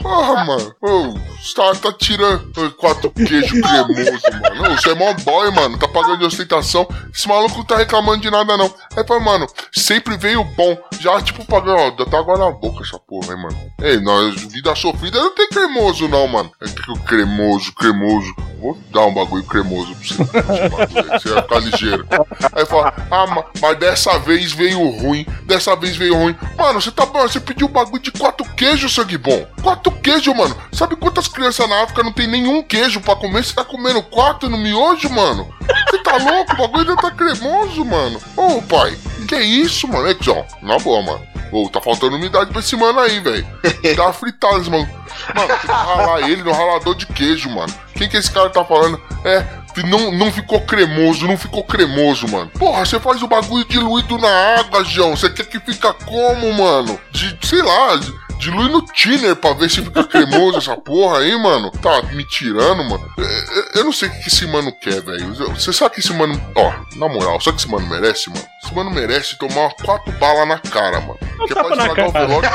Porra, 0.00 0.44
mano. 0.44 0.74
Ô, 0.80 1.12
você 1.12 1.54
tá, 1.54 1.74
tá 1.74 1.92
tirando 1.92 2.74
quatro 2.78 3.10
queijo 3.10 3.60
cremoso, 3.60 4.22
mano. 4.40 4.72
Ô, 4.72 4.76
Você 4.76 4.90
é 4.90 4.94
mó 4.94 5.12
boy, 5.12 5.50
mano. 5.50 5.78
Tá 5.78 5.86
pagando 5.86 6.18
de 6.18 6.24
ostentação. 6.24 6.88
Esse 7.14 7.28
maluco 7.28 7.58
não 7.58 7.64
tá 7.64 7.76
reclamando 7.76 8.22
de 8.22 8.30
nada, 8.30 8.56
não. 8.56 8.72
Aí, 8.96 9.04
pai, 9.04 9.20
mano, 9.20 9.46
sempre 9.70 10.16
veio 10.16 10.42
bom. 10.44 10.76
Já, 10.98 11.20
tipo, 11.20 11.44
pagando, 11.44 11.78
ó, 11.78 11.90
dá 11.90 12.04
até 12.04 12.16
água 12.16 12.38
na 12.38 12.50
boca 12.50 12.82
essa 12.82 12.98
porra, 12.98 13.34
hein, 13.34 13.42
mano. 13.42 13.72
Ei, 13.82 14.00
nós, 14.00 14.40
vida 14.44 14.74
sofrida 14.74 15.20
não 15.20 15.34
tem 15.34 15.48
cremoso, 15.48 16.08
não, 16.08 16.26
mano. 16.26 16.50
É 16.62 16.66
que 16.66 16.90
o 16.90 16.98
cremoso, 17.00 17.72
cremoso. 17.74 18.13
Vou 18.60 18.78
dar 18.90 19.04
um 19.06 19.12
bagulho 19.14 19.44
cremoso 19.44 19.94
pra 19.94 20.42
você. 20.42 21.18
Você 21.18 21.28
vai 21.28 21.42
ficar 21.42 21.58
ligeiro. 21.60 22.06
Aí 22.52 22.64
fala, 22.66 22.94
ah, 23.10 23.26
ma- 23.26 23.44
mas 23.60 23.78
dessa 23.78 24.18
vez 24.18 24.52
veio 24.52 24.78
ruim. 25.00 25.26
Dessa 25.44 25.76
vez 25.76 25.96
veio 25.96 26.16
ruim. 26.16 26.36
Mano, 26.56 26.80
você 26.80 26.90
tá 26.90 27.04
você 27.04 27.38
pediu 27.40 27.66
um 27.66 27.70
bagulho 27.70 28.02
de 28.02 28.10
quatro 28.10 28.44
queijos, 28.54 28.94
sangue 28.94 29.18
bom. 29.18 29.46
Quatro 29.62 29.92
queijos, 29.92 30.34
mano. 30.34 30.56
Sabe 30.72 30.96
quantas 30.96 31.28
crianças 31.28 31.68
na 31.68 31.82
África 31.82 32.02
não 32.02 32.12
tem 32.12 32.26
nenhum 32.26 32.62
queijo 32.62 33.00
pra 33.00 33.16
comer? 33.16 33.44
Você 33.44 33.54
tá 33.54 33.64
comendo 33.64 34.02
quatro 34.02 34.48
no 34.48 34.56
miojo, 34.58 35.08
mano? 35.10 35.48
Você 35.90 35.98
tá 36.02 36.16
louco? 36.16 36.52
O 36.54 36.56
bagulho 36.56 36.90
ainda 36.90 36.96
tá 37.02 37.10
cremoso, 37.10 37.84
mano. 37.84 38.20
Ô, 38.36 38.62
pai, 38.62 38.96
que 39.28 39.36
isso, 39.36 39.86
mano? 39.88 40.08
É 40.08 40.16
ó, 40.28 40.44
na 40.62 40.78
boa, 40.78 41.02
mano. 41.02 41.33
Ô, 41.52 41.68
tá 41.68 41.80
faltando 41.80 42.16
umidade 42.16 42.50
pra 42.50 42.60
esse 42.60 42.76
mano 42.76 42.98
aí, 43.00 43.20
velho. 43.20 43.46
Tá 43.96 44.12
fritado 44.12 44.60
esse 44.60 44.70
mano. 44.70 44.88
Mano, 45.34 45.48
tem 45.48 45.58
que 45.58 45.66
ralar 45.66 46.20
ele 46.28 46.42
no 46.42 46.52
ralador 46.52 46.94
de 46.94 47.06
queijo, 47.06 47.48
mano. 47.50 47.72
Quem 47.94 48.08
que 48.08 48.16
esse 48.16 48.30
cara 48.30 48.50
tá 48.50 48.64
falando? 48.64 49.00
É, 49.24 49.44
não, 49.86 50.10
não 50.12 50.32
ficou 50.32 50.60
cremoso, 50.62 51.26
não 51.26 51.36
ficou 51.36 51.62
cremoso, 51.64 52.26
mano. 52.28 52.50
Porra, 52.58 52.84
você 52.84 52.98
faz 52.98 53.22
o 53.22 53.28
bagulho 53.28 53.64
diluído 53.66 54.18
na 54.18 54.58
água, 54.58 54.84
João. 54.84 55.16
Você 55.16 55.30
quer 55.30 55.46
que 55.46 55.60
fica 55.60 55.92
como, 55.92 56.52
mano? 56.52 56.98
De, 57.12 57.38
sei 57.46 57.62
lá, 57.62 57.96
de- 57.96 58.12
dilui 58.38 58.68
no 58.70 58.82
thinner 58.82 59.36
pra 59.36 59.52
ver 59.52 59.70
se 59.70 59.82
fica 59.82 60.04
cremoso 60.04 60.58
essa 60.58 60.76
porra 60.76 61.18
aí, 61.18 61.36
mano. 61.40 61.70
Tá 61.70 62.02
me 62.12 62.24
tirando, 62.24 62.84
mano. 62.84 63.12
É, 63.18 63.22
é, 63.22 63.80
Eu 63.80 63.84
não 63.84 63.92
sei 63.92 64.08
o 64.08 64.12
que 64.12 64.28
esse 64.28 64.46
mano 64.46 64.72
quer, 64.72 65.00
velho. 65.02 65.34
Você 65.54 65.72
sabe 65.72 65.94
que 65.94 66.00
esse 66.00 66.12
mano. 66.12 66.40
Ó, 66.54 66.72
na 66.96 67.08
moral, 67.08 67.40
sabe 67.40 67.50
o 67.50 67.56
que 67.56 67.60
esse 67.62 67.70
mano 67.70 67.86
merece, 67.88 68.30
mano? 68.30 68.44
Esse 68.62 68.74
mano 68.74 68.90
merece 68.90 69.38
tomar 69.38 69.70
quatro 69.82 70.12
balas 70.18 70.48
na 70.48 70.58
cara, 70.58 71.00
mano. 71.00 71.18
Que 71.46 71.52
é 71.52 71.62
pra 71.62 71.70
estragar 71.70 72.08
o 72.08 72.12
velório. 72.12 72.50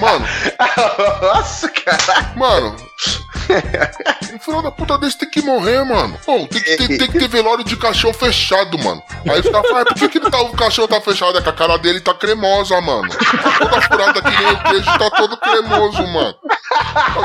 Mano, 0.00 0.26
Nossa, 1.22 1.68
cara. 1.68 2.32
Mano, 2.36 2.76
um 4.34 4.38
filho 4.40 4.62
da 4.62 4.70
puta 4.70 4.96
desse 4.98 5.18
tem 5.18 5.30
que 5.30 5.42
morrer, 5.42 5.84
mano. 5.84 6.18
Pô, 6.24 6.38
tem 6.38 6.48
que, 6.48 6.76
ter, 6.76 6.98
tem 6.98 7.10
que 7.10 7.18
ter 7.18 7.28
velório 7.28 7.64
de 7.64 7.76
cachorro 7.76 8.14
fechado, 8.14 8.78
mano. 8.78 9.02
Aí 9.28 9.40
os 9.40 9.48
caras 9.48 9.68
falam, 9.68 9.84
"Ah, 9.88 9.94
por 9.94 10.08
que, 10.10 10.20
que 10.20 10.30
tá, 10.30 10.40
o 10.40 10.52
cachorro 10.52 10.88
tá 10.88 11.00
fechado? 11.00 11.38
É 11.38 11.42
que 11.42 11.48
a 11.48 11.52
cara 11.52 11.76
dele 11.78 12.00
tá 12.00 12.14
cremosa, 12.14 12.80
mano. 12.80 13.08
Tá 13.08 13.58
toda 13.58 13.82
furada 13.82 14.22
que 14.22 14.30
nem 14.30 14.52
o 14.52 14.62
queijo, 14.62 14.98
tá 14.98 15.10
todo 15.10 15.36
cremoso, 15.36 16.06
mano. 16.06 16.34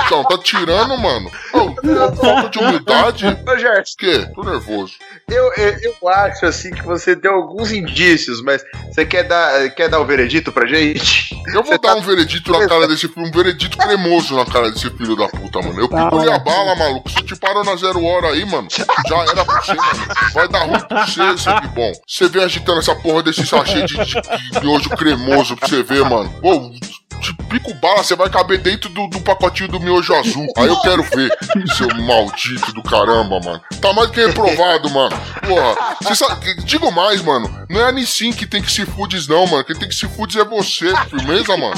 Então, 0.05 0.23
tá 0.23 0.38
tirando, 0.39 0.97
mano. 0.97 1.32
Falta 1.51 2.49
de 2.49 2.59
humildade. 2.59 3.25
Ô, 3.25 3.57
Gerson, 3.57 3.93
O 3.93 3.97
quê? 3.97 4.28
Tô 4.36 4.43
nervoso. 4.43 4.93
eu, 5.30 5.53
eu, 5.53 5.78
eu 6.01 6.09
acho 6.09 6.45
assim 6.45 6.71
que 6.71 6.84
você 6.84 7.15
deu 7.15 7.34
alguns 7.34 7.71
indícios, 7.71 8.41
mas 8.41 8.63
você 8.91 9.05
quer 9.05 9.23
dar, 9.23 9.69
quer 9.71 9.89
dar 9.89 9.99
o 9.99 10.05
veredito 10.05 10.51
pra 10.51 10.65
gente? 10.67 11.30
Eu 11.53 11.63
vou 11.63 11.80
dar 11.80 11.95
um 11.95 12.01
veredito 12.01 12.51
na 12.51 12.67
cara 12.67 12.88
desse 12.88 13.07
filho, 13.07 13.25
um 13.25 13.32
veredito 13.32 13.78
cremoso 13.78 14.36
na 14.36 14.45
cara 14.45 14.69
desse 14.71 14.89
filho 14.89 15.15
da 15.15 15.28
puta, 15.28 15.59
mano. 15.59 15.66
Eu 15.76 15.89
pico 15.89 16.30
a 16.30 16.39
bala, 16.39 16.76
maluco. 16.76 17.09
Se 17.09 17.24
te 17.24 17.36
parou 17.36 17.63
na 17.63 17.76
zero 17.76 18.03
hora 18.03 18.30
aí, 18.30 18.45
mano, 18.45 18.68
já 18.70 19.18
era 19.18 19.45
pra 19.45 19.61
você, 19.61 19.74
mano. 19.74 20.07
Vai 20.34 20.47
dar 20.47 20.63
ruim 20.63 20.80
pra 20.80 21.05
você, 21.05 21.38
sangue 21.38 21.68
bom. 21.70 21.91
Você 22.07 22.28
vem 22.28 22.43
agitando 22.43 22.80
essa 22.80 22.95
porra 22.95 23.24
desse 23.24 23.45
sachê 23.45 23.86
de, 23.86 23.95
de, 23.95 24.22
de 24.22 24.59
miojo 24.61 24.89
cremoso 24.91 25.55
pra 25.57 25.68
você 25.68 25.84
ver, 25.84 26.03
mano. 26.05 26.30
Pô, 26.41 26.72
te 27.20 27.34
pico 27.49 27.74
bala, 27.76 28.03
você 28.03 28.15
vai 28.15 28.30
caber 28.30 28.59
dentro 28.59 28.89
do, 28.89 29.07
do 29.07 29.20
pacotinho 29.22 29.70
do 29.70 29.80
miojo 29.80 30.13
azul. 30.15 30.47
Aí 30.57 30.68
eu 30.68 30.80
quero 30.82 31.03
ver, 31.03 31.30
seu 31.76 31.88
maldito 32.03 32.72
do 32.74 32.84
caramba, 32.84 33.39
mano. 33.39 33.61
Tá 33.82 33.93
mais 33.93 34.09
que 34.11 34.26
reprovado, 34.26 34.89
mano. 34.89 35.15
Porra, 35.48 35.95
você 36.02 36.16
sabe, 36.16 36.54
digo 36.64 36.91
mais, 36.91 37.22
mano. 37.22 37.66
Não 37.70 37.80
é 37.80 37.86
a 37.86 37.91
Nissin 37.91 38.32
que 38.32 38.45
tem 38.45 38.62
que 38.62 38.72
se 38.72 38.86
fudes, 38.86 39.28
não, 39.28 39.48
mano. 39.48 39.64
Quem 39.64 39.76
tem 39.76 39.88
que 39.88 39.95
se 39.95 40.08
fudes 40.08 40.36
é 40.36 40.43
você, 40.43 40.93
firmeza, 41.10 41.56
mano? 41.56 41.76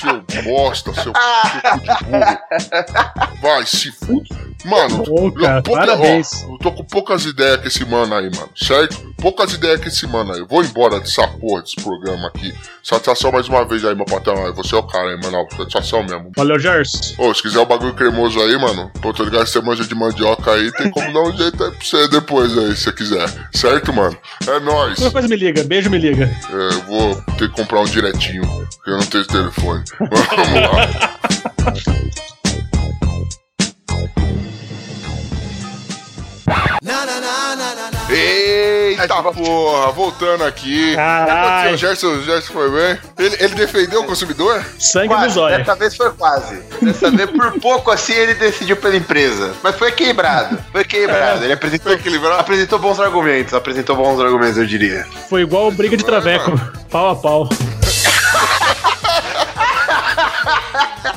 Seu 0.00 0.42
bosta, 0.42 0.92
seu, 0.94 1.02
seu 1.02 1.12
cu 1.12 1.80
de 1.80 2.04
burro. 2.04 3.40
Vai, 3.40 3.66
se 3.66 3.90
fude. 3.92 4.45
Mano, 4.64 5.04
cara, 5.34 5.58
eu, 5.58 5.62
pouca- 5.62 5.92
ó, 5.94 6.52
eu 6.52 6.58
tô 6.58 6.72
com 6.72 6.84
poucas 6.84 7.24
ideias 7.24 7.60
com 7.60 7.68
esse 7.68 7.84
mano 7.84 8.14
aí, 8.14 8.30
mano. 8.34 8.50
Certo? 8.56 9.14
Poucas 9.20 9.52
ideias 9.52 9.80
com 9.80 9.88
esse 9.88 10.06
mano 10.06 10.32
aí. 10.32 10.40
Eu 10.40 10.46
vou 10.46 10.62
embora 10.64 10.98
dessa 10.98 11.26
porra 11.28 11.62
desse 11.62 11.76
programa 11.76 12.28
aqui. 12.28 12.52
Satisfação 12.82 13.30
mais 13.32 13.48
uma 13.48 13.64
vez 13.64 13.84
aí, 13.84 13.94
meu 13.94 14.04
patrão. 14.04 14.52
Você 14.54 14.74
é 14.74 14.78
o 14.78 14.82
cara 14.82 15.10
aí, 15.10 15.20
mano. 15.20 15.46
Satisfação 15.56 16.02
mesmo. 16.02 16.32
Valeu, 16.36 16.58
Gerson. 16.58 17.14
Ô, 17.18 17.32
se 17.34 17.42
quiser 17.42 17.58
o 17.60 17.66
bagulho 17.66 17.94
cremoso 17.94 18.40
aí, 18.40 18.56
mano, 18.58 18.90
pô, 19.00 19.12
tô 19.12 19.24
ligado 19.24 19.44
que 19.44 19.50
você 19.50 19.60
manja 19.60 19.84
de 19.84 19.94
mandioca 19.94 20.52
aí, 20.52 20.72
tem 20.72 20.90
como 20.90 21.12
dar 21.12 21.20
um 21.22 21.36
jeito 21.36 21.62
aí 21.62 21.70
pra 21.70 21.84
você 21.84 22.08
depois 22.08 22.56
aí, 22.56 22.74
se 22.76 22.82
você 22.84 22.92
quiser. 22.92 23.28
Certo, 23.52 23.92
mano? 23.92 24.16
É 24.46 24.58
nóis. 24.60 24.94
Qualquer 24.98 25.12
coisa 25.12 25.28
me 25.28 25.36
liga, 25.36 25.62
beijo, 25.64 25.90
me 25.90 25.98
liga. 25.98 26.24
É, 26.50 26.74
eu 26.74 26.82
vou 26.82 27.14
ter 27.38 27.48
que 27.50 27.56
comprar 27.56 27.80
um 27.80 27.84
direitinho, 27.84 28.42
porque 28.76 28.90
eu 28.90 28.96
não 28.98 29.06
tenho 29.06 29.24
telefone. 29.26 29.84
Vamos 29.98 30.54
lá. 30.62 31.16
Eita 38.08 39.22
porra, 39.22 39.90
voltando 39.92 40.44
aqui. 40.44 40.94
Caralho. 40.94 41.74
O 41.74 41.76
Gerson, 41.76 42.06
o 42.08 42.22
Gerson 42.22 42.52
foi 42.52 42.70
bem? 42.70 42.98
Ele, 43.18 43.36
ele 43.40 43.54
defendeu 43.54 44.02
o 44.02 44.04
consumidor? 44.04 44.64
Sangue 44.78 45.08
Quase, 45.08 45.34
zóio. 45.34 45.58
dessa 45.58 45.74
vez 45.74 45.96
foi 45.96 46.10
quase. 46.12 46.62
Dessa 46.80 47.10
vez, 47.10 47.28
por 47.30 47.52
pouco 47.60 47.90
assim, 47.90 48.12
ele 48.12 48.34
decidiu 48.34 48.76
pela 48.76 48.96
empresa. 48.96 49.52
Mas 49.62 49.74
foi 49.76 49.88
equilibrado. 49.88 50.58
Foi 50.70 50.82
equilibrado. 50.82 51.42
Ele 51.44 51.52
apresentou, 51.52 51.90
Foi 51.92 52.00
equilibrado? 52.00 52.40
apresentou 52.40 52.78
bons 52.78 53.00
argumentos. 53.00 53.52
Apresentou 53.54 53.96
bons 53.96 54.20
argumentos, 54.20 54.56
eu 54.58 54.66
diria. 54.66 55.04
Foi 55.28 55.42
igual 55.42 55.70
briga 55.72 55.96
de 55.96 56.04
traveco. 56.04 56.52
Pau 56.90 57.10
a 57.10 57.16
pau. 57.16 57.48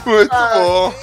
Muito 0.06 0.30
bom. 0.30 0.94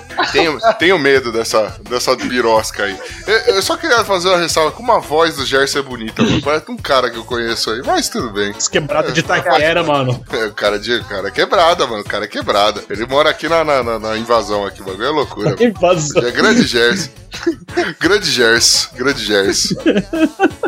tenho, 0.32 0.58
tenho 0.78 0.98
medo 0.98 1.30
dessa, 1.32 1.74
dessa 1.88 2.14
birosca 2.16 2.84
aí. 2.84 2.96
Eu, 3.26 3.34
eu 3.56 3.62
só 3.62 3.76
queria 3.76 4.04
fazer 4.04 4.28
uma 4.28 4.38
ressalva 4.38 4.72
como 4.72 4.92
a 4.92 4.98
voz 4.98 5.36
do 5.36 5.44
Gerson 5.46 5.78
é 5.78 5.82
bonita, 5.82 6.22
mano. 6.22 6.42
Parece 6.42 6.70
um 6.70 6.76
cara 6.76 7.10
que 7.10 7.16
eu 7.16 7.24
conheço 7.24 7.70
aí, 7.70 7.82
mas 7.84 8.08
tudo 8.08 8.30
bem. 8.30 8.50
Esse 8.56 8.70
quebrado 8.70 9.12
de 9.12 9.22
Taquera, 9.22 9.82
mano. 9.82 10.24
É, 10.32 10.46
o 10.46 10.52
cara 10.54 10.78
de 10.78 11.00
cara 11.04 11.28
é 11.28 11.30
quebrada, 11.30 11.86
mano. 11.86 12.02
O 12.02 12.04
cara 12.08 12.24
é 12.24 12.28
quebrada. 12.28 12.82
Ele 12.90 13.06
mora 13.06 13.30
aqui 13.30 13.48
na, 13.48 13.64
na, 13.64 13.82
na- 13.82 13.98
na 13.98 14.16
invasão 14.16 14.64
aqui, 14.64 14.82
o 14.82 14.84
bagulho 14.84 15.06
é 15.06 15.10
loucura. 15.10 15.56
Invasão. 15.62 16.22
É 16.26 16.30
grande 16.30 16.62
Gerson. 16.66 17.10
grande 18.00 18.30
Gerson. 18.30 18.88
Grande 18.96 19.24
Gerson. 19.24 19.74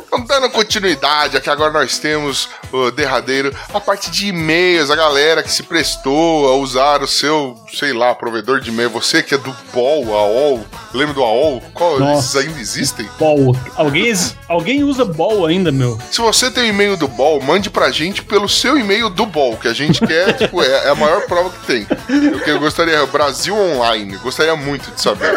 Então, 0.07 0.25
dando 0.25 0.51
continuidade, 0.51 1.37
aqui 1.37 1.49
agora 1.51 1.73
nós 1.73 1.99
temos 1.99 2.49
o 2.73 2.91
derradeiro, 2.91 3.55
a 3.73 3.81
parte 3.81 4.11
de 4.11 4.29
e-mails, 4.29 4.91
a 4.91 4.97
galera 4.97 5.43
que 5.43 5.51
se 5.51 5.63
prestou 5.63 6.49
a 6.49 6.57
usar 6.57 7.03
o 7.03 7.07
seu, 7.07 7.57
sei 7.75 7.93
lá, 7.93 8.15
provedor 8.15 8.61
de 8.61 8.71
e-mail. 8.71 8.91
Você 8.91 9.23
que 9.23 9.35
é 9.35 9.38
do 9.41 9.53
POL, 9.73 10.15
AOL, 10.17 10.65
lembra 10.95 11.15
do 11.15 11.23
AOL? 11.23 11.63
Qual, 11.75 11.99
Nossa. 11.99 12.39
esses 12.41 12.49
ainda 12.49 12.61
existem? 12.61 13.09
Bol. 13.19 13.57
Alguém, 13.77 14.13
alguém 14.49 14.85
usa 14.85 15.05
bol 15.05 15.47
ainda, 15.47 15.71
meu? 15.73 15.99
Se 16.11 16.21
você 16.21 16.51
tem 16.51 16.65
o 16.65 16.67
e-mail 16.67 16.97
do 16.97 17.09
BOL, 17.09 17.41
mande 17.43 17.71
pra 17.71 17.91
gente 17.91 18.23
pelo 18.23 18.49
seu 18.49 18.79
e-mail 18.79 19.09
do 19.11 19.25
BOL, 19.27 19.57
que 19.57 19.69
a 19.69 19.73
gente 19.75 20.05
quer, 20.07 20.33
tipo, 20.39 20.63
é, 20.63 20.87
é 20.87 20.91
a 20.91 20.95
maior 20.95 21.23
prova 21.27 21.51
que 21.51 21.67
tem. 21.67 21.87
Eu, 22.09 22.41
que 22.41 22.51
eu 22.51 22.59
gostaria, 22.61 23.05
Brasil 23.07 23.55
Online, 23.57 24.17
gostaria 24.19 24.55
muito 24.57 24.91
de 24.91 25.01
saber. 25.01 25.33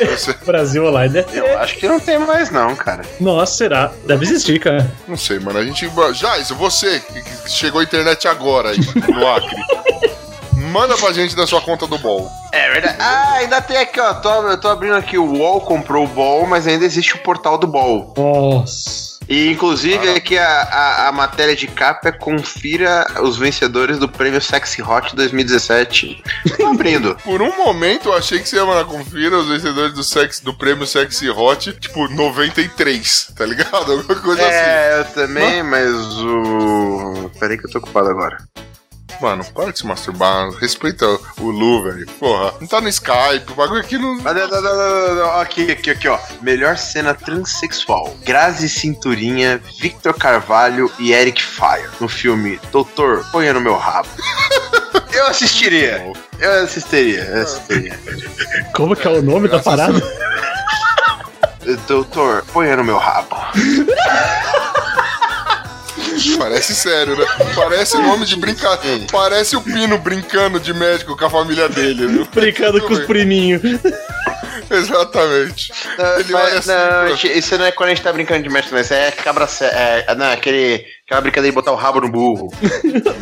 É, 0.00 0.06
você- 0.16 0.34
Brasil 0.44 0.84
online. 0.86 1.12
Deve 1.12 1.38
Eu 1.38 1.58
acho 1.58 1.76
que 1.76 1.86
não 1.88 2.00
tem 2.00 2.18
mais, 2.18 2.50
não, 2.50 2.74
cara. 2.76 3.04
Nossa, 3.20 3.54
será? 3.54 3.92
Deve 4.06 4.24
existir, 4.24 4.58
cara. 4.60 4.90
Não 5.06 5.16
sei, 5.16 5.38
mano. 5.38 5.58
A 5.58 5.64
gente. 5.64 5.90
Jais, 6.14 6.50
você 6.50 7.00
que 7.00 7.50
chegou 7.50 7.80
a 7.80 7.84
internet 7.84 8.26
agora 8.28 8.70
aí, 8.70 8.78
no 9.08 9.26
Acre. 9.28 9.56
Manda 10.70 10.96
pra 10.96 11.12
gente 11.12 11.34
da 11.34 11.46
sua 11.46 11.60
conta 11.60 11.86
do 11.86 11.98
Ball. 11.98 12.30
É 12.52 12.70
verdade. 12.70 12.96
Ah, 12.98 13.34
ainda 13.34 13.60
tem 13.60 13.76
aqui, 13.76 14.00
ó. 14.00 14.14
Tô, 14.14 14.48
eu 14.48 14.60
tô 14.60 14.68
abrindo 14.68 14.94
aqui 14.94 15.16
o 15.18 15.24
UOL, 15.24 15.60
comprou 15.60 16.04
o 16.04 16.08
Ball, 16.08 16.46
mas 16.46 16.66
ainda 16.66 16.84
existe 16.84 17.14
o 17.14 17.18
portal 17.18 17.58
do 17.58 17.66
Ball. 17.66 18.12
Nossa. 18.16 19.10
E 19.30 19.48
inclusive 19.48 20.10
aqui 20.10 20.36
a, 20.36 20.44
a, 20.44 21.08
a 21.08 21.12
matéria 21.12 21.54
de 21.54 21.68
capa 21.68 22.08
é 22.08 22.12
confira 22.12 23.06
os 23.22 23.38
vencedores 23.38 23.96
do 23.96 24.08
prêmio 24.08 24.40
Sexy 24.40 24.82
Hot 24.82 25.14
2017. 25.14 26.20
Tô 26.56 26.66
abrindo. 26.66 27.16
Por 27.22 27.40
um 27.40 27.56
momento 27.56 28.08
eu 28.08 28.16
achei 28.16 28.40
que 28.40 28.48
você 28.48 28.56
ia 28.56 28.66
mandar 28.66 28.86
confira 28.86 29.38
os 29.38 29.46
vencedores 29.46 29.94
do, 29.94 30.02
sex, 30.02 30.40
do 30.40 30.52
prêmio 30.52 30.84
Sexy 30.84 31.30
Hot, 31.30 31.72
tipo, 31.74 32.08
93, 32.08 33.32
tá 33.36 33.46
ligado? 33.46 33.92
Alguma 34.02 34.16
coisa 34.16 34.42
assim. 34.42 34.52
É, 34.52 34.98
eu 34.98 35.04
também, 35.14 35.62
mas 35.62 35.94
o. 35.94 37.30
Peraí 37.38 37.56
que 37.56 37.66
eu 37.66 37.70
tô 37.70 37.78
ocupado 37.78 38.08
agora. 38.08 38.36
Mano, 39.20 39.44
para 39.52 39.72
de 39.72 39.78
se 39.78 39.86
masturbar. 39.86 40.50
Respeita 40.52 41.06
o 41.38 41.50
Lu, 41.50 41.82
velho. 41.82 42.06
Porra, 42.18 42.54
não 42.60 42.66
tá 42.66 42.80
no 42.80 42.88
Skype, 42.88 43.52
o 43.52 43.54
bagulho 43.54 43.80
aqui 43.80 43.98
não. 43.98 44.16
Não, 44.16 44.34
não, 44.34 44.48
não, 44.48 44.62
não, 44.62 45.14
não, 45.14 45.40
Aqui, 45.40 45.70
aqui, 45.70 45.90
aqui, 45.90 46.08
ó. 46.08 46.18
Melhor 46.40 46.76
cena 46.78 47.14
transexual. 47.14 48.16
Grazi 48.24 48.68
Cinturinha, 48.68 49.60
Victor 49.80 50.14
Carvalho 50.14 50.90
e 50.98 51.12
Eric 51.12 51.42
Fire. 51.42 51.88
No 52.00 52.08
filme 52.08 52.58
Doutor, 52.72 53.24
ponha 53.30 53.52
no 53.52 53.60
meu 53.60 53.76
rabo. 53.76 54.08
Eu 55.12 55.26
assistiria. 55.26 56.12
Eu 56.38 56.64
assistiria, 56.64 57.24
eu 57.24 57.42
assistiria. 57.42 57.98
Como 58.74 58.96
que 58.96 59.06
é 59.06 59.10
o 59.10 59.20
nome 59.20 59.48
da 59.48 59.58
parada? 59.58 60.00
Doutor, 61.86 62.44
ponha 62.52 62.76
no 62.76 62.84
meu 62.84 62.96
rabo. 62.96 63.36
Parece 66.40 66.74
sério, 66.74 67.18
né? 67.18 67.26
Parece 67.54 67.98
nome 67.98 68.24
de 68.24 68.34
brincadeira. 68.34 69.04
Parece 69.12 69.56
o 69.56 69.60
Pino 69.60 69.98
brincando 69.98 70.58
de 70.58 70.72
médico 70.72 71.14
com 71.14 71.26
a 71.26 71.28
família 71.28 71.68
dele, 71.68 72.06
viu? 72.06 72.26
Brincando 72.34 72.80
com 72.80 72.94
os 72.94 73.00
priminhos. 73.00 73.60
Exatamente. 74.74 75.72
Ele 76.18 76.34
olha 76.34 76.44
Mas, 76.54 76.68
assim, 76.68 76.70
não, 76.70 77.08
pô. 77.16 77.26
isso 77.38 77.58
não 77.58 77.64
é 77.64 77.72
quando 77.72 77.88
a 77.88 77.94
gente 77.94 78.04
tá 78.04 78.12
brincando 78.12 78.42
de 78.42 78.48
mestre, 78.48 78.72
não. 78.72 78.80
Isso 78.80 78.94
é 78.94 79.10
cabra. 79.10 79.46
sé- 79.46 80.04
É, 80.06 80.14
não, 80.14 80.26
é 80.26 80.32
aquele, 80.34 80.84
aquela 81.06 81.20
brincadeira 81.20 81.50
de 81.50 81.54
botar 81.54 81.72
o 81.72 81.76
rabo 81.76 82.00
no 82.00 82.08
burro. 82.08 82.48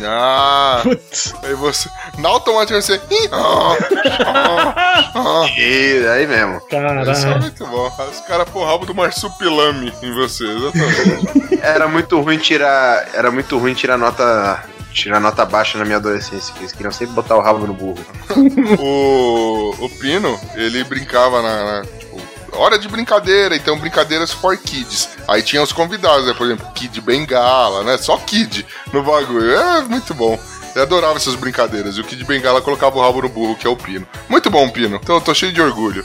Ah, 0.05 0.81
Putz. 0.83 1.33
aí 1.43 1.53
você. 1.55 1.89
Na 2.19 2.29
automática 2.29 2.79
você. 2.81 2.99
Ah, 3.31 3.77
ah, 4.25 5.11
ah. 5.15 5.45
E 5.57 6.07
aí 6.07 6.27
mesmo. 6.27 6.57
Isso 6.57 6.65
é 6.67 6.69
Caralho. 6.69 7.41
muito 7.41 7.65
bom. 7.65 7.91
Os 8.11 8.19
caras 8.21 8.49
pôr 8.49 8.61
o 8.61 8.65
rabo 8.65 8.85
do 8.85 8.93
marsupilame 8.95 9.91
em 10.03 10.13
você, 10.13 10.43
exatamente. 10.45 11.59
Era 11.61 11.87
muito 11.87 12.19
ruim 12.21 12.37
tirar. 12.37 13.07
Era 13.13 13.31
muito 13.31 13.57
ruim 13.57 13.73
tirar 13.73 13.97
nota. 13.97 14.63
Tirar 14.99 15.21
nota 15.21 15.45
baixa 15.45 15.77
na 15.77 15.85
minha 15.85 15.95
adolescência, 15.95 16.53
que 16.53 16.59
eles 16.59 16.73
queriam 16.73 16.91
sempre 16.91 17.15
botar 17.15 17.37
o 17.37 17.41
rabo 17.41 17.65
no 17.65 17.73
burro. 17.73 18.05
o, 18.77 19.73
o 19.79 19.89
Pino, 19.91 20.37
ele 20.55 20.83
brincava 20.83 21.41
na. 21.41 21.63
na, 21.63 21.85
tipo, 21.85 22.21
hora 22.51 22.77
de 22.77 22.89
brincadeira, 22.89 23.55
então 23.55 23.79
brincadeiras 23.79 24.33
for 24.33 24.57
kids. 24.57 25.07
Aí 25.25 25.41
tinha 25.41 25.63
os 25.63 25.71
convidados, 25.71 26.27
né? 26.27 26.33
Por 26.33 26.47
exemplo, 26.47 26.69
Kid 26.73 26.99
Bengala, 26.99 27.85
né? 27.85 27.97
Só 27.97 28.17
Kid 28.17 28.67
no 28.91 29.01
bagulho. 29.01 29.53
É 29.53 29.81
muito 29.83 30.13
bom. 30.13 30.37
Eu 30.75 30.81
adorava 30.81 31.15
essas 31.15 31.35
brincadeiras. 31.35 31.95
E 31.95 32.01
o 32.01 32.03
Kid 32.03 32.25
Bengala 32.25 32.61
colocava 32.61 32.97
o 32.97 33.01
rabo 33.01 33.21
no 33.21 33.29
burro, 33.29 33.55
que 33.55 33.65
é 33.65 33.69
o 33.69 33.77
Pino. 33.77 34.05
Muito 34.27 34.49
bom, 34.49 34.69
Pino. 34.69 34.99
Então 35.01 35.15
eu 35.15 35.21
tô 35.21 35.33
cheio 35.33 35.53
de 35.53 35.61
orgulho. 35.61 36.03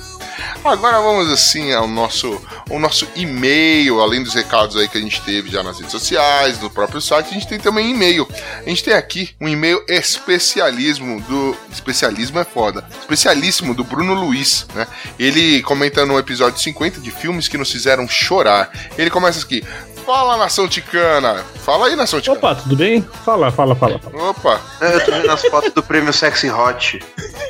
Agora 0.65 0.99
vamos 0.99 1.31
assim 1.31 1.75
ao 1.75 1.87
nosso, 1.87 2.41
ao 2.71 2.79
nosso 2.79 3.07
e-mail, 3.15 4.01
além 4.01 4.23
dos 4.23 4.33
recados 4.33 4.77
aí 4.77 4.89
que 4.89 4.97
a 4.97 5.01
gente 5.01 5.21
teve 5.21 5.51
já 5.51 5.63
nas 5.63 5.77
redes 5.77 5.93
sociais, 5.93 6.59
no 6.59 6.71
próprio 6.71 7.03
site, 7.03 7.29
a 7.29 7.33
gente 7.35 7.47
tem 7.47 7.61
também 7.61 7.91
e-mail. 7.91 8.27
A 8.65 8.69
gente 8.71 8.83
tem 8.83 8.95
aqui 8.95 9.35
um 9.39 9.47
e-mail 9.47 9.85
especialismo 9.87 11.21
do. 11.21 11.55
Especialismo 11.71 12.39
é 12.39 12.45
foda. 12.45 12.83
Especialíssimo 12.99 13.75
do 13.75 13.85
Bruno 13.85 14.15
Luiz, 14.15 14.67
né? 14.75 14.87
Ele 15.19 15.63
comenta 15.63 16.07
no 16.07 16.19
episódio 16.19 16.59
50 16.59 16.99
de 16.99 17.11
filmes 17.11 17.47
que 17.47 17.59
nos 17.59 17.71
fizeram 17.71 18.09
chorar. 18.09 18.71
Ele 18.97 19.11
começa 19.11 19.45
aqui. 19.45 19.63
Fala 20.07 20.37
nação 20.37 20.67
ticana! 20.67 21.45
Fala 21.63 21.89
aí, 21.89 21.97
nação 21.97 22.21
ticana! 22.21 22.39
Opa, 22.39 22.55
tudo 22.55 22.77
bem? 22.77 23.07
Fala, 23.25 23.51
fala, 23.51 23.75
fala. 23.75 23.99
fala. 23.99 24.31
Opa! 24.31 24.61
Eu 24.81 25.05
tô 25.05 25.13
vendo 25.13 25.31
as 25.31 25.43
fotos 25.43 25.73
do 25.73 25.83
prêmio 25.83 26.13
Sexy 26.13 26.51
Hot. 26.51 27.03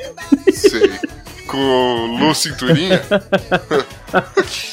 Sei. 0.53 1.14
Com 1.55 2.19
Lu 2.19 2.35
Cinturinha. 2.35 3.01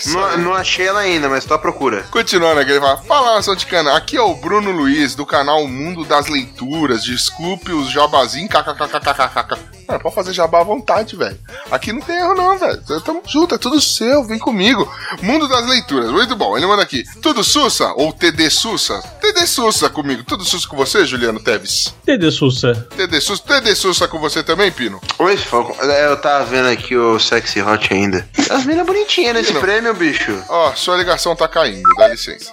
Não, 0.06 0.38
não 0.38 0.54
achei 0.54 0.88
ela 0.88 1.00
ainda, 1.00 1.28
mas 1.28 1.46
tô 1.46 1.56
à 1.56 1.60
procura. 1.60 2.04
Continuando 2.12 2.60
aqui, 2.60 2.72
ele 2.72 2.80
fala: 2.80 2.98
Fala 2.98 3.36
nação 3.36 3.56
ticana, 3.56 3.96
aqui 3.96 4.16
é 4.16 4.22
o 4.22 4.36
Bruno 4.36 4.72
Luiz, 4.72 5.16
do 5.16 5.26
canal 5.26 5.68
Mundo 5.68 6.06
das 6.06 6.28
Leituras. 6.28 7.04
Desculpe 7.04 7.72
os 7.72 7.90
jabazinhos, 7.90 8.52
kkkkkkk. 8.52 9.58
Mano, 9.88 10.00
pode 10.00 10.16
fazer 10.16 10.34
jabá 10.34 10.62
à 10.62 10.64
vontade, 10.64 11.16
velho. 11.16 11.38
Aqui 11.72 11.92
não 11.92 12.02
tem 12.02 12.18
erro, 12.18 12.36
não, 12.36 12.58
velho. 12.58 12.82
Tamo 13.02 13.24
junto, 13.28 13.56
é 13.56 13.58
tudo 13.58 13.82
seu, 13.82 14.24
vem 14.24 14.38
comigo. 14.40 14.90
Mundo 15.22 15.48
das 15.48 15.68
Leituras, 15.68 16.12
muito 16.12 16.36
bom. 16.36 16.56
Ele 16.56 16.68
manda 16.68 16.84
aqui: 16.84 17.04
Tudo 17.22 17.44
Sussa 17.44 17.92
ou 17.96 18.14
TD 18.14 18.50
Sussa? 18.50 19.02
TD 19.20 19.48
Sussa 19.48 19.90
comigo. 19.90 20.24
Tudo 20.24 20.46
Sussa 20.46 20.68
com 20.68 20.78
você, 20.78 21.04
Juliano 21.06 21.40
Teves? 21.40 21.94
TD 22.06 22.30
Sussa. 22.32 22.88
TD 22.96 23.20
Sussa, 23.20 23.44
TD 23.44 23.76
Sussa 23.76 24.08
com 24.08 24.20
você 24.20 24.44
também, 24.44 24.72
Pino? 24.72 25.02
Oi, 25.18 25.36
Falco. 25.36 25.76
É, 25.84 26.06
Eu 26.06 26.18
tava 26.18 26.46
vendo 26.46 26.68
aqui 26.72 26.96
o 26.96 27.20
Sexy 27.20 27.62
Hot 27.62 27.94
ainda. 27.94 28.28
As 28.50 28.66
minas 28.66 28.86
bonitinhas 28.86 29.34
nesse 29.36 29.54
Não. 29.54 29.62
prêmio, 29.62 29.94
bicho. 29.94 30.32
Ó, 30.50 30.74
sua 30.74 30.98
ligação 30.98 31.36
tá 31.36 31.48
caindo, 31.48 31.88
dá 31.98 32.08
licença. 32.08 32.52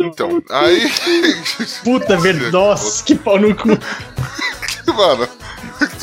Então, 0.00 0.42
aí. 0.50 0.90
Puta 1.82 2.16
verdade. 2.20 2.50
Nossa, 2.52 3.02
que 3.04 3.14
pau 3.14 3.38
no 3.38 3.54
cu. 3.54 3.68
Mano, 4.94 5.28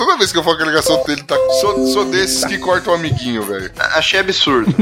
toda 0.01 0.17
vez 0.17 0.31
que 0.31 0.37
eu 0.39 0.43
falo 0.43 0.57
que 0.57 0.63
a 0.63 0.65
ligação 0.65 1.03
dele 1.03 1.21
tá. 1.21 1.35
Sou, 1.59 1.87
sou 1.93 2.05
desses 2.05 2.43
que 2.43 2.57
cortam 2.57 2.93
o 2.93 2.95
amiguinho, 2.95 3.43
velho. 3.43 3.71
Achei 3.93 4.19
absurdo. 4.19 4.73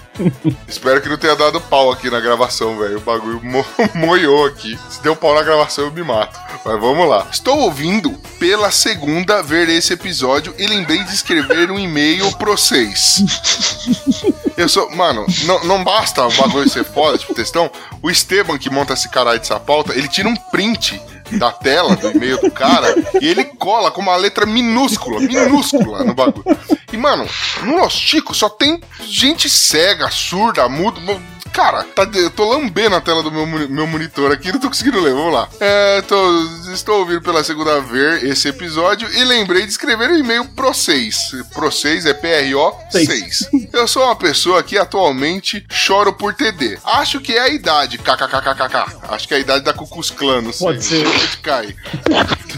Espero 0.66 1.02
que 1.02 1.08
não 1.08 1.18
tenha 1.18 1.36
dado 1.36 1.60
pau 1.60 1.92
aqui 1.92 2.08
na 2.08 2.18
gravação, 2.18 2.78
velho. 2.78 2.96
O 2.96 3.00
bagulho 3.00 3.44
mo 3.44 3.64
moiou 3.94 4.46
aqui. 4.46 4.78
Se 4.88 5.02
deu 5.02 5.14
pau 5.14 5.34
na 5.34 5.42
gravação, 5.42 5.84
eu 5.84 5.92
me 5.92 6.02
mato. 6.02 6.40
Mas 6.64 6.80
vamos 6.80 7.06
lá. 7.06 7.26
Estou 7.30 7.58
ouvindo 7.58 8.10
pela 8.38 8.70
segunda 8.70 9.42
ver 9.42 9.68
esse 9.68 9.92
episódio 9.92 10.54
e 10.56 10.66
lembrei 10.66 11.04
de 11.04 11.12
escrever 11.12 11.70
um 11.70 11.78
e-mail 11.78 12.32
pra 12.38 12.52
vocês. 12.52 13.22
Eu 14.56 14.68
sou. 14.68 14.90
Mano, 14.94 15.26
não, 15.44 15.64
não 15.64 15.84
basta 15.84 16.26
o 16.26 16.32
bagulho 16.32 16.70
ser 16.70 16.84
foda, 16.84 17.18
tipo, 17.18 17.34
textão. 17.34 17.70
O 18.00 18.10
Esteban, 18.10 18.56
que 18.56 18.70
monta 18.70 18.94
esse 18.94 19.10
caralho 19.10 19.38
dessa 19.38 19.60
pauta, 19.60 19.92
ele 19.92 20.08
tira 20.08 20.28
um 20.28 20.36
print 20.36 21.00
da 21.38 21.52
tela 21.52 21.96
do 21.96 22.10
e-mail 22.10 22.40
do 22.40 22.50
cara 22.50 22.94
e 23.20 23.28
ele 23.28 23.44
cola 23.44 23.90
com 23.90 24.00
uma 24.00 24.16
letra 24.16 24.46
minúscula, 24.46 25.20
minúscula 25.20 26.04
no 26.04 26.14
bagulho. 26.14 26.44
E, 26.92 26.96
mano, 26.96 27.28
no 27.62 27.76
Los 27.76 27.92
Chico 27.92 28.34
só 28.34 28.48
tem 28.48 28.80
gente 29.04 29.48
cega, 29.48 30.10
surda, 30.10 30.68
muda. 30.68 31.00
Cara, 31.52 31.84
tá, 31.84 32.02
eu 32.14 32.30
tô 32.30 32.48
lambendo 32.48 32.96
a 32.96 33.00
tela 33.00 33.22
do 33.22 33.30
meu, 33.30 33.46
meu 33.46 33.86
monitor 33.86 34.32
aqui, 34.32 34.50
não 34.50 34.58
tô 34.58 34.66
conseguindo 34.66 35.00
ler. 35.00 35.14
Vamos 35.14 35.32
lá. 35.32 35.48
É, 35.60 36.02
tô, 36.02 36.16
estou 36.72 36.98
ouvindo 36.98 37.22
pela 37.22 37.44
segunda 37.44 37.80
vez 37.80 38.24
esse 38.24 38.48
episódio 38.48 39.08
e 39.12 39.22
lembrei 39.22 39.62
de 39.62 39.68
escrever 39.68 40.10
um 40.10 40.16
e-mail 40.16 40.44
pro 40.46 40.74
vocês. 40.74 41.30
Pro 41.52 41.70
vocês 41.70 42.06
é 42.06 42.12
PRO 42.12 42.74
6. 42.90 43.50
Eu 43.72 43.86
sou 43.86 44.02
uma 44.02 44.16
pessoa 44.16 44.64
que 44.64 44.76
atualmente 44.76 45.64
choro 45.70 46.12
por 46.12 46.34
TD. 46.34 46.76
Acho 46.84 47.20
que 47.20 47.32
é 47.32 47.42
a 47.42 47.48
idade, 47.48 47.98
kkkkkk. 47.98 48.98
Acho 49.08 49.28
que 49.28 49.34
é 49.34 49.36
a 49.36 49.40
idade 49.40 49.64
da 49.64 49.72
Cucus 49.72 50.10
Clan, 50.10 50.42
não 50.42 50.52
sei. 50.52 50.66
Pode 50.66 50.84
ser. 50.84 51.06
Onde 51.24 51.36
cai? 51.38 51.74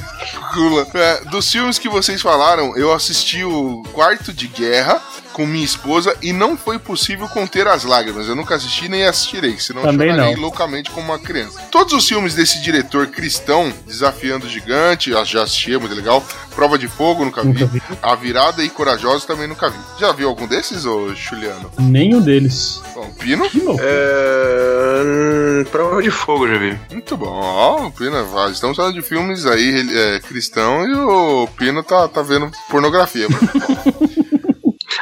É, 0.95 1.21
dos 1.27 1.53
filmes 1.53 1.79
que 1.79 1.87
vocês 1.87 2.23
falaram, 2.23 2.75
eu 2.79 2.91
assisti 2.91 3.45
o 3.45 3.83
Quarto 3.93 4.33
de 4.33 4.49
Guerra 4.49 5.03
com 5.37 5.45
minha 5.45 5.67
esposa 5.67 6.17
e 6.23 6.33
não 6.33 6.57
foi 6.57 6.79
possível 6.79 7.29
conter 7.29 7.69
as 7.69 7.85
lágrimas. 7.85 8.27
Eu 8.27 8.35
nunca 8.35 8.55
assisti 8.55 8.89
nem 8.89 9.05
assistirei, 9.05 9.59
senão 9.59 9.83
Também 9.83 10.09
chorarei 10.11 10.35
não. 10.35 10.41
loucamente 10.41 10.91
como 10.91 11.09
uma 11.09 11.19
criança. 11.19 11.61
Todos 11.71 11.93
os 11.93 12.09
filmes 12.09 12.35
desse 12.35 12.63
diretor 12.63 13.09
cristão, 13.09 13.71
Desafiando 13.87 14.47
o 14.47 14.49
Gigante, 14.49 15.11
já 15.27 15.43
assisti, 15.43 15.75
é 15.75 15.79
muito 15.79 15.95
legal. 15.95 16.25
Prova 16.55 16.79
de 16.79 16.89
Fogo, 16.89 17.23
nunca 17.23 17.43
vi. 17.43 17.49
Nunca 17.49 17.67
vi. 17.67 17.83
A 18.03 18.15
Virada 18.15 18.65
e 18.65 18.71
Corajosos 18.71 19.27
também 19.27 19.47
nunca 19.47 19.69
vi. 19.69 19.77
Já 20.01 20.11
viu 20.11 20.27
algum 20.27 20.47
desses, 20.47 20.87
ô 20.87 21.15
Juliano? 21.15 21.71
Nenhum 21.79 22.23
deles. 22.23 22.81
Bom, 22.95 23.11
Pino? 23.19 23.47
Que 23.51 23.61
louco. 23.61 23.79
É, 23.83 25.03
hum, 25.05 25.65
prova 25.71 26.03
de 26.03 26.11
fogo, 26.11 26.49
já 26.49 26.57
vi. 26.57 26.79
Muito 26.91 27.15
bom. 27.15 27.29
Ó, 27.29 27.89
o 27.89 27.93
Pino, 27.93 28.17
ah, 28.17 28.49
estamos 28.51 28.75
falando 28.75 28.95
de 28.95 29.03
filmes 29.03 29.45
aí 29.45 29.87
é, 29.95 30.21
cristão 30.21 30.89
e 30.89 30.95
o 30.95 31.47
Pino 31.59 31.83
tá, 31.83 32.09
tá 32.09 32.23
vendo 32.23 32.51
pornografia. 32.71 33.27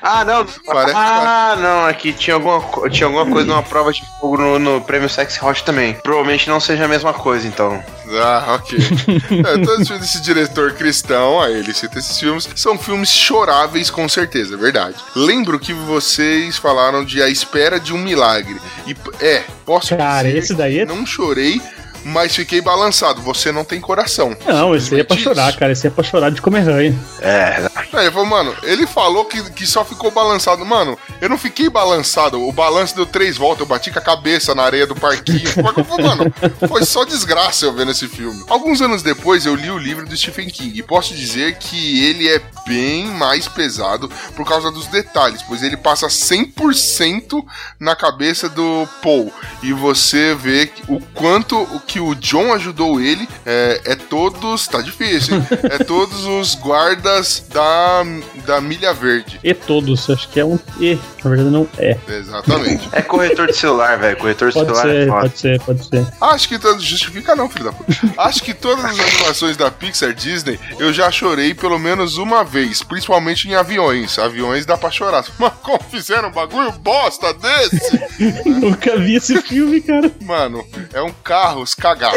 Ah, 0.06 0.22
não. 0.24 0.44
Parece- 0.66 0.94
ah, 0.94 1.56
não. 1.58 1.86
Aqui 1.86 2.12
tinha 2.12 2.34
alguma, 2.34 2.62
tinha 2.90 3.06
alguma 3.06 3.24
coisa 3.26 3.48
numa 3.48 3.62
prova 3.62 3.90
de 3.92 4.02
fogo 4.20 4.36
no, 4.36 4.58
no 4.58 4.80
prêmio 4.82 5.08
Sexy 5.08 5.42
Hot 5.42 5.64
também. 5.64 5.94
Provavelmente 5.94 6.48
não 6.48 6.60
seja 6.60 6.84
a 6.84 6.88
mesma 6.88 7.14
coisa, 7.14 7.46
então. 7.48 7.82
Ah, 8.22 8.56
ok. 8.60 8.78
é, 9.40 9.64
todos 9.64 9.80
os 9.80 9.88
filmes 9.88 10.02
desse 10.06 10.20
diretor 10.20 10.72
cristão, 10.74 11.40
aí 11.40 11.54
ele 11.54 11.72
cita 11.72 11.98
esses 11.98 12.18
filmes, 12.20 12.46
são 12.54 12.76
filmes 12.78 13.08
choráveis 13.10 13.88
com 13.90 14.06
certeza, 14.08 14.54
é 14.54 14.58
verdade. 14.58 14.96
Lembro 15.16 15.58
que 15.58 15.72
vocês 15.72 16.58
falaram 16.58 17.02
de 17.02 17.22
A 17.22 17.28
Espera 17.28 17.80
de 17.80 17.94
um 17.94 17.98
Milagre. 17.98 18.60
E, 18.86 18.94
é, 19.24 19.42
posso 19.64 19.96
Cara, 19.96 20.28
dizer 20.28 20.38
esse 20.38 20.54
daí 20.54 20.80
é- 20.80 20.86
que 20.86 20.92
não 20.92 21.06
chorei, 21.06 21.60
mas 22.04 22.34
fiquei 22.34 22.60
balançado. 22.60 23.20
Você 23.22 23.50
não 23.50 23.64
tem 23.64 23.80
coração. 23.80 24.36
Não, 24.46 24.74
esse 24.74 24.94
aí 24.94 25.00
é 25.00 25.04
pra 25.04 25.16
chorar, 25.16 25.56
cara. 25.56 25.72
Esse 25.72 25.86
aí 25.86 25.92
é 25.92 25.94
pra 25.94 26.04
chorar 26.04 26.30
de 26.30 26.40
comer 26.40 26.60
ranho. 26.60 26.98
É, 27.20 27.68
Aí, 27.92 28.10
falou, 28.10 28.26
mano, 28.26 28.54
ele 28.64 28.86
falou 28.86 29.24
que, 29.24 29.42
que 29.52 29.66
só 29.66 29.84
ficou 29.84 30.10
balançado. 30.10 30.64
Mano, 30.66 30.98
eu 31.20 31.28
não 31.28 31.38
fiquei 31.38 31.68
balançado. 31.68 32.40
O 32.40 32.52
balanço 32.52 32.96
deu 32.96 33.06
três 33.06 33.36
voltas, 33.36 33.60
eu 33.60 33.66
bati 33.66 33.90
com 33.90 33.98
a 33.98 34.02
cabeça 34.02 34.54
na 34.54 34.64
areia 34.64 34.86
do 34.86 34.94
parquinho. 34.94 35.44
Eu 35.76 35.84
falei, 35.84 36.06
mano, 36.06 36.34
foi 36.68 36.84
só 36.84 37.04
desgraça 37.04 37.66
eu 37.66 37.72
vendo 37.72 37.90
esse 37.90 38.06
filme. 38.06 38.44
Alguns 38.48 38.80
anos 38.80 39.02
depois, 39.02 39.44
eu 39.44 39.54
li 39.54 39.70
o 39.70 39.78
livro 39.78 40.06
do 40.06 40.16
Stephen 40.16 40.48
King 40.48 40.78
e 40.78 40.82
posso 40.82 41.14
dizer 41.14 41.56
que 41.56 42.04
ele 42.04 42.28
é 42.28 42.40
bem 42.66 43.06
mais 43.06 43.48
pesado 43.48 44.08
por 44.36 44.46
causa 44.46 44.70
dos 44.70 44.86
detalhes, 44.86 45.42
pois 45.42 45.62
ele 45.62 45.76
passa 45.76 46.06
100% 46.06 47.44
na 47.78 47.96
cabeça 47.96 48.48
do 48.48 48.88
Paul. 49.02 49.32
E 49.62 49.72
você 49.72 50.34
vê 50.34 50.70
o 50.88 51.00
quanto 51.12 51.60
o 51.60 51.80
que 51.80 51.93
o 52.00 52.14
John 52.14 52.52
ajudou 52.52 53.00
ele 53.00 53.28
é, 53.44 53.80
é 53.84 53.94
todos. 53.94 54.66
Tá 54.66 54.80
difícil, 54.80 55.36
hein? 55.36 55.46
É 55.64 55.78
todos 55.82 56.24
os 56.24 56.54
guardas 56.54 57.44
da, 57.52 58.02
da 58.46 58.60
Milha 58.60 58.92
Verde. 58.92 59.38
E 59.42 59.54
todos, 59.54 60.08
acho 60.10 60.28
que 60.28 60.40
é 60.40 60.44
um 60.44 60.58
E. 60.80 60.98
Na 61.22 61.30
verdade, 61.30 61.50
não 61.50 61.68
é. 61.78 61.96
Exatamente. 62.08 62.88
é 62.92 63.00
corretor 63.02 63.46
de 63.46 63.56
celular, 63.56 63.98
velho. 63.98 64.16
Corretor 64.16 64.48
de 64.48 64.54
Pode 64.54 64.66
celular 64.66 64.88
é 64.88 65.00
ser, 65.00 65.08
foda. 65.08 65.20
pode 65.20 65.38
ser, 65.38 65.60
pode 65.60 65.86
ser. 65.86 66.06
Acho 66.20 66.48
que 66.48 66.58
todas. 66.58 66.82
Justifica 66.82 67.34
não, 67.34 67.48
filho 67.48 67.66
da 67.66 67.72
puta. 67.72 67.92
Acho 68.18 68.42
que 68.42 68.52
todas 68.52 68.84
as 68.84 68.98
animações 68.98 69.56
da 69.56 69.70
Pixar 69.70 70.12
Disney 70.12 70.58
eu 70.78 70.92
já 70.92 71.10
chorei 71.10 71.54
pelo 71.54 71.78
menos 71.78 72.18
uma 72.18 72.44
vez, 72.44 72.82
principalmente 72.82 73.48
em 73.48 73.54
aviões. 73.54 74.18
Aviões 74.18 74.66
dá 74.66 74.76
pra 74.76 74.90
chorar. 74.90 75.24
Mas 75.38 75.52
como 75.62 75.80
fizeram 75.90 76.28
um 76.28 76.32
bagulho 76.32 76.72
bosta 76.72 77.32
desse? 77.34 78.00
Nunca 78.48 78.96
vi 78.98 79.16
esse 79.16 79.40
filme, 79.42 79.80
cara. 79.80 80.10
Mano, 80.22 80.64
é 80.92 81.00
um 81.02 81.12
carros 81.22 81.74
cagado. 81.84 82.16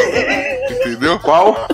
Entendeu? 0.70 1.18
Qual? 1.18 1.68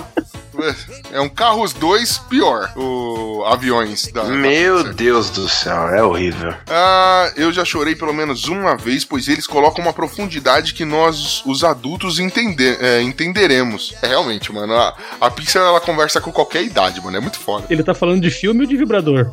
É 1.12 1.20
um 1.20 1.28
carros 1.28 1.72
2 1.72 2.18
pior. 2.30 2.72
O 2.76 3.44
aviões 3.44 4.10
da. 4.12 4.22
da 4.22 4.28
Meu 4.30 4.78
Pixar. 4.78 4.94
Deus 4.94 5.30
do 5.30 5.48
céu, 5.48 5.88
é 5.88 6.02
horrível. 6.02 6.54
Ah, 6.68 7.32
eu 7.36 7.52
já 7.52 7.64
chorei 7.64 7.94
pelo 7.94 8.12
menos 8.12 8.46
uma 8.46 8.76
vez, 8.76 9.04
pois 9.04 9.28
eles 9.28 9.46
colocam 9.46 9.84
uma 9.84 9.92
profundidade 9.92 10.74
que 10.74 10.84
nós, 10.84 11.42
os 11.44 11.62
adultos, 11.62 12.18
entender, 12.18 12.78
é, 12.80 13.02
entenderemos. 13.02 13.94
É 14.02 14.08
realmente, 14.08 14.52
mano. 14.52 14.74
A, 14.74 14.96
a 15.20 15.30
Pixar 15.30 15.62
ela 15.62 15.80
conversa 15.80 16.20
com 16.20 16.32
qualquer 16.32 16.62
idade, 16.64 17.00
mano. 17.00 17.16
É 17.16 17.20
muito 17.20 17.38
foda. 17.38 17.66
Ele 17.68 17.82
tá 17.82 17.94
falando 17.94 18.22
de 18.22 18.30
filme 18.30 18.62
ou 18.62 18.66
de 18.66 18.76
vibrador? 18.76 19.30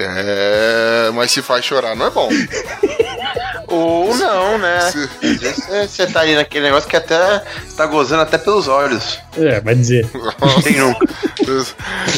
É, 0.00 1.10
mas 1.12 1.30
se 1.32 1.42
faz 1.42 1.64
chorar, 1.64 1.96
não 1.96 2.06
é 2.06 2.10
bom. 2.10 2.28
Ou 3.68 4.16
não, 4.16 4.58
né? 4.58 4.78
Você 5.86 6.06
tá 6.06 6.20
aí 6.20 6.34
naquele 6.34 6.66
negócio 6.66 6.88
que 6.88 6.96
até 6.96 7.42
tá 7.76 7.86
gozando 7.86 8.22
até 8.22 8.38
pelos 8.38 8.66
olhos. 8.66 9.18
É, 9.36 9.60
vai 9.60 9.74
dizer. 9.74 10.08
Quem 10.62 10.78
nunca? 10.78 11.06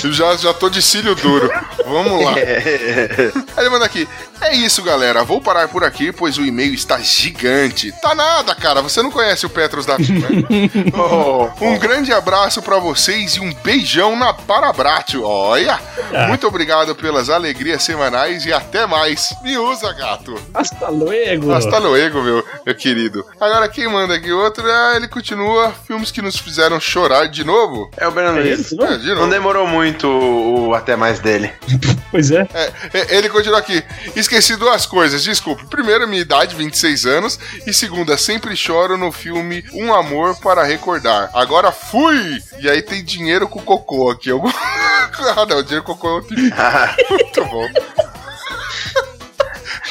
Eu 0.02 0.12
já, 0.12 0.36
já 0.36 0.54
tô 0.54 0.68
de 0.68 0.80
cílio 0.80 1.14
duro. 1.14 1.50
Vamos 1.84 2.24
lá. 2.24 2.34
Aí 2.34 3.32
ele 3.58 3.68
manda 3.68 3.84
aqui. 3.84 4.08
É 4.40 4.54
isso, 4.54 4.82
galera. 4.82 5.22
Vou 5.22 5.40
parar 5.40 5.68
por 5.68 5.84
aqui, 5.84 6.12
pois 6.12 6.38
o 6.38 6.44
e-mail 6.44 6.72
está 6.72 6.98
gigante. 6.98 7.92
Tá 8.00 8.14
nada, 8.14 8.54
cara. 8.54 8.80
Você 8.80 9.02
não 9.02 9.10
conhece 9.10 9.44
o 9.44 9.50
Petros 9.50 9.84
da 9.84 9.96
Fima. 9.96 10.28
Um 11.60 11.78
grande 11.78 12.12
abraço 12.12 12.62
pra 12.62 12.78
vocês 12.78 13.34
e 13.34 13.40
um 13.40 13.52
beijão 13.62 14.16
na 14.16 14.32
Parabratio. 14.32 15.24
Olha! 15.24 15.78
Ah. 16.12 16.26
Muito 16.28 16.46
obrigado 16.46 16.94
pelas 16.94 17.28
alegrias 17.28 17.82
semanais 17.82 18.46
e 18.46 18.52
até 18.52 18.86
mais. 18.86 19.34
Me 19.42 19.58
usa, 19.58 19.92
gato. 19.92 20.34
Hasta 20.54 20.88
luego. 20.88 21.39
Hasta 21.52 21.78
luego, 21.78 22.22
meu, 22.22 22.44
meu 22.64 22.74
querido. 22.74 23.24
Agora 23.40 23.68
quem 23.68 23.88
manda 23.88 24.14
aqui 24.14 24.32
outro, 24.32 24.64
ah, 24.66 24.94
ele 24.96 25.08
continua. 25.08 25.72
Filmes 25.86 26.10
que 26.10 26.22
nos 26.22 26.36
fizeram 26.36 26.78
chorar 26.80 27.26
de 27.26 27.44
novo. 27.44 27.90
É 27.96 28.06
o 28.06 28.10
Breno 28.10 28.38
É 28.38 28.56
não? 28.72 28.86
É, 28.86 28.96
de 28.98 29.08
Não 29.08 29.14
novo. 29.16 29.30
demorou 29.30 29.66
muito 29.66 30.06
o, 30.08 30.74
até 30.74 30.96
mais 30.96 31.20
dele. 31.20 31.50
Pois 32.10 32.32
é. 32.32 32.44
É, 32.52 32.72
é, 32.92 33.16
ele 33.18 33.28
continua 33.28 33.60
aqui. 33.60 33.84
Esqueci 34.16 34.56
duas 34.56 34.84
coisas, 34.84 35.22
desculpe. 35.22 35.64
Primeiro, 35.66 36.08
minha 36.08 36.20
idade, 36.20 36.56
26 36.56 37.06
anos. 37.06 37.38
E 37.64 37.72
segunda, 37.72 38.18
sempre 38.18 38.56
choro 38.56 38.96
no 38.96 39.12
filme 39.12 39.64
Um 39.72 39.94
Amor 39.94 40.34
para 40.40 40.64
Recordar. 40.64 41.30
Agora 41.32 41.70
fui! 41.70 42.42
E 42.58 42.68
aí 42.68 42.82
tem 42.82 43.04
dinheiro 43.04 43.46
com 43.48 43.60
cocô 43.60 44.10
aqui. 44.10 44.28
Algum... 44.28 44.48
ah, 44.50 45.46
não, 45.48 45.62
dinheiro 45.62 45.84
com 45.84 45.94
cocô 45.94 46.08
é 46.08 46.12
outro. 46.14 46.36
Muito 47.10 47.44
bom. 47.44 47.68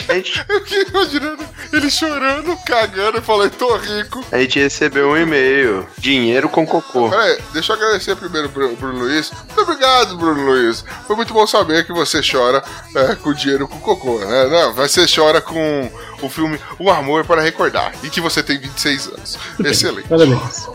A 0.10 0.14
gente, 0.14 0.44
Eu 0.50 0.62
fiquei 0.66 0.84
imaginando 0.84 1.46
ele 1.72 1.90
chorando, 1.90 2.58
cagando 2.66 3.20
e 3.20 3.22
falando, 3.22 3.52
tô 3.52 3.78
rico. 3.78 4.26
a 4.32 4.40
gente 4.40 4.60
recebeu 4.60 5.10
um 5.10 5.18
e-mail. 5.18 5.88
Dinheiro 6.00 6.50
com 6.50 6.66
cocô. 6.66 7.10
Peraí, 7.10 7.38
deixa 7.54 7.74
eu 7.74 7.78
agradecer 7.78 8.16
primeiro 8.16 8.50
pro 8.50 8.76
Bruno 8.76 9.00
Luiz. 9.00 9.32
Muito 9.32 9.62
obrigado, 9.62 10.18
Bruno 10.18 10.46
Luiz. 10.46 10.84
Foi 11.06 11.16
muito 11.16 11.34
bom 11.34 11.46
saber 11.46 11.86
que 11.86 11.94
você 11.94 12.22
chora 12.22 12.64
é, 12.96 13.16
com 13.16 13.34
dinheiro 13.34 13.68
com 13.68 13.80
cocô, 13.80 14.20
né? 14.20 14.48
Não, 14.48 14.74
você 14.74 15.06
chora 15.06 15.42
com 15.42 15.92
o 16.22 16.30
filme 16.30 16.60
Um 16.80 16.90
Amor 16.90 17.26
para 17.26 17.42
Recordar. 17.42 17.94
E 18.04 18.10
que 18.10 18.20
você 18.20 18.42
tem 18.42 18.58
26 18.58 19.08
anos. 19.08 19.38
Excelente. 19.64 20.08
Parabéns. 20.08 20.68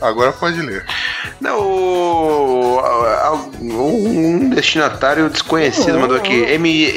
Agora 0.00 0.32
pode 0.32 0.60
ler. 0.60 0.84
Não, 1.40 1.60
o, 1.60 2.80
um 3.60 4.50
destinatário 4.50 5.30
desconhecido 5.30 5.98
mandou 5.98 6.16
aqui. 6.16 6.32
M, 6.32 6.90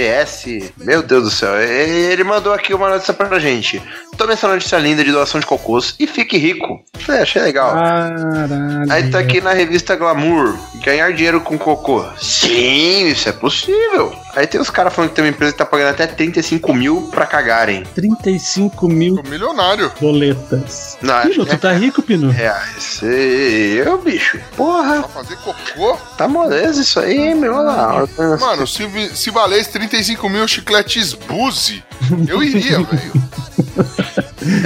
MJAMVS. 0.00 0.72
Meu 0.78 1.02
Deus 1.02 1.24
do 1.24 1.30
céu. 1.30 1.60
Ele 1.60 2.24
mandou 2.24 2.52
aqui 2.52 2.72
uma 2.72 2.88
notícia 2.88 3.12
pra 3.12 3.38
gente. 3.38 3.80
Tome 4.16 4.32
essa 4.32 4.48
notícia 4.48 4.78
linda 4.78 5.04
de 5.04 5.12
doação 5.12 5.40
de 5.40 5.46
cocôs 5.46 5.94
e 5.98 6.06
fique 6.06 6.36
rico. 6.36 6.82
Falei, 6.98 7.22
achei 7.22 7.40
legal. 7.42 7.72
Caralho. 7.72 8.90
Aí 8.90 9.10
tá 9.10 9.18
aqui 9.18 9.40
na 9.40 9.52
revista 9.52 9.96
Glamour, 9.96 10.58
ganhar 10.84 11.12
dinheiro 11.12 11.40
com 11.40 11.56
cocô. 11.56 12.04
Sim, 12.18 13.06
isso 13.06 13.28
é 13.28 13.32
possível. 13.32 14.14
Aí 14.36 14.46
tem 14.46 14.60
os 14.60 14.70
caras 14.70 14.92
falando 14.94 15.10
que 15.10 15.16
tem 15.16 15.24
uma 15.24 15.30
empresa 15.30 15.52
que 15.52 15.58
tá 15.58 15.66
pagando 15.66 15.90
até 15.90 16.06
35 16.06 16.72
mil 16.72 17.08
pra 17.10 17.26
cagarem. 17.26 17.82
35 17.94 18.88
mil 18.88 19.22
milionário. 19.28 19.90
boletas. 20.00 20.96
Não, 21.00 21.20
Pino, 21.22 21.42
é- 21.42 21.46
tu 21.46 21.58
tá 21.58 21.72
rico, 21.72 22.02
Pino? 22.02 22.30
Reais. 22.30 23.00
E 23.02 23.82
eu, 23.84 23.98
bicho. 23.98 24.38
Porra, 24.56 25.00
Pra 25.00 25.08
fazer 25.08 25.36
cocô. 25.36 25.96
tá 26.16 26.28
moleza 26.28 26.80
isso 26.80 27.00
aí, 27.00 27.34
meu. 27.34 27.54
Olha 27.54 27.62
lá. 27.70 28.08
Mano, 28.38 28.66
se, 28.66 28.88
se 29.16 29.30
valesse 29.30 29.70
35 29.70 30.28
mil 30.28 30.46
chicletes 30.46 31.12
Buzzi, 31.14 31.82
eu 32.28 32.42
iria, 32.42 32.78
velho. 32.82 33.12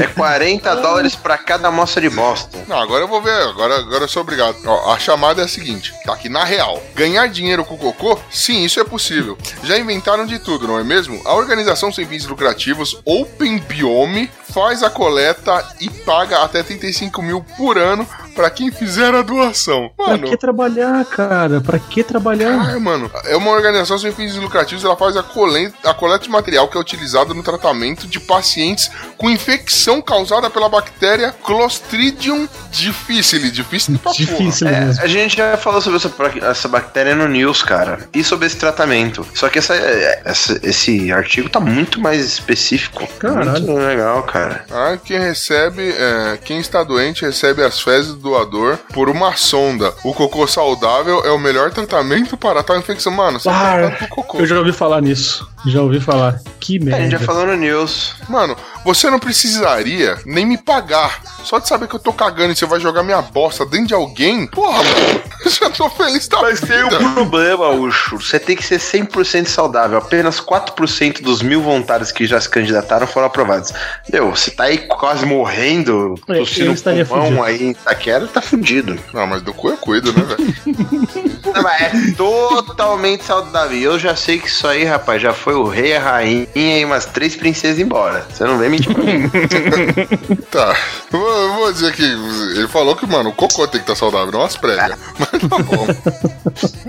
É 0.01 0.07
40 0.07 0.75
dólares 0.77 1.17
pra 1.17 1.37
cada 1.37 1.69
amostra 1.69 2.01
de 2.01 2.11
bosta. 2.11 2.59
Não, 2.69 2.79
agora 2.79 3.05
eu 3.05 3.09
vou 3.09 3.21
ver, 3.21 3.43
agora, 3.43 3.79
agora 3.79 4.05
eu 4.05 4.09
sou 4.09 4.23
obrigado. 4.23 4.57
Ó, 4.65 4.93
a 4.93 4.99
chamada 4.99 5.43
é 5.43 5.45
a 5.45 5.49
seguinte, 5.49 5.93
tá 6.05 6.15
aqui 6.15 6.29
na 6.29 6.45
real. 6.45 6.83
Ganhar 6.95 7.27
dinheiro 7.29 7.65
com 7.65 7.77
cocô? 7.77 8.19
Sim, 8.31 8.65
isso 8.65 8.81
é 8.81 8.85
possível. 8.85 9.37
Já 9.63 9.79
inventaram 9.79 10.27
de 10.27 10.39
tudo, 10.39 10.67
não 10.67 10.79
é 10.79 10.85
mesmo? 10.85 11.21
A 11.25 11.35
organização 11.35 11.93
sem 11.93 12.07
fins 12.07 12.27
lucrativos 12.27 13.01
Open 13.05 13.59
Biome 13.59 14.31
faz 14.53 14.83
a 14.83 14.91
coleta 14.91 15.67
e 15.81 15.91
paga 15.91 16.43
até 16.43 16.63
35 16.63 17.21
mil 17.21 17.45
por 17.57 17.77
ano 17.77 18.07
pra 18.37 18.51
quem 18.51 18.71
fizer 18.71 19.13
a 19.15 19.23
doação. 19.23 19.91
Pra 19.97 20.09
Mano, 20.09 20.29
que 20.29 20.37
trabalhar, 20.37 21.05
cara? 21.07 21.61
Pra 21.61 21.79
que 21.79 22.05
trabalhar? 22.05 22.61
Ai, 22.61 22.79
mano, 22.79 23.11
é 23.25 23.37
uma 23.37 23.51
organização 23.51 23.99
sem 23.99 24.13
fins 24.13 24.35
lucrativos, 24.37 24.85
ela 24.85 24.97
faz 24.97 25.17
a 25.17 25.23
coleta, 25.23 25.75
a 25.85 25.95
coleta 25.95 26.25
de 26.25 26.31
material 26.31 26.69
que 26.69 26.77
é 26.77 26.81
utilizado 26.81 27.35
no 27.35 27.43
tratamento 27.43 28.07
de 28.07 28.21
pacientes 28.21 28.91
com 29.19 29.29
infecção 29.31 29.64
causada 30.03 30.49
pela 30.51 30.69
bactéria 30.69 31.33
Clostridium 31.43 32.49
difficile. 32.71 33.51
Difícil 33.51 33.95
pra 33.99 34.13
porra. 34.13 34.17
Difícil 34.17 34.69
É, 34.69 34.81
mesmo. 34.81 35.03
a 35.03 35.07
gente 35.07 35.37
já 35.37 35.57
falou 35.57 35.81
sobre 35.81 35.97
essa, 35.99 36.13
essa 36.51 36.69
bactéria 36.69 37.15
no 37.15 37.27
News, 37.29 37.63
cara. 37.63 38.09
E 38.13 38.23
sobre 38.25 38.47
esse 38.47 38.57
tratamento. 38.57 39.27
Só 39.35 39.49
que 39.49 39.59
essa, 39.59 39.75
essa- 39.75 40.59
esse 40.63 41.13
artigo 41.13 41.49
tá 41.49 41.61
muito 41.61 42.01
mais 42.01 42.25
específico. 42.25 43.07
Caralho. 43.19 43.51
Muito 43.53 43.73
legal, 43.75 44.23
cara. 44.25 44.65
Ah, 44.71 44.97
quem 45.03 45.19
recebe, 45.19 45.91
é, 45.97 46.39
quem 46.45 46.59
está 46.61 46.83
doente 46.83 47.25
recebe 47.25 47.63
as 47.63 47.81
fezes 47.81 48.13
do 48.15 48.21
doador 48.21 48.79
por 48.93 49.09
uma 49.09 49.37
sonda. 49.37 49.93
O 50.05 50.13
cocô 50.13 50.47
saudável 50.47 51.23
é 51.25 51.31
o 51.31 51.39
melhor 51.39 51.71
tratamento 51.71 52.37
para 52.37 52.63
tal 52.63 52.79
infecção. 52.79 53.13
Mano, 53.13 53.39
você 53.39 53.49
tá 53.49 53.87
Ah, 54.01 54.07
cocô. 54.09 54.39
eu 54.39 54.47
já 54.47 54.59
ouvi 54.59 54.73
falar 54.73 55.01
nisso. 55.01 55.49
Já 55.67 55.81
ouvi 55.83 56.01
falar. 56.01 56.41
Que 56.61 56.77
A 56.77 56.81
gente 56.81 56.91
já 57.13 57.19
merda. 57.19 57.19
falou 57.21 57.47
no 57.47 57.57
news. 57.57 58.15
Mano, 58.29 58.57
você 58.85 59.11
não 59.11 59.19
precisaria 59.19 60.19
nem 60.27 60.45
me 60.47 60.59
pagar. 60.59 61.21
Só 61.43 61.59
de 61.59 61.69
saber 61.69 61.89
que 61.89 61.95
eu 61.95 62.01
tô 62.01 62.13
cagando 62.13 62.53
e 62.53 62.57
você 62.57 62.65
vai 62.67 62.81
jogar 62.81 63.03
minha 63.03 63.21
bosta 63.21 63.67
dentro 63.67 63.87
de 63.89 63.95
alguém. 63.95 64.47
Porra, 64.47 64.83
mano. 64.83 65.23
Eu 65.45 65.51
já 65.51 65.69
tô 65.69 65.91
feliz 65.91 66.27
da 66.27 66.41
Mas 66.41 66.59
tem 66.59 66.83
vida. 66.85 66.99
um 67.01 67.13
problema, 67.15 67.69
Ucho. 67.69 68.17
Você 68.19 68.39
tem 68.41 68.57
que 68.57 68.65
ser 68.65 68.79
100% 68.81 69.47
saudável. 69.47 69.99
Apenas 69.99 70.41
4% 70.41 71.21
dos 71.21 71.43
mil 71.43 71.61
voluntários 71.61 72.11
que 72.11 72.27
já 72.27 72.41
se 72.41 72.49
candidataram 72.49 73.07
foram 73.07 73.27
aprovados. 73.27 73.71
Meu, 74.11 74.31
você 74.31 74.51
tá 74.51 74.65
aí 74.65 74.79
quase 74.79 75.27
morrendo, 75.27 76.15
É, 76.31 76.39
tossindo 76.39 76.73
estaria 76.73 77.05
pulmão 77.05 77.43
aí 77.43 77.63
em 77.63 77.71
Itaquera, 77.73 78.27
tá 78.27 78.41
fudido. 78.41 78.99
Não, 79.13 79.27
mas 79.27 79.43
do 79.43 79.53
cu 79.53 79.69
eu 79.69 79.77
cuido, 79.77 80.15
né, 80.15 80.23
velho? 80.23 80.55
Não, 81.55 81.63
mas 81.63 81.83
é 81.83 82.13
totalmente 82.17 83.23
saudável. 83.25 83.77
E 83.77 83.85
eu 83.85 83.99
já 83.99 84.17
sei 84.17 84.39
que 84.39 84.49
isso 84.49 84.67
aí, 84.67 84.85
rapaz, 84.85 85.21
já 85.21 85.33
foi 85.35 85.55
o 85.55 85.65
rei, 85.69 85.95
a 85.95 86.01
rainha 86.01 86.47
e 86.55 86.85
umas 86.85 87.05
três 87.07 87.37
princesas 87.37 87.79
embora. 87.79 88.27
Você 88.33 88.45
não 88.45 88.59
vem 88.59 88.71
mentir 88.75 88.93
pra 88.93 89.05
mim. 89.05 90.37
Tá. 90.51 90.77
Eu 91.13 91.19
Vou, 91.19 91.29
eu 91.31 91.53
vou 91.55 91.73
dizer 91.73 91.93
que 91.93 92.03
ele 92.03 92.69
falou 92.69 92.97
que, 92.97 93.07
mano, 93.07 93.31
o 93.31 93.33
cocô 93.33 93.67
tem 93.67 93.81
que 93.81 93.91
estar 93.91 93.95
saudável, 93.97 94.33
não 94.33 94.43
as 94.43 94.57
prévias. 94.57 94.99
Mas 95.19 95.31
tá 95.49 95.59
bom. 95.59 95.87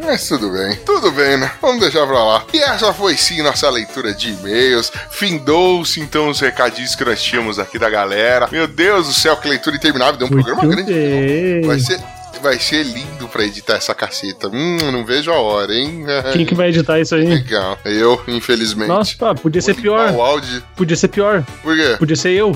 Mas 0.03 0.27
tudo 0.27 0.49
bem. 0.49 0.75
Tudo 0.85 1.11
bem, 1.11 1.37
né? 1.37 1.51
Vamos 1.61 1.79
deixar 1.79 2.05
pra 2.05 2.23
lá. 2.23 2.43
E 2.53 2.59
essa 2.59 2.93
foi 2.93 3.15
sim 3.17 3.41
nossa 3.41 3.69
leitura 3.69 4.13
de 4.13 4.29
e-mails. 4.31 4.91
Findou-se 5.11 5.99
então 5.99 6.29
os 6.29 6.39
recadinhos 6.39 6.95
que 6.95 7.05
nós 7.05 7.21
tínhamos 7.21 7.59
aqui 7.59 7.77
da 7.79 7.89
galera. 7.89 8.47
Meu 8.51 8.67
Deus 8.67 9.07
do 9.07 9.13
céu, 9.13 9.35
que 9.37 9.47
leitura 9.47 9.75
interminável. 9.75 10.17
Deu 10.17 10.27
um 10.27 10.31
programa 10.31 10.63
Muito 10.63 10.75
grande. 10.83 10.93
bem. 10.93 11.61
Vai 11.61 11.79
ser, 11.79 11.99
vai 12.45 12.59
ser 12.59 12.83
lindo 12.83 13.27
pra 13.27 13.43
editar 13.43 13.73
essa 13.75 13.93
caceta. 13.93 14.47
Hum, 14.47 14.77
não 14.91 15.03
vejo 15.05 15.31
a 15.31 15.35
hora, 15.39 15.73
hein? 15.73 16.05
Quem 16.33 16.45
que 16.45 16.55
vai 16.55 16.69
editar 16.69 16.99
isso 16.99 17.15
aí? 17.15 17.25
Legal. 17.27 17.77
Eu, 17.83 18.21
infelizmente. 18.27 18.87
Nossa, 18.87 19.15
pá, 19.17 19.33
podia 19.35 19.61
ser 19.61 19.73
pior. 19.75 20.11
O 20.11 20.21
áudio. 20.21 20.63
Podia 20.75 20.95
ser 20.95 21.07
pior. 21.09 21.43
Por 21.63 21.75
quê? 21.75 21.95
Podia 21.99 22.15
ser 22.15 22.31
eu. 22.31 22.55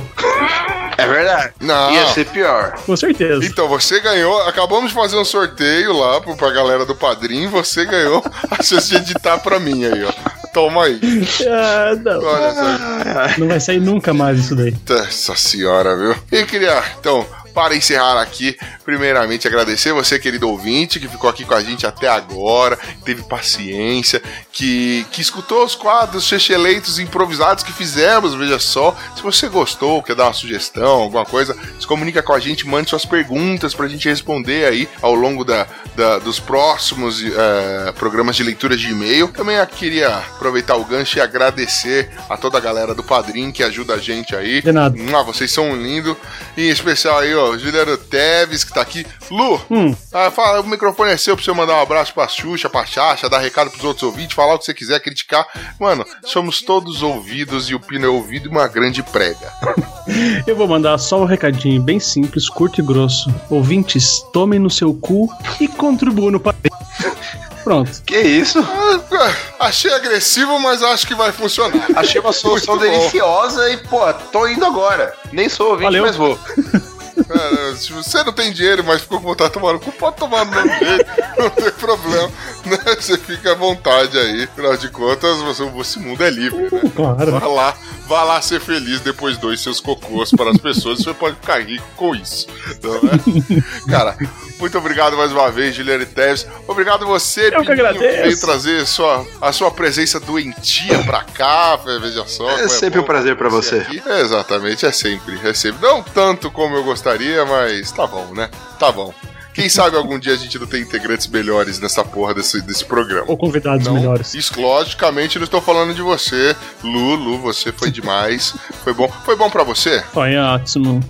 É 0.98 1.08
verdade. 1.08 1.54
Não. 1.62 1.92
Ia 1.92 2.08
ser 2.08 2.26
pior. 2.28 2.74
Com 2.86 2.96
certeza. 2.96 3.46
Então, 3.46 3.68
você 3.70 4.00
ganhou. 4.02 4.42
Acabamos 4.44 4.90
de 4.90 4.96
fazer 4.96 5.16
um 5.18 5.24
sorteio 5.26 5.94
lá 5.98 6.20
pro- 6.22 6.36
pra 6.36 6.52
galera 6.52 6.86
do 6.86 6.94
padrinho. 6.96 7.50
Você 7.52 7.86
ganhou 7.86 8.24
a 8.52 8.62
chance 8.62 8.90
de 8.90 8.98
editar 8.98 9.38
pra 9.40 9.60
mim 9.60 9.86
aí, 9.86 10.04
ó. 10.04 10.12
Toma 10.54 10.86
aí. 10.86 11.00
Ah, 11.48 11.96
não. 12.04 12.22
Olha 12.24 12.54
só. 12.54 13.40
Não 13.40 13.48
vai 13.48 13.60
sair 13.60 13.80
nunca 13.80 14.14
mais 14.14 14.40
isso 14.40 14.56
daí. 14.56 14.76
Nossa 14.90 15.36
senhora, 15.36 15.96
viu? 15.96 16.16
E 16.32 16.44
queria, 16.46 16.84
então, 17.00 17.26
para 17.54 17.76
encerrar 17.76 18.20
aqui, 18.22 18.58
primeiramente 18.86 19.48
agradecer 19.48 19.92
você, 19.94 20.18
querido 20.20 20.50
ouvinte, 20.50 21.00
que 21.00 21.08
ficou 21.08 21.30
aqui 21.30 21.44
com 21.46 21.54
a 21.54 21.62
gente 21.64 21.86
até 21.86 22.08
agora, 22.08 22.78
que 22.78 23.04
teve 23.04 23.24
paciência, 23.24 24.22
que, 24.52 25.06
que 25.12 25.22
escutou 25.22 25.64
os 25.66 25.76
quadros 25.76 26.26
checheleitos 26.26 27.00
improvisados 27.00 27.64
que 27.64 27.72
fizemos, 27.74 28.34
veja 28.36 28.60
só. 28.60 28.96
Se 29.16 29.22
você 29.22 29.48
gostou, 29.48 30.02
quer 30.04 30.16
dar 30.16 30.26
uma 30.26 30.34
sugestão, 30.34 31.02
alguma 31.02 31.26
coisa, 31.26 31.56
se 31.80 31.86
comunica 31.88 32.22
com 32.22 32.34
a 32.34 32.40
gente, 32.40 32.68
mande 32.68 32.90
suas 32.90 33.06
perguntas 33.06 33.74
pra 33.74 33.88
gente 33.88 34.08
responder 34.08 34.66
aí 34.66 34.88
ao 35.02 35.14
longo 35.16 35.44
da, 35.44 35.68
da- 35.96 36.20
dos 36.20 36.40
próximos 36.40 37.22
eh, 37.24 37.94
programas 37.98 38.36
de 38.36 38.44
leitura 38.44 38.76
de 38.78 38.90
e-mail. 38.90 39.28
Também 39.30 39.58
queria 39.68 40.10
aproveitar 40.18 40.76
o 40.76 40.86
gancho 40.86 41.18
e 41.18 41.22
agradecer 41.22 42.10
a 42.30 42.38
toda 42.38 42.58
a 42.58 42.62
galera 42.62 42.94
do 42.96 43.04
Padrim 43.04 43.52
que 43.52 43.64
ajuda 43.64 43.96
a 43.96 43.98
gente 43.98 44.36
aí. 44.36 44.62
De 44.62 44.72
nada. 44.72 44.96
Ah, 45.16 45.24
vocês 45.24 45.52
são 45.52 45.76
lindo. 45.76 46.18
E 46.56 46.68
em 46.68 46.70
especial 46.70 47.20
aí, 47.20 47.34
ó, 47.40 47.58
Juliano 47.58 47.98
Teves, 47.98 48.64
que 48.64 48.74
tá 48.74 48.82
aqui. 48.82 49.06
Lu, 49.32 49.60
Hum. 49.72 49.96
ah, 50.14 50.30
fala, 50.32 50.62
o 50.62 50.68
microfone 50.68 51.12
é 51.12 51.18
seu 51.18 51.36
pra 51.36 51.44
você 51.46 51.52
mandar 51.54 51.76
um 51.76 51.82
abraço 51.82 52.14
pra 52.14 52.28
Xuxa, 52.28 52.70
pra 52.70 52.86
Chacha, 52.86 53.30
dar 53.30 53.40
recado 53.40 53.70
pros 53.72 53.84
outros 53.84 54.04
ouvintes, 54.04 54.36
falar 54.36 54.56
o 54.56 54.60
que 54.60 54.66
você 54.66 54.74
quiser, 54.74 55.00
criticar. 55.00 55.46
Mano, 55.80 56.06
somos 56.26 56.62
todos 56.62 57.02
ouvidos 57.02 57.70
e 57.70 57.76
o 57.76 57.80
Pino 57.80 58.06
é 58.06 58.10
ouvido 58.10 58.48
e 58.48 58.52
uma 58.52 58.68
grande 58.68 59.02
prega. 59.04 59.52
Eu 60.48 60.56
vou 60.56 60.68
mandar 60.68 60.98
só 60.98 61.22
um 61.22 61.26
recadinho 61.26 61.82
bem 61.82 62.00
simples, 62.00 62.50
curto 62.50 62.82
e 62.82 62.84
grosso. 62.84 63.34
Ouvintes, 63.50 64.22
tomem 64.34 64.60
no 64.60 64.70
seu 64.70 64.94
cu 64.94 65.30
e 65.62 65.68
contribuam 65.68 66.32
no 66.32 66.40
padrinho. 66.40 66.76
Pronto. 67.64 68.02
Que 68.06 68.18
isso? 68.20 68.58
Ah, 68.60 69.36
Achei 69.68 69.94
agressivo, 69.94 70.58
mas 70.60 70.82
acho 70.82 71.06
que 71.06 71.14
vai 71.14 71.32
funcionar. 71.32 71.88
Achei 71.96 72.20
uma 72.20 72.32
solução 72.34 72.78
deliciosa 72.78 73.70
e, 73.70 73.78
pô, 73.78 74.12
tô 74.32 74.48
indo 74.48 74.66
agora. 74.66 75.14
Nem 75.32 75.48
sou 75.50 75.72
ouvinte, 75.72 75.84
Valeu. 75.84 76.04
mas 76.04 76.16
vou. 76.16 76.40
Cara, 77.28 77.76
se 77.76 77.92
você 77.94 78.24
não 78.24 78.34
tem 78.34 78.52
dinheiro, 78.52 78.84
mas 78.84 79.02
ficou 79.02 79.20
com 79.20 79.28
vontade 79.28 79.50
de 79.50 79.60
tomar 79.60 79.74
no 79.74 79.80
cu, 79.80 79.92
pode 79.92 80.18
tomar 80.18 80.46
no 80.46 80.52
mesmo 80.52 80.70
jeito, 80.86 81.06
não 81.38 81.50
tem 81.50 81.72
problema. 81.72 82.32
Né? 82.66 82.78
Você 83.00 83.18
fica 83.18 83.52
à 83.52 83.56
vontade 83.56 84.18
aí. 84.18 84.44
Afinal 84.44 84.78
de 84.78 84.90
contas, 84.90 85.38
você, 85.40 85.64
esse 85.80 86.00
mundo 86.00 86.24
é 86.24 86.30
livre, 86.30 86.64
né? 86.72 86.82
Claro. 86.96 87.32
Vá 87.40 87.48
lá, 87.48 87.74
vá 88.08 88.24
lá 88.24 88.42
ser 88.42 88.60
feliz 88.60 89.00
depois 89.02 89.38
dois 89.38 89.62
seus 89.62 89.80
cocôs 89.80 90.32
para 90.32 90.52
as 90.52 90.58
pessoas. 90.58 91.00
Você 91.00 91.14
pode 91.14 91.36
ficar 91.38 91.62
rico 91.62 91.86
com 91.96 92.16
isso. 92.16 92.48
Não 92.84 92.96
é? 92.96 93.90
Cara, 93.90 94.18
muito 94.60 94.78
obrigado 94.78 95.16
mais 95.16 95.32
uma 95.32 95.50
vez, 95.52 95.74
Juliane 95.76 96.06
Teves. 96.06 96.46
Obrigado 96.68 97.06
você, 97.06 97.48
Eu 97.48 97.62
que 97.62 97.68
Pininho, 97.68 97.88
agradeço. 97.88 98.24
veio 98.24 98.40
trazer 98.40 98.86
sua, 98.86 99.26
a 99.42 99.52
sua 99.54 99.72
presença 99.72 100.20
doentia 100.20 101.00
pra 101.04 101.24
cá. 101.24 101.78
Veja 102.02 102.26
só. 102.28 102.50
É 102.60 102.68
sempre 102.68 103.00
bom 103.00 103.04
um 103.04 103.08
prazer 103.08 103.36
pra 103.36 103.50
você. 103.50 103.78
aqui. 103.78 104.02
É, 104.06 104.22
exatamente, 104.22 104.86
é 104.86 104.92
sempre, 104.92 105.40
é 105.44 105.54
sempre. 105.54 105.82
Não 105.82 106.04
tanto 106.04 106.52
como 106.52 106.76
eu 106.76 106.84
gostaria, 106.84 107.09
mas 107.46 107.92
tá 107.92 108.06
bom, 108.06 108.34
né? 108.34 108.50
Tá 108.80 108.92
bom. 108.92 109.14
Quem 109.54 109.68
sabe 109.68 109.98
algum 109.98 110.18
dia 110.18 110.34
a 110.34 110.38
gente 110.38 110.58
não 110.58 110.66
tem 110.68 110.82
integrantes 110.82 111.28
melhores 111.28 111.80
nessa 111.80 112.02
porra 112.06 112.34
desse, 112.34 112.62
desse 112.62 112.86
programa. 112.86 113.26
Ou 113.28 113.38
convidados 113.38 113.86
Não, 113.86 113.96
melhores. 113.96 114.34
Isso, 114.34 114.60
logicamente, 114.60 115.38
não 115.38 115.44
estou 115.44 115.62
falando 115.62 115.94
de 115.94 116.02
você. 116.02 116.56
Lu, 116.82 117.16
Lu, 117.16 117.40
você 117.40 117.72
foi 117.72 117.92
demais. 117.92 118.56
Foi 118.84 118.94
bom. 118.94 119.12
Foi 119.26 119.36
bom 119.36 119.50
pra 119.50 119.64
você? 119.64 120.02
Foi 120.14 120.38
ótimo. 120.38 121.02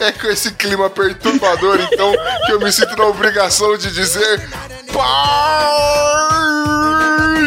É 0.00 0.12
com 0.12 0.26
esse 0.28 0.52
clima 0.54 0.88
perturbador, 0.88 1.78
então, 1.80 2.12
que 2.46 2.52
eu 2.52 2.60
me 2.60 2.72
sinto 2.72 2.96
na 2.96 3.04
obrigação 3.04 3.76
de 3.76 3.92
dizer. 3.92 4.48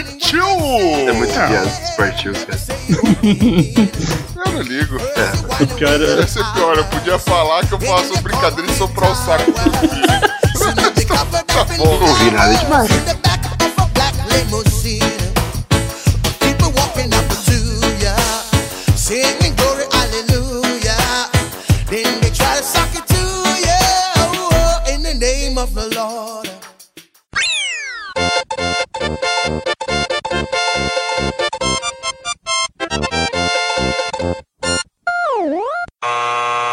Partiu! 0.01 0.45
É 1.07 1.11
muito 1.13 1.31
viado 1.33 1.67
esses 1.67 1.89
partidos, 1.95 2.43
cara. 2.45 2.59
Eu 4.45 4.51
não 4.51 4.61
ligo. 4.61 4.95
O 4.97 5.67
pior 5.75 6.01
é- 6.01 6.15
Ia 6.19 6.27
ser 6.27 6.43
pior, 6.53 6.77
eu 6.77 6.85
podia 6.85 7.17
falar 7.19 7.65
que 7.65 7.73
eu 7.73 7.79
faço 7.79 8.21
brincadeira 8.21 8.69
de 8.71 8.77
soprar 8.77 9.11
o 9.11 9.15
saco 9.15 9.51
dos 9.51 9.63
meus 9.63 9.77
filhos. 9.77 11.05
tá 11.47 11.63
bom. 11.77 11.99
Não 11.99 12.15
vi 12.15 12.31
nada 12.31 12.55
demais. 12.55 12.89
People 16.39 16.71
walking 16.75 17.09
up 17.15 17.27
to 17.45 18.03
ya, 18.03 18.15
singing 18.95 19.42
Música 36.03 36.72